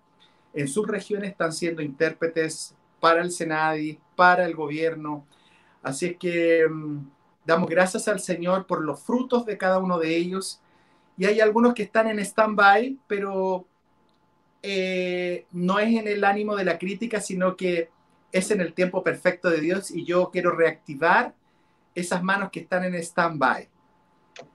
en 0.53 0.67
sus 0.67 0.87
regiones 0.87 1.31
están 1.31 1.53
siendo 1.53 1.81
intérpretes 1.81 2.75
para 2.99 3.21
el 3.21 3.31
Senadi, 3.31 3.99
para 4.15 4.45
el 4.45 4.55
gobierno. 4.55 5.25
Así 5.81 6.07
es 6.07 6.17
que 6.17 6.67
mm, 6.67 7.07
damos 7.45 7.69
gracias 7.69 8.07
al 8.07 8.19
Señor 8.19 8.65
por 8.65 8.83
los 8.83 9.01
frutos 9.01 9.45
de 9.45 9.57
cada 9.57 9.79
uno 9.79 9.99
de 9.99 10.15
ellos. 10.15 10.61
Y 11.17 11.25
hay 11.25 11.39
algunos 11.39 11.73
que 11.73 11.83
están 11.83 12.07
en 12.07 12.19
stand-by, 12.19 12.97
pero 13.07 13.65
eh, 14.61 15.45
no 15.51 15.79
es 15.79 15.95
en 15.95 16.07
el 16.07 16.23
ánimo 16.23 16.55
de 16.55 16.65
la 16.65 16.77
crítica, 16.77 17.21
sino 17.21 17.55
que 17.55 17.89
es 18.31 18.51
en 18.51 18.61
el 18.61 18.73
tiempo 18.73 19.03
perfecto 19.03 19.49
de 19.49 19.61
Dios 19.61 19.91
y 19.91 20.05
yo 20.05 20.29
quiero 20.31 20.51
reactivar 20.51 21.33
esas 21.95 22.21
manos 22.23 22.49
que 22.51 22.61
están 22.61 22.83
en 22.83 22.95
stand-by. 22.95 23.67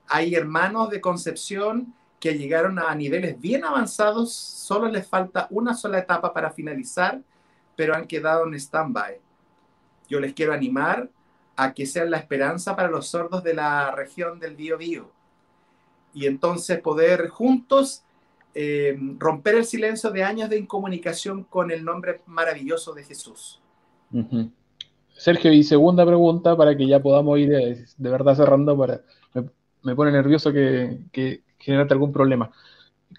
Hay 0.09 0.35
hermanos 0.35 0.91
de 0.91 1.01
Concepción 1.01 1.95
que 2.21 2.39
llegaron 2.39 2.79
a 2.79 2.95
niveles 2.95 3.39
bien 3.41 3.65
avanzados, 3.65 4.33
solo 4.33 4.89
les 4.89 5.07
falta 5.07 5.47
una 5.51 5.75
sola 5.75 5.99
etapa 5.99 6.33
para 6.33 6.51
finalizar, 6.51 7.21
pero 7.77 7.95
han 7.95 8.07
quedado 8.07 8.47
en 8.47 8.55
stand-by. 8.55 9.21
Yo 10.09 10.21
les 10.21 10.33
quiero 10.33 10.53
animar 10.53 11.11
a 11.57 11.73
que 11.75 11.87
sean 11.87 12.11
la 12.11 12.19
esperanza 12.19 12.77
para 12.77 12.89
los 12.89 13.09
sordos 13.09 13.43
de 13.43 13.55
la 13.55 13.91
región 13.91 14.39
del 14.41 14.57
Bío 14.57 14.79
Y 16.13 16.27
entonces 16.27 16.81
poder 16.81 17.29
juntos 17.29 18.04
eh, 18.55 18.97
romper 19.19 19.57
el 19.57 19.65
silencio 19.65 20.11
de 20.11 20.23
años 20.23 20.49
de 20.49 20.59
incomunicación 20.59 21.45
con 21.45 21.71
el 21.71 21.85
nombre 21.85 22.21
maravilloso 22.27 22.95
de 22.95 23.05
Jesús. 23.05 23.61
Sergio, 25.17 25.53
y 25.53 25.63
segunda 25.63 26.07
pregunta 26.07 26.57
para 26.57 26.77
que 26.77 26.87
ya 26.87 27.01
podamos 27.01 27.39
ir 27.39 27.51
de, 27.51 28.11
verdad 28.11 28.37
cerrando, 28.37 28.77
para, 28.77 29.01
me, 29.83 29.95
pone 29.95 30.13
nervioso 30.13 30.53
que, 30.53 31.01
que 31.11 31.43
generarte 31.59 31.95
algún 31.95 32.13
problema. 32.13 32.51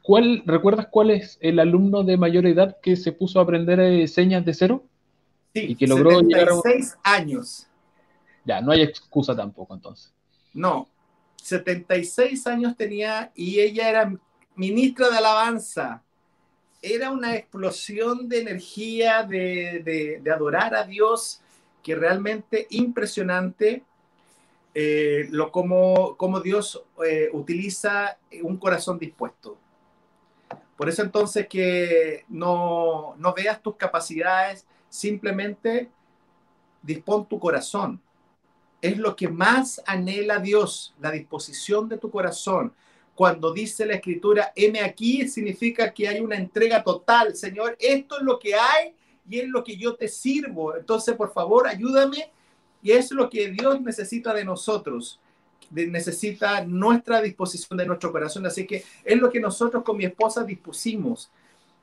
¿Cuál, 0.01 0.43
¿Recuerdas 0.45 0.87
cuál 0.89 1.11
es 1.11 1.37
el 1.41 1.59
alumno 1.59 2.03
de 2.03 2.17
mayor 2.17 2.45
edad 2.45 2.77
que 2.81 2.95
se 2.95 3.11
puso 3.11 3.39
a 3.39 3.43
aprender 3.43 3.79
eh, 3.79 4.07
señas 4.07 4.45
de 4.45 4.53
cero? 4.53 4.83
Sí, 5.53 5.65
y 5.69 5.75
que 5.75 5.87
logró 5.87 6.19
76 6.19 6.97
años. 7.03 7.67
Ya, 8.45 8.61
no 8.61 8.71
hay 8.71 8.81
excusa 8.81 9.35
tampoco 9.35 9.73
entonces. 9.73 10.13
No, 10.53 10.87
76 11.41 12.45
años 12.47 12.75
tenía 12.75 13.31
y 13.35 13.59
ella 13.59 13.89
era 13.89 14.15
ministra 14.55 15.09
de 15.09 15.17
alabanza. 15.17 16.03
Era 16.81 17.11
una 17.11 17.35
explosión 17.35 18.29
de 18.29 18.41
energía, 18.41 19.23
de, 19.23 20.21
adorar 20.33 20.75
a 20.75 20.83
Dios, 20.83 21.41
que 21.83 21.95
realmente 21.95 22.67
impresionante 22.71 23.83
eh, 24.73 25.27
lo 25.31 25.51
como, 25.51 26.17
como 26.17 26.41
Dios 26.41 26.83
eh, 27.05 27.29
utiliza 27.31 28.17
un 28.43 28.57
corazón 28.57 28.99
dispuesto. 28.99 29.57
Por 30.75 30.89
eso 30.89 31.01
entonces 31.01 31.47
que 31.47 32.25
no, 32.27 33.15
no 33.17 33.33
veas 33.33 33.61
tus 33.61 33.75
capacidades, 33.77 34.65
simplemente 34.89 35.89
dispón 36.81 37.27
tu 37.27 37.39
corazón. 37.39 38.01
Es 38.81 38.97
lo 38.97 39.15
que 39.15 39.27
más 39.27 39.81
anhela 39.85 40.39
Dios, 40.39 40.93
la 40.99 41.11
disposición 41.11 41.87
de 41.89 41.97
tu 41.97 42.11
corazón, 42.11 42.73
cuando 43.15 43.53
dice 43.53 43.85
la 43.85 43.95
escritura, 43.95 44.51
M 44.55 44.79
aquí, 44.81 45.27
significa 45.27 45.93
que 45.93 46.07
hay 46.07 46.19
una 46.19 46.35
entrega 46.35 46.83
total. 46.83 47.35
Señor, 47.35 47.77
esto 47.79 48.17
es 48.17 48.23
lo 48.23 48.37
que 48.37 48.55
hay 48.55 48.93
y 49.29 49.39
es 49.39 49.47
lo 49.47 49.63
que 49.63 49.77
yo 49.77 49.95
te 49.95 50.09
sirvo. 50.09 50.75
Entonces, 50.75 51.15
por 51.15 51.31
favor, 51.31 51.65
ayúdame. 51.65 52.29
Y 52.83 52.91
es 52.91 53.11
lo 53.11 53.29
que 53.29 53.49
Dios 53.49 53.81
necesita 53.81 54.33
de 54.33 54.43
nosotros. 54.43 55.19
necesita 55.71 56.63
nuestra 56.65 57.21
disposición 57.21 57.77
de 57.77 57.85
nuestro 57.85 58.11
corazón. 58.11 58.45
Así 58.45 58.67
que 58.67 58.83
es 59.03 59.17
lo 59.17 59.31
que 59.31 59.39
nosotros 59.39 59.83
con 59.83 59.97
mi 59.97 60.05
esposa 60.05 60.43
dispusimos. 60.43 61.31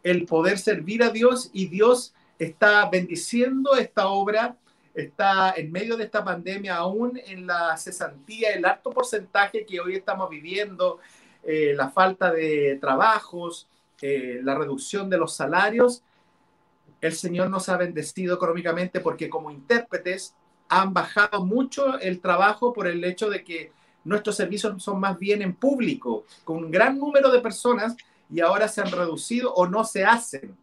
El 0.02 0.26
poder 0.26 0.58
servir 0.58 1.02
a 1.02 1.10
Dios 1.10 1.50
y 1.52 1.66
Dios 1.66 2.14
está 2.38 2.88
bendiciendo 2.90 3.74
esta 3.74 4.08
obra 4.08 4.56
está 4.94 5.54
en 5.56 5.72
medio 5.72 5.96
de 5.96 6.04
esta 6.04 6.24
pandemia, 6.24 6.76
aún 6.76 7.18
en 7.26 7.46
la 7.46 7.76
cesantía, 7.76 8.50
el 8.50 8.64
alto 8.64 8.90
porcentaje 8.90 9.64
que 9.64 9.80
hoy 9.80 9.94
estamos 9.94 10.28
viviendo, 10.28 10.98
eh, 11.42 11.74
la 11.76 11.90
falta 11.90 12.32
de 12.32 12.78
trabajos, 12.80 13.68
eh, 14.00 14.40
la 14.42 14.54
reducción 14.54 15.10
de 15.10 15.18
los 15.18 15.34
salarios, 15.34 16.02
el 17.00 17.12
Señor 17.12 17.50
nos 17.50 17.68
ha 17.68 17.76
bendecido 17.76 18.36
económicamente 18.36 19.00
porque 19.00 19.28
como 19.28 19.50
intérpretes 19.50 20.34
han 20.68 20.94
bajado 20.94 21.44
mucho 21.44 21.98
el 21.98 22.20
trabajo 22.20 22.72
por 22.72 22.86
el 22.86 23.04
hecho 23.04 23.28
de 23.28 23.42
que 23.42 23.72
nuestros 24.04 24.36
servicios 24.36 24.82
son 24.82 25.00
más 25.00 25.18
bien 25.18 25.42
en 25.42 25.54
público, 25.54 26.24
con 26.44 26.64
un 26.64 26.70
gran 26.70 26.98
número 26.98 27.30
de 27.30 27.40
personas 27.40 27.96
y 28.30 28.40
ahora 28.40 28.68
se 28.68 28.80
han 28.80 28.90
reducido 28.90 29.52
o 29.52 29.66
no 29.66 29.84
se 29.84 30.04
hacen. 30.04 30.56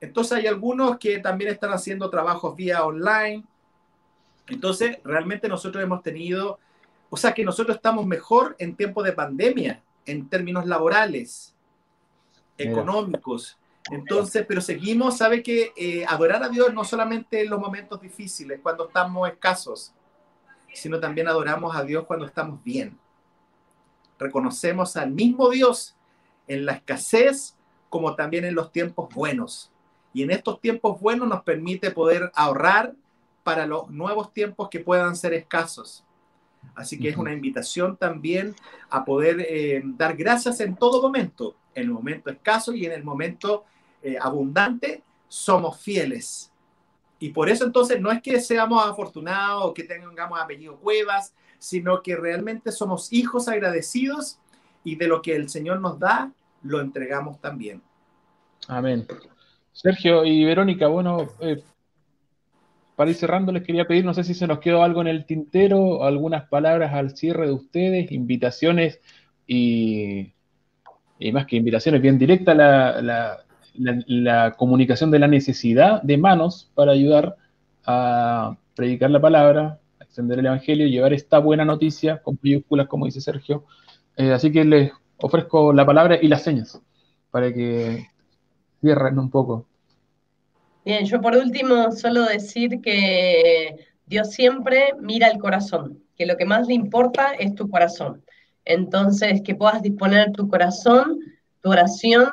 Entonces 0.00 0.38
hay 0.38 0.46
algunos 0.48 0.98
que 0.98 1.20
también 1.20 1.52
están 1.52 1.72
haciendo 1.72 2.10
trabajos 2.10 2.56
vía 2.56 2.84
online. 2.84 3.44
Entonces, 4.48 4.98
realmente 5.04 5.48
nosotros 5.48 5.82
hemos 5.82 6.02
tenido 6.02 6.58
o 7.14 7.16
sea 7.18 7.34
que 7.34 7.44
nosotros 7.44 7.76
estamos 7.76 8.06
mejor 8.06 8.56
en 8.58 8.74
tiempo 8.74 9.02
de 9.02 9.12
pandemia, 9.12 9.82
en 10.06 10.30
términos 10.30 10.64
laborales, 10.64 11.54
económicos. 12.56 13.58
Entonces, 13.90 14.46
pero 14.48 14.62
seguimos, 14.62 15.18
sabe 15.18 15.42
que 15.42 15.74
eh, 15.76 16.06
adorar 16.08 16.42
a 16.42 16.48
Dios 16.48 16.72
no 16.72 16.84
solamente 16.84 17.42
en 17.42 17.50
los 17.50 17.60
momentos 17.60 18.00
difíciles, 18.00 18.60
cuando 18.62 18.86
estamos 18.86 19.28
escasos, 19.28 19.92
sino 20.72 20.98
también 21.00 21.28
adoramos 21.28 21.76
a 21.76 21.84
Dios 21.84 22.06
cuando 22.06 22.24
estamos 22.24 22.64
bien. 22.64 22.98
Reconocemos 24.18 24.96
al 24.96 25.10
mismo 25.10 25.50
Dios 25.50 25.94
en 26.48 26.64
la 26.64 26.72
escasez 26.72 27.58
como 27.90 28.14
también 28.14 28.46
en 28.46 28.54
los 28.54 28.72
tiempos 28.72 29.14
buenos. 29.14 29.70
Y 30.14 30.22
en 30.22 30.30
estos 30.30 30.62
tiempos 30.62 30.98
buenos 30.98 31.28
nos 31.28 31.42
permite 31.42 31.90
poder 31.90 32.32
ahorrar 32.34 32.94
para 33.42 33.66
los 33.66 33.90
nuevos 33.90 34.32
tiempos 34.32 34.70
que 34.70 34.80
puedan 34.80 35.14
ser 35.14 35.34
escasos. 35.34 36.06
Así 36.74 36.98
que 36.98 37.10
es 37.10 37.16
una 37.16 37.32
invitación 37.32 37.96
también 37.96 38.54
a 38.88 39.04
poder 39.04 39.44
eh, 39.48 39.82
dar 39.84 40.16
gracias 40.16 40.60
en 40.60 40.76
todo 40.76 41.02
momento, 41.02 41.54
en 41.74 41.84
el 41.84 41.90
momento 41.90 42.30
escaso 42.30 42.72
y 42.72 42.86
en 42.86 42.92
el 42.92 43.04
momento 43.04 43.64
eh, 44.02 44.16
abundante, 44.20 45.02
somos 45.28 45.80
fieles. 45.80 46.50
Y 47.18 47.30
por 47.30 47.48
eso 47.48 47.64
entonces 47.64 48.00
no 48.00 48.10
es 48.10 48.20
que 48.20 48.40
seamos 48.40 48.84
afortunados 48.84 49.64
o 49.64 49.74
que 49.74 49.84
tengamos 49.84 50.40
apellido 50.40 50.76
Cuevas, 50.76 51.34
sino 51.58 52.02
que 52.02 52.16
realmente 52.16 52.72
somos 52.72 53.12
hijos 53.12 53.48
agradecidos 53.48 54.38
y 54.82 54.96
de 54.96 55.06
lo 55.06 55.22
que 55.22 55.36
el 55.36 55.48
Señor 55.48 55.80
nos 55.80 55.98
da, 55.98 56.32
lo 56.62 56.80
entregamos 56.80 57.40
también. 57.40 57.80
Amén. 58.66 59.06
Sergio 59.72 60.24
y 60.24 60.44
Verónica, 60.44 60.88
bueno, 60.88 61.28
eh, 61.40 61.62
para 63.02 63.10
ir 63.10 63.16
cerrando 63.16 63.50
les 63.50 63.64
quería 63.64 63.84
pedir, 63.84 64.04
no 64.04 64.14
sé 64.14 64.22
si 64.22 64.32
se 64.32 64.46
nos 64.46 64.60
quedó 64.60 64.84
algo 64.84 65.00
en 65.00 65.08
el 65.08 65.24
tintero, 65.26 66.04
algunas 66.04 66.48
palabras 66.48 66.94
al 66.94 67.16
cierre 67.16 67.46
de 67.46 67.52
ustedes, 67.52 68.12
invitaciones 68.12 69.00
y, 69.44 70.34
más 71.32 71.46
que 71.46 71.56
invitaciones, 71.56 72.00
bien 72.00 72.16
directa 72.16 72.54
la, 72.54 73.42
la, 73.74 74.52
comunicación 74.52 75.10
de 75.10 75.18
la 75.18 75.26
necesidad 75.26 76.00
de 76.02 76.16
manos 76.16 76.70
para 76.76 76.92
ayudar 76.92 77.34
a 77.84 78.56
predicar 78.76 79.10
la 79.10 79.20
palabra, 79.20 79.80
a 79.98 80.04
extender 80.04 80.38
el 80.38 80.46
Evangelio, 80.46 80.86
llevar 80.86 81.12
esta 81.12 81.40
buena 81.40 81.64
noticia 81.64 82.22
con 82.22 82.38
mayúsculas, 82.40 82.86
como 82.86 83.06
dice 83.06 83.20
Sergio. 83.20 83.64
Eh, 84.16 84.30
así 84.30 84.52
que 84.52 84.64
les 84.64 84.92
ofrezco 85.16 85.72
la 85.72 85.84
palabra 85.84 86.20
y 86.22 86.28
las 86.28 86.44
señas 86.44 86.80
para 87.32 87.52
que 87.52 88.06
cierren 88.80 89.18
un 89.18 89.28
poco. 89.28 89.66
Bien, 90.84 91.04
yo 91.04 91.20
por 91.20 91.36
último 91.36 91.92
solo 91.92 92.24
decir 92.24 92.80
que 92.80 93.76
Dios 94.06 94.30
siempre 94.30 94.94
mira 94.98 95.28
el 95.28 95.38
corazón, 95.38 96.02
que 96.16 96.26
lo 96.26 96.36
que 96.36 96.44
más 96.44 96.66
le 96.66 96.74
importa 96.74 97.34
es 97.38 97.54
tu 97.54 97.70
corazón. 97.70 98.24
Entonces, 98.64 99.42
que 99.42 99.54
puedas 99.54 99.80
disponer 99.80 100.32
tu 100.32 100.48
corazón, 100.48 101.20
tu 101.60 101.70
oración 101.70 102.28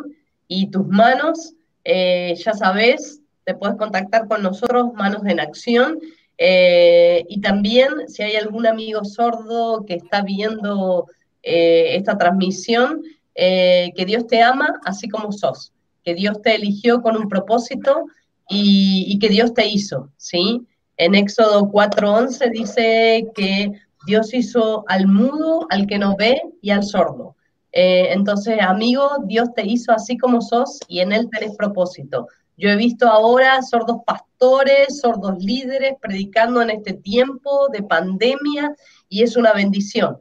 y 0.47 0.71
tus 0.71 0.87
manos, 0.87 1.53
eh, 1.83 2.33
ya 2.43 2.53
sabes, 2.53 3.21
te 3.43 3.53
puedes 3.53 3.77
contactar 3.77 4.27
con 4.27 4.41
nosotros, 4.41 4.93
Manos 4.95 5.23
en 5.27 5.39
Acción. 5.39 5.99
Eh, 6.39 7.25
y 7.29 7.41
también, 7.41 8.07
si 8.07 8.23
hay 8.23 8.35
algún 8.35 8.65
amigo 8.65 9.05
sordo 9.05 9.85
que 9.85 9.93
está 9.93 10.23
viendo 10.23 11.05
eh, 11.43 11.95
esta 11.95 12.17
transmisión, 12.17 13.03
que 13.35 14.03
Dios 14.05 14.27
te 14.27 14.41
ama 14.41 14.81
así 14.83 15.07
como 15.07 15.31
sos, 15.31 15.71
que 16.03 16.13
Dios 16.13 16.41
te 16.41 16.55
eligió 16.55 17.01
con 17.01 17.15
un 17.15 17.29
propósito 17.29 18.07
y, 18.49 19.19
que 19.19 19.29
Dios 19.29 19.53
te 19.53 19.67
hizo, 19.67 20.11
¿sí? 20.17 20.65
En 20.97 21.15
Éxodo 21.15 21.71
4.11 21.71 22.51
dice 22.51 23.27
que 23.35 23.71
Dios 24.05 24.33
hizo 24.33 24.83
al 24.87 25.07
mudo, 25.07 25.67
al 25.69 25.85
que 25.85 25.99
no 25.99 26.15
ve 26.17 26.41
y 26.61 26.71
al 26.71 26.83
sordo. 26.83 27.35
Eh, 27.71 28.11
entonces, 28.11 28.59
amigo, 28.61 29.07
Dios 29.25 29.49
te 29.55 29.65
hizo 29.65 29.91
así 29.91 30.17
como 30.17 30.41
sos 30.41 30.79
y 30.87 30.99
en 30.99 31.11
Él 31.11 31.29
tenés 31.31 31.55
propósito. 31.55 32.27
Yo 32.57 32.69
he 32.69 32.75
visto 32.75 33.07
ahora 33.07 33.61
sordos 33.61 33.97
pastores, 34.05 34.99
sordos 34.99 35.37
líderes 35.37 35.93
predicando 36.01 36.61
en 36.61 36.71
este 36.71 36.93
tiempo 36.93 37.69
de 37.71 37.83
pandemia 37.83 38.75
y 39.07 39.23
es 39.23 39.37
una 39.37 39.53
bendición. 39.53 40.19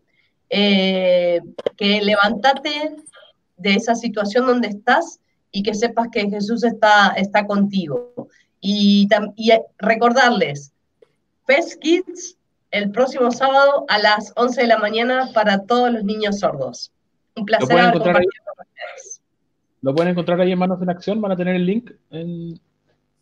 Eh, 0.51 1.41
que 1.77 2.01
levántate 2.01 2.97
de 3.57 3.75
esa 3.75 3.95
situación 3.95 4.47
donde 4.47 4.69
estás 4.69 5.21
y 5.51 5.63
que 5.63 5.75
sepas 5.75 6.09
que 6.13 6.29
Jesús 6.29 6.65
está, 6.65 7.15
está 7.17 7.47
contigo. 7.47 8.29
Y, 8.61 9.09
y 9.37 9.53
recordarles, 9.79 10.73
Fest 11.47 11.81
Kids 11.81 12.39
el 12.71 12.91
próximo 12.91 13.31
sábado 13.31 13.87
a 13.89 13.99
las 13.99 14.33
11 14.37 14.63
de 14.63 14.67
la 14.67 14.79
mañana 14.79 15.31
para 15.33 15.65
todos 15.65 15.91
los 15.93 16.05
niños 16.05 16.41
sordos. 16.41 16.93
Un 17.35 17.47
placer. 17.47 17.69
¿Lo 17.69 17.75
pueden, 17.75 17.89
encontrar 17.89 18.17
ahí, 18.17 18.27
¿Lo 19.81 19.95
pueden 19.95 20.11
encontrar 20.13 20.41
ahí 20.41 20.53
en 20.53 20.59
Manos 20.59 20.83
en 20.83 20.91
Acción? 20.91 21.21
¿Van 21.21 21.33
a 21.33 21.37
tener 21.37 21.55
el 21.55 21.65
link? 21.65 21.93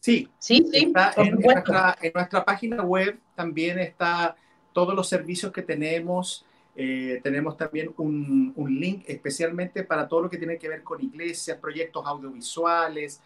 Sí, 0.00 0.28
sí, 0.38 0.66
sí. 0.70 0.84
Está 0.86 1.12
en, 1.16 1.34
nuestra, 1.36 1.96
en, 2.00 2.12
nuestra, 2.14 2.44
página 2.44 2.82
web 2.82 3.18
también 3.34 3.78
está 3.78 4.36
todos 4.72 4.94
los 4.94 5.08
servicios 5.08 5.52
que 5.52 5.62
tenemos. 5.62 6.44
Eh, 6.78 7.20
tenemos 7.22 7.56
también 7.56 7.90
un, 7.96 8.52
un, 8.54 8.78
link 8.78 9.04
especialmente 9.06 9.82
para 9.82 10.06
todo 10.06 10.22
lo 10.22 10.30
que 10.30 10.36
tiene 10.36 10.58
que 10.58 10.68
ver 10.68 10.82
con 10.82 11.02
iglesias, 11.02 11.56
proyectos 11.58 12.04
audiovisuales, 12.04 13.20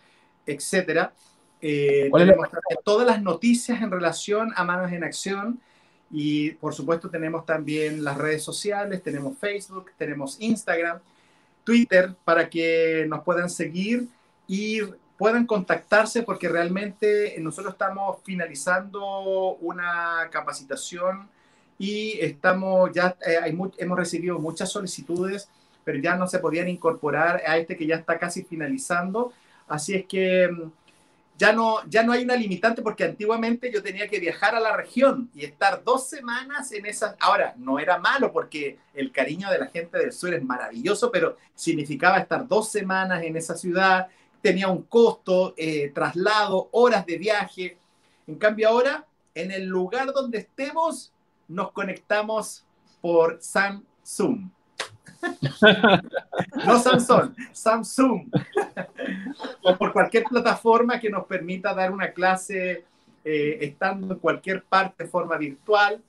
etcétera. 0.46 1.12
Eh, 1.60 2.10
tenemos 2.16 2.48
todas 2.84 3.06
las 3.06 3.20
noticias 3.20 3.82
en 3.82 3.90
relación 3.90 4.52
a 4.56 4.64
Manos 4.64 4.92
en 4.92 5.04
Acción 5.04 5.60
y 6.10 6.52
por 6.52 6.74
supuesto 6.74 7.10
tenemos 7.10 7.44
también 7.44 8.02
las 8.02 8.16
redes 8.16 8.42
sociales, 8.42 9.02
tenemos 9.02 9.36
Facebook, 9.38 9.90
tenemos 9.98 10.36
Instagram, 10.40 11.00
Twitter, 11.64 12.14
para 12.24 12.48
que 12.48 13.04
nos 13.08 13.22
puedan 13.24 13.50
seguir 13.50 14.08
y 14.46 14.80
puedan 15.18 15.44
contactarse 15.44 16.22
porque 16.22 16.48
realmente 16.48 17.36
nosotros 17.40 17.74
estamos 17.74 18.18
finalizando 18.24 19.56
una 19.60 20.28
capacitación 20.30 21.28
y 21.80 22.20
estamos 22.20 22.92
ya 22.92 23.16
eh, 23.26 23.56
hemos 23.78 23.98
recibido 23.98 24.38
muchas 24.38 24.70
solicitudes, 24.70 25.48
pero 25.82 25.98
ya 25.98 26.14
no 26.14 26.26
se 26.28 26.38
podían 26.38 26.68
incorporar 26.68 27.42
a 27.46 27.56
este 27.56 27.74
que 27.74 27.86
ya 27.86 27.96
está 27.96 28.18
casi 28.18 28.42
finalizando. 28.44 29.32
Así 29.66 29.94
es 29.94 30.04
que 30.04 30.46
mm, 30.46 30.70
ya 31.38 31.54
no, 31.54 31.78
ya 31.88 32.02
no 32.02 32.12
hay 32.12 32.22
una 32.22 32.36
limitante 32.36 32.82
porque 32.82 33.04
antiguamente 33.04 33.72
yo 33.72 33.82
tenía 33.82 34.08
que 34.08 34.20
viajar 34.20 34.54
a 34.54 34.60
la 34.60 34.76
región 34.76 35.30
y 35.34 35.46
estar 35.46 35.82
dos 35.82 36.06
semanas 36.06 36.70
en 36.72 36.84
esas. 36.84 37.16
Ahora, 37.18 37.54
no 37.56 37.78
era 37.78 37.96
malo 37.96 38.30
porque 38.30 38.76
el 38.92 39.10
cariño 39.10 39.50
de 39.50 39.60
la 39.60 39.68
gente 39.68 39.96
del 39.96 40.12
sur 40.12 40.34
es 40.34 40.44
maravilloso, 40.44 41.10
pero 41.10 41.38
significaba 41.54 42.18
estar 42.18 42.46
dos 42.46 42.70
semanas 42.70 43.22
en 43.22 43.38
esa 43.38 43.56
ciudad, 43.56 44.08
tenía 44.42 44.68
un 44.68 44.82
costo, 44.82 45.54
eh, 45.56 45.90
traslado, 45.94 46.68
horas 46.72 47.06
de 47.06 47.16
viaje. 47.16 47.78
En 48.26 48.34
cambio 48.34 48.68
ahora, 48.68 49.06
en 49.34 49.50
el 49.50 49.64
lugar 49.64 50.12
donde 50.12 50.40
estemos, 50.40 51.10
nos 51.50 51.72
conectamos 51.72 52.64
por 53.00 53.38
Samsung. 53.40 54.50
no 56.64 56.78
Samsung, 56.78 57.34
Samsung. 57.52 58.30
o 59.62 59.76
por 59.76 59.92
cualquier 59.92 60.24
plataforma 60.24 60.98
que 60.98 61.10
nos 61.10 61.26
permita 61.26 61.74
dar 61.74 61.92
una 61.92 62.12
clase 62.12 62.84
eh, 63.24 63.58
estando 63.60 64.14
en 64.14 64.20
cualquier 64.20 64.62
parte 64.62 65.04
de 65.04 65.10
forma 65.10 65.36
virtual 65.36 66.00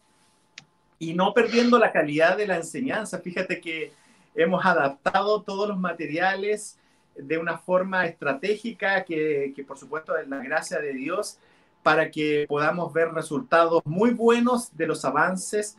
y 0.99 1.13
no 1.13 1.33
perdiendo 1.33 1.79
la 1.79 1.91
calidad 1.91 2.37
de 2.37 2.47
la 2.47 2.57
enseñanza. 2.57 3.19
Fíjate 3.19 3.59
que 3.59 3.91
hemos 4.35 4.63
adaptado 4.63 5.41
todos 5.41 5.67
los 5.67 5.77
materiales 5.77 6.77
de 7.15 7.37
una 7.37 7.57
forma 7.57 8.05
estratégica 8.05 9.03
que, 9.03 9.53
que 9.55 9.63
por 9.63 9.77
supuesto 9.77 10.15
es 10.15 10.27
la 10.27 10.37
gracia 10.37 10.79
de 10.79 10.93
Dios 10.93 11.39
para 11.83 12.11
que 12.11 12.45
podamos 12.47 12.93
ver 12.93 13.11
resultados 13.13 13.81
muy 13.85 14.11
buenos 14.11 14.75
de 14.75 14.87
los 14.87 15.03
avances 15.05 15.77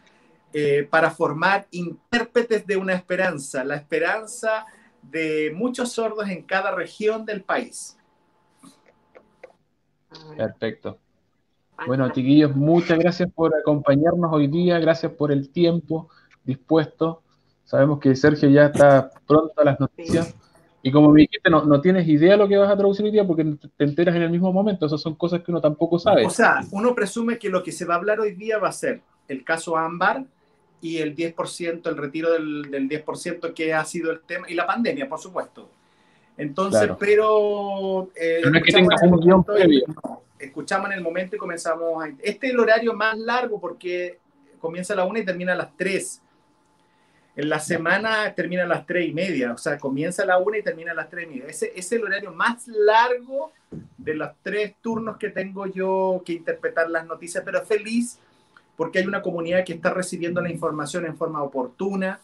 eh, 0.53 0.87
para 0.91 1.11
formar 1.11 1.66
intérpretes 1.70 2.66
de 2.66 2.77
una 2.77 2.95
esperanza, 2.95 3.65
la 3.65 3.77
esperanza 3.77 4.66
de 5.03 5.53
muchos 5.55 5.93
sordos 5.93 6.29
en 6.29 6.43
cada 6.43 6.73
región 6.73 7.24
del 7.24 7.43
país. 7.43 7.97
Perfecto. 10.37 10.99
Bueno, 11.87 12.11
chiquillos, 12.11 12.55
muchas 12.55 12.99
gracias 12.99 13.31
por 13.33 13.55
acompañarnos 13.57 14.33
hoy 14.33 14.47
día, 14.47 14.79
gracias 14.79 15.12
por 15.12 15.33
el 15.33 15.51
tiempo 15.51 16.09
dispuesto. 16.45 17.23
Sabemos 17.65 17.99
que 17.99 18.15
Sergio 18.15 18.51
ya 18.51 18.66
está 18.66 19.11
pronto 19.27 19.61
a 19.61 19.65
las 19.65 19.81
noticias. 19.81 20.35
Y 20.83 20.91
como 20.91 21.13
me 21.13 21.23
dijiste, 21.23 21.49
no, 21.49 21.65
no, 21.65 21.81
tienes 21.81 22.09
idea 22.09 22.33
de 22.33 22.39
lo 22.39 22.49
que 22.49 22.57
vas 22.57 22.71
a 22.71 22.77
traducir 22.77 23.05
hoy 23.05 23.13
día 23.13 23.25
porque 23.27 23.45
te 23.77 23.85
enteras 23.85 24.17
en 24.17 24.23
el 24.23 24.31
mismo 24.31 24.53
momento. 24.53 24.87
Esas 24.87 25.01
son 25.01 25.15
cosas 25.15 25.41
que 25.43 25.51
uno 25.53 25.61
tampoco 25.61 25.99
sabe. 25.99 26.27
O 26.27 26.31
sea, 26.31 26.61
uno 26.73 26.95
presume 26.95 27.39
que 27.39 27.49
lo 27.49 27.63
que 27.63 27.71
se 27.71 27.85
va 27.85 27.95
a 27.95 27.99
hablar 27.99 28.19
hoy 28.19 28.33
día 28.33 28.59
va 28.59 28.69
a 28.69 28.73
ser 28.73 29.01
el 29.29 29.45
caso 29.45 29.77
Ámbar, 29.77 30.25
y 30.83 30.99
el 30.99 31.15
10%, 31.15 31.87
el 31.87 31.97
retiro 31.97 32.33
del, 32.33 32.69
del 32.71 32.89
10% 32.89 33.55
que 33.55 33.73
ha 33.73 33.85
sido 33.85 34.11
el 34.11 34.21
tema, 34.23 34.51
y 34.51 34.55
la 34.55 34.67
pandemia, 34.67 35.09
por 35.09 35.21
supuesto. 35.21 35.71
Entonces, 36.37 36.91
pero... 36.99 38.11
Eh, 38.17 38.41
no 38.51 38.59
es 38.59 38.65
que 38.65 38.73
tenga 38.73 38.97
un 39.03 39.21
guion 39.21 39.45
previo. 39.45 39.85
escuchamos 40.39 40.91
en 40.91 40.99
el 40.99 41.01
momento 41.03 41.37
y 41.37 41.39
comenzamos 41.39 42.05
a... 42.05 42.09
Este 42.21 42.49
es 42.49 42.53
el 42.53 42.59
horario 42.59 42.95
más 42.95 43.17
largo 43.17 43.61
porque 43.61 44.19
comienza 44.59 44.95
a 44.95 44.97
las 44.97 45.09
1 45.09 45.21
y 45.21 45.25
termina 45.25 45.53
a 45.53 45.57
las 45.57 45.77
3. 45.77 46.22
En 47.35 47.49
la 47.49 47.61
semana 47.61 48.35
termina 48.35 48.65
a 48.65 48.67
las 48.67 48.87
tres 48.87 49.09
y 49.09 49.13
media, 49.13 49.53
o 49.53 49.59
sea, 49.59 49.79
comienza 49.79 50.23
a 50.23 50.27
la 50.27 50.39
una 50.39 50.59
y 50.59 50.63
termina 50.63 50.93
a 50.93 50.95
las 50.95 51.09
tres 51.09 51.27
y 51.27 51.29
media. 51.31 51.45
Ese, 51.47 51.73
es 51.75 51.91
el 51.93 52.05
horario 52.05 52.33
más 52.33 52.69
largo 52.69 53.53
de 53.97 54.15
los 54.15 54.31
tres 54.43 54.75
turnos 54.83 55.17
que 55.17 55.31
tengo 55.31 55.67
yo 55.67 56.23
que 56.27 56.35
interpretar 56.35 56.91
las 56.91 57.07
noticias, 57.07 57.43
pero 57.45 57.65
feliz 57.65 58.19
porque 58.77 58.99
hay 58.99 59.07
una 59.07 59.23
comunidad 59.23 59.65
que 59.65 59.75
está 59.75 59.91
recibiendo 59.91 60.41
la 60.41 60.51
información 60.51 61.07
en 61.07 61.17
forma 61.17 61.43
oportuna. 61.43 62.21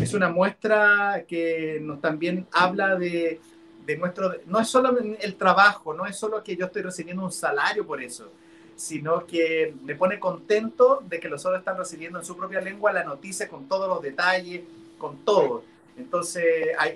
Es 0.00 0.14
una 0.14 0.30
muestra 0.30 1.24
que 1.28 1.78
nos 1.82 2.00
también 2.00 2.46
habla 2.52 2.96
de, 2.96 3.40
de 3.84 3.96
nuestro, 3.96 4.32
no 4.46 4.60
es 4.60 4.68
solo 4.68 4.96
el 4.98 5.34
trabajo, 5.36 5.94
no 5.94 6.06
es 6.06 6.16
solo 6.16 6.42
que 6.42 6.56
yo 6.56 6.66
estoy 6.66 6.82
recibiendo 6.82 7.24
un 7.24 7.32
salario 7.32 7.86
por 7.86 8.02
eso, 8.02 8.30
sino 8.76 9.24
que 9.26 9.74
me 9.82 9.94
pone 9.94 10.20
contento 10.20 11.02
de 11.08 11.18
que 11.18 11.28
los 11.28 11.44
otros 11.46 11.60
están 11.60 11.78
recibiendo 11.78 12.18
en 12.18 12.24
su 12.24 12.36
propia 12.36 12.60
lengua 12.60 12.92
la 12.92 13.04
noticia 13.04 13.48
con 13.48 13.66
todos 13.66 13.88
los 13.88 14.02
detalles, 14.02 14.62
con 14.98 15.16
todo. 15.24 15.64
Entonces, 15.96 16.44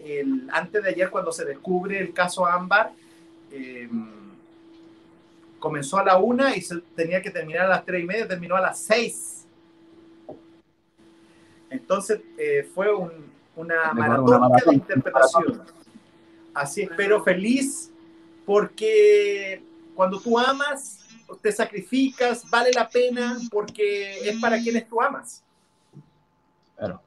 el, 0.05 0.49
antes 0.53 0.83
de 0.83 0.91
ayer, 0.91 1.11
cuando 1.11 1.33
se 1.33 1.47
descubre 1.47 1.99
el 1.99 2.13
caso 2.13 2.45
Ámbar, 2.45 2.93
em, 3.51 4.11
comenzó 5.59 5.99
a 5.99 6.05
la 6.05 6.19
una 6.19 6.55
y 6.55 6.61
se 6.61 6.81
tenía 6.95 7.23
que 7.23 7.31
terminar 7.31 7.65
a 7.65 7.69
las 7.69 7.85
tres 7.87 8.03
y 8.03 8.07
media, 8.07 8.29
terminó 8.29 8.57
a 8.57 8.61
las 8.61 8.79
seis. 8.79 9.47
Entonces, 11.71 12.21
eh, 12.37 12.69
fue 12.75 12.89
una, 13.57 13.93
maratón 13.95 14.53
de 14.67 14.75
interpretación. 14.75 15.63
Así 16.53 16.83
espero 16.83 17.23
feliz 17.23 17.91
porque 18.45 19.63
cuando 19.95 20.21
tú 20.21 20.39
amas, 20.39 21.00
te 21.37 21.53
sacrificas, 21.53 22.49
vale 22.51 22.71
la 22.73 22.89
pena 22.89 23.39
porque 23.51 24.29
es 24.29 24.39
para 24.41 24.61
quienes 24.61 24.89
tú 24.89 25.01
amas. 25.01 25.43
Claro. 26.77 27.03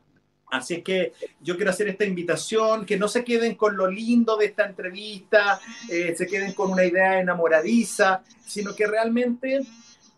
Así 0.53 0.83
que 0.83 1.13
yo 1.41 1.55
quiero 1.55 1.71
hacer 1.71 1.87
esta 1.87 2.05
invitación, 2.05 2.85
que 2.85 2.97
no 2.97 3.07
se 3.07 3.23
queden 3.23 3.55
con 3.55 3.75
lo 3.75 3.89
lindo 3.89 4.37
de 4.37 4.45
esta 4.45 4.65
entrevista, 4.65 5.59
eh, 5.89 6.13
se 6.15 6.27
queden 6.27 6.53
con 6.53 6.71
una 6.71 6.85
idea 6.85 7.19
enamoradiza, 7.19 8.21
sino 8.45 8.75
que 8.75 8.85
realmente 8.85 9.61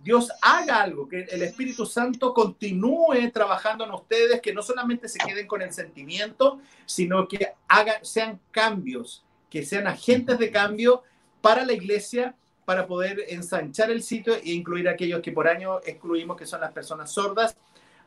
Dios 0.03 0.29
haga 0.41 0.81
algo, 0.81 1.07
que 1.07 1.21
el 1.21 1.41
Espíritu 1.41 1.85
Santo 1.85 2.33
continúe 2.33 3.31
trabajando 3.33 3.85
en 3.85 3.91
ustedes, 3.91 4.41
que 4.41 4.53
no 4.53 4.61
solamente 4.61 5.07
se 5.07 5.19
queden 5.19 5.47
con 5.47 5.61
el 5.61 5.71
sentimiento, 5.71 6.59
sino 6.85 7.29
que 7.29 7.53
hagan, 7.69 8.03
sean 8.03 8.39
cambios, 8.51 9.23
que 9.49 9.65
sean 9.65 9.87
agentes 9.87 10.37
de 10.37 10.51
cambio 10.51 11.01
para 11.39 11.65
la 11.65 11.73
iglesia 11.73 12.35
para 12.65 12.87
poder 12.87 13.25
ensanchar 13.29 13.91
el 13.91 14.01
sitio 14.01 14.33
e 14.35 14.51
incluir 14.51 14.89
a 14.89 14.91
aquellos 14.91 15.21
que 15.21 15.31
por 15.31 15.47
año 15.47 15.79
excluimos, 15.85 16.35
que 16.35 16.45
son 16.45 16.61
las 16.61 16.73
personas 16.73 17.11
sordas. 17.11 17.55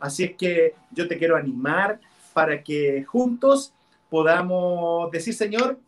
Así 0.01 0.25
es 0.25 0.37
que 0.37 0.75
yo 0.91 1.09
te 1.09 1.17
quiero 1.17 1.37
animar 1.37 2.01
para 2.33 2.63
que 2.63 3.05
juntos 3.05 3.73
podamos 4.11 5.11
decir, 5.11 5.35
Señor, 5.35 5.79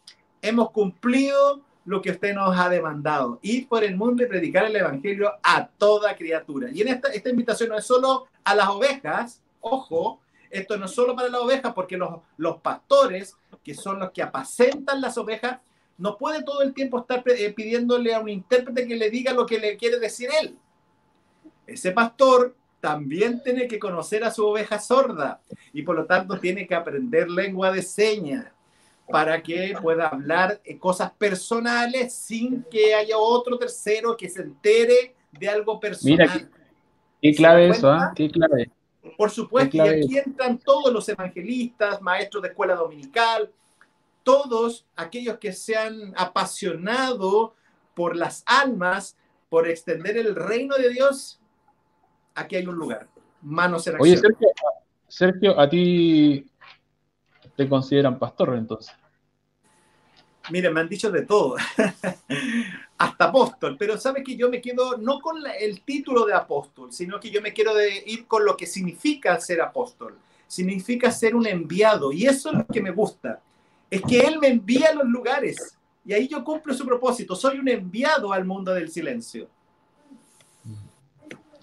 hemos 0.41 0.71
cumplido 0.71 1.61
lo 1.85 2.01
que 2.03 2.11
usted 2.11 2.35
nos 2.35 2.57
ha 2.59 2.69
demandado, 2.69 3.39
ir 3.43 3.67
por 3.67 3.83
el 3.83 3.97
mundo 3.97 4.23
y 4.23 4.27
predicar 4.27 4.65
el 4.67 4.77
Evangelio 4.77 5.33
a 5.43 5.67
toda 5.67 6.15
criatura. 6.15 6.69
Y 6.73 6.83
en 6.83 6.89
esta, 6.89 7.09
esta 7.09 7.31
invitación 7.31 7.71
no 7.71 7.79
es 7.79 7.85
solo 7.85 8.29
a 8.45 8.55
las 8.55 8.69
ovejas, 8.69 9.43
ojo, 9.61 10.21
esto 10.51 10.77
no 10.77 10.87
es 10.87 10.93
solo 10.93 11.17
para 11.17 11.29
las 11.29 11.41
ovejas, 11.41 11.73
porque 11.73 11.97
los, 11.97 12.21
los 12.37 12.59
pastores, 12.59 13.37
que 13.65 13.75
son 13.75 13.99
los 13.99 14.11
que 14.11 14.23
apacentan 14.23 15.01
las 15.01 15.17
ovejas, 15.17 15.59
no 16.01 16.17
puede 16.17 16.43
todo 16.43 16.63
el 16.63 16.73
tiempo 16.73 16.99
estar 16.99 17.23
eh, 17.27 17.53
pidiéndole 17.53 18.15
a 18.15 18.21
un 18.21 18.29
intérprete 18.31 18.89
que 18.89 18.97
le 18.97 19.11
diga 19.11 19.35
lo 19.35 19.45
que 19.45 19.59
le 19.59 19.77
quiere 19.77 19.99
decir 20.01 20.31
él. 20.43 20.57
Ese 21.67 21.93
pastor 21.93 22.57
también 22.81 23.43
tiene 23.43 23.69
que 23.69 23.79
conocer 23.79 24.25
a 24.25 24.31
su 24.31 24.47
oveja 24.47 24.81
sorda 24.81 25.43
y 25.75 25.83
por 25.83 25.95
lo 25.95 26.07
tanto 26.07 26.39
tiene 26.39 26.67
que 26.67 26.75
aprender 26.75 27.29
lengua 27.31 27.71
de 27.71 27.83
señas 27.83 28.47
para 29.11 29.43
que 29.43 29.75
pueda 29.81 30.09
hablar 30.09 30.59
eh, 30.65 30.79
cosas 30.79 31.11
personales 31.13 32.15
sin 32.15 32.65
que 32.71 32.95
haya 32.95 33.19
otro 33.19 33.59
tercero 33.59 34.17
que 34.17 34.31
se 34.31 34.41
entere 34.41 35.15
de 35.33 35.49
algo 35.51 35.79
personal. 35.79 36.17
Mira, 36.17 36.51
qué, 37.21 37.35
clave 37.35 37.69
eso, 37.69 37.91
¿ah? 37.91 38.13
Qué 38.17 38.31
clave. 38.31 38.71
Por 39.19 39.31
supuesto, 39.31 39.77
y 39.77 39.81
aquí 39.81 40.19
entran 40.19 40.59
todos 40.59 40.91
los 40.91 41.07
evangelistas, 41.11 42.01
maestros 42.01 42.43
de 42.43 42.49
escuela 42.49 42.75
dominical, 42.75 43.51
todos 44.23 44.87
aquellos 44.97 45.39
que 45.39 45.53
se 45.53 45.77
han 45.77 46.15
apasionado 46.17 47.55
por 47.95 48.17
las 48.17 48.43
almas, 48.47 49.17
por 49.49 49.69
extender 49.69 50.17
el 50.17 50.35
reino 50.35 50.77
de 50.77 50.91
Dios, 50.91 51.41
aquí 52.35 52.57
hay 52.57 52.67
un 52.67 52.77
lugar. 52.77 53.09
Manos 53.43 53.87
en 53.87 53.97
acción. 53.97 54.37
Oye, 54.39 54.53
Sergio, 55.09 55.59
a 55.59 55.69
ti 55.69 56.47
te 57.57 57.69
consideran 57.69 58.19
pastor 58.19 58.55
entonces. 58.57 58.95
Mire, 60.51 60.71
me 60.71 60.81
han 60.81 60.89
dicho 60.89 61.11
de 61.11 61.23
todo, 61.23 61.57
hasta 62.99 63.25
apóstol, 63.25 63.77
pero 63.79 63.99
sabes 63.99 64.25
que 64.25 64.37
yo 64.37 64.49
me 64.49 64.61
quedo 64.61 64.97
no 64.97 65.21
con 65.21 65.37
el 65.59 65.83
título 65.83 66.25
de 66.25 66.35
apóstol, 66.35 66.93
sino 66.93 67.21
que 67.21 67.31
yo 67.31 67.41
me 67.41 67.53
quiero 67.53 67.75
de 67.75 68.03
ir 68.07 68.27
con 68.27 68.45
lo 68.45 68.57
que 68.57 68.67
significa 68.67 69.39
ser 69.39 69.61
apóstol. 69.61 70.19
Significa 70.47 71.13
ser 71.13 71.37
un 71.37 71.47
enviado 71.47 72.11
y 72.13 72.27
eso 72.27 72.51
es 72.51 72.57
lo 72.57 72.67
que 72.67 72.83
me 72.83 72.91
gusta 72.91 73.41
es 73.91 74.03
que 74.03 74.21
Él 74.21 74.39
me 74.39 74.49
envía 74.49 74.91
a 74.91 74.95
los 74.95 75.07
lugares 75.07 75.77
y 76.05 76.13
ahí 76.13 76.29
yo 76.29 76.43
cumplo 76.45 76.73
su 76.73 76.87
propósito. 76.87 77.35
Soy 77.35 77.59
un 77.59 77.69
enviado 77.69 78.33
al 78.33 78.45
mundo 78.45 78.73
del 78.73 78.91
silencio. 78.91 79.49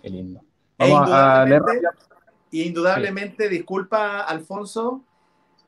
Qué 0.01 0.09
lindo. 0.09 0.41
E 0.77 0.91
Vamos 0.91 1.09
a 1.11 1.45
leer. 1.45 1.61
Y 2.51 2.63
indudablemente, 2.63 3.49
disculpa, 3.49 4.21
Alfonso, 4.21 5.03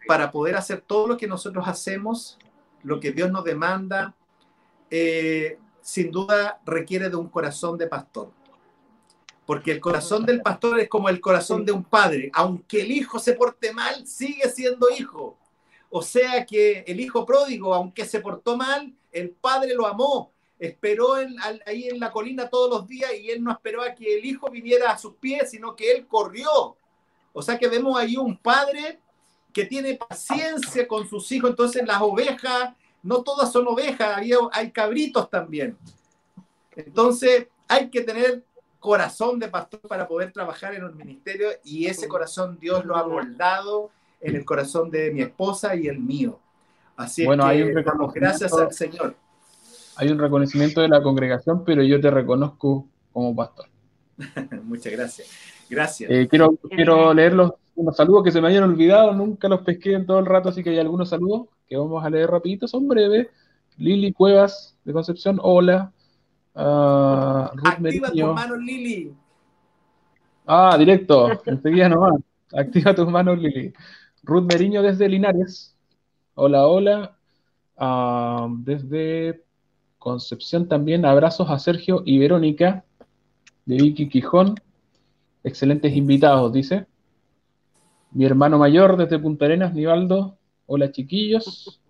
para 0.07 0.31
poder 0.31 0.55
hacer 0.55 0.81
todo 0.81 1.07
lo 1.07 1.17
que 1.17 1.27
nosotros 1.27 1.67
hacemos, 1.67 2.37
lo 2.83 2.99
que 2.99 3.11
Dios 3.11 3.31
nos 3.31 3.43
demanda, 3.43 4.13
eh, 4.89 5.57
sin 5.81 6.11
duda 6.11 6.61
requiere 6.65 7.09
de 7.09 7.15
un 7.15 7.27
corazón 7.27 7.77
de 7.77 7.87
pastor. 7.87 8.31
Porque 9.45 9.71
el 9.71 9.81
corazón 9.81 10.25
del 10.25 10.41
pastor 10.41 10.79
es 10.79 10.87
como 10.87 11.09
el 11.09 11.19
corazón 11.19 11.65
de 11.65 11.71
un 11.71 11.83
padre. 11.83 12.29
Aunque 12.33 12.81
el 12.81 12.91
hijo 12.91 13.17
se 13.17 13.33
porte 13.33 13.73
mal, 13.73 14.05
sigue 14.05 14.47
siendo 14.49 14.87
hijo. 14.91 15.37
O 15.89 16.01
sea 16.01 16.45
que 16.45 16.83
el 16.87 16.99
hijo 16.99 17.25
pródigo, 17.25 17.73
aunque 17.73 18.05
se 18.05 18.19
portó 18.19 18.55
mal, 18.55 18.93
el 19.11 19.31
padre 19.31 19.73
lo 19.73 19.87
amó, 19.87 20.31
esperó 20.59 21.15
ahí 21.65 21.87
en 21.87 21.99
la 21.99 22.11
colina 22.11 22.49
todos 22.49 22.69
los 22.69 22.87
días 22.87 23.11
y 23.19 23.31
él 23.31 23.43
no 23.43 23.51
esperó 23.51 23.81
a 23.81 23.95
que 23.95 24.17
el 24.17 24.25
hijo 24.25 24.49
viniera 24.51 24.91
a 24.91 24.97
sus 24.97 25.15
pies, 25.15 25.49
sino 25.49 25.75
que 25.75 25.91
él 25.91 26.05
corrió. 26.05 26.75
O 27.33 27.41
sea 27.41 27.57
que 27.57 27.67
vemos 27.67 27.97
ahí 27.97 28.17
un 28.17 28.37
padre 28.37 28.99
que 29.51 29.65
tiene 29.65 29.95
paciencia 29.95 30.87
con 30.87 31.07
sus 31.07 31.31
hijos. 31.31 31.49
Entonces 31.49 31.85
las 31.87 32.01
ovejas, 32.01 32.75
no 33.01 33.23
todas 33.23 33.51
son 33.51 33.67
ovejas, 33.67 34.17
hay, 34.17 34.31
hay 34.51 34.71
cabritos 34.71 35.29
también. 35.29 35.77
Entonces 36.75 37.47
hay 37.67 37.89
que 37.89 38.01
tener 38.01 38.43
corazón 38.79 39.39
de 39.39 39.47
pastor 39.47 39.81
para 39.81 40.07
poder 40.07 40.31
trabajar 40.31 40.73
en 40.75 40.83
un 40.83 40.95
ministerio 40.95 41.49
y 41.63 41.87
ese 41.87 42.07
corazón 42.07 42.57
Dios 42.59 42.85
lo 42.85 42.95
ha 42.95 43.05
moldado 43.05 43.91
en 44.21 44.35
el 44.35 44.45
corazón 44.45 44.89
de 44.89 45.11
mi 45.11 45.21
esposa 45.21 45.75
y 45.75 45.87
el 45.87 45.99
mío. 45.99 46.39
Así 46.95 47.25
bueno, 47.25 47.43
que 47.43 47.49
hay 47.49 47.61
un 47.63 47.73
gracias 48.13 48.53
al 48.53 48.73
Señor. 48.73 49.15
Hay 49.95 50.09
un 50.09 50.19
reconocimiento 50.19 50.81
de 50.81 50.89
la 50.89 51.01
congregación, 51.01 51.63
pero 51.65 51.83
yo 51.83 51.99
te 51.99 52.09
reconozco 52.09 52.87
como 53.11 53.35
pastor. 53.35 53.67
Muchas 54.63 54.93
gracias. 54.93 55.27
Gracias. 55.69 56.09
Eh, 56.09 56.27
quiero, 56.29 56.57
quiero 56.69 57.13
leer 57.13 57.33
los, 57.33 57.53
unos 57.75 57.95
saludos 57.95 58.23
que 58.23 58.31
se 58.31 58.41
me 58.41 58.47
habían 58.47 58.63
olvidado, 58.63 59.13
nunca 59.13 59.47
los 59.47 59.61
pesqué 59.61 59.93
en 59.93 60.05
todo 60.05 60.19
el 60.19 60.25
rato, 60.25 60.49
así 60.49 60.63
que 60.63 60.71
hay 60.71 60.79
algunos 60.79 61.09
saludos 61.09 61.47
que 61.67 61.77
vamos 61.77 62.03
a 62.03 62.09
leer 62.09 62.29
rapidito, 62.29 62.67
son 62.67 62.87
breves. 62.87 63.27
Lili 63.77 64.11
Cuevas 64.11 64.75
de 64.83 64.91
Concepción, 64.91 65.39
hola. 65.41 65.91
Uh, 66.53 67.47
Activa 67.63 68.11
tus 68.11 68.33
manos, 68.33 68.59
Lili. 68.59 69.13
Ah, 70.45 70.75
directo, 70.77 71.29
enseguida 71.45 71.87
nomás. 71.87 72.19
Activa 72.51 72.93
tus 72.93 73.07
manos, 73.07 73.39
Lili. 73.39 73.73
Ruth 74.23 74.43
Meriño 74.43 74.81
desde 74.81 75.09
Linares. 75.09 75.75
Hola, 76.35 76.67
hola. 76.67 77.17
Ah, 77.77 78.47
desde 78.59 79.43
Concepción 79.97 80.67
también. 80.67 81.05
Abrazos 81.05 81.49
a 81.49 81.59
Sergio 81.59 82.03
y 82.05 82.17
Verónica 82.19 82.85
de 83.65 83.75
Vicky 83.77 84.09
Quijón. 84.09 84.55
Excelentes 85.43 85.95
invitados, 85.95 86.53
dice. 86.53 86.87
Mi 88.11 88.25
hermano 88.25 88.57
mayor 88.57 88.97
desde 88.97 89.19
Punta 89.19 89.45
Arenas, 89.45 89.73
Nivaldo. 89.73 90.37
Hola, 90.65 90.91
chiquillos. 90.91 91.81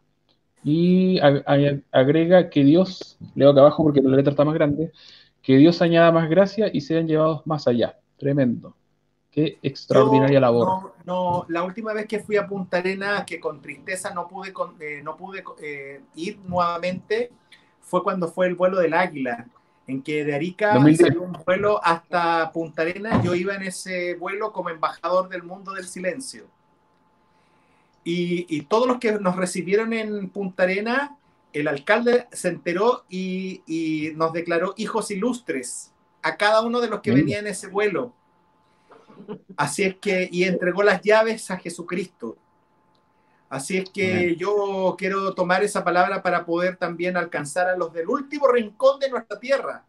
Y 0.63 1.19
agrega 1.91 2.49
que 2.49 2.63
Dios, 2.63 3.17
leo 3.35 3.51
acá 3.51 3.61
abajo 3.61 3.83
porque 3.83 4.01
la 4.01 4.15
letra 4.15 4.31
está 4.31 4.43
más 4.43 4.55
grande, 4.55 4.91
que 5.41 5.55
Dios 5.57 5.81
añada 5.81 6.11
más 6.11 6.29
gracia 6.29 6.69
y 6.73 6.81
sean 6.81 7.07
llevados 7.07 7.45
más 7.45 7.67
allá. 7.67 7.97
Tremendo. 8.17 8.75
Qué 9.31 9.59
extraordinaria 9.61 10.39
labor. 10.39 10.93
No, 11.05 11.45
la 11.49 11.63
última 11.63 11.93
vez 11.93 12.07
que 12.07 12.19
fui 12.19 12.37
a 12.37 12.47
Punta 12.47 12.77
Arenas, 12.77 13.25
que 13.25 13.39
con 13.39 13.61
tristeza 13.61 14.11
no 14.11 14.27
pude, 14.27 14.53
eh, 14.79 15.01
no 15.03 15.15
pude 15.15 15.43
eh, 15.61 16.01
ir 16.15 16.39
nuevamente, 16.45 17.31
fue 17.81 18.03
cuando 18.03 18.27
fue 18.27 18.47
el 18.47 18.55
vuelo 18.55 18.79
del 18.79 18.93
Águila, 18.93 19.47
en 19.85 20.01
que 20.01 20.23
de 20.23 20.35
Arica 20.35 20.73
salió 20.95 21.21
un 21.21 21.37
vuelo 21.45 21.79
hasta 21.83 22.51
Punta 22.51 22.81
Arenas. 22.81 23.23
Yo 23.23 23.35
iba 23.35 23.55
en 23.55 23.63
ese 23.63 24.15
vuelo 24.15 24.51
como 24.51 24.69
embajador 24.69 25.29
del 25.29 25.43
mundo 25.43 25.73
del 25.73 25.85
silencio. 25.85 26.47
Y, 28.03 28.61
todos 28.63 28.87
los 28.87 28.97
que 28.97 29.11
nos 29.13 29.35
recibieron 29.35 29.93
en 29.93 30.29
Punta 30.29 30.63
Arena, 30.63 31.17
el 31.53 31.67
alcalde 31.67 32.27
se 32.31 32.47
enteró 32.47 33.03
y, 33.07 34.13
nos 34.15 34.33
declaró 34.33 34.73
hijos 34.77 35.11
ilustres 35.11 35.91
a 36.23 36.35
cada 36.37 36.61
uno 36.61 36.81
de 36.81 36.87
los 36.87 37.01
que 37.01 37.11
venía 37.11 37.37
en 37.37 37.45
ese 37.45 37.67
vuelo. 37.67 38.13
Así 39.57 39.83
es 39.83 39.95
que, 39.95 40.29
y 40.31 40.43
entregó 40.43 40.83
las 40.83 41.01
llaves 41.01 41.49
a 41.51 41.57
Jesucristo. 41.57 42.37
Así 43.49 43.77
es 43.77 43.89
que 43.89 44.35
yo 44.35 44.95
quiero 44.97 45.33
tomar 45.33 45.63
esa 45.63 45.83
palabra 45.83 46.21
para 46.21 46.45
poder 46.45 46.77
también 46.77 47.17
alcanzar 47.17 47.67
a 47.67 47.75
los 47.75 47.91
del 47.91 48.07
último 48.07 48.47
rincón 48.47 48.99
de 48.99 49.09
nuestra 49.09 49.39
tierra. 49.39 49.83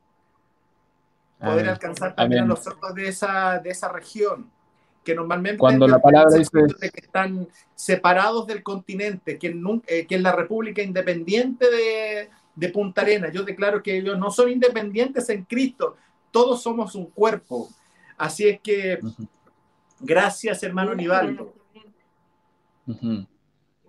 Poder 1.38 1.68
alcanzar 1.68 2.14
también 2.14 2.44
a 2.44 2.46
los 2.46 2.66
otros 2.66 2.94
de 2.94 3.08
esa, 3.08 3.58
de 3.58 3.70
esa 3.70 3.88
región 3.88 4.50
que 5.04 5.14
normalmente 5.14 5.58
cuando 5.58 5.88
la 5.88 5.98
palabra 5.98 6.36
dice 6.36 6.50
que 6.80 7.00
están 7.00 7.48
separados 7.74 8.46
del 8.46 8.62
continente, 8.62 9.38
que, 9.38 9.58
eh, 9.86 10.06
que 10.06 10.14
es 10.14 10.20
la 10.20 10.32
República 10.32 10.82
Independiente 10.82 11.70
de, 11.70 12.30
de, 12.54 12.68
Punta 12.68 13.00
Arena. 13.00 13.30
Yo 13.30 13.42
declaro 13.42 13.82
que 13.82 13.96
ellos 13.96 14.18
no 14.18 14.30
son 14.30 14.50
independientes 14.50 15.28
en 15.30 15.44
Cristo, 15.44 15.96
todos 16.30 16.62
somos 16.62 16.94
un 16.94 17.06
cuerpo. 17.06 17.68
Así 18.20 18.46
es 18.46 18.60
que, 18.60 19.00
gracias 19.98 20.62
hermano 20.62 20.94
Nivaldo. 20.94 21.54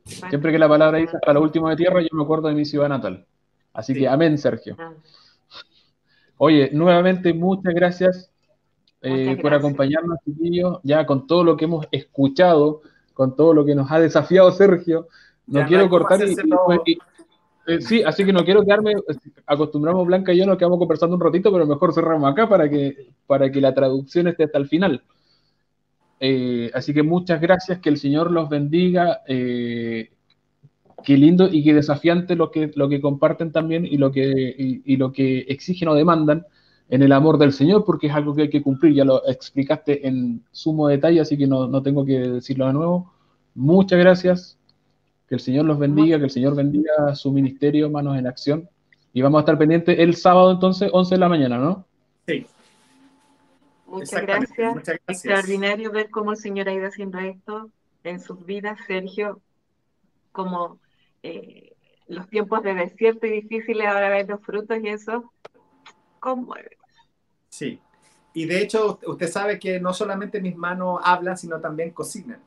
Siempre 0.06 0.54
que 0.54 0.58
la 0.58 0.70
palabra 0.70 1.00
dice 1.00 1.18
hasta 1.18 1.34
lo 1.34 1.42
último 1.42 1.68
de 1.68 1.76
tierra, 1.76 2.02
yo 2.02 2.08
me 2.14 2.24
acuerdo 2.24 2.48
de 2.48 2.56
mi 2.56 2.64
ciudad 2.64 2.88
natal. 2.88 3.26
Así 3.74 3.94
que 3.94 4.08
amén, 4.08 4.38
Sergio. 4.38 4.78
Ah. 4.80 4.94
Oye, 6.38 6.70
nuevamente 6.72 7.34
muchas 7.34 7.74
gracias 7.74 8.32
eh, 9.02 9.38
por 9.42 9.54
acompañarnos, 9.54 10.20
chiquillos, 10.24 10.80
ya 10.84 11.06
con 11.06 11.28
todo 11.28 11.44
lo 11.44 11.58
que 11.58 11.66
hemos 11.66 11.86
escuchado, 11.92 12.84
con 13.14 13.36
todo 13.36 13.54
lo 13.54 13.66
que 13.66 13.76
nos 13.76 13.92
ha 13.92 14.00
desafiado 14.00 14.50
Sergio. 14.54 15.10
No 15.46 15.66
quiero 15.66 15.90
cortar 15.90 16.22
y, 16.22 16.98
eh, 17.68 17.82
sí, 17.82 18.04
así 18.04 18.26
que 18.26 18.34
no 18.34 18.44
quiero 18.44 18.64
quedarme, 18.64 18.94
acostumbramos 19.46 20.06
Blanca 20.06 20.34
y 20.34 20.38
yo, 20.38 20.46
nos 20.46 20.58
quedamos 20.58 20.80
conversando 20.80 21.16
un 21.16 21.22
ratito, 21.22 21.52
pero 21.52 21.66
mejor 21.66 21.94
cerramos 21.94 22.32
acá 22.32 22.48
para 22.50 22.70
que, 22.70 23.10
para 23.28 23.52
que 23.52 23.62
la 23.62 23.74
traducción 23.74 24.28
esté 24.28 24.46
hasta 24.46 24.58
el 24.58 24.68
final. 24.68 25.04
Eh, 26.20 26.70
así 26.74 26.94
que 26.94 27.04
muchas 27.04 27.42
gracias, 27.42 27.80
que 27.80 27.90
el 27.90 27.98
Señor 27.98 28.32
los 28.32 28.50
bendiga. 28.50 29.22
qué 29.28 30.08
lindo 31.08 31.50
y 31.52 31.64
qué 31.64 31.74
desafiante 31.74 32.36
lo 32.36 32.52
que, 32.52 32.72
lo 32.76 32.88
que 32.88 33.02
comparten 33.02 33.52
también 33.52 33.86
y 33.86 33.98
lo 33.98 34.12
que, 34.12 34.54
y 34.86 34.98
lo 34.98 35.12
que 35.12 35.40
exigen 35.40 35.88
o 35.88 35.96
demandan 35.96 36.46
en 36.92 37.02
el 37.02 37.14
amor 37.14 37.38
del 37.38 37.54
Señor, 37.54 37.86
porque 37.86 38.08
es 38.08 38.14
algo 38.14 38.36
que 38.36 38.44
hay 38.44 38.50
que 38.50 38.62
cumplir, 38.62 38.94
ya 38.94 39.06
lo 39.06 39.26
explicaste 39.26 40.06
en 40.06 40.44
sumo 40.52 40.90
detalle, 40.90 41.22
así 41.22 41.38
que 41.38 41.48
no, 41.48 41.82
tengo 41.82 42.06
que 42.06 42.20
decirlo 42.20 42.68
de 42.68 42.74
nuevo. 42.74 43.14
Muchas 43.56 43.98
gracias, 43.98 44.60
que 45.32 45.36
el 45.36 45.40
Señor 45.40 45.64
los 45.64 45.80
bendiga, 45.80 46.18
que 46.18 46.26
el 46.26 46.30
Señor 46.30 46.58
bendiga 46.58 47.16
su 47.16 47.32
ministerio, 47.32 47.90
manos 47.90 48.20
en 48.20 48.28
acción, 48.28 48.70
y 49.14 49.22
vamos 49.22 49.40
a 49.40 49.44
estar 49.44 49.58
pendientes 49.58 49.98
el 49.98 50.18
sábado 50.18 50.52
entonces, 50.52 50.90
11 50.92 51.16
de 51.16 51.20
la 51.20 51.30
mañana, 51.30 51.58
¿no? 51.58 51.86
Sí. 52.28 52.46
Muchas 53.88 54.24
gracias. 54.24 54.90
Extraordinario 55.08 55.90
ver 55.90 56.10
cómo 56.10 56.32
el 56.32 56.38
Señor 56.38 56.68
ha 56.68 56.74
ido 56.74 56.86
haciendo 56.86 57.18
esto 57.20 57.70
en 58.04 58.20
sus 58.20 58.46
vidas, 58.46 58.78
Sergio, 58.86 59.40
como 60.34 60.80
eh, 61.24 61.78
los 62.10 62.28
tiempos 62.28 62.62
de 62.64 62.74
desierto 62.74 63.26
y 63.26 63.30
difíciles 63.30 63.88
ahora 63.88 64.10
ver 64.10 64.28
los 64.28 64.42
frutos 64.42 64.80
y 64.84 64.90
eso 64.90 65.32
conmueve. 66.20 66.76
Sí. 67.48 67.80
Y 68.34 68.48
de 68.48 68.62
hecho, 68.62 69.00
usted 69.08 69.30
sabe 69.30 69.58
que 69.58 69.80
no 69.80 69.94
solamente 69.94 70.42
mis 70.42 70.58
manos 70.58 71.00
hablan, 71.02 71.38
sino 71.38 71.62
también 71.62 71.92
cocinan. 71.92 72.42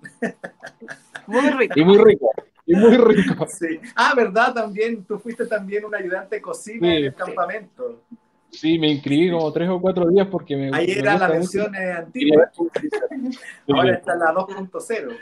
Muy 1.27 1.49
rico. 1.49 1.81
Y 1.81 1.83
muy 1.83 1.97
rico. 1.97 2.31
Y 2.67 2.75
muy 2.75 2.97
rico. 2.97 3.47
Sí. 3.49 3.81
Ah, 3.95 4.15
¿verdad? 4.17 4.55
También, 4.55 5.05
tú 5.05 5.19
fuiste 5.19 5.47
también 5.47 5.85
un 5.85 5.95
ayudante 5.95 6.37
de 6.37 6.43
cocina 6.43 6.97
en 6.97 7.05
el 7.05 7.15
campamento. 7.15 8.03
Sí, 8.51 8.79
me 8.79 8.89
inscribí 8.89 9.31
como 9.31 9.53
tres 9.53 9.69
o 9.69 9.81
cuatro 9.81 10.09
días 10.09 10.29
porque 10.31 10.57
me. 10.57 10.71
Ahí 10.73 10.93
era 10.93 11.19
la 11.19 11.29
versión 11.29 11.75
antigua. 11.75 12.51
Ahora 13.69 13.95
está 13.95 14.15
la 14.15 14.33
2.0. 14.33 15.17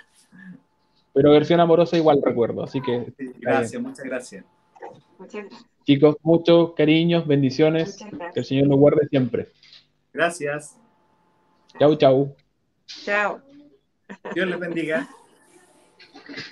Pero 1.14 1.30
versión 1.30 1.60
amorosa 1.60 1.96
igual 1.96 2.20
recuerdo, 2.22 2.62
así 2.62 2.80
que. 2.80 3.12
gracias, 3.38 3.80
muchas 3.80 4.04
gracias. 4.04 4.44
Muchas 5.18 5.44
gracias. 5.44 5.66
Chicos, 5.84 6.16
muchos 6.22 6.74
cariños, 6.74 7.26
bendiciones. 7.26 7.98
Que 8.32 8.40
el 8.40 8.44
Señor 8.44 8.68
nos 8.68 8.78
guarde 8.78 9.08
siempre. 9.08 9.48
Gracias. 10.12 10.76
Chau, 11.78 11.96
chau. 11.96 12.36
Chao. 12.86 13.40
Dios 14.34 14.46
les 14.46 14.60
bendiga. 14.60 15.08